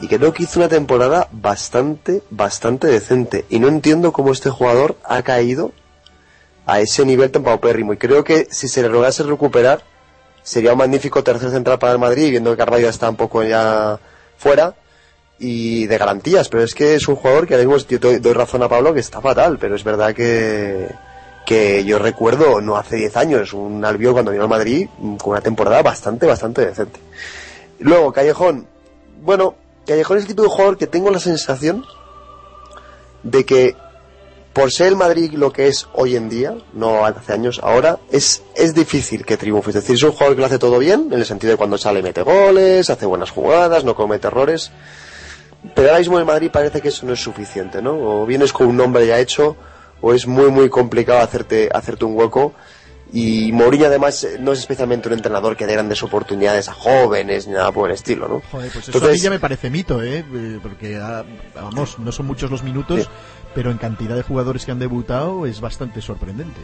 y 0.00 0.08
creo 0.08 0.34
que 0.34 0.42
hizo 0.42 0.60
una 0.60 0.68
temporada 0.68 1.28
bastante, 1.30 2.22
bastante 2.30 2.86
decente. 2.86 3.46
Y 3.48 3.60
no 3.60 3.68
entiendo 3.68 4.12
cómo 4.12 4.32
este 4.32 4.50
jugador 4.50 4.96
ha 5.04 5.22
caído 5.22 5.72
a 6.66 6.80
ese 6.80 7.06
nivel 7.06 7.30
tan 7.30 7.42
paupérrimo. 7.42 7.94
Y 7.94 7.96
creo 7.96 8.22
que 8.24 8.48
si 8.50 8.68
se 8.68 8.82
le 8.82 8.88
lograse 8.90 9.22
recuperar, 9.22 9.82
sería 10.42 10.72
un 10.72 10.78
magnífico 10.78 11.22
tercer 11.22 11.50
central 11.50 11.78
para 11.78 11.92
el 11.92 11.98
Madrid, 11.98 12.30
viendo 12.30 12.50
que 12.50 12.56
Carvalho 12.56 12.88
está 12.88 13.08
un 13.08 13.16
poco 13.16 13.42
ya 13.42 13.98
fuera 14.36 14.74
y 15.38 15.86
de 15.86 15.98
garantías, 15.98 16.48
pero 16.48 16.62
es 16.62 16.74
que 16.74 16.94
es 16.94 17.08
un 17.08 17.16
jugador 17.16 17.46
que 17.46 17.54
ahora 17.54 17.66
mismo 17.66 17.88
yo 17.88 17.98
doy, 17.98 18.18
doy 18.18 18.32
razón 18.32 18.62
a 18.62 18.68
Pablo 18.68 18.94
que 18.94 19.00
está 19.00 19.20
fatal, 19.20 19.58
pero 19.58 19.74
es 19.74 19.84
verdad 19.84 20.14
que, 20.14 20.88
que 21.44 21.84
yo 21.84 21.98
recuerdo 21.98 22.60
no 22.60 22.76
hace 22.76 22.96
10 22.96 23.16
años, 23.16 23.52
un 23.52 23.84
Albiol 23.84 24.12
cuando 24.12 24.30
vino 24.30 24.44
al 24.44 24.48
Madrid 24.48 24.88
con 25.18 25.32
una 25.32 25.40
temporada 25.40 25.82
bastante, 25.82 26.26
bastante 26.26 26.64
decente. 26.66 27.00
Luego, 27.80 28.12
Callejón. 28.12 28.66
Bueno, 29.22 29.54
Callejón 29.86 30.18
es 30.18 30.24
el 30.24 30.28
tipo 30.28 30.42
de 30.42 30.48
jugador 30.48 30.78
que 30.78 30.86
tengo 30.86 31.10
la 31.10 31.18
sensación 31.18 31.84
de 33.22 33.44
que 33.44 33.76
por 34.54 34.70
ser 34.72 34.86
el 34.86 34.96
Madrid 34.96 35.32
lo 35.34 35.52
que 35.52 35.66
es 35.66 35.88
hoy 35.94 36.14
en 36.16 36.28
día, 36.30 36.54
no 36.72 37.04
hace 37.04 37.32
años, 37.32 37.60
ahora, 37.62 37.98
es, 38.10 38.42
es 38.54 38.72
difícil 38.72 39.26
que 39.26 39.36
triunfe. 39.36 39.70
Es 39.70 39.74
decir, 39.74 39.96
es 39.96 40.02
un 40.04 40.12
jugador 40.12 40.36
que 40.36 40.40
lo 40.40 40.46
hace 40.46 40.58
todo 40.60 40.78
bien, 40.78 41.08
en 41.10 41.18
el 41.18 41.26
sentido 41.26 41.50
de 41.50 41.56
cuando 41.56 41.76
sale 41.76 42.02
mete 42.02 42.22
goles, 42.22 42.88
hace 42.88 43.04
buenas 43.04 43.30
jugadas, 43.30 43.84
no 43.84 43.96
comete 43.96 44.28
errores. 44.28 44.70
Pero 45.74 45.88
ahora 45.88 45.98
mismo 45.98 46.14
en 46.16 46.20
el 46.20 46.26
Madrid 46.26 46.50
parece 46.52 46.80
que 46.80 46.88
eso 46.88 47.04
no 47.04 47.14
es 47.14 47.20
suficiente, 47.20 47.82
¿no? 47.82 47.94
O 47.98 48.26
vienes 48.26 48.52
con 48.52 48.68
un 48.68 48.76
nombre 48.76 49.06
ya 49.06 49.18
hecho, 49.18 49.56
o 50.00 50.14
es 50.14 50.26
muy, 50.26 50.50
muy 50.52 50.68
complicado 50.68 51.18
hacerte, 51.20 51.68
hacerte 51.72 52.04
un 52.04 52.16
hueco. 52.16 52.52
Y 53.12 53.52
Mourinho 53.52 53.86
además 53.86 54.26
no 54.40 54.52
es 54.52 54.58
especialmente 54.58 55.08
un 55.08 55.14
entrenador 55.14 55.56
que 55.56 55.66
dé 55.66 55.72
grandes 55.74 56.02
oportunidades 56.02 56.68
a 56.68 56.72
jóvenes 56.72 57.46
ni 57.46 57.54
nada 57.54 57.70
por 57.70 57.88
el 57.88 57.94
estilo, 57.94 58.26
¿no? 58.28 58.42
Joder, 58.50 58.70
pues 58.72 58.88
eso 58.88 59.04
a 59.04 59.08
mí 59.08 59.18
ya 59.18 59.30
me 59.30 59.38
parece 59.38 59.70
mito, 59.70 60.02
¿eh? 60.02 60.24
Eh, 60.34 60.58
Porque, 60.60 60.96
ah, 60.96 61.24
vamos, 61.54 61.98
no 61.98 62.10
son 62.12 62.26
muchos 62.26 62.50
los 62.50 62.62
minutos, 62.62 63.02
Sí. 63.02 63.08
Pero 63.54 63.70
en 63.70 63.78
cantidad 63.78 64.14
de 64.16 64.22
jugadores 64.22 64.64
que 64.64 64.72
han 64.72 64.78
debutado 64.78 65.46
es 65.46 65.60
bastante 65.60 66.00
sorprendente. 66.00 66.60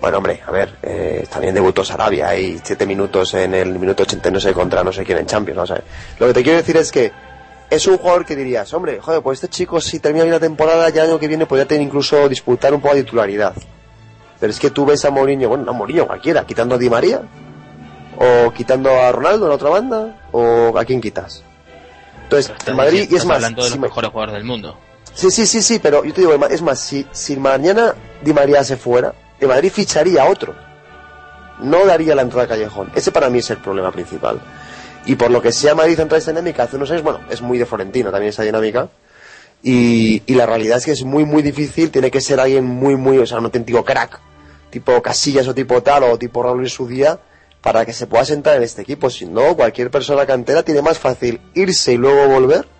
Bueno, 0.00 0.18
hombre, 0.18 0.40
a 0.46 0.50
ver, 0.52 0.76
eh, 0.82 1.26
también 1.30 1.54
debutó 1.54 1.84
Sarabia 1.84 2.36
y 2.36 2.60
siete 2.62 2.86
minutos 2.86 3.34
en 3.34 3.52
el 3.54 3.78
minuto 3.78 4.04
80 4.04 4.30
no 4.30 4.38
sé 4.40 4.52
contra 4.52 4.84
no 4.84 4.92
sé 4.92 5.04
quién 5.04 5.18
en 5.18 5.26
Champions, 5.26 5.56
¿no? 5.56 5.62
O 5.62 5.66
sea, 5.66 5.82
lo 6.20 6.26
que 6.28 6.34
te 6.34 6.42
quiero 6.42 6.58
decir 6.58 6.76
es 6.76 6.92
que 6.92 7.10
es 7.70 7.86
un 7.86 7.98
jugador 7.98 8.24
que 8.24 8.36
dirías, 8.36 8.72
hombre, 8.74 9.00
joder, 9.00 9.22
pues 9.22 9.38
este 9.42 9.48
chico 9.48 9.80
si 9.80 9.98
termina 9.98 10.24
bien 10.24 10.34
la 10.34 10.40
temporada 10.40 10.88
ya 10.90 11.02
el 11.02 11.10
año 11.10 11.18
que 11.18 11.26
viene 11.28 11.46
podría 11.46 11.66
tener 11.66 11.82
incluso 11.84 12.28
disputar 12.28 12.72
un 12.72 12.80
poco 12.80 12.94
de 12.94 13.02
titularidad. 13.02 13.54
Pero 14.40 14.50
es 14.52 14.60
que 14.60 14.70
tú 14.70 14.86
ves 14.86 15.04
a 15.04 15.10
Mourinho, 15.10 15.48
bueno, 15.48 15.64
no 15.64 15.72
a 15.72 15.74
Mourinho, 15.74 16.06
cualquiera, 16.06 16.44
quitando 16.46 16.76
a 16.76 16.78
Di 16.78 16.88
María, 16.88 17.22
o 18.16 18.52
quitando 18.52 18.90
a 18.90 19.10
Ronaldo 19.10 19.46
en 19.46 19.52
otra 19.52 19.68
banda, 19.70 20.16
o 20.32 20.78
a 20.78 20.84
quién 20.84 21.00
quitas. 21.00 21.42
Entonces, 22.22 22.52
Madrid, 22.74 23.08
y 23.10 23.16
es 23.16 23.24
más, 23.24 23.36
hablando 23.36 23.62
de 23.62 23.68
si 23.68 23.74
los 23.74 23.80
me- 23.80 23.88
mejores 23.88 24.10
jugadores 24.10 24.34
del 24.34 24.44
mundo. 24.44 24.76
Sí, 25.18 25.32
sí, 25.32 25.48
sí, 25.48 25.62
sí, 25.62 25.80
pero 25.80 26.04
yo 26.04 26.14
te 26.14 26.20
digo, 26.20 26.32
es 26.48 26.62
más, 26.62 26.78
si, 26.78 27.04
si 27.10 27.36
mañana 27.36 27.92
Di 28.22 28.32
María 28.32 28.62
se 28.62 28.76
fuera, 28.76 29.12
el 29.40 29.48
Madrid 29.48 29.72
ficharía 29.72 30.24
otro. 30.26 30.54
No 31.58 31.84
daría 31.86 32.14
la 32.14 32.22
entrada 32.22 32.44
a 32.44 32.46
Callejón. 32.46 32.92
Ese 32.94 33.10
para 33.10 33.28
mí 33.28 33.40
es 33.40 33.50
el 33.50 33.56
problema 33.56 33.90
principal. 33.90 34.40
Y 35.06 35.16
por 35.16 35.32
lo 35.32 35.42
que 35.42 35.50
sea 35.50 35.74
Madrid 35.74 35.98
entra 35.98 36.18
esta 36.18 36.30
dinámica 36.30 36.62
hace 36.62 36.76
unos 36.76 36.92
años, 36.92 37.02
bueno, 37.02 37.18
es 37.30 37.42
muy 37.42 37.58
de 37.58 37.66
Florentino 37.66 38.12
también 38.12 38.30
esa 38.30 38.44
dinámica. 38.44 38.90
Y, 39.60 40.22
y 40.24 40.36
la 40.36 40.46
realidad 40.46 40.78
es 40.78 40.84
que 40.84 40.92
es 40.92 41.02
muy, 41.02 41.24
muy 41.24 41.42
difícil, 41.42 41.90
tiene 41.90 42.12
que 42.12 42.20
ser 42.20 42.38
alguien 42.38 42.64
muy, 42.64 42.94
muy, 42.94 43.18
o 43.18 43.26
sea, 43.26 43.38
un 43.38 43.46
auténtico 43.46 43.84
crack, 43.84 44.20
tipo 44.70 45.02
Casillas 45.02 45.48
o 45.48 45.54
tipo 45.54 45.82
tal, 45.82 46.04
o 46.04 46.16
tipo 46.16 46.44
Raúl 46.44 46.60
en 46.60 46.70
su 46.70 46.86
día, 46.86 47.18
para 47.60 47.84
que 47.84 47.92
se 47.92 48.06
pueda 48.06 48.24
sentar 48.24 48.56
en 48.56 48.62
este 48.62 48.82
equipo. 48.82 49.10
Si 49.10 49.26
no, 49.26 49.56
cualquier 49.56 49.90
persona 49.90 50.26
cantera 50.26 50.62
tiene 50.62 50.80
más 50.80 51.00
fácil 51.00 51.40
irse 51.54 51.94
y 51.94 51.96
luego 51.96 52.28
volver 52.28 52.77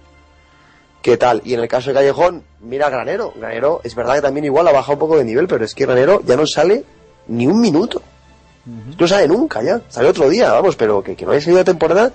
¿Qué 1.09 1.17
tal? 1.17 1.41
Y 1.43 1.55
en 1.55 1.61
el 1.61 1.69
caso 1.69 1.89
de 1.89 1.95
Callejón, 1.95 2.43
mira 2.61 2.91
Granero. 2.91 3.33
Granero 3.35 3.81
es 3.83 3.95
verdad 3.95 4.17
que 4.17 4.21
también 4.21 4.45
igual 4.45 4.69
ha 4.69 4.73
bajado 4.73 4.93
un 4.93 4.99
poco 4.99 5.17
de 5.17 5.25
nivel, 5.25 5.49
pero 5.49 5.65
es 5.65 5.75
que 5.75 5.87
Granero 5.87 6.21
ya 6.23 6.37
no 6.37 6.47
sale 6.47 6.85
ni 7.29 7.47
un 7.47 7.59
minuto. 7.63 8.03
No 9.01 9.09
sale 9.09 9.27
nunca 9.27 9.63
ya. 9.63 9.81
Sale 9.89 10.07
otro 10.07 10.29
día, 10.29 10.53
vamos, 10.53 10.77
pero 10.77 11.03
que, 11.03 11.17
que 11.17 11.25
no 11.25 11.33
haya 11.33 11.41
salido 11.41 11.61
de 11.61 11.65
temporada. 11.65 12.13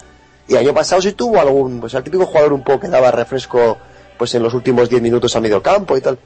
Y 0.48 0.58
año 0.58 0.76
pasado 0.76 1.02
sí 1.02 1.14
tuvo 1.14 1.42
algún, 1.42 1.80
pues 1.80 1.96
el 1.96 2.04
típico 2.04 2.28
jugador 2.28 2.54
un 2.54 2.64
poco 2.64 2.82
que 2.82 2.88
daba 2.88 3.10
refresco 3.10 3.80
pues 4.16 4.36
en 4.36 4.44
los 4.44 4.54
últimos 4.54 4.88
10 4.88 5.02
minutos 5.02 5.36
a 5.36 5.42
medio 5.42 5.60
campo 5.64 5.98
y 5.98 6.02
tal. 6.02 6.20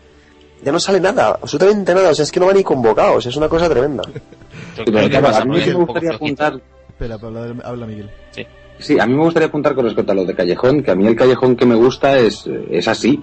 Ya 0.61 0.73
no 0.73 0.79
sale 0.81 0.99
nada, 0.99 1.39
absolutamente 1.41 1.95
nada. 1.95 2.09
O 2.09 2.15
sea, 2.15 2.23
es 2.23 2.31
que 2.33 2.41
no 2.41 2.47
va 2.47 2.53
ni 2.53 2.65
convocado. 2.65 3.13
O 3.13 3.21
sea, 3.21 3.29
es 3.29 3.37
una 3.37 3.47
cosa 3.47 3.69
tremenda. 3.69 4.03
Pero 4.85 4.99
a 4.99 5.45
mí 5.45 5.57
me 5.65 5.73
gustaría 5.73 6.15
apuntar 6.15 6.59
Espera, 6.97 7.13
habla, 7.15 7.55
habla 7.63 7.85
Miguel. 7.85 8.09
Sí. 8.31 8.45
Sí, 8.79 8.99
a 8.99 9.05
mí 9.05 9.13
me 9.13 9.23
gustaría 9.23 9.47
apuntar 9.47 9.73
con 9.75 9.85
respecto 9.85 10.11
a 10.11 10.15
lo 10.15 10.25
de 10.25 10.35
Callejón, 10.35 10.83
que 10.83 10.91
a 10.91 10.95
mí 10.95 11.07
el 11.07 11.15
Callejón 11.15 11.55
que 11.55 11.65
me 11.65 11.75
gusta 11.75 12.17
es, 12.17 12.47
es 12.69 12.87
así. 12.87 13.21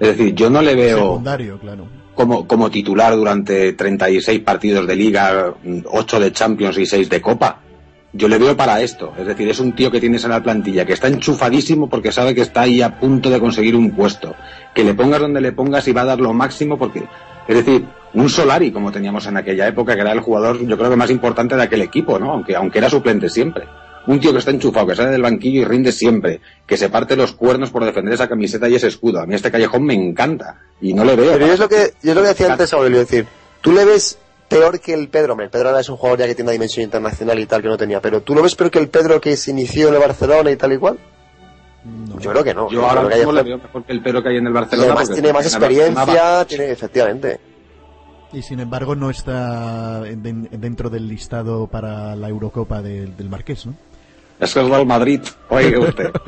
Es 0.00 0.16
decir, 0.16 0.34
yo 0.34 0.50
no 0.50 0.62
le 0.62 0.74
veo 0.74 0.98
Secundario, 0.98 1.58
claro. 1.58 1.86
como, 2.14 2.46
como 2.46 2.70
titular 2.70 3.14
durante 3.14 3.74
36 3.74 4.40
partidos 4.40 4.86
de 4.86 4.96
liga, 4.96 5.54
8 5.86 6.20
de 6.20 6.32
Champions 6.32 6.78
y 6.78 6.86
6 6.86 7.08
de 7.08 7.20
Copa. 7.20 7.60
Yo 8.14 8.28
le 8.28 8.38
veo 8.38 8.56
para 8.56 8.80
esto. 8.80 9.12
Es 9.18 9.26
decir, 9.26 9.48
es 9.48 9.60
un 9.60 9.72
tío 9.74 9.90
que 9.90 10.00
tienes 10.00 10.24
en 10.24 10.30
la 10.30 10.42
plantilla, 10.42 10.84
que 10.84 10.92
está 10.92 11.08
enchufadísimo 11.08 11.88
porque 11.88 12.12
sabe 12.12 12.34
que 12.34 12.42
está 12.42 12.62
ahí 12.62 12.82
a 12.82 12.98
punto 12.98 13.30
de 13.30 13.40
conseguir 13.40 13.76
un 13.76 13.92
puesto. 13.92 14.34
Que 14.74 14.84
le 14.84 14.94
pongas 14.94 15.20
donde 15.20 15.40
le 15.40 15.52
pongas 15.52 15.86
y 15.88 15.92
va 15.92 16.02
a 16.02 16.06
dar 16.06 16.20
lo 16.20 16.32
máximo 16.32 16.76
porque, 16.78 17.04
es 17.46 17.56
decir, 17.56 17.86
un 18.14 18.28
Solari 18.28 18.70
como 18.70 18.92
teníamos 18.92 19.26
en 19.26 19.36
aquella 19.36 19.66
época, 19.68 19.94
que 19.94 20.00
era 20.00 20.12
el 20.12 20.20
jugador, 20.20 20.66
yo 20.66 20.76
creo 20.76 20.90
que 20.90 20.96
más 20.96 21.10
importante 21.10 21.56
de 21.56 21.62
aquel 21.62 21.80
equipo, 21.82 22.18
¿no? 22.18 22.32
Aunque, 22.32 22.54
aunque 22.56 22.78
era 22.78 22.90
suplente 22.90 23.28
siempre. 23.30 23.64
Un 24.06 24.18
tío 24.18 24.32
que 24.32 24.38
está 24.38 24.50
enchufado, 24.50 24.86
que 24.88 24.96
sale 24.96 25.10
del 25.10 25.22
banquillo 25.22 25.60
y 25.62 25.64
rinde 25.64 25.92
siempre, 25.92 26.40
que 26.66 26.76
se 26.76 26.88
parte 26.88 27.14
los 27.14 27.32
cuernos 27.32 27.70
por 27.70 27.84
defender 27.84 28.14
esa 28.14 28.28
camiseta 28.28 28.68
y 28.68 28.74
ese 28.74 28.88
escudo. 28.88 29.20
A 29.20 29.26
mí 29.26 29.34
este 29.34 29.50
callejón 29.50 29.84
me 29.84 29.94
encanta 29.94 30.60
y 30.80 30.92
no 30.92 31.04
le 31.04 31.14
veo. 31.14 31.32
Pero 31.34 31.46
yo 31.46 31.52
es 31.52 31.60
lo 31.60 31.68
que, 31.68 31.92
yo 32.02 32.10
es 32.10 32.16
lo 32.16 32.22
que 32.22 32.28
decía 32.28 32.50
antes, 32.52 32.72
Aurelio, 32.72 33.00
es 33.02 33.08
decir, 33.08 33.26
tú 33.60 33.70
le 33.72 33.84
ves 33.84 34.18
peor 34.48 34.80
que 34.80 34.92
el 34.92 35.08
Pedro, 35.08 35.32
hombre, 35.32 35.46
el 35.46 35.50
Pedro 35.52 35.68
ahora 35.68 35.80
es 35.80 35.88
un 35.88 35.96
jugador 35.96 36.18
ya 36.18 36.26
que 36.26 36.34
tiene 36.34 36.48
una 36.48 36.52
dimensión 36.52 36.82
internacional 36.84 37.38
y 37.38 37.46
tal 37.46 37.62
que 37.62 37.68
no 37.68 37.76
tenía, 37.78 38.00
pero 38.00 38.22
tú 38.22 38.34
lo 38.34 38.42
ves 38.42 38.54
peor 38.56 38.70
que 38.72 38.80
el 38.80 38.88
Pedro 38.88 39.20
que 39.20 39.36
se 39.36 39.52
inició 39.52 39.88
en 39.88 39.94
el 39.94 40.00
Barcelona 40.00 40.50
y 40.50 40.56
tal 40.56 40.72
y 40.72 40.78
cual. 40.78 40.98
Yo 42.20 42.30
creo 42.30 42.44
que 42.44 42.54
no. 42.54 42.70
Yo 42.70 42.82
ahora 42.86 43.00
creo 43.02 43.08
que 43.10 43.16
mismo 43.16 43.32
le 43.32 43.42
veo 43.44 43.58
mejor 43.58 43.84
que 43.84 43.92
el 43.92 44.02
Pedro 44.02 44.22
que 44.22 44.28
hay 44.30 44.36
en 44.36 44.46
el 44.46 44.52
y 44.52 44.54
Barcelona. 44.54 44.92
además 44.92 45.10
tiene 45.10 45.32
más 45.32 45.46
experiencia, 45.46 46.44
tiene, 46.44 46.70
efectivamente. 46.70 47.40
Y 48.32 48.42
sin 48.42 48.60
embargo 48.60 48.94
no 48.94 49.10
está 49.10 50.02
en- 50.06 50.24
en- 50.26 50.60
dentro 50.60 50.90
del 50.90 51.06
listado 51.08 51.66
para 51.66 52.14
la 52.16 52.28
Eurocopa 52.28 52.80
del- 52.82 53.16
del 53.16 53.28
Marqués, 53.28 53.66
¿no? 53.66 53.74
Es 54.40 54.54
que 54.54 54.60
es 54.60 54.70
del 54.70 54.86
Madrid, 54.86 55.20
oiga 55.48 55.80
usted. 55.80 56.10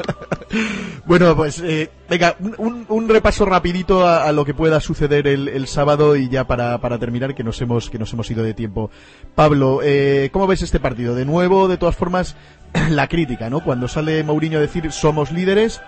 Bueno, 1.06 1.36
pues 1.36 1.60
eh, 1.60 1.90
venga, 2.08 2.36
un, 2.58 3.08
repaso 3.08 3.44
rapidito 3.44 4.06
a, 4.06 4.30
lo 4.32 4.44
que 4.44 4.54
pueda 4.54 4.80
suceder 4.80 5.26
el, 5.26 5.48
el 5.48 5.66
sábado 5.66 6.16
y 6.16 6.28
ya 6.28 6.44
para, 6.46 6.78
para 6.78 6.98
terminar 6.98 7.34
que 7.34 7.44
nos 7.44 7.60
hemos 7.60 7.90
que 7.90 7.98
nos 7.98 8.12
hemos 8.12 8.30
ido 8.30 8.42
de 8.42 8.54
tiempo. 8.54 8.90
Pablo, 9.34 9.80
eh, 9.82 10.30
¿cómo 10.32 10.46
ves 10.46 10.62
este 10.62 10.80
partido? 10.80 11.14
De 11.14 11.24
nuevo, 11.24 11.68
de 11.68 11.76
todas 11.76 11.96
formas, 11.96 12.36
la 12.90 13.08
crítica, 13.08 13.50
¿no? 13.50 13.62
Cuando 13.62 13.88
sale 13.88 14.22
Mourinho 14.22 14.58
a 14.58 14.62
decir 14.62 14.92
somos 14.92 15.30
líderes, 15.30 15.82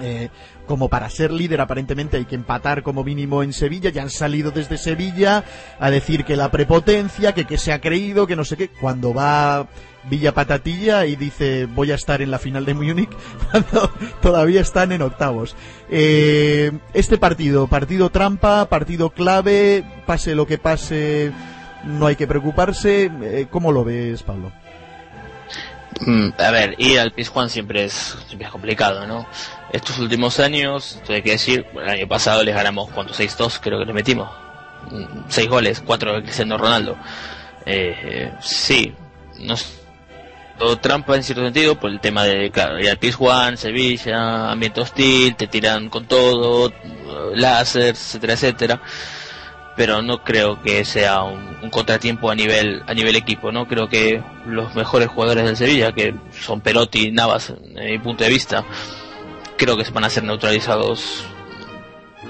eh, 0.00 0.28
como 0.66 0.88
para 0.88 1.10
ser 1.10 1.30
líder 1.30 1.60
aparentemente 1.60 2.16
hay 2.16 2.24
que 2.24 2.34
empatar 2.34 2.82
como 2.82 3.04
mínimo 3.04 3.42
en 3.42 3.52
Sevilla, 3.52 3.90
ya 3.90 4.02
han 4.02 4.10
salido 4.10 4.50
desde 4.50 4.78
Sevilla 4.78 5.44
a 5.78 5.90
decir 5.90 6.24
que 6.24 6.36
la 6.36 6.50
prepotencia, 6.50 7.34
que 7.34 7.44
que 7.44 7.58
se 7.58 7.72
ha 7.72 7.80
creído, 7.80 8.26
que 8.26 8.36
no 8.36 8.44
sé 8.44 8.56
qué, 8.56 8.68
cuando 8.68 9.12
va 9.12 9.68
Villa 10.08 10.32
Patatilla 10.32 11.06
y 11.06 11.16
dice 11.16 11.66
voy 11.66 11.92
a 11.92 11.94
estar 11.94 12.22
en 12.22 12.30
la 12.30 12.38
final 12.38 12.64
de 12.64 12.74
Múnich 12.74 13.10
cuando 13.50 13.90
todavía 14.20 14.60
están 14.60 14.92
en 14.92 15.02
octavos. 15.02 15.56
Eh, 15.90 16.72
este 16.92 17.18
partido, 17.18 17.66
partido 17.66 18.10
trampa, 18.10 18.66
partido 18.66 19.10
clave, 19.10 19.84
pase 20.06 20.34
lo 20.34 20.46
que 20.46 20.58
pase, 20.58 21.32
no 21.84 22.06
hay 22.06 22.16
que 22.16 22.26
preocuparse. 22.26 23.10
Eh, 23.22 23.46
¿Cómo 23.50 23.72
lo 23.72 23.84
ves, 23.84 24.22
Pablo? 24.22 24.52
Mm, 26.00 26.30
a 26.38 26.50
ver, 26.50 26.74
ir 26.78 26.98
al 26.98 27.12
Pizjuán 27.12 27.48
siempre 27.48 27.84
es, 27.84 28.16
siempre 28.26 28.46
es 28.46 28.52
complicado, 28.52 29.06
¿no? 29.06 29.26
Estos 29.72 29.98
últimos 29.98 30.40
años, 30.40 31.00
hay 31.08 31.22
que 31.22 31.32
decir, 31.32 31.66
el 31.74 31.88
año 31.88 32.08
pasado 32.08 32.42
les 32.42 32.54
ganamos, 32.54 32.90
¿cuántos? 32.90 33.18
6-2 33.18 33.58
creo 33.60 33.78
que 33.78 33.86
les 33.86 33.94
metimos. 33.94 34.28
6 35.28 35.48
goles, 35.48 35.82
4 35.84 36.14
de 36.14 36.22
Cristiano 36.22 36.58
Ronaldo. 36.58 36.96
Eh, 37.64 37.96
eh, 38.02 38.32
sí, 38.40 38.94
no 39.38 39.56
todo 40.58 40.78
trampa 40.78 41.16
en 41.16 41.22
cierto 41.22 41.42
sentido 41.42 41.78
por 41.78 41.90
el 41.90 42.00
tema 42.00 42.24
de, 42.24 42.50
claro, 42.50 42.76
Pizjuán, 42.98 43.56
Sevilla, 43.56 44.50
ambiente 44.50 44.80
hostil, 44.80 45.34
te 45.36 45.46
tiran 45.46 45.88
con 45.88 46.06
todo, 46.06 46.72
láser, 47.34 47.94
etcétera, 47.94 48.32
etcétera. 48.34 48.80
Pero 49.76 50.02
no 50.02 50.22
creo 50.22 50.62
que 50.62 50.84
sea 50.84 51.22
un, 51.24 51.70
contratiempo 51.70 52.30
a 52.30 52.34
nivel 52.34 52.82
a 52.86 52.92
nivel 52.92 53.16
equipo 53.16 53.50
no 53.50 53.66
creo 53.66 53.88
que 53.88 54.22
los 54.46 54.74
mejores 54.74 55.08
jugadores 55.08 55.46
del 55.46 55.56
Sevilla 55.56 55.92
que 55.92 56.14
son 56.38 56.60
Perotti 56.60 57.08
y 57.08 57.10
Navas 57.10 57.54
en 57.74 57.90
mi 57.90 57.98
punto 57.98 58.22
de 58.22 58.28
vista 58.28 58.64
creo 59.56 59.74
que 59.76 59.90
van 59.90 60.04
a 60.04 60.10
ser 60.10 60.24
neutralizados 60.24 61.24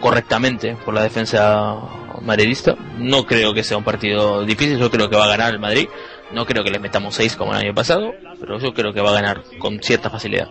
correctamente 0.00 0.76
por 0.84 0.94
la 0.94 1.02
defensa 1.02 1.76
madridista. 2.22 2.76
No 2.98 3.26
creo 3.26 3.52
que 3.52 3.64
sea 3.64 3.76
un 3.76 3.84
partido 3.84 4.44
difícil 4.44 4.78
yo 4.78 4.90
creo 4.90 5.10
que 5.10 5.16
va 5.16 5.24
a 5.24 5.36
ganar 5.36 5.52
el 5.52 5.58
Madrid 5.58 5.88
no 6.34 6.44
creo 6.46 6.62
que 6.64 6.70
le 6.70 6.78
metamos 6.78 7.14
seis 7.14 7.36
como 7.36 7.52
el 7.52 7.58
año 7.58 7.74
pasado 7.74 8.12
pero 8.40 8.58
yo 8.58 8.74
creo 8.74 8.92
que 8.92 9.00
va 9.00 9.10
a 9.10 9.14
ganar 9.14 9.42
con 9.58 9.78
cierta 9.80 10.10
facilidad 10.10 10.48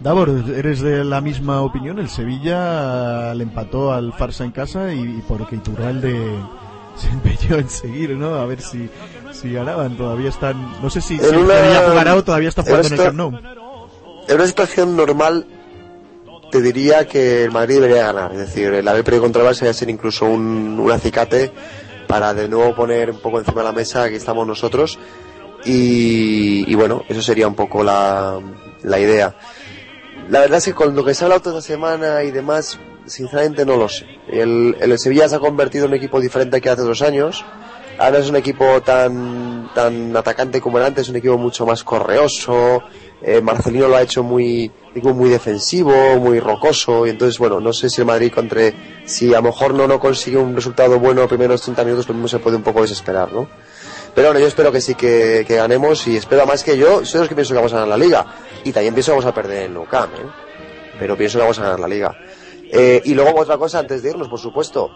Davor, 0.00 0.30
¿eres 0.56 0.80
de 0.80 1.04
la 1.04 1.20
misma 1.20 1.60
opinión? 1.62 2.00
El 2.00 2.08
Sevilla 2.08 3.32
le 3.34 3.44
empató 3.44 3.92
al 3.92 4.12
Farsa 4.12 4.42
en 4.44 4.50
casa 4.50 4.92
y, 4.92 4.98
y 5.00 5.22
porque 5.28 5.54
Iturralde 5.54 6.32
se 6.96 7.08
empeñó 7.08 7.56
en 7.58 7.68
seguir, 7.68 8.10
¿no? 8.16 8.34
A 8.34 8.44
ver 8.46 8.60
si, 8.60 8.88
si 9.30 9.52
ganaban. 9.52 9.96
Todavía 9.96 10.28
están... 10.30 10.56
No 10.82 10.90
sé 10.90 11.00
si, 11.00 11.18
si 11.18 11.24
una- 11.24 11.54
Sevilla 11.56 11.88
jugará 11.88 12.16
o 12.16 12.24
todavía 12.24 12.48
está 12.48 12.62
en 12.62 12.66
jugando 12.66 12.88
en 12.88 12.92
el 12.94 12.98
Camp 12.98 13.16
Nou. 13.16 13.32
En 14.26 14.34
una 14.34 14.46
situación 14.48 14.96
normal, 14.96 15.46
te 16.50 16.60
diría 16.60 17.06
que 17.06 17.44
el 17.44 17.52
Madrid 17.52 17.76
debería 17.80 18.06
ganar. 18.12 18.32
Es 18.32 18.38
decir, 18.38 18.74
el 18.74 18.88
haber 18.88 19.04
perdido 19.04 19.22
contra 19.22 19.42
el 19.42 19.48
Barça 19.48 19.64
va 19.66 19.70
a 19.70 19.74
ser 19.74 19.88
incluso 19.88 20.24
un, 20.26 20.80
un 20.80 20.90
acicate 20.90 21.52
para 22.12 22.34
de 22.34 22.46
nuevo 22.46 22.74
poner 22.74 23.10
un 23.10 23.20
poco 23.20 23.38
encima 23.38 23.62
de 23.62 23.68
la 23.68 23.72
mesa 23.72 24.06
que 24.10 24.16
estamos 24.16 24.46
nosotros 24.46 24.98
y, 25.64 26.74
bueno, 26.74 27.04
eso 27.08 27.22
sería 27.22 27.48
un 27.48 27.54
poco 27.54 27.82
la, 27.82 28.38
la 28.82 29.00
idea. 29.00 29.34
La 30.28 30.40
verdad 30.40 30.58
es 30.58 30.66
que 30.66 30.74
con 30.74 30.94
lo 30.94 31.06
que 31.06 31.14
se 31.14 31.24
ha 31.24 31.26
hablado 31.26 31.40
toda 31.40 31.62
semana 31.62 32.22
y 32.22 32.30
demás, 32.30 32.78
sinceramente 33.06 33.64
no 33.64 33.78
lo 33.78 33.88
sé. 33.88 34.04
El, 34.28 34.76
el 34.78 34.98
Sevilla 34.98 35.26
se 35.26 35.36
ha 35.36 35.38
convertido 35.38 35.86
en 35.86 35.92
un 35.92 35.96
equipo 35.96 36.20
diferente 36.20 36.60
que 36.60 36.68
hace 36.68 36.82
dos 36.82 37.00
años. 37.00 37.46
Ahora 37.98 38.18
es 38.18 38.28
un 38.28 38.36
equipo 38.36 38.82
tan, 38.82 39.70
tan 39.74 40.14
atacante 40.14 40.60
como 40.60 40.76
era 40.76 40.88
antes, 40.88 41.08
un 41.08 41.16
equipo 41.16 41.38
mucho 41.38 41.64
más 41.64 41.82
correoso. 41.82 42.82
Eh, 43.22 43.40
Marcelino 43.40 43.88
lo 43.88 43.96
ha 43.96 44.02
hecho 44.02 44.22
muy, 44.22 44.70
muy 45.02 45.30
defensivo, 45.30 45.94
muy 46.20 46.40
rocoso. 46.40 47.06
Y 47.06 47.10
entonces, 47.10 47.38
bueno, 47.38 47.58
no 47.58 47.72
sé 47.72 47.88
si 47.88 48.02
el 48.02 48.06
Madrid 48.06 48.30
contra, 48.30 48.70
si 49.04 49.32
a 49.34 49.38
lo 49.38 49.44
mejor 49.44 49.74
no, 49.74 49.86
no 49.86 49.98
consigue 49.98 50.36
un 50.36 50.54
resultado 50.54 50.98
bueno 50.98 51.22
los 51.22 51.28
primeros 51.28 51.62
30 51.62 51.84
minutos, 51.84 52.08
lo 52.08 52.28
se 52.28 52.38
puede 52.38 52.56
un 52.56 52.62
poco 52.62 52.82
desesperar, 52.82 53.32
¿no? 53.32 53.48
Pero 54.14 54.28
bueno, 54.28 54.40
yo 54.40 54.46
espero 54.46 54.70
que 54.70 54.80
sí 54.80 54.94
que, 54.94 55.44
ganemos 55.48 56.06
y 56.06 56.16
espero 56.16 56.46
más 56.46 56.62
que 56.62 56.76
yo, 56.76 57.04
soy 57.04 57.20
los 57.20 57.28
que 57.28 57.34
pienso 57.34 57.54
que 57.54 57.56
vamos 57.56 57.72
a 57.72 57.76
ganar 57.76 57.88
la 57.88 58.04
liga. 58.04 58.26
Y 58.62 58.72
también 58.72 58.94
pienso 58.94 59.12
que 59.12 59.18
vamos 59.18 59.26
a 59.26 59.34
perder 59.34 59.64
en 59.64 59.74
Nou 59.74 59.86
Camp, 59.86 60.12
¿eh? 60.14 60.26
Pero 60.98 61.16
pienso 61.16 61.38
que 61.38 61.42
vamos 61.42 61.58
a 61.58 61.62
ganar 61.62 61.80
la 61.80 61.88
liga. 61.88 62.14
Eh, 62.70 63.00
y 63.04 63.14
luego 63.14 63.38
otra 63.40 63.56
cosa 63.56 63.78
antes 63.78 64.02
de 64.02 64.10
irnos, 64.10 64.28
por 64.28 64.38
supuesto. 64.38 64.90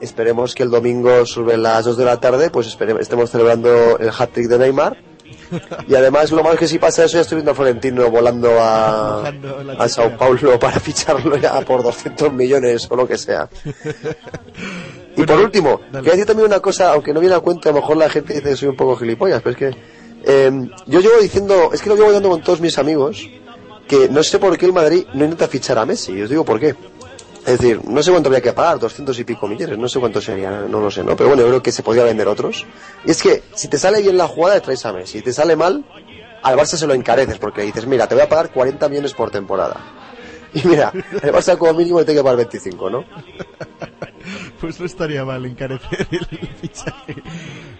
Esperemos 0.00 0.54
que 0.54 0.62
el 0.62 0.70
domingo 0.70 1.26
sobre 1.26 1.56
las 1.56 1.84
2 1.84 1.96
de 1.96 2.04
la 2.04 2.20
tarde 2.20 2.50
pues 2.50 2.68
estemos 2.68 3.30
celebrando 3.30 3.98
el 3.98 4.10
hat-trick 4.10 4.48
de 4.48 4.58
Neymar. 4.58 4.96
Y 5.86 5.94
además 5.94 6.30
lo 6.30 6.42
malo 6.42 6.54
es 6.54 6.60
que 6.60 6.68
si 6.68 6.78
pasa 6.78 7.04
eso 7.04 7.14
ya 7.14 7.22
estoy 7.22 7.36
viendo 7.36 7.52
a 7.52 7.54
Florentino 7.54 8.10
volando 8.10 8.60
a, 8.60 9.28
a 9.78 9.88
Sao 9.88 10.16
Paulo 10.16 10.58
para 10.58 10.78
ficharlo 10.80 11.36
ya 11.36 11.60
por 11.62 11.82
200 11.82 12.32
millones 12.32 12.86
o 12.90 12.96
lo 12.96 13.06
que 13.06 13.18
sea. 13.18 13.48
Y 15.18 15.24
por 15.24 15.40
último, 15.40 15.80
quería 15.90 16.12
decir 16.12 16.26
también 16.26 16.46
una 16.46 16.60
cosa, 16.60 16.92
aunque 16.92 17.12
no 17.12 17.18
viene 17.18 17.34
a 17.34 17.40
cuento, 17.40 17.68
a 17.68 17.72
lo 17.72 17.80
mejor 17.80 17.96
la 17.96 18.08
gente 18.08 18.34
dice 18.34 18.50
que 18.50 18.56
soy 18.56 18.68
un 18.68 18.76
poco 18.76 18.94
gilipollas, 18.94 19.42
pero 19.42 19.50
es 19.50 19.56
que 19.56 19.78
eh, 20.24 20.70
yo 20.86 21.00
llevo 21.00 21.18
diciendo, 21.20 21.70
es 21.72 21.82
que 21.82 21.88
lo 21.88 21.96
llevo 21.96 22.12
dando 22.12 22.28
con 22.28 22.40
todos 22.40 22.60
mis 22.60 22.78
amigos, 22.78 23.28
que 23.88 24.08
no 24.08 24.22
sé 24.22 24.38
por 24.38 24.56
qué 24.56 24.66
el 24.66 24.72
Madrid 24.72 25.06
no 25.14 25.24
intenta 25.24 25.48
fichar 25.48 25.76
a 25.78 25.84
Messi, 25.86 26.12
y 26.12 26.22
os 26.22 26.30
digo 26.30 26.44
por 26.44 26.60
qué. 26.60 26.76
Es 27.48 27.58
decir, 27.58 27.80
no 27.82 28.02
sé 28.02 28.10
cuánto 28.10 28.28
habría 28.28 28.42
que 28.42 28.52
pagar, 28.52 28.78
200 28.78 29.18
y 29.20 29.24
pico 29.24 29.48
millones, 29.48 29.78
no 29.78 29.88
sé 29.88 29.98
cuánto 29.98 30.20
sería, 30.20 30.50
no 30.68 30.80
lo 30.80 30.90
sé, 30.90 31.02
¿no? 31.02 31.16
Pero 31.16 31.30
bueno, 31.30 31.44
yo 31.44 31.48
creo 31.48 31.62
que 31.62 31.72
se 31.72 31.82
podría 31.82 32.04
vender 32.04 32.28
otros. 32.28 32.66
Y 33.06 33.10
es 33.10 33.22
que 33.22 33.42
si 33.54 33.68
te 33.68 33.78
sale 33.78 34.02
bien 34.02 34.18
la 34.18 34.28
jugada, 34.28 34.60
traes 34.60 34.84
a 34.84 34.92
Messi. 34.92 35.20
Si 35.20 35.24
te 35.24 35.32
sale 35.32 35.56
mal, 35.56 35.82
al 36.42 36.58
Barça 36.58 36.76
se 36.76 36.86
lo 36.86 36.92
encareces, 36.92 37.38
porque 37.38 37.62
dices, 37.62 37.86
mira, 37.86 38.06
te 38.06 38.14
voy 38.14 38.24
a 38.24 38.28
pagar 38.28 38.52
40 38.52 38.86
millones 38.90 39.14
por 39.14 39.30
temporada. 39.30 39.80
Y 40.52 40.68
mira, 40.68 40.92
el 40.94 41.32
Barça 41.32 41.56
como 41.56 41.72
mínimo 41.72 42.00
le 42.00 42.04
tiene 42.04 42.20
que 42.20 42.22
pagar 42.22 42.36
25, 42.36 42.90
¿no? 42.90 43.04
Pues 44.60 44.78
no 44.78 44.84
estaría 44.84 45.24
mal 45.24 45.46
encarecer 45.46 46.06
el 46.10 46.48
fichaje. 46.60 47.22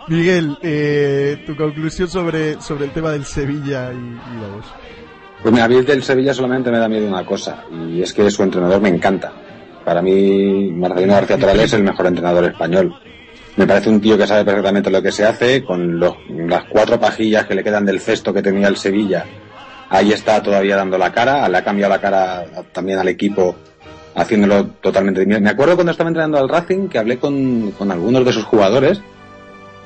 Miguel, 0.07 0.57
eh, 0.63 1.43
tu 1.45 1.55
conclusión 1.57 2.09
sobre, 2.09 2.59
sobre 2.63 2.87
el 2.87 2.93
tema 2.93 3.11
del 3.11 3.27
Sevilla 3.27 3.93
y, 3.93 3.97
y 3.97 4.41
la 4.41 4.49
voz. 4.55 4.67
Pues 5.43 5.53
mira, 5.53 5.65
a 5.65 5.69
mí 5.69 5.77
el 5.77 5.85
del 5.85 6.03
Sevilla 6.03 6.33
solamente 6.33 6.71
me 6.71 6.79
da 6.79 6.89
miedo 6.89 7.07
una 7.07 7.27
cosa, 7.27 7.65
y 7.71 8.01
es 8.01 8.15
que 8.15 8.31
su 8.31 8.43
entrenador 8.43 8.81
me 8.81 8.89
encanta. 8.89 9.33
Para 9.89 10.03
mí, 10.03 10.71
Marcelino 10.71 11.15
García 11.15 11.39
Toral 11.39 11.61
es 11.61 11.73
el 11.73 11.83
mejor 11.83 12.09
entrenador 12.09 12.45
español. 12.45 12.95
Me 13.57 13.67
parece 13.67 13.89
un 13.89 14.03
tío 14.03 14.19
que 14.19 14.27
sabe 14.27 14.45
perfectamente 14.45 14.91
lo 14.91 15.01
que 15.01 15.11
se 15.11 15.25
hace, 15.25 15.65
con 15.65 15.99
los, 15.99 16.15
las 16.29 16.65
cuatro 16.65 17.01
pajillas 17.01 17.47
que 17.47 17.55
le 17.55 17.65
quedan 17.65 17.87
del 17.87 17.99
cesto 17.99 18.35
que 18.35 18.43
tenía 18.43 18.69
el 18.69 18.77
Sevilla. 18.77 19.25
Ahí 19.89 20.13
está 20.13 20.43
todavía 20.43 20.77
dando 20.77 20.99
la 20.99 21.11
cara, 21.11 21.49
le 21.49 21.57
ha 21.57 21.65
cambiado 21.65 21.91
la 21.91 22.03
cara 22.03 22.45
también 22.71 22.99
al 22.99 23.09
equipo, 23.09 23.57
haciéndolo 24.15 24.67
totalmente. 24.83 25.25
Me 25.25 25.49
acuerdo 25.49 25.75
cuando 25.75 25.93
estaba 25.93 26.11
entrenando 26.11 26.37
al 26.37 26.51
Racing 26.51 26.89
que 26.89 26.99
hablé 26.99 27.17
con, 27.17 27.73
algunos 27.91 28.27
de 28.27 28.33
sus 28.35 28.45
jugadores 28.45 29.01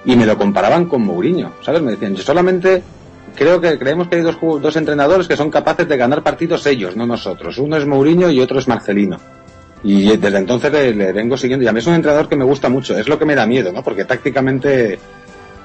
y 0.05 0.16
me 0.16 0.27
lo 0.27 0.37
comparaban 0.37 0.87
con 0.87 1.03
Mourinho, 1.03 1.53
¿sabes? 1.62 1.81
Me 1.81 1.93
decían, 1.93 2.16
yo 2.16 2.24
solamente 2.24 2.83
creo 3.37 3.61
que 3.61 3.79
creemos 3.79 4.09
que 4.09 4.16
hay 4.16 4.23
dos, 4.23 4.37
dos 4.41 4.74
entrenadores 4.74 5.29
que 5.29 5.37
son 5.37 5.49
capaces 5.49 5.87
de 5.87 5.97
ganar 5.97 6.24
partidos 6.24 6.66
ellos, 6.66 6.97
no 6.97 7.07
nosotros. 7.07 7.57
Uno 7.59 7.77
es 7.77 7.87
Mourinho 7.87 8.31
y 8.31 8.41
otro 8.41 8.59
es 8.59 8.66
Marcelino. 8.66 9.19
Y 9.85 10.17
desde 10.17 10.39
entonces 10.39 10.73
le, 10.73 11.13
vengo 11.13 11.37
siguiendo. 11.37 11.65
Y 11.65 11.69
a 11.69 11.73
mí 11.73 11.81
es 11.81 11.87
un 11.87 11.95
entrenador 11.95 12.29
que 12.29 12.37
me 12.37 12.45
gusta 12.45 12.69
mucho. 12.69 12.97
Es 12.97 13.09
lo 13.09 13.19
que 13.19 13.25
me 13.25 13.35
da 13.35 13.47
miedo, 13.47 13.73
¿no? 13.73 13.83
Porque 13.83 14.05
tácticamente 14.05 14.99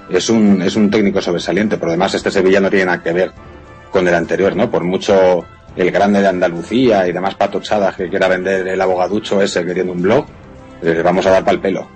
es 0.09 0.29
un, 0.29 0.61
es 0.61 0.75
un 0.75 0.89
técnico 0.89 1.21
sobresaliente. 1.21 1.77
Por 1.77 1.87
lo 1.87 1.91
demás, 1.91 2.13
este 2.15 2.31
Sevilla 2.31 2.59
no 2.59 2.69
tiene 2.69 2.85
nada 2.85 3.03
que 3.03 3.13
ver 3.13 3.31
con 3.91 4.07
el 4.07 4.15
anterior, 4.15 4.55
¿no? 4.55 4.69
Por 4.71 4.83
mucho 4.83 5.45
el 5.75 5.91
grande 5.91 6.21
de 6.21 6.27
Andalucía 6.27 7.07
y 7.07 7.11
demás 7.11 7.35
patochadas 7.35 7.95
que 7.95 8.09
quiera 8.09 8.27
vender 8.27 8.67
el 8.67 8.81
abogaducho 8.81 9.41
ese 9.41 9.63
queriendo 9.63 9.93
un 9.93 10.01
blog, 10.01 10.25
le 10.81 11.03
vamos 11.03 11.25
a 11.27 11.31
dar 11.31 11.45
pal 11.45 11.61
pelo. 11.61 11.87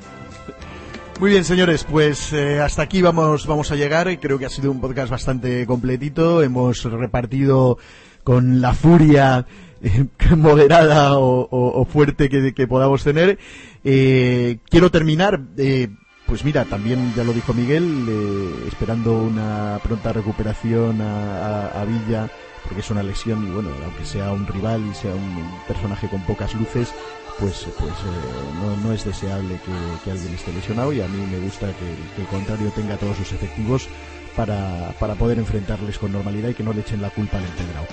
Muy 1.20 1.32
bien, 1.32 1.44
señores, 1.44 1.84
pues 1.84 2.34
eh, 2.34 2.60
hasta 2.60 2.82
aquí 2.82 3.02
vamos, 3.02 3.46
vamos 3.46 3.72
a 3.72 3.76
llegar. 3.76 4.20
Creo 4.20 4.40
que 4.40 4.46
ha 4.46 4.50
sido 4.50 4.72
un 4.72 4.82
podcast 4.82 5.12
bastante 5.12 5.66
completito. 5.68 6.42
Hemos 6.42 6.84
repartido 6.84 7.78
con 8.24 8.60
la 8.60 8.74
furia 8.74 9.46
eh, 9.48 9.71
moderada 10.38 11.18
o, 11.18 11.86
fuerte 11.86 12.30
que, 12.30 12.68
podamos 12.68 13.04
tener. 13.04 13.40
Eh, 13.84 14.60
quiero 14.70 14.92
terminar, 14.92 15.42
eh, 15.58 15.90
pues 16.28 16.46
mira, 16.46 16.66
también 16.66 17.14
ya 17.16 17.24
lo 17.24 17.34
dijo 17.34 17.54
Miguel, 17.54 18.06
eh, 18.08 18.68
esperando 18.68 19.14
una 19.14 19.80
pronta 19.84 20.14
recuperación 20.14 21.02
a, 21.02 21.68
a- 21.68 21.86
Villa, 21.86 22.30
porque 22.64 22.82
es 22.82 22.90
una 22.92 23.04
lesión 23.04 23.44
y 23.44 23.52
bueno, 23.52 23.70
aunque 23.84 24.06
sea 24.06 24.32
un 24.32 24.46
rival 24.48 24.82
y 24.90 24.94
sea 24.94 25.16
un 25.16 25.62
personaje 25.68 26.08
con 26.08 26.22
pocas 26.26 26.54
luces, 26.54 26.94
pues, 27.40 27.68
pues 27.80 27.92
eh, 27.92 28.52
no, 28.62 28.78
no 28.78 28.94
es 28.94 29.04
deseable 29.04 29.60
que, 29.66 30.12
alguien 30.12 30.34
esté 30.34 30.54
lesionado 30.54 30.94
y 30.94 31.02
a 31.02 31.08
mí 31.08 31.18
me 31.26 31.40
gusta 31.40 31.74
que, 31.74 32.22
el 32.22 32.28
contrario 32.28 32.72
tenga 32.72 32.98
todos 32.98 33.18
sus 33.18 33.32
efectivos 33.34 33.90
para, 34.36 34.94
para 35.00 35.16
poder 35.16 35.40
enfrentarles 35.40 35.98
con 35.98 36.12
normalidad 36.12 36.50
y 36.50 36.54
que 36.54 36.64
no 36.64 36.72
le 36.72 36.82
echen 36.82 37.02
la 37.02 37.10
culpa 37.10 37.40
al 37.40 37.46
empedrado 37.46 37.88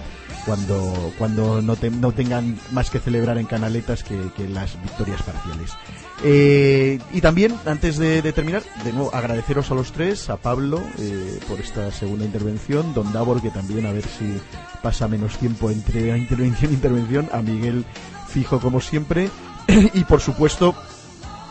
cuando, 0.49 1.13
cuando 1.19 1.61
no, 1.61 1.77
te- 1.77 1.91
no 1.91 2.13
tengan 2.13 2.59
más 2.73 2.89
que 2.89 2.99
celebrar 3.01 3.37
en 3.37 3.45
canaletas 3.45 4.03
que, 4.03 4.17
las 4.49 4.81
victorias 4.81 5.23
parciales. 5.23 5.73
Eh, 6.25 6.99
y 7.13 7.21
también, 7.21 7.55
antes 7.67 7.99
de, 7.99 8.23
terminar, 8.33 8.63
de 8.83 8.95
nuevo 8.95 9.15
agradeceros 9.15 9.71
a 9.71 9.75
los 9.75 9.93
tres, 9.93 10.31
a 10.31 10.39
Pablo 10.39 10.81
eh, 10.99 11.39
por 11.47 11.61
esta 11.61 11.93
segunda 11.93 12.25
intervención, 12.25 12.95
Don 12.95 13.13
Davor 13.13 13.43
que 13.43 13.51
también 13.51 13.85
a 13.85 13.93
ver 13.93 14.05
si 14.05 14.41
pasa 14.83 15.07
menos 15.07 15.37
tiempo 15.37 15.71
entre 15.71 16.17
intervención 16.17 16.71
e 16.71 16.75
intervención, 16.75 17.29
a 17.31 17.43
Miguel 17.43 17.85
fijo 18.29 18.59
como 18.59 18.81
siempre, 18.81 19.29
y 19.93 20.05
por 20.05 20.23
supuesto 20.23 20.75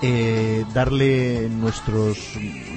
eh, 0.02 0.66
darle 0.74 1.50
nuestros 1.50 2.18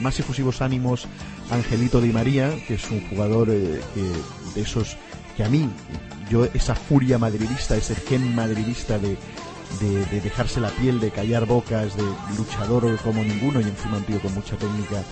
más 0.03 0.21
efusivos 0.21 0.61
ánimos 0.61 1.07
a 1.51 1.55
Angelito 1.55 2.03
Di 2.03 2.13
María, 2.13 2.53
que 2.69 2.75
es 2.75 2.91
un 2.91 3.01
jugador 3.09 3.49
de 3.49 3.81
esos 4.55 4.99
que 5.37 5.45
a 5.45 5.49
mí, 5.49 5.69
yo 6.31 6.47
esa 6.55 6.75
furia 6.75 7.19
madridista, 7.19 7.77
ese 7.77 7.95
gen 7.95 8.35
madridista 8.35 8.99
de, 8.99 9.19
de, 9.81 10.07
de 10.07 10.21
dejarse 10.21 10.61
la 10.61 10.71
piel, 10.71 11.01
de 11.01 11.11
callar 11.11 11.45
bocas, 11.45 11.97
de 11.97 12.05
luchador 12.39 12.97
como 12.99 13.23
ninguno 13.23 13.61
y 13.61 13.65
encima 13.65 13.99
un 13.99 14.05
tío 14.05 14.21
con 14.21 14.33
mucha 14.33 14.57
técnica, 14.57 15.03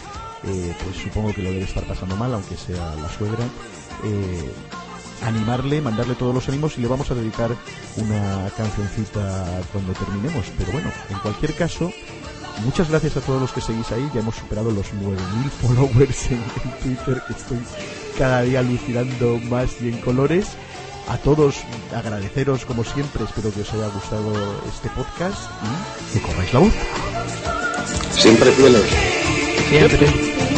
eh, 0.44 0.74
pues 0.82 0.96
supongo 0.96 1.34
que 1.34 1.42
lo 1.42 1.50
debe 1.50 1.64
estar 1.64 1.84
pasando 1.84 2.16
mal, 2.16 2.32
aunque 2.32 2.56
sea 2.56 2.94
la 2.94 3.08
suegra. 3.10 3.44
Eh, 4.04 4.52
animarle, 5.26 5.80
mandarle 5.80 6.14
todos 6.14 6.32
los 6.32 6.48
ánimos 6.48 6.78
y 6.78 6.80
le 6.80 6.86
vamos 6.86 7.10
a 7.10 7.14
dedicar 7.14 7.50
una 7.96 8.48
cancioncita 8.56 9.60
cuando 9.72 9.92
terminemos. 9.94 10.46
Pero 10.56 10.72
bueno, 10.72 10.90
en 11.10 11.18
cualquier 11.18 11.54
caso, 11.54 11.92
muchas 12.64 12.88
gracias 12.88 13.16
a 13.16 13.20
todos 13.20 13.40
los 13.40 13.52
que 13.52 13.60
seguís 13.60 13.90
ahí. 13.90 14.08
Ya 14.14 14.20
hemos 14.20 14.36
superado 14.36 14.70
los 14.70 14.86
9.000 14.94 15.50
followers 15.50 16.30
en, 16.30 16.38
en 16.64 16.70
Twitter, 16.82 17.22
estoy 17.30 17.58
cada 18.16 18.42
día 18.42 18.60
alucinando 18.60 19.38
más 19.48 19.70
y 19.80 19.88
en 19.88 19.98
colores. 19.98 20.46
A 21.08 21.16
todos 21.16 21.56
agradeceros 21.94 22.66
como 22.66 22.84
siempre, 22.84 23.24
espero 23.24 23.50
que 23.52 23.62
os 23.62 23.72
haya 23.72 23.88
gustado 23.88 24.32
este 24.68 24.90
podcast 24.90 25.50
y 26.14 26.18
que 26.18 26.26
corráis 26.26 26.52
la 26.52 26.60
voz. 26.60 26.74
Siempre 28.12 28.50
fieles. 28.52 28.84
Siempre. 29.70 30.57